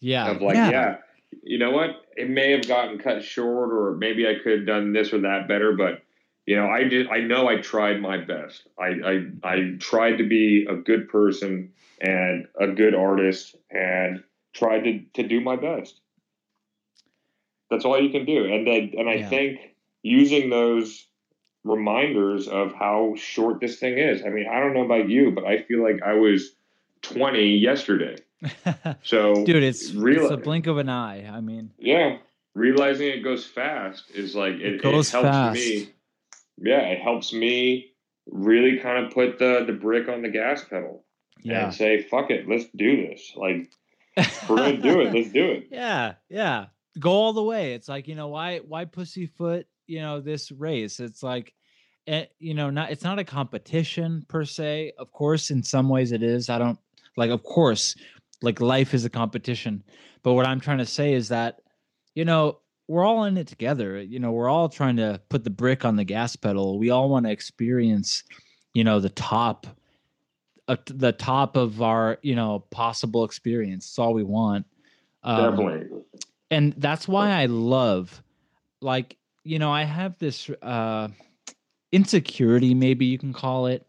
yeah. 0.00 0.30
of 0.30 0.42
like 0.42 0.56
yeah. 0.56 0.98
you 1.42 1.58
know 1.58 1.70
what? 1.70 1.90
It 2.16 2.28
may 2.28 2.52
have 2.52 2.66
gotten 2.68 2.98
cut 2.98 3.22
short 3.24 3.72
or 3.72 3.96
maybe 3.96 4.26
i 4.28 4.34
could 4.42 4.58
have 4.58 4.66
done 4.66 4.92
this 4.92 5.12
or 5.12 5.20
that 5.20 5.48
better 5.48 5.72
but 5.72 6.02
you 6.48 6.56
know, 6.56 6.66
I 6.66 6.84
did. 6.84 7.08
I 7.08 7.20
know 7.20 7.46
I 7.46 7.56
tried 7.56 8.00
my 8.00 8.16
best. 8.16 8.62
I, 8.80 8.86
I 9.04 9.26
I 9.44 9.76
tried 9.78 10.16
to 10.16 10.26
be 10.26 10.66
a 10.66 10.76
good 10.76 11.10
person 11.10 11.74
and 12.00 12.48
a 12.58 12.68
good 12.68 12.94
artist, 12.94 13.54
and 13.70 14.24
tried 14.54 14.84
to 14.84 15.00
to 15.12 15.28
do 15.28 15.42
my 15.42 15.56
best. 15.56 16.00
That's 17.70 17.84
all 17.84 18.02
you 18.02 18.08
can 18.08 18.24
do, 18.24 18.46
and 18.46 18.66
I, 18.66 18.90
and 18.96 19.10
I 19.10 19.14
yeah. 19.16 19.28
think 19.28 19.60
using 20.02 20.48
those 20.48 21.06
reminders 21.64 22.48
of 22.48 22.72
how 22.72 23.12
short 23.18 23.60
this 23.60 23.78
thing 23.78 23.98
is. 23.98 24.22
I 24.24 24.30
mean, 24.30 24.46
I 24.50 24.58
don't 24.58 24.72
know 24.72 24.86
about 24.86 25.10
you, 25.10 25.32
but 25.32 25.44
I 25.44 25.60
feel 25.60 25.82
like 25.82 26.00
I 26.02 26.14
was 26.14 26.52
20 27.02 27.58
yesterday. 27.58 28.16
So, 29.02 29.44
dude, 29.44 29.64
it's, 29.64 29.92
real, 29.92 30.22
it's 30.22 30.32
a 30.32 30.36
blink 30.38 30.66
of 30.66 30.78
an 30.78 30.88
eye. 30.88 31.26
I 31.26 31.40
mean, 31.40 31.72
yeah, 31.76 32.18
realizing 32.54 33.08
it 33.08 33.22
goes 33.22 33.44
fast 33.44 34.04
is 34.14 34.34
like 34.34 34.54
it, 34.54 34.76
it 34.76 34.82
goes 34.82 35.08
it 35.08 35.12
helps 35.12 35.28
fast. 35.28 35.54
me 35.54 35.88
yeah, 36.60 36.80
it 36.80 37.00
helps 37.00 37.32
me 37.32 37.92
really 38.26 38.78
kind 38.78 39.04
of 39.04 39.12
put 39.12 39.38
the 39.38 39.64
the 39.66 39.72
brick 39.72 40.08
on 40.08 40.22
the 40.22 40.28
gas 40.28 40.64
pedal 40.64 41.04
yeah. 41.42 41.64
and 41.64 41.74
say, 41.74 42.02
"Fuck 42.02 42.30
it, 42.30 42.48
let's 42.48 42.66
do 42.76 43.08
this." 43.08 43.32
Like 43.36 43.70
we're 44.48 44.56
gonna 44.56 44.76
do 44.76 45.00
it. 45.00 45.14
Let's 45.14 45.30
do 45.30 45.44
it. 45.50 45.68
Yeah, 45.70 46.14
yeah. 46.28 46.66
Go 46.98 47.10
all 47.10 47.32
the 47.32 47.42
way. 47.42 47.74
It's 47.74 47.88
like 47.88 48.08
you 48.08 48.14
know 48.14 48.28
why 48.28 48.58
why 48.58 48.84
pussyfoot 48.84 49.66
you 49.86 50.00
know 50.00 50.20
this 50.20 50.50
race. 50.50 51.00
It's 51.00 51.22
like 51.22 51.54
it, 52.06 52.12
eh, 52.12 52.26
you 52.38 52.54
know 52.54 52.70
not 52.70 52.90
it's 52.90 53.04
not 53.04 53.18
a 53.18 53.24
competition 53.24 54.24
per 54.28 54.44
se. 54.44 54.92
Of 54.98 55.12
course, 55.12 55.50
in 55.50 55.62
some 55.62 55.88
ways 55.88 56.12
it 56.12 56.22
is. 56.22 56.48
I 56.48 56.58
don't 56.58 56.78
like. 57.16 57.30
Of 57.30 57.42
course, 57.42 57.94
like 58.42 58.60
life 58.60 58.94
is 58.94 59.04
a 59.04 59.10
competition. 59.10 59.84
But 60.22 60.34
what 60.34 60.46
I'm 60.46 60.60
trying 60.60 60.78
to 60.78 60.86
say 60.86 61.12
is 61.12 61.28
that 61.28 61.60
you 62.14 62.24
know 62.24 62.58
we're 62.88 63.04
all 63.04 63.24
in 63.24 63.36
it 63.36 63.46
together. 63.46 64.00
You 64.00 64.18
know, 64.18 64.32
we're 64.32 64.48
all 64.48 64.68
trying 64.68 64.96
to 64.96 65.20
put 65.28 65.44
the 65.44 65.50
brick 65.50 65.84
on 65.84 65.96
the 65.96 66.04
gas 66.04 66.34
pedal. 66.34 66.78
We 66.78 66.90
all 66.90 67.10
want 67.10 67.26
to 67.26 67.32
experience, 67.32 68.24
you 68.72 68.82
know, 68.82 68.98
the 68.98 69.10
top, 69.10 69.66
uh, 70.66 70.76
the 70.86 71.12
top 71.12 71.56
of 71.56 71.82
our, 71.82 72.18
you 72.22 72.34
know, 72.34 72.64
possible 72.70 73.24
experience. 73.24 73.86
It's 73.86 73.98
all 73.98 74.14
we 74.14 74.24
want. 74.24 74.66
Um, 75.22 75.56
Definitely. 75.56 75.98
And 76.50 76.72
that's 76.78 77.06
why 77.06 77.30
I 77.30 77.44
love, 77.46 78.22
like, 78.80 79.16
you 79.44 79.58
know, 79.58 79.70
I 79.70 79.84
have 79.84 80.18
this 80.18 80.48
uh, 80.62 81.08
insecurity, 81.92 82.72
maybe 82.72 83.04
you 83.04 83.18
can 83.18 83.34
call 83.34 83.66
it, 83.66 83.86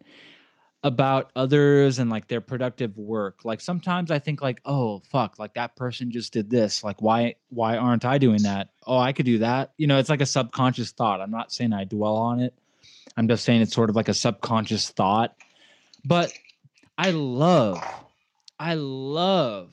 about 0.84 1.32
others 1.36 2.00
and 2.00 2.10
like 2.10 2.28
their 2.28 2.42
productive 2.42 2.98
work. 2.98 3.44
Like 3.44 3.60
sometimes 3.60 4.12
I 4.12 4.20
think 4.20 4.42
like, 4.42 4.62
oh 4.66 5.02
fuck, 5.12 5.38
like 5.38 5.54
that 5.56 5.76
person 5.76 6.12
just 6.12 6.32
did 6.32 6.50
this. 6.50 6.84
Like 6.84 7.02
why 7.02 7.36
why 7.50 7.78
aren't 7.78 8.06
I 8.06 8.18
doing 8.18 8.44
that? 8.44 8.70
Oh, 8.88 8.98
I 8.98 9.12
could 9.12 9.26
do 9.26 9.40
that. 9.40 9.74
You 9.78 9.88
know, 9.88 9.98
it's 9.98 10.10
like 10.10 10.22
a 10.22 10.26
subconscious 10.26 10.92
thought. 10.92 11.20
I'm 11.22 11.32
not 11.32 11.52
saying 11.52 11.74
I 11.74 11.84
dwell 11.84 12.16
on 12.16 12.40
it. 12.40 12.54
I'm 13.18 13.28
just 13.28 13.44
saying 13.44 13.62
it's 13.62 13.74
sort 13.74 13.90
of 13.90 13.96
like 13.96 14.08
a 14.08 14.14
subconscious 14.14 14.90
thought. 14.90 15.36
But 16.06 16.32
I 16.98 17.12
love 17.12 17.84
I 18.58 18.76
love 18.76 19.72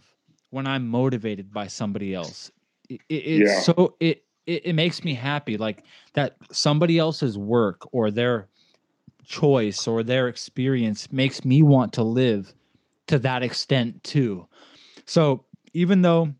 when 0.51 0.67
I'm 0.67 0.89
motivated 0.89 1.53
by 1.53 1.69
somebody 1.69 2.15
else. 2.15 2.51
It, 2.89 3.01
it, 3.09 3.15
it's 3.15 3.51
yeah. 3.51 3.61
so 3.61 3.95
it, 4.01 4.25
it 4.47 4.67
it 4.67 4.73
makes 4.75 5.05
me 5.05 5.15
happy 5.15 5.57
like 5.57 5.85
that 6.15 6.37
somebody 6.51 6.99
else's 6.99 7.39
work 7.39 7.83
or 7.93 8.11
their 8.11 8.49
choice 9.27 9.87
or 9.87 10.03
their 10.03 10.29
experience 10.29 11.13
makes 11.13 11.45
me 11.45 11.63
want 11.63 11.93
to 11.95 12.03
live 12.03 12.55
to 13.07 13.19
that 13.19 13.43
extent 13.43 14.03
too. 14.05 14.47
So 15.05 15.45
even 15.73 16.03
though 16.03 16.35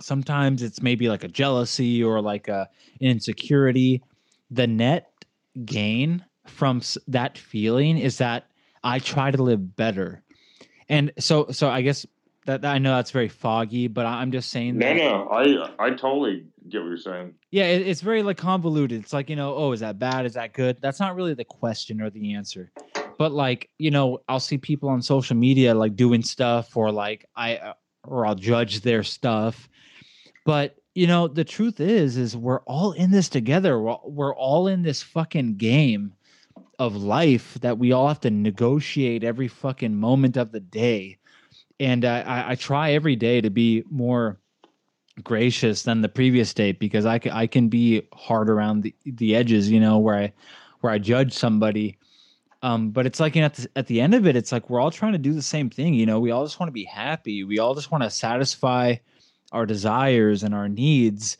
sometimes 0.00 0.62
it's 0.62 0.82
maybe 0.82 1.08
like 1.08 1.24
a 1.24 1.28
jealousy 1.28 2.02
or 2.02 2.20
like 2.20 2.48
a 2.48 2.68
insecurity, 3.00 4.02
the 4.50 4.66
net 4.66 5.12
gain 5.64 6.24
from 6.46 6.82
that 7.08 7.38
feeling 7.38 7.98
is 7.98 8.18
that 8.18 8.50
I 8.82 8.98
try 8.98 9.30
to 9.30 9.42
live 9.42 9.76
better. 9.76 10.22
And 10.88 11.12
so 11.18 11.46
so 11.50 11.70
I 11.70 11.82
guess 11.82 12.06
that, 12.46 12.62
that 12.62 12.74
I 12.74 12.78
know 12.78 12.96
that's 12.96 13.10
very 13.10 13.28
foggy, 13.28 13.88
but 13.88 14.06
I'm 14.06 14.30
just 14.30 14.50
saying 14.50 14.78
no, 14.78 14.86
that. 14.86 14.96
No, 14.96 15.28
I 15.28 15.86
I 15.86 15.90
totally 15.90 16.46
get 16.68 16.82
what 16.82 16.88
you're 16.88 16.96
saying. 16.96 17.34
Yeah, 17.50 17.64
it, 17.64 17.86
it's 17.86 18.00
very 18.00 18.22
like 18.22 18.36
convoluted. 18.36 19.02
It's 19.02 19.12
like 19.12 19.30
you 19.30 19.36
know, 19.36 19.54
oh, 19.54 19.72
is 19.72 19.80
that 19.80 19.98
bad? 19.98 20.26
Is 20.26 20.34
that 20.34 20.52
good? 20.52 20.78
That's 20.80 21.00
not 21.00 21.16
really 21.16 21.34
the 21.34 21.44
question 21.44 22.00
or 22.00 22.10
the 22.10 22.34
answer. 22.34 22.70
But 23.18 23.32
like 23.32 23.70
you 23.78 23.90
know, 23.90 24.18
I'll 24.28 24.40
see 24.40 24.58
people 24.58 24.88
on 24.88 25.00
social 25.02 25.36
media 25.36 25.74
like 25.74 25.96
doing 25.96 26.22
stuff, 26.22 26.76
or 26.76 26.92
like 26.92 27.26
I 27.34 27.74
or 28.02 28.26
I'll 28.26 28.34
judge 28.34 28.80
their 28.80 29.02
stuff. 29.02 29.68
But 30.44 30.76
you 30.94 31.06
know, 31.06 31.26
the 31.26 31.44
truth 31.44 31.80
is, 31.80 32.16
is 32.16 32.36
we're 32.36 32.60
all 32.62 32.92
in 32.92 33.10
this 33.10 33.28
together. 33.28 33.80
We're, 33.80 33.96
we're 34.04 34.36
all 34.36 34.68
in 34.68 34.82
this 34.82 35.02
fucking 35.02 35.56
game 35.56 36.12
of 36.78 36.96
life 36.96 37.54
that 37.62 37.78
we 37.78 37.92
all 37.92 38.08
have 38.08 38.20
to 38.20 38.30
negotiate 38.30 39.24
every 39.24 39.48
fucking 39.48 39.94
moment 39.94 40.36
of 40.36 40.52
the 40.52 40.60
day 40.60 41.18
and 41.80 42.04
I, 42.04 42.50
I 42.50 42.54
try 42.54 42.92
every 42.92 43.16
day 43.16 43.40
to 43.40 43.50
be 43.50 43.84
more 43.90 44.38
gracious 45.22 45.82
than 45.82 46.00
the 46.00 46.08
previous 46.08 46.52
day 46.54 46.72
because 46.72 47.06
I 47.06 47.20
I 47.32 47.46
can 47.46 47.68
be 47.68 48.02
hard 48.12 48.50
around 48.50 48.82
the, 48.82 48.94
the 49.04 49.36
edges, 49.36 49.70
you 49.70 49.80
know, 49.80 49.98
where 49.98 50.16
I 50.16 50.32
where 50.80 50.92
I 50.92 50.98
judge 50.98 51.32
somebody. 51.32 51.98
Um, 52.62 52.90
but 52.90 53.06
it's 53.06 53.20
like 53.20 53.34
you 53.36 53.42
know, 53.42 53.46
at 53.46 53.54
the, 53.54 53.68
at 53.76 53.86
the 53.86 54.00
end 54.00 54.14
of 54.14 54.26
it, 54.26 54.36
it's 54.36 54.52
like 54.52 54.70
we're 54.70 54.80
all 54.80 54.90
trying 54.90 55.12
to 55.12 55.18
do 55.18 55.32
the 55.32 55.42
same 55.42 55.68
thing. 55.68 55.94
You 55.94 56.06
know, 56.06 56.18
we 56.18 56.30
all 56.30 56.44
just 56.44 56.58
want 56.58 56.68
to 56.68 56.72
be 56.74 56.84
happy. 56.84 57.44
We 57.44 57.58
all 57.58 57.74
just 57.74 57.90
want 57.90 58.04
to 58.04 58.10
satisfy 58.10 58.96
our 59.52 59.66
desires 59.66 60.42
and 60.42 60.54
our 60.54 60.68
needs. 60.68 61.36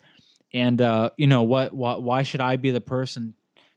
And 0.53 0.81
uh, 0.81 1.11
you 1.17 1.27
know 1.27 1.43
what, 1.43 1.73
what? 1.73 2.03
Why 2.03 2.23
should 2.23 2.41
I 2.41 2.57
be 2.57 2.71
the 2.71 2.81
person 2.81 3.35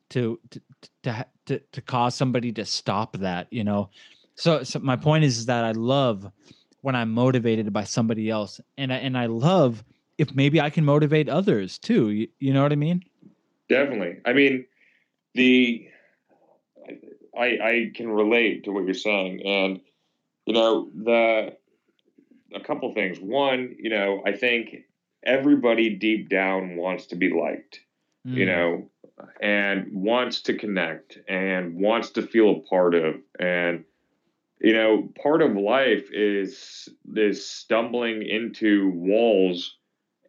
to 0.09 0.39
to 0.51 0.61
to 1.03 1.25
to, 1.47 1.59
to 1.59 1.81
cause 1.81 2.15
somebody 2.15 2.51
to 2.53 2.65
stop 2.65 3.17
that? 3.17 3.47
You 3.49 3.63
know, 3.63 3.89
so, 4.37 4.63
so 4.63 4.79
my 4.79 4.95
point 4.95 5.23
is, 5.23 5.39
is 5.39 5.45
that 5.47 5.63
I 5.65 5.71
love 5.71 6.31
when 6.81 6.95
I'm 6.95 7.11
motivated 7.11 7.73
by 7.73 7.83
somebody 7.83 8.29
else, 8.29 8.61
and 8.77 8.93
I, 8.93 8.97
and 8.97 9.17
I 9.17 9.25
love 9.25 9.83
if 10.17 10.33
maybe 10.33 10.61
I 10.61 10.69
can 10.69 10.85
motivate 10.85 11.27
others 11.27 11.77
too. 11.77 12.11
You, 12.11 12.27
you 12.39 12.53
know 12.53 12.61
what 12.61 12.71
I 12.71 12.75
mean? 12.75 13.03
Definitely. 13.67 14.19
I 14.25 14.33
mean, 14.33 14.65
the 15.33 15.87
I 17.37 17.45
I 17.45 17.91
can 17.95 18.09
relate 18.09 18.63
to 18.65 18.71
what 18.71 18.85
you're 18.85 18.93
saying, 18.93 19.41
and 19.43 19.81
you 20.45 20.53
know 20.53 20.89
the 20.95 21.57
a 22.53 22.59
couple 22.61 22.93
things. 22.93 23.19
One, 23.19 23.75
you 23.79 23.89
know, 23.89 24.21
I 24.25 24.33
think 24.33 24.83
everybody 25.23 25.95
deep 25.95 26.29
down 26.29 26.77
wants 26.77 27.07
to 27.07 27.15
be 27.15 27.33
liked. 27.33 27.79
Mm. 28.25 28.33
You 28.35 28.45
know, 28.45 28.89
and 29.41 29.87
wants 29.91 30.41
to 30.43 30.53
connect 30.53 31.17
and 31.27 31.75
wants 31.75 32.11
to 32.11 32.21
feel 32.21 32.51
a 32.51 32.59
part 32.61 32.93
of 32.93 33.15
and 33.39 33.83
you 34.59 34.73
know, 34.73 35.09
part 35.21 35.41
of 35.41 35.55
life 35.55 36.09
is 36.11 36.89
is 37.15 37.47
stumbling 37.47 38.23
into 38.23 38.91
walls 38.95 39.77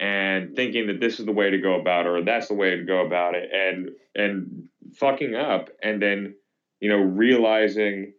and 0.00 0.54
thinking 0.54 0.86
that 0.86 1.00
this 1.00 1.18
is 1.18 1.26
the 1.26 1.32
way 1.32 1.50
to 1.50 1.58
go 1.58 1.80
about 1.80 2.06
it 2.06 2.10
or 2.10 2.24
that's 2.24 2.48
the 2.48 2.54
way 2.54 2.76
to 2.76 2.84
go 2.84 3.04
about 3.04 3.34
it 3.34 3.50
and 3.52 3.90
and 4.14 4.68
fucking 4.94 5.34
up 5.34 5.68
and 5.82 6.00
then 6.00 6.34
you 6.80 6.88
know 6.88 6.98
realizing 6.98 8.12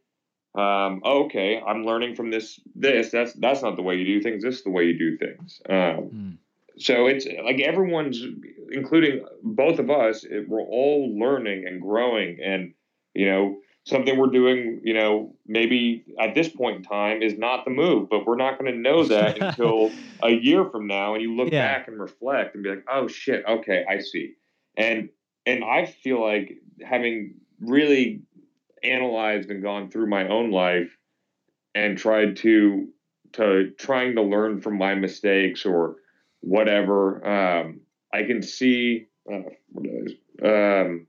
um, 0.56 1.02
oh, 1.04 1.26
okay 1.26 1.62
i'm 1.66 1.86
learning 1.86 2.16
from 2.16 2.32
this 2.32 2.60
this 2.76 3.12
that's 3.12 3.34
that's 3.34 3.62
not 3.62 3.76
the 3.76 3.82
way 3.82 3.96
you 3.96 4.06
do 4.06 4.22
things 4.22 4.44
this 4.44 4.58
is 4.58 4.64
the 4.64 4.70
way 4.70 4.84
you 4.84 4.98
do 4.98 5.18
things 5.18 5.62
um, 5.70 5.76
mm. 5.76 6.38
so 6.78 7.08
it's 7.08 7.26
like 7.46 7.62
everyone's 7.62 8.22
including 8.72 9.26
both 9.44 9.80
of 9.80 9.90
us 9.90 10.26
it, 10.26 10.50
we're 10.50 10.62
all 10.62 11.18
learning 11.18 11.66
and 11.66 11.82
growing 11.82 12.40
and 12.44 12.74
you 13.14 13.26
know 13.26 13.58
something 13.90 14.18
we're 14.18 14.28
doing, 14.28 14.82
you 14.84 14.94
know, 14.94 15.36
maybe 15.46 16.06
at 16.20 16.36
this 16.36 16.50
point 16.50 16.78
in 16.78 16.84
time 16.84 17.22
is 17.22 17.38
not 17.38 17.66
the 17.66 17.72
move, 17.72 18.10
but 18.10 18.26
we're 18.26 18.36
not 18.36 18.60
going 18.60 18.72
to 18.72 18.80
know 18.80 19.04
that 19.06 19.38
until 19.42 19.92
a 20.24 20.30
year 20.30 20.66
from 20.66 20.88
now. 20.88 21.14
And 21.14 21.22
you 21.22 21.36
look 21.36 21.52
yeah. 21.52 21.78
back 21.78 21.88
and 21.88 22.00
reflect 22.00 22.56
and 22.56 22.64
be 22.64 22.70
like, 22.70 22.86
oh 22.92 23.08
shit, 23.08 23.44
okay, 23.48 23.86
I 23.90 24.00
see. 24.00 24.34
And 24.78 25.10
and 25.46 25.64
I 25.64 25.86
feel 25.86 26.22
like 26.22 26.58
having 26.84 27.36
really 27.60 28.22
analyzed 28.84 29.50
and 29.50 29.64
gone 29.64 29.90
through 29.90 30.08
my 30.08 30.28
own 30.28 30.52
life 30.52 30.96
and 31.76 31.98
tried 31.98 32.38
to 32.38 32.88
to 33.34 33.72
trying 33.78 34.16
to 34.16 34.22
learn 34.22 34.62
from 34.62 34.78
my 34.78 34.96
mistakes 34.96 35.66
or 35.66 35.98
whatever, 36.42 37.26
um, 37.28 37.82
I 38.14 38.24
can 38.24 38.42
see. 38.42 39.08
Uh, 39.32 40.48
um, 40.48 41.08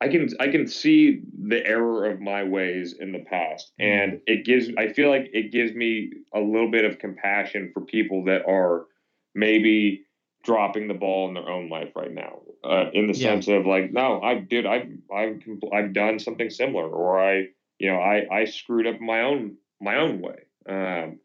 I 0.00 0.08
can 0.08 0.28
I 0.40 0.48
can 0.48 0.66
see 0.66 1.20
the 1.46 1.64
error 1.66 2.10
of 2.10 2.20
my 2.20 2.44
ways 2.44 2.94
in 2.98 3.12
the 3.12 3.20
past, 3.20 3.72
mm-hmm. 3.80 4.12
and 4.12 4.20
it 4.26 4.44
gives 4.44 4.68
I 4.78 4.92
feel 4.92 5.10
like 5.10 5.28
it 5.32 5.52
gives 5.52 5.74
me 5.74 6.10
a 6.34 6.40
little 6.40 6.70
bit 6.70 6.84
of 6.84 6.98
compassion 6.98 7.70
for 7.74 7.82
people 7.82 8.24
that 8.24 8.46
are 8.48 8.86
maybe 9.34 10.04
dropping 10.42 10.88
the 10.88 10.94
ball 10.94 11.28
in 11.28 11.34
their 11.34 11.48
own 11.48 11.68
life 11.68 11.90
right 11.94 12.12
now, 12.12 12.40
uh, 12.64 12.86
in 12.94 13.06
the 13.06 13.16
yeah. 13.16 13.28
sense 13.28 13.48
of 13.48 13.66
like, 13.66 13.92
no, 13.92 14.22
I 14.22 14.36
did, 14.36 14.64
I've 14.64 14.88
I've 15.14 15.42
I've 15.72 15.92
done 15.92 16.18
something 16.18 16.48
similar, 16.48 16.88
or 16.88 17.20
I 17.20 17.48
you 17.78 17.90
know 17.90 17.98
I 17.98 18.26
I 18.32 18.44
screwed 18.46 18.86
up 18.86 19.00
my 19.00 19.22
own 19.22 19.56
my 19.80 19.96
own 19.96 20.22
way, 20.22 20.38
um, 20.68 21.20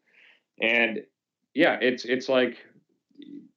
and 0.60 1.03
yeah, 1.53 1.77
it's 1.80 2.03
it's 2.03 2.27
like 2.27 2.57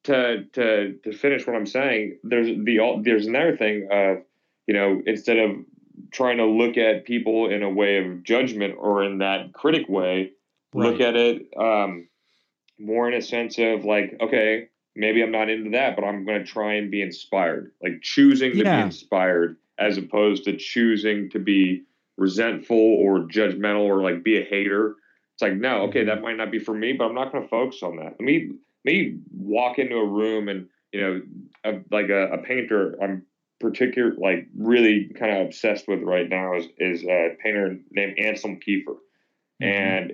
to 0.04 0.44
to 0.52 0.94
to 1.04 1.12
finish 1.12 1.46
what 1.46 1.56
I'm 1.56 1.66
saying, 1.66 2.18
there's 2.22 2.46
the 2.46 3.00
there's 3.02 3.26
another 3.26 3.56
thing 3.56 3.88
of 3.90 4.18
you 4.68 4.74
know 4.74 5.02
instead 5.06 5.38
of 5.38 5.56
trying 6.12 6.36
to 6.36 6.46
look 6.46 6.76
at 6.76 7.04
people 7.04 7.50
in 7.50 7.62
a 7.62 7.70
way 7.70 7.98
of 7.98 8.22
judgment 8.22 8.76
or 8.78 9.02
in 9.02 9.18
that 9.18 9.52
critic 9.52 9.88
way, 9.88 10.30
right. 10.72 10.90
look 10.90 11.00
at 11.00 11.16
it 11.16 11.42
um, 11.58 12.08
more 12.78 13.08
in 13.08 13.14
a 13.14 13.22
sense 13.22 13.58
of 13.58 13.84
like, 13.84 14.16
okay, 14.20 14.68
maybe 14.94 15.22
I'm 15.22 15.32
not 15.32 15.50
into 15.50 15.70
that, 15.70 15.96
but 15.96 16.04
I'm 16.04 16.24
going 16.24 16.38
to 16.38 16.46
try 16.46 16.74
and 16.74 16.90
be 16.90 17.02
inspired. 17.02 17.72
Like 17.82 18.00
choosing 18.02 18.52
to 18.52 18.58
yeah. 18.58 18.76
be 18.76 18.86
inspired 18.86 19.56
as 19.78 19.98
opposed 19.98 20.44
to 20.44 20.56
choosing 20.56 21.30
to 21.30 21.38
be 21.38 21.84
resentful 22.16 22.76
or 22.76 23.20
judgmental 23.20 23.84
or 23.84 24.02
like 24.02 24.22
be 24.22 24.38
a 24.38 24.44
hater. 24.44 24.96
It's 25.34 25.42
like, 25.42 25.54
no, 25.54 25.82
okay, 25.82 26.00
mm-hmm. 26.00 26.08
that 26.08 26.22
might 26.22 26.36
not 26.36 26.50
be 26.50 26.58
for 26.58 26.74
me, 26.74 26.92
but 26.92 27.06
I'm 27.06 27.14
not 27.14 27.32
going 27.32 27.44
to 27.44 27.48
focus 27.48 27.82
on 27.82 27.96
that. 27.96 28.16
Let 28.18 28.20
me, 28.20 28.50
let 28.84 28.92
me 28.92 29.18
walk 29.32 29.78
into 29.78 29.96
a 29.96 30.06
room 30.06 30.48
and, 30.48 30.68
you 30.92 31.00
know, 31.00 31.22
a, 31.64 31.80
like 31.90 32.08
a, 32.08 32.32
a 32.32 32.38
painter 32.38 32.96
I'm 33.02 33.24
particular, 33.60 34.14
like 34.18 34.48
really 34.56 35.10
kind 35.18 35.36
of 35.36 35.46
obsessed 35.46 35.88
with 35.88 36.02
right 36.02 36.28
now 36.28 36.56
is, 36.56 36.66
is 36.78 37.04
a 37.04 37.36
painter 37.42 37.78
named 37.90 38.18
Anselm 38.18 38.60
Kiefer. 38.66 38.96
Mm-hmm. 39.62 39.64
And 39.64 40.12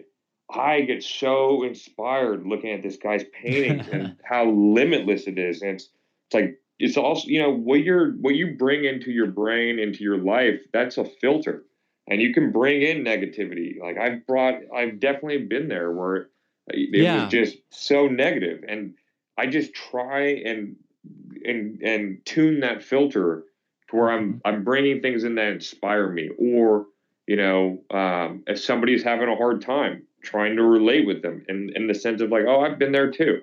I 0.51 0.83
get 0.83 1.03
so 1.03 1.63
inspired 1.63 2.47
looking 2.47 2.73
at 2.73 2.83
this 2.83 2.97
guy's 2.97 3.25
paintings 3.25 3.89
and 3.93 4.17
how 4.25 4.51
limitless 4.51 5.27
it 5.27 5.39
is. 5.39 5.63
And 5.63 5.73
it's, 5.73 5.89
it's 6.27 6.35
like, 6.35 6.61
it's 6.79 6.97
also, 6.97 7.29
you 7.29 7.41
know, 7.41 7.55
what 7.55 7.81
you're, 7.81 8.13
what 8.13 8.35
you 8.35 8.57
bring 8.57 8.85
into 8.85 9.11
your 9.11 9.29
brain, 9.29 9.79
into 9.79 10.03
your 10.03 10.19
life, 10.19 10.61
that's 10.73 10.99
a 10.99 11.05
filter 11.05 11.65
and 12.07 12.21
you 12.21 12.35
can 12.35 12.53
bring 12.53 12.83
in 12.83 13.05
negativity. 13.05 13.81
Like 13.81 13.99
I've 13.99 14.27
brought, 14.27 14.57
I've 14.75 15.01
definitely 15.01 15.47
been 15.47 15.69
there 15.69 15.91
where 15.91 16.29
it 16.69 16.89
yeah. 16.93 17.25
was 17.25 17.33
just 17.33 17.59
so 17.71 18.09
negative, 18.09 18.65
and 18.69 18.95
I 19.39 19.47
just 19.47 19.75
try 19.75 20.29
and 20.45 20.77
and 21.45 21.81
and 21.83 22.25
tune 22.25 22.61
that 22.61 22.83
filter 22.83 23.45
to 23.89 23.97
where 23.97 24.11
I'm 24.11 24.35
mm-hmm. 24.35 24.39
I'm 24.45 24.65
bringing 24.65 25.01
things 25.01 25.25
in 25.25 25.35
that 25.37 25.49
inspire 25.49 26.11
me, 26.11 26.31
or 26.39 26.87
you 27.27 27.37
know, 27.37 27.83
um, 27.91 28.45
if 28.47 28.61
somebody's 28.61 29.03
having 29.03 29.29
a 29.29 29.37
hard 29.37 29.63
time, 29.63 30.05
trying 30.23 30.57
to 30.57 30.63
relate 30.63 31.07
with 31.07 31.23
them 31.23 31.45
in 31.49 31.71
in 31.75 31.87
the 31.87 31.95
sense 31.95 32.21
of 32.21 32.31
like, 32.31 32.45
oh, 32.47 32.61
I've 32.61 32.79
been 32.79 32.93
there 32.93 33.11
too, 33.11 33.41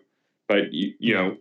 but 0.48 0.72
you 0.72 0.94
you 1.00 1.14
know, 1.14 1.38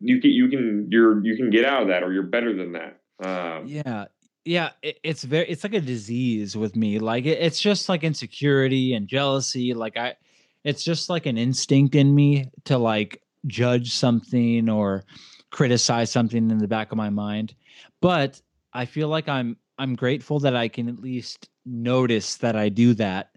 you 0.00 0.20
can 0.20 0.30
you 0.30 0.48
can 0.48 0.88
you're 0.90 1.24
you 1.24 1.36
can 1.36 1.50
get 1.50 1.64
out 1.64 1.82
of 1.82 1.88
that, 1.88 2.02
or 2.02 2.12
you're 2.12 2.24
better 2.24 2.54
than 2.54 2.72
that. 2.72 3.00
Um, 3.18 3.66
yeah, 3.66 4.06
yeah 4.46 4.70
it, 4.82 4.98
it's 5.02 5.24
very 5.24 5.48
it's 5.48 5.64
like 5.64 5.74
a 5.74 5.80
disease 5.80 6.56
with 6.56 6.76
me 6.76 6.98
like 6.98 7.26
it, 7.26 7.38
it's 7.40 7.60
just 7.60 7.88
like 7.88 8.04
insecurity 8.04 8.94
and 8.94 9.08
jealousy 9.08 9.74
like 9.74 9.96
i 9.96 10.14
it's 10.62 10.84
just 10.84 11.10
like 11.10 11.26
an 11.26 11.36
instinct 11.36 11.94
in 11.94 12.14
me 12.14 12.50
to 12.64 12.78
like 12.78 13.22
judge 13.46 13.92
something 13.92 14.68
or 14.68 15.04
criticize 15.50 16.10
something 16.10 16.50
in 16.50 16.58
the 16.58 16.68
back 16.68 16.92
of 16.92 16.98
my 16.98 17.10
mind 17.10 17.54
but 18.00 18.40
i 18.72 18.84
feel 18.84 19.08
like 19.08 19.28
i'm 19.28 19.56
i'm 19.78 19.94
grateful 19.94 20.38
that 20.40 20.56
i 20.56 20.68
can 20.68 20.88
at 20.88 21.00
least 21.00 21.48
notice 21.64 22.36
that 22.36 22.56
i 22.56 22.68
do 22.68 22.94
that 22.94 23.30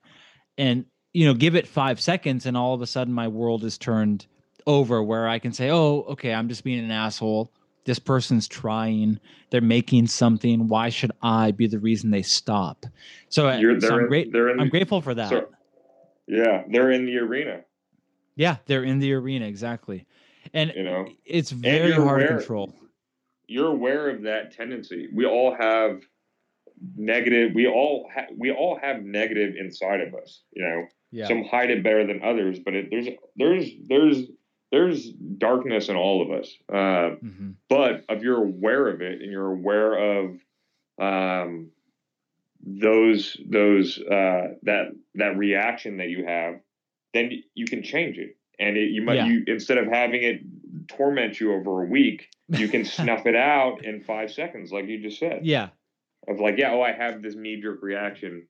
and 0.57 0.86
you 1.14 1.26
know 1.26 1.34
give 1.34 1.56
it 1.56 1.68
5 1.68 1.99
seconds 1.99 2.45
and 2.45 2.57
all 2.57 2.73
of 2.73 2.81
a 2.81 2.88
sudden 2.88 3.14
my 3.14 3.27
world 3.27 3.64
is 3.64 3.77
turned 3.77 4.26
over 4.68 5.02
where 5.03 5.27
i 5.27 5.40
can 5.40 5.53
say 5.53 5.69
oh 5.69 6.06
okay 6.10 6.34
i'm 6.34 6.48
just 6.48 6.64
being 6.64 6.84
an 6.84 6.91
asshole. 6.91 7.52
This 7.86 7.98
person's 7.98 8.48
trying. 8.48 9.19
They're 9.49 9.61
making 9.61 10.07
something. 10.07 10.68
Why 10.68 10.90
should 10.90 11.11
i 11.23 11.49
be 11.49 11.65
the 11.65 11.80
reason 11.80 12.11
they 12.11 12.22
stop? 12.22 12.86
So, 13.30 13.49
uh, 13.49 13.57
You're, 13.57 13.80
so 13.80 13.98
i'm 13.98 14.07
great 14.07 14.36
i'm 14.36 14.69
grateful 14.69 15.02
for 15.02 15.15
that. 15.15 15.30
So, 15.30 15.48
yeah 16.27 16.64
they're 16.69 16.91
in 16.91 17.06
the 17.06 17.18
arena. 17.18 17.61
Yeah 18.36 18.57
they're 18.68 18.84
in 18.84 18.99
the 18.99 19.14
arena 19.14 19.45
exactly 19.45 20.06
and 20.53 20.71
you 20.76 20.84
know 20.84 21.07
it's 21.26 21.51
very 21.51 21.91
hard 21.91 22.21
aware, 22.21 22.27
to 22.27 22.38
control 22.38 22.73
you're 23.47 23.71
aware 23.71 24.09
of 24.09 24.23
that 24.23 24.55
tendency 24.55 25.07
we 25.13 25.26
all 25.26 25.55
have 25.55 26.01
negative 26.95 27.51
we 27.53 27.67
all 27.67 28.09
ha- 28.13 28.27
we 28.38 28.51
all 28.51 28.77
have 28.81 29.01
negative 29.03 29.55
inside 29.57 30.01
of 30.01 30.13
us 30.13 30.43
you 30.53 30.63
know 30.63 30.85
yeah. 31.11 31.27
some 31.27 31.43
hide 31.43 31.69
it 31.69 31.84
better 31.84 32.05
than 32.05 32.21
others 32.23 32.59
but 32.63 32.73
it, 32.73 32.89
there's 32.89 33.07
there's 33.35 33.69
there's 33.88 34.27
there's 34.71 35.09
darkness 35.09 35.89
in 35.89 35.95
all 35.95 36.21
of 36.21 36.31
us. 36.39 36.55
Uh, 36.71 37.15
mm-hmm. 37.23 37.51
But 37.67 38.05
if 38.09 38.21
you're 38.21 38.43
aware 38.43 38.88
of 38.88 39.01
it 39.01 39.21
and 39.21 39.31
you're 39.31 39.51
aware 39.51 40.19
of 40.19 40.39
um, 41.01 41.71
those 42.65 43.38
those 43.47 43.97
uh, 43.99 44.53
that 44.63 44.89
that 45.15 45.38
reaction 45.38 45.97
that 45.97 46.09
you 46.09 46.26
have, 46.26 46.55
then 47.13 47.31
you 47.55 47.65
can 47.65 47.84
change 47.84 48.17
it. 48.17 48.38
And 48.60 48.77
it, 48.77 48.91
you 48.91 49.02
might 49.02 49.15
yeah. 49.15 49.26
you 49.27 49.44
instead 49.48 49.77
of 49.77 49.88
having 49.88 50.23
it 50.23 50.41
torment 50.88 51.40
you 51.40 51.53
over 51.53 51.84
a 51.84 51.86
week, 51.86 52.30
you 52.49 52.68
can 52.68 52.86
snuff 52.86 53.26
it 53.26 53.36
out 53.36 53.86
in 53.86 54.02
five 54.02 54.31
seconds, 54.31 54.72
like 54.72 54.88
you 54.88 55.02
just 55.02 55.19
said. 55.19 55.45
Yeah. 55.45 55.69
Of 56.27 56.40
like, 56.40 56.57
yeah, 56.57 56.72
oh, 56.72 56.81
I 56.81 56.91
have 56.91 57.22
this 57.22 57.36
knee 57.36 57.61
jerk 57.61 57.81
reaction 57.81 58.48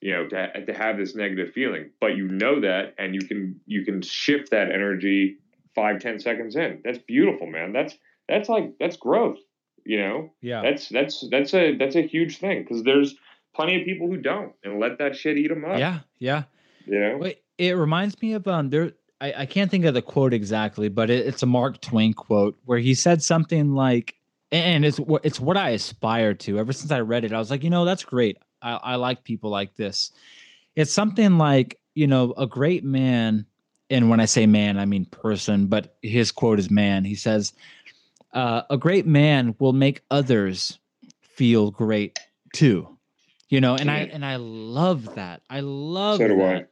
you 0.00 0.12
know 0.12 0.28
to, 0.28 0.64
to 0.64 0.72
have 0.72 0.96
this 0.96 1.16
negative 1.16 1.52
feeling 1.52 1.90
but 2.00 2.16
you 2.16 2.28
know 2.28 2.60
that 2.60 2.94
and 2.98 3.16
you 3.16 3.20
can 3.20 3.58
you 3.66 3.84
can 3.84 4.00
shift 4.00 4.52
that 4.52 4.70
energy 4.70 5.38
five 5.78 6.00
ten 6.00 6.18
seconds 6.18 6.56
in. 6.56 6.80
That's 6.84 6.98
beautiful, 6.98 7.46
man. 7.46 7.72
That's 7.72 7.94
that's 8.28 8.48
like 8.48 8.74
that's 8.80 8.96
growth. 8.96 9.38
You 9.84 10.00
know. 10.00 10.32
Yeah. 10.40 10.62
That's 10.62 10.88
that's 10.88 11.24
that's 11.30 11.54
a 11.54 11.76
that's 11.76 11.96
a 11.96 12.02
huge 12.02 12.38
thing 12.38 12.62
because 12.62 12.82
there's 12.82 13.14
plenty 13.54 13.80
of 13.80 13.86
people 13.86 14.08
who 14.08 14.16
don't 14.16 14.52
and 14.64 14.80
let 14.80 14.98
that 14.98 15.16
shit 15.16 15.38
eat 15.38 15.48
them 15.48 15.64
up. 15.64 15.78
Yeah. 15.78 16.00
Yeah. 16.18 16.44
You 16.86 17.00
know. 17.00 17.18
Wait, 17.18 17.42
it 17.58 17.76
reminds 17.76 18.20
me 18.20 18.32
of 18.32 18.46
um 18.48 18.70
there. 18.70 18.92
I, 19.20 19.32
I 19.38 19.46
can't 19.46 19.70
think 19.70 19.84
of 19.84 19.94
the 19.94 20.02
quote 20.02 20.32
exactly, 20.32 20.88
but 20.88 21.10
it, 21.10 21.26
it's 21.26 21.42
a 21.42 21.46
Mark 21.46 21.80
Twain 21.80 22.12
quote 22.12 22.58
where 22.64 22.78
he 22.78 22.94
said 22.94 23.22
something 23.22 23.74
like, 23.74 24.14
and 24.50 24.84
it's 24.84 24.98
what 24.98 25.24
it's 25.24 25.40
what 25.40 25.56
I 25.56 25.70
aspire 25.70 26.34
to. 26.34 26.58
Ever 26.58 26.72
since 26.72 26.90
I 26.90 27.00
read 27.00 27.24
it, 27.24 27.32
I 27.32 27.38
was 27.38 27.50
like, 27.50 27.64
you 27.64 27.70
know, 27.70 27.84
that's 27.84 28.04
great. 28.04 28.38
I, 28.62 28.72
I 28.72 28.94
like 28.96 29.24
people 29.24 29.50
like 29.50 29.76
this. 29.76 30.12
It's 30.74 30.92
something 30.92 31.38
like, 31.38 31.78
you 31.94 32.06
know, 32.06 32.32
a 32.36 32.46
great 32.46 32.84
man 32.84 33.46
and 33.90 34.10
when 34.10 34.20
I 34.20 34.26
say 34.26 34.46
man, 34.46 34.78
I 34.78 34.84
mean 34.84 35.06
person, 35.06 35.66
but 35.66 35.96
his 36.02 36.30
quote 36.30 36.58
is 36.58 36.70
man. 36.70 37.04
He 37.04 37.14
says, 37.14 37.52
uh, 38.32 38.62
"A 38.70 38.76
great 38.76 39.06
man 39.06 39.54
will 39.58 39.72
make 39.72 40.02
others 40.10 40.78
feel 41.20 41.70
great 41.70 42.18
too." 42.52 42.96
You 43.48 43.60
know, 43.60 43.76
and 43.76 43.90
I 43.90 44.00
and 44.00 44.24
I 44.24 44.36
love 44.36 45.14
that. 45.14 45.42
I 45.48 45.60
love 45.60 46.18
so 46.18 46.28
do 46.28 46.36
that. 46.36 46.56
I. 46.56 46.66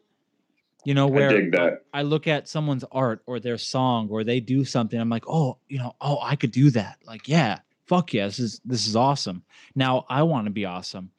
You 0.87 0.95
know, 0.95 1.09
where 1.09 1.51
I, 1.59 1.99
I 1.99 2.03
look 2.03 2.29
at 2.29 2.49
someone's 2.49 2.85
art 2.93 3.21
or 3.27 3.41
their 3.41 3.59
song 3.59 4.07
or 4.09 4.23
they 4.23 4.39
do 4.39 4.65
something, 4.65 5.01
I'm 5.01 5.11
like, 5.11 5.29
oh, 5.29 5.59
you 5.69 5.79
know, 5.79 5.97
oh, 6.01 6.19
I 6.23 6.37
could 6.37 6.53
do 6.53 6.71
that. 6.71 6.99
Like, 7.05 7.27
yeah, 7.27 7.59
fuck 7.87 8.15
yeah, 8.15 8.27
this 8.27 8.39
is 8.39 8.61
this 8.65 8.87
is 8.87 8.95
awesome. 8.95 9.43
Now 9.75 10.07
I 10.09 10.23
want 10.23 10.45
to 10.47 10.53
be 10.53 10.65
awesome, 10.65 11.11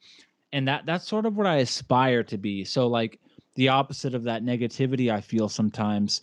and 0.54 0.68
that 0.68 0.86
that's 0.86 1.06
sort 1.06 1.26
of 1.26 1.36
what 1.36 1.46
I 1.46 1.56
aspire 1.56 2.22
to 2.24 2.38
be. 2.38 2.64
So 2.64 2.86
like 2.86 3.20
the 3.56 3.68
opposite 3.68 4.14
of 4.14 4.22
that 4.22 4.42
negativity 4.42 5.12
I 5.12 5.20
feel 5.20 5.50
sometimes. 5.50 6.22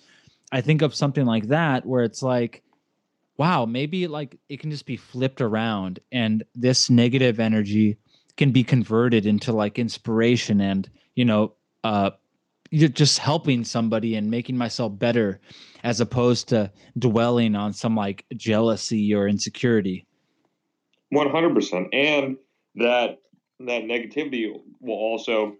I 0.51 0.61
think 0.61 0.81
of 0.81 0.95
something 0.95 1.25
like 1.25 1.49
that 1.49 1.85
where 1.85 2.03
it's 2.03 2.23
like, 2.23 2.63
wow, 3.37 3.65
maybe 3.65 4.07
like 4.07 4.37
it 4.49 4.59
can 4.59 4.71
just 4.71 4.87
be 4.87 4.97
flipped 4.97 5.41
around 5.41 5.99
and 6.11 6.43
this 6.55 6.89
negative 6.89 7.39
energy 7.39 7.97
can 8.37 8.51
be 8.51 8.63
converted 8.63 9.25
into 9.25 9.51
like 9.51 9.77
inspiration 9.77 10.61
and, 10.61 10.89
you 11.13 11.25
know, 11.25 11.53
uh, 11.83 12.11
just 12.75 13.19
helping 13.19 13.63
somebody 13.63 14.15
and 14.15 14.29
making 14.29 14.57
myself 14.57 14.97
better 14.97 15.39
as 15.83 16.01
opposed 16.01 16.49
to 16.49 16.71
dwelling 16.97 17.55
on 17.55 17.73
some 17.73 17.95
like 17.95 18.25
jealousy 18.35 19.13
or 19.13 19.27
insecurity. 19.27 20.05
100% 21.13 21.87
and 21.93 22.37
that 22.75 23.19
that 23.59 23.83
negativity 23.83 24.51
will 24.81 24.95
also 24.95 25.55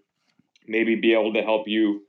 maybe 0.66 0.96
be 0.96 1.14
able 1.14 1.32
to 1.32 1.42
help 1.42 1.66
you 1.66 2.02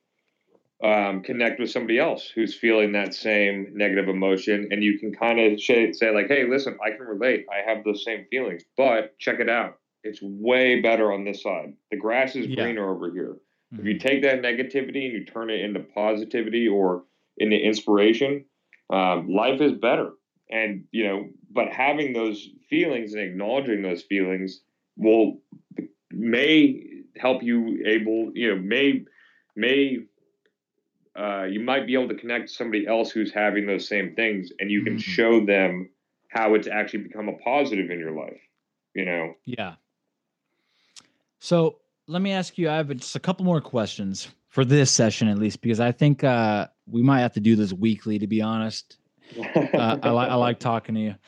um, 0.83 1.23
connect 1.23 1.59
with 1.59 1.71
somebody 1.71 1.97
else 1.97 2.29
who's 2.33 2.53
feeling 2.53 2.91
that 2.91 3.13
same 3.13 3.67
negative 3.73 4.09
emotion. 4.09 4.67
And 4.71 4.83
you 4.83 4.99
can 4.99 5.13
kind 5.13 5.39
of 5.39 5.61
say, 5.61 5.91
say 5.93 6.11
like 6.11 6.27
hey 6.27 6.45
listen 6.49 6.77
i 6.83 6.89
can 6.89 7.05
relate. 7.05 7.45
I 7.51 7.69
have 7.69 7.83
those 7.83 8.03
same 8.03 8.25
feelings 8.29 8.63
but 8.75 9.17
check 9.19 9.39
it 9.39 9.49
out. 9.49 9.77
It's 10.03 10.19
way 10.21 10.81
better 10.81 11.11
on 11.11 11.23
this 11.23 11.43
side. 11.43 11.73
The 11.91 11.97
grass 11.97 12.35
is 12.35 12.47
yeah. 12.47 12.63
greener 12.63 12.89
over 12.89 13.11
here 13.11 13.37
mm-hmm. 13.73 13.79
if 13.79 13.85
you 13.85 13.99
take 13.99 14.23
that 14.23 14.41
negativity 14.41 15.05
and 15.05 15.13
you 15.13 15.25
turn 15.25 15.49
it 15.49 15.61
into 15.61 15.79
positivity 15.79 16.67
or 16.67 17.03
into 17.37 17.57
inspiration 17.57 18.45
um, 18.89 19.29
life 19.29 19.61
is 19.61 19.73
better 19.73 20.11
and 20.49 20.85
you 20.91 21.07
know 21.07 21.27
but 21.51 21.69
having 21.69 22.13
those 22.13 22.49
feelings 22.69 23.13
and 23.13 23.21
acknowledging 23.21 23.81
those 23.81 24.03
feelings 24.03 24.61
will 24.95 25.39
may 26.11 26.83
help 27.17 27.43
you 27.43 27.83
able 27.85 28.31
you 28.33 28.49
know 28.53 28.61
may 28.61 29.03
may 29.55 29.97
uh, 31.15 31.45
you 31.45 31.59
might 31.59 31.87
be 31.87 31.95
able 31.95 32.07
to 32.07 32.15
connect 32.15 32.47
to 32.47 32.53
somebody 32.53 32.85
else 32.85 33.09
who's 33.09 33.33
having 33.33 33.65
those 33.65 33.87
same 33.87 34.13
things 34.15 34.51
and 34.59 34.69
you 34.69 34.83
can 34.83 34.93
mm-hmm. 34.93 34.99
show 34.99 35.43
them 35.45 35.89
how 36.29 36.53
it's 36.53 36.67
actually 36.67 36.99
become 36.99 37.27
a 37.27 37.37
positive 37.43 37.89
in 37.89 37.99
your 37.99 38.11
life 38.11 38.39
you 38.93 39.05
know 39.05 39.33
yeah 39.45 39.75
so 41.39 41.79
let 42.07 42.21
me 42.21 42.31
ask 42.31 42.57
you 42.57 42.69
i 42.69 42.75
have 42.75 42.89
just 42.97 43.15
a 43.15 43.19
couple 43.19 43.45
more 43.45 43.61
questions 43.61 44.29
for 44.49 44.65
this 44.65 44.89
session 44.89 45.27
at 45.27 45.37
least 45.37 45.61
because 45.61 45.79
i 45.79 45.91
think 45.91 46.23
uh, 46.23 46.67
we 46.87 47.01
might 47.01 47.19
have 47.19 47.33
to 47.33 47.39
do 47.39 47.55
this 47.55 47.73
weekly 47.73 48.17
to 48.19 48.27
be 48.27 48.41
honest 48.41 48.97
Uh, 49.73 49.97
I 50.01 50.09
like 50.09 50.29
I 50.29 50.35
like 50.35 50.59
talking 50.59 50.95
to 50.95 51.01
you. 51.01 51.15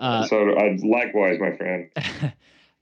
Uh, 0.00 0.24
so 0.28 0.50
uh, 0.56 0.76
likewise, 0.84 1.40
my 1.40 1.56
friend. 1.56 1.90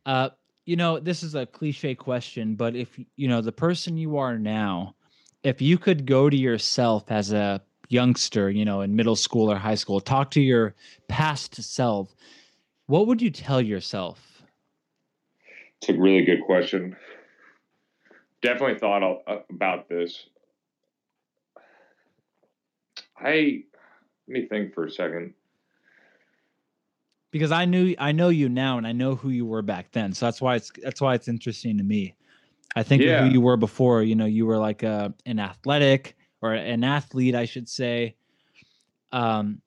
uh, 0.07 0.29
you 0.67 0.77
know, 0.77 1.01
this 1.01 1.23
is 1.23 1.35
a 1.35 1.47
cliche 1.47 1.95
question, 1.95 2.57
but 2.57 2.77
if 2.77 3.01
you 3.17 3.27
know 3.27 3.41
the 3.41 3.53
person 3.53 3.97
you 3.97 4.19
are 4.19 4.39
now, 4.39 4.95
if 5.43 5.63
you 5.63 5.79
could 5.79 6.05
go 6.05 6.29
to 6.29 6.37
yourself 6.37 7.05
as 7.11 7.33
a 7.33 7.63
youngster, 7.89 8.51
you 8.51 8.67
know, 8.67 8.83
in 8.83 8.95
middle 8.95 9.17
school 9.17 9.51
or 9.51 9.57
high 9.57 9.77
school, 9.77 9.99
talk 9.99 10.31
to 10.33 10.43
your 10.43 10.75
past 11.09 11.55
self, 11.55 12.15
what 12.85 13.07
would 13.07 13.23
you 13.23 13.31
tell 13.31 13.63
yourself? 13.63 14.43
It's 15.81 15.89
a 15.89 15.95
really 15.95 16.27
good 16.27 16.43
question. 16.45 16.97
Definitely 18.47 18.79
thought 18.79 19.23
about 19.51 19.89
this. 19.89 20.27
I 23.19 23.63
let 24.29 24.41
me 24.41 24.47
think 24.47 24.73
for 24.73 24.85
a 24.85 24.91
second. 24.91 25.35
Because 27.33 27.51
I 27.51 27.65
knew 27.65 27.95
I 27.99 28.13
know 28.13 28.29
you 28.29 28.49
now 28.49 28.79
and 28.79 28.87
I 28.87 28.93
know 28.93 29.17
who 29.17 29.31
you 29.31 29.47
were 29.47 29.63
back 29.63 29.91
then. 29.91 30.13
So 30.13 30.27
that's 30.27 30.41
why 30.41 30.57
it's 30.57 30.71
that's 30.83 31.01
why 31.01 31.15
it's 31.15 31.27
interesting 31.27 31.77
to 31.79 31.85
me. 31.85 32.15
I 32.77 32.83
think 32.83 33.03
yeah. 33.03 33.19
of 33.19 33.27
who 33.27 33.33
you 33.33 33.41
were 33.41 33.57
before, 33.57 34.03
you 34.03 34.15
know, 34.15 34.27
you 34.27 34.47
were 34.47 34.59
like 34.59 34.83
a 34.85 35.13
an 35.25 35.41
athletic 35.41 36.17
or 36.41 36.53
an 36.53 36.85
athlete, 36.85 37.35
I 37.35 37.47
should 37.47 37.69
say. 37.69 38.17
Um 39.13 39.61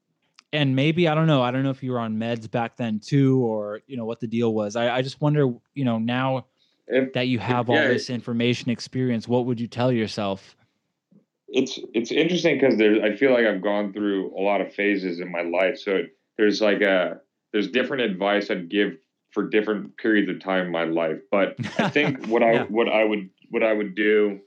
and 0.53 0.75
maybe 0.75 1.07
I 1.07 1.15
don't 1.15 1.27
know. 1.27 1.41
I 1.41 1.51
don't 1.51 1.63
know 1.63 1.69
if 1.69 1.83
you 1.83 1.91
were 1.91 1.99
on 1.99 2.17
meds 2.17 2.49
back 2.49 2.77
then 2.77 2.99
too, 2.99 3.39
or 3.39 3.81
you 3.87 3.97
know 3.97 4.05
what 4.05 4.19
the 4.19 4.27
deal 4.27 4.53
was. 4.53 4.75
I, 4.75 4.97
I 4.97 5.01
just 5.01 5.21
wonder, 5.21 5.53
you 5.73 5.85
know, 5.85 5.99
now 5.99 6.45
if, 6.89 7.13
that 7.13 7.27
you 7.27 7.39
have 7.39 7.65
if, 7.65 7.69
all 7.69 7.75
yeah, 7.75 7.87
this 7.87 8.09
information 8.09 8.69
experience, 8.69 9.27
what 9.27 9.45
would 9.45 9.59
you 9.59 9.67
tell 9.67 9.91
yourself? 9.91 10.55
it's 11.51 11.79
it's 11.93 12.11
interesting 12.11 12.59
because 12.59 12.77
there's 12.77 13.01
I 13.03 13.15
feel 13.15 13.31
like 13.31 13.45
I've 13.45 13.61
gone 13.61 13.91
through 13.91 14.37
a 14.37 14.41
lot 14.41 14.61
of 14.61 14.73
phases 14.73 15.19
in 15.19 15.31
my 15.31 15.41
life. 15.41 15.79
So 15.79 16.03
there's 16.37 16.61
like 16.61 16.81
a 16.81 17.21
there's 17.51 17.71
different 17.71 18.03
advice 18.03 18.51
I'd 18.51 18.69
give 18.69 18.97
for 19.31 19.49
different 19.49 19.97
periods 19.97 20.29
of 20.29 20.41
time 20.41 20.67
in 20.67 20.71
my 20.71 20.85
life. 20.85 21.19
But 21.31 21.55
I 21.79 21.89
think 21.89 22.27
what 22.27 22.41
yeah. 22.41 22.47
I 22.47 22.63
what 22.65 22.87
I 22.87 23.03
would 23.03 23.29
what 23.49 23.63
I 23.63 23.73
would 23.73 23.95
do 23.95 24.39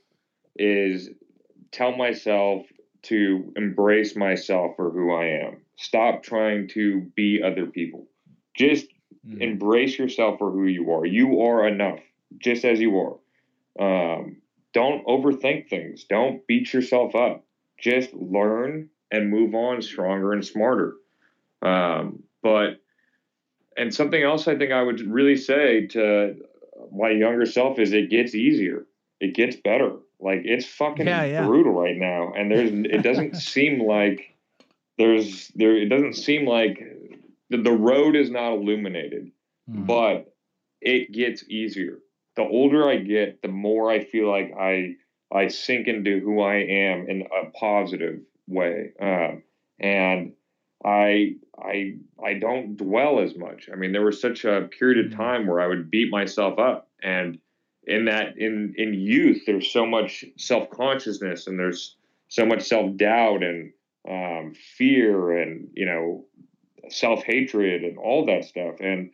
is 0.56 1.10
tell 1.72 1.96
myself 1.96 2.66
to 3.04 3.52
embrace 3.56 4.14
myself 4.14 4.76
for 4.76 4.90
who 4.90 5.12
I 5.12 5.46
am. 5.46 5.62
Stop 5.76 6.22
trying 6.22 6.68
to 6.68 7.00
be 7.16 7.42
other 7.44 7.66
people. 7.66 8.06
Just 8.56 8.86
mm. 9.26 9.40
embrace 9.40 9.98
yourself 9.98 10.38
for 10.38 10.52
who 10.52 10.66
you 10.66 10.92
are. 10.92 11.04
You 11.04 11.40
are 11.42 11.66
enough, 11.66 11.98
just 12.38 12.64
as 12.64 12.80
you 12.80 12.98
are. 12.98 13.18
Um, 13.78 14.42
don't 14.72 15.06
overthink 15.06 15.68
things. 15.68 16.04
Don't 16.04 16.46
beat 16.46 16.72
yourself 16.72 17.14
up. 17.14 17.44
Just 17.78 18.12
learn 18.14 18.88
and 19.10 19.30
move 19.30 19.54
on 19.54 19.82
stronger 19.82 20.32
and 20.32 20.44
smarter. 20.44 20.94
Um, 21.60 22.22
but, 22.42 22.80
and 23.76 23.94
something 23.94 24.22
else 24.22 24.48
I 24.48 24.56
think 24.56 24.72
I 24.72 24.82
would 24.82 25.00
really 25.00 25.36
say 25.36 25.86
to 25.88 26.36
my 26.92 27.10
younger 27.10 27.46
self 27.46 27.78
is 27.78 27.92
it 27.92 28.10
gets 28.10 28.34
easier. 28.34 28.86
It 29.20 29.34
gets 29.34 29.56
better. 29.56 29.96
Like 30.18 30.42
it's 30.44 30.66
fucking 30.66 31.06
yeah, 31.06 31.24
yeah. 31.24 31.46
brutal 31.46 31.72
right 31.72 31.96
now. 31.96 32.32
And 32.36 32.50
there's, 32.50 32.70
it 32.70 33.02
doesn't 33.02 33.36
seem 33.36 33.82
like 33.82 34.34
there's, 34.98 35.48
there, 35.54 35.76
it 35.76 35.88
doesn't 35.88 36.14
seem 36.14 36.46
like 36.46 36.82
the, 37.50 37.58
the 37.58 37.72
road 37.72 38.16
is 38.16 38.30
not 38.30 38.52
illuminated, 38.52 39.30
mm. 39.70 39.86
but 39.86 40.34
it 40.80 41.12
gets 41.12 41.44
easier 41.48 41.98
the 42.36 42.42
older 42.42 42.88
I 42.88 42.96
get, 42.96 43.42
the 43.42 43.48
more 43.48 43.90
I 43.90 44.04
feel 44.04 44.30
like 44.30 44.52
I 44.58 44.96
I 45.30 45.48
sink 45.48 45.88
into 45.88 46.20
who 46.20 46.40
I 46.40 46.56
am 46.56 47.08
in 47.08 47.22
a 47.22 47.50
positive 47.50 48.20
way, 48.46 48.92
um, 49.00 49.42
and 49.80 50.32
I 50.84 51.36
I 51.58 51.96
I 52.22 52.34
don't 52.34 52.76
dwell 52.76 53.20
as 53.20 53.36
much. 53.36 53.68
I 53.72 53.76
mean, 53.76 53.92
there 53.92 54.04
was 54.04 54.20
such 54.20 54.44
a 54.44 54.68
period 54.78 55.06
of 55.06 55.12
mm-hmm. 55.12 55.20
time 55.20 55.46
where 55.46 55.60
I 55.60 55.66
would 55.66 55.90
beat 55.90 56.10
myself 56.10 56.58
up, 56.58 56.88
and 57.02 57.38
in 57.84 58.06
that 58.06 58.38
in 58.38 58.74
in 58.76 58.94
youth, 58.94 59.42
there's 59.46 59.70
so 59.70 59.86
much 59.86 60.24
self 60.36 60.70
consciousness 60.70 61.46
and 61.46 61.58
there's 61.58 61.96
so 62.28 62.46
much 62.46 62.62
self 62.62 62.96
doubt 62.96 63.42
and 63.42 63.72
um, 64.08 64.54
fear 64.54 65.38
and 65.38 65.68
you 65.74 65.86
know 65.86 66.24
self 66.88 67.22
hatred 67.24 67.84
and 67.84 67.98
all 67.98 68.26
that 68.26 68.44
stuff, 68.44 68.76
and 68.80 69.10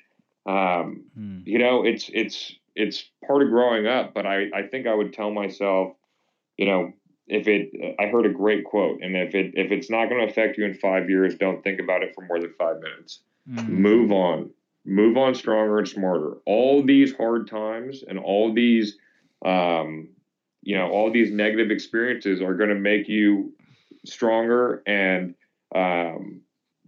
um, 0.47 1.05
mm. 1.19 1.43
you 1.47 1.59
know 1.59 1.85
it's 1.85 2.11
it's 2.13 2.55
it's 2.79 3.11
part 3.27 3.43
of 3.43 3.49
growing 3.49 3.87
up. 3.87 4.15
But 4.15 4.27
I, 4.27 4.47
I 4.55 4.63
think 4.63 4.87
I 4.87 4.95
would 4.95 5.13
tell 5.13 5.31
myself, 5.31 5.93
you 6.57 6.67
know, 6.67 6.93
if 7.27 7.47
it, 7.47 7.97
I 7.99 8.07
heard 8.07 8.25
a 8.25 8.33
great 8.33 8.65
quote, 8.65 9.03
and 9.03 9.15
if 9.17 9.35
it, 9.35 9.53
if 9.55 9.71
it's 9.71 9.91
not 9.91 10.09
going 10.09 10.25
to 10.25 10.33
affect 10.33 10.57
you 10.57 10.65
in 10.65 10.75
five 10.75 11.11
years, 11.11 11.35
don't 11.35 11.63
think 11.63 11.79
about 11.81 12.03
it 12.03 12.15
for 12.15 12.25
more 12.25 12.41
than 12.41 12.55
five 12.59 12.77
minutes. 12.81 13.21
Mm. 13.51 13.69
Move 13.69 14.13
on, 14.13 14.51
move 14.87 15.19
on 15.19 15.35
stronger 15.35 15.79
and 15.79 15.89
smarter. 15.89 16.39
All 16.47 16.83
these 16.83 17.15
hard 17.15 17.49
times 17.51 18.03
and 18.07 18.19
all 18.19 18.55
these, 18.55 18.97
um, 19.45 20.09
you 20.63 20.77
know, 20.77 20.89
all 20.89 21.13
these 21.13 21.31
negative 21.31 21.71
experiences 21.71 22.41
are 22.41 22.55
going 22.55 22.71
to 22.71 22.77
make 22.77 23.09
you 23.09 23.53
stronger 24.07 24.83
and, 24.87 25.35
um, 25.75 26.41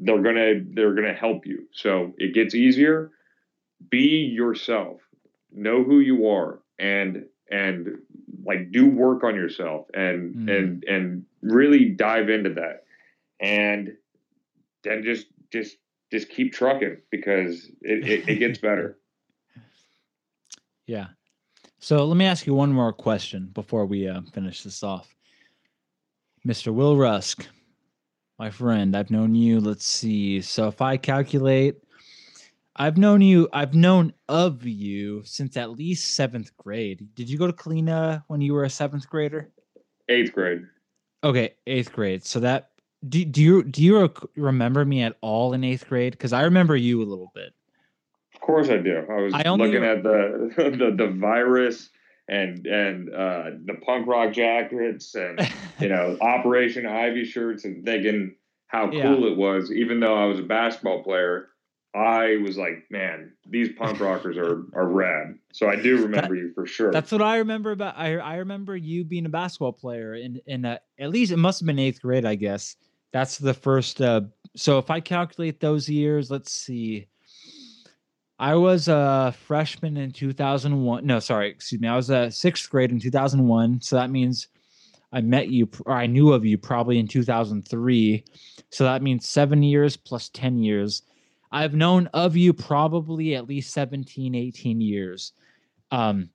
they're 0.02 0.22
gonna 0.22 0.54
they're 0.72 0.94
gonna 0.94 1.12
help 1.12 1.44
you. 1.44 1.68
So 1.72 2.14
it 2.16 2.32
gets 2.32 2.54
easier. 2.54 3.10
Be 3.90 4.32
yourself 4.34 5.02
know 5.52 5.82
who 5.84 6.00
you 6.00 6.28
are 6.28 6.60
and 6.78 7.24
and 7.50 7.98
like 8.44 8.70
do 8.70 8.88
work 8.88 9.24
on 9.24 9.34
yourself 9.34 9.86
and 9.94 10.34
mm. 10.34 10.56
and 10.56 10.84
and 10.84 11.24
really 11.42 11.86
dive 11.86 12.28
into 12.28 12.50
that. 12.54 12.84
And 13.40 13.96
then 14.82 15.02
just 15.02 15.26
just 15.52 15.76
just 16.10 16.28
keep 16.28 16.52
trucking 16.52 16.98
because 17.10 17.66
it, 17.82 18.08
it, 18.08 18.28
it 18.28 18.36
gets 18.36 18.58
better. 18.68 18.98
Yeah. 20.86 21.08
So 21.78 22.04
let 22.04 22.16
me 22.16 22.26
ask 22.26 22.46
you 22.46 22.54
one 22.54 22.72
more 22.72 22.92
question 22.92 23.50
before 23.54 23.86
we 23.86 24.08
uh, 24.08 24.20
finish 24.32 24.62
this 24.62 24.82
off. 24.82 25.14
Mr 26.46 26.72
will 26.72 26.96
rusk 26.96 27.46
my 28.38 28.48
friend 28.50 28.96
i've 28.96 29.10
known 29.10 29.34
you 29.34 29.60
let's 29.60 29.84
see. 29.84 30.40
So 30.40 30.68
if 30.68 30.80
i 30.80 30.96
calculate 30.96 31.76
I've 32.80 32.96
known 32.96 33.20
you. 33.20 33.46
I've 33.52 33.74
known 33.74 34.14
of 34.30 34.64
you 34.64 35.22
since 35.26 35.58
at 35.58 35.70
least 35.70 36.14
seventh 36.14 36.56
grade. 36.56 37.06
Did 37.14 37.28
you 37.28 37.36
go 37.36 37.46
to 37.46 37.52
Kalina 37.52 38.24
when 38.28 38.40
you 38.40 38.54
were 38.54 38.64
a 38.64 38.70
seventh 38.70 39.06
grader? 39.06 39.50
Eighth 40.08 40.32
grade. 40.32 40.62
Okay, 41.22 41.52
eighth 41.66 41.92
grade. 41.92 42.24
So 42.24 42.40
that 42.40 42.70
do 43.06 43.22
do 43.26 43.42
you 43.42 43.64
do 43.64 43.82
you 43.82 44.10
remember 44.34 44.86
me 44.86 45.02
at 45.02 45.18
all 45.20 45.52
in 45.52 45.62
eighth 45.62 45.90
grade? 45.90 46.12
Because 46.12 46.32
I 46.32 46.44
remember 46.44 46.74
you 46.74 47.02
a 47.02 47.04
little 47.04 47.30
bit. 47.34 47.52
Of 48.34 48.40
course 48.40 48.70
I 48.70 48.78
do. 48.78 49.04
I 49.10 49.20
was 49.20 49.34
I 49.34 49.46
looking 49.50 49.84
at 49.84 50.02
the, 50.02 50.50
the 50.56 50.94
the 50.96 51.12
virus 51.20 51.90
and 52.28 52.66
and 52.66 53.14
uh, 53.14 53.50
the 53.66 53.74
punk 53.84 54.06
rock 54.06 54.32
jackets 54.32 55.14
and 55.14 55.38
you 55.80 55.90
know 55.90 56.16
Operation 56.22 56.86
Ivy 56.86 57.26
shirts 57.26 57.66
and 57.66 57.84
thinking 57.84 58.36
how 58.68 58.90
cool 58.90 59.20
yeah. 59.20 59.32
it 59.32 59.36
was. 59.36 59.70
Even 59.70 60.00
though 60.00 60.14
I 60.14 60.24
was 60.24 60.38
a 60.38 60.44
basketball 60.44 61.02
player, 61.02 61.48
I 61.94 62.36
was 62.36 62.56
like, 62.56 62.84
man, 62.88 63.32
these 63.48 63.70
punk 63.76 63.98
rockers 64.00 64.36
are 64.36 64.64
are 64.74 64.86
rad. 64.86 65.38
So 65.52 65.68
I 65.68 65.76
do 65.76 66.02
remember 66.02 66.34
that, 66.34 66.40
you 66.40 66.52
for 66.54 66.66
sure. 66.66 66.92
That's 66.92 67.10
what 67.10 67.22
I 67.22 67.38
remember 67.38 67.72
about. 67.72 67.96
I 67.96 68.16
I 68.16 68.36
remember 68.36 68.76
you 68.76 69.04
being 69.04 69.26
a 69.26 69.30
basketball 69.30 69.72
player 69.72 70.14
in 70.14 70.40
in 70.46 70.64
a, 70.64 70.80
at 70.98 71.10
least 71.10 71.32
it 71.32 71.38
must 71.38 71.60
have 71.60 71.66
been 71.66 71.78
eighth 71.78 72.00
grade, 72.00 72.24
I 72.24 72.36
guess. 72.36 72.76
That's 73.12 73.38
the 73.38 73.54
first. 73.54 74.00
Uh, 74.00 74.22
so 74.56 74.78
if 74.78 74.90
I 74.90 75.00
calculate 75.00 75.60
those 75.60 75.88
years, 75.88 76.30
let's 76.30 76.52
see. 76.52 77.08
I 78.38 78.54
was 78.54 78.88
a 78.88 79.34
freshman 79.46 79.96
in 79.96 80.12
2001. 80.12 81.04
No, 81.04 81.18
sorry, 81.18 81.50
excuse 81.50 81.80
me. 81.80 81.88
I 81.88 81.96
was 81.96 82.08
a 82.08 82.30
sixth 82.30 82.70
grade 82.70 82.90
in 82.90 83.00
2001. 83.00 83.82
So 83.82 83.96
that 83.96 84.10
means 84.10 84.48
I 85.12 85.20
met 85.20 85.48
you 85.48 85.68
or 85.84 85.92
I 85.92 86.06
knew 86.06 86.32
of 86.32 86.46
you 86.46 86.56
probably 86.56 86.98
in 86.98 87.08
2003. 87.08 88.24
So 88.70 88.84
that 88.84 89.02
means 89.02 89.28
seven 89.28 89.62
years 89.62 89.96
plus 89.96 90.28
10 90.30 90.58
years. 90.58 91.02
I've 91.52 91.74
known 91.74 92.06
of 92.08 92.36
you 92.36 92.52
probably 92.52 93.34
at 93.34 93.48
least 93.48 93.72
17, 93.72 94.34
18 94.34 94.80
years. 94.80 95.32
Um, 95.90 96.30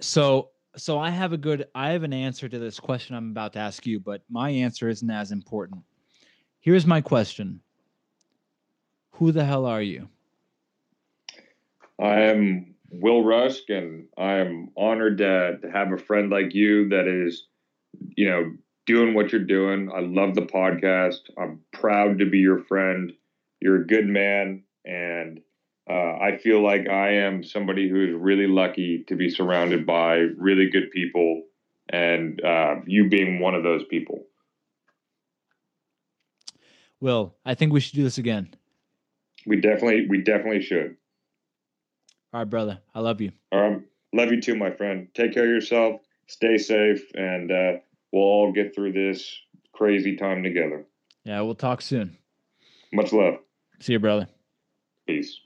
so 0.00 0.50
so 0.76 0.98
I 0.98 1.10
have 1.10 1.32
a 1.32 1.36
good 1.36 1.66
I 1.74 1.90
have 1.90 2.02
an 2.02 2.12
answer 2.12 2.48
to 2.48 2.58
this 2.58 2.80
question 2.80 3.14
I'm 3.14 3.30
about 3.30 3.52
to 3.54 3.58
ask 3.60 3.86
you, 3.86 4.00
but 4.00 4.22
my 4.28 4.50
answer 4.50 4.88
isn't 4.88 5.10
as 5.10 5.30
important. 5.30 5.82
Here's 6.60 6.86
my 6.86 7.00
question. 7.00 7.60
Who 9.12 9.30
the 9.30 9.44
hell 9.44 9.66
are 9.66 9.82
you? 9.82 10.08
I 12.00 12.22
am 12.22 12.74
Will 12.90 13.22
Rusk, 13.22 13.70
and 13.70 14.06
I 14.18 14.34
am 14.34 14.70
honored 14.76 15.18
to, 15.18 15.58
to 15.62 15.70
have 15.70 15.92
a 15.92 15.98
friend 15.98 16.30
like 16.30 16.54
you 16.54 16.88
that 16.88 17.06
is, 17.06 17.46
you 18.16 18.28
know, 18.28 18.52
doing 18.86 19.14
what 19.14 19.30
you're 19.30 19.44
doing. 19.44 19.90
I 19.94 20.00
love 20.00 20.34
the 20.34 20.42
podcast. 20.42 21.20
I'm 21.38 21.60
proud 21.72 22.18
to 22.18 22.26
be 22.26 22.38
your 22.38 22.64
friend 22.64 23.12
you're 23.64 23.80
a 23.80 23.86
good 23.86 24.06
man, 24.06 24.62
and 24.84 25.40
uh, 25.88 26.18
I 26.18 26.36
feel 26.36 26.62
like 26.62 26.86
I 26.86 27.14
am 27.14 27.42
somebody 27.42 27.88
who 27.88 28.04
is 28.04 28.12
really 28.12 28.46
lucky 28.46 29.04
to 29.08 29.16
be 29.16 29.30
surrounded 29.30 29.86
by 29.86 30.16
really 30.36 30.68
good 30.68 30.90
people, 30.90 31.44
and 31.88 32.44
uh, 32.44 32.76
you 32.86 33.08
being 33.08 33.40
one 33.40 33.54
of 33.54 33.62
those 33.62 33.82
people. 33.88 34.26
Will, 37.00 37.34
I 37.46 37.54
think 37.54 37.72
we 37.72 37.80
should 37.80 37.94
do 37.94 38.02
this 38.02 38.18
again. 38.18 38.54
We 39.46 39.60
definitely, 39.62 40.08
we 40.10 40.20
definitely 40.20 40.62
should. 40.62 40.96
All 42.34 42.40
right, 42.40 42.44
brother. 42.44 42.80
I 42.94 43.00
love 43.00 43.22
you. 43.22 43.32
All 43.50 43.70
right. 43.70 43.80
Love 44.12 44.30
you 44.30 44.42
too, 44.42 44.56
my 44.56 44.72
friend. 44.72 45.08
Take 45.14 45.32
care 45.32 45.44
of 45.44 45.48
yourself. 45.48 46.02
Stay 46.26 46.58
safe, 46.58 47.02
and 47.14 47.50
uh, 47.50 47.72
we'll 48.12 48.22
all 48.22 48.52
get 48.52 48.74
through 48.74 48.92
this 48.92 49.38
crazy 49.72 50.16
time 50.16 50.42
together. 50.42 50.84
Yeah, 51.24 51.40
we'll 51.40 51.54
talk 51.54 51.80
soon. 51.80 52.18
Much 52.92 53.12
love. 53.12 53.38
See 53.84 53.92
you, 53.92 53.98
brother. 53.98 54.26
Peace. 55.06 55.40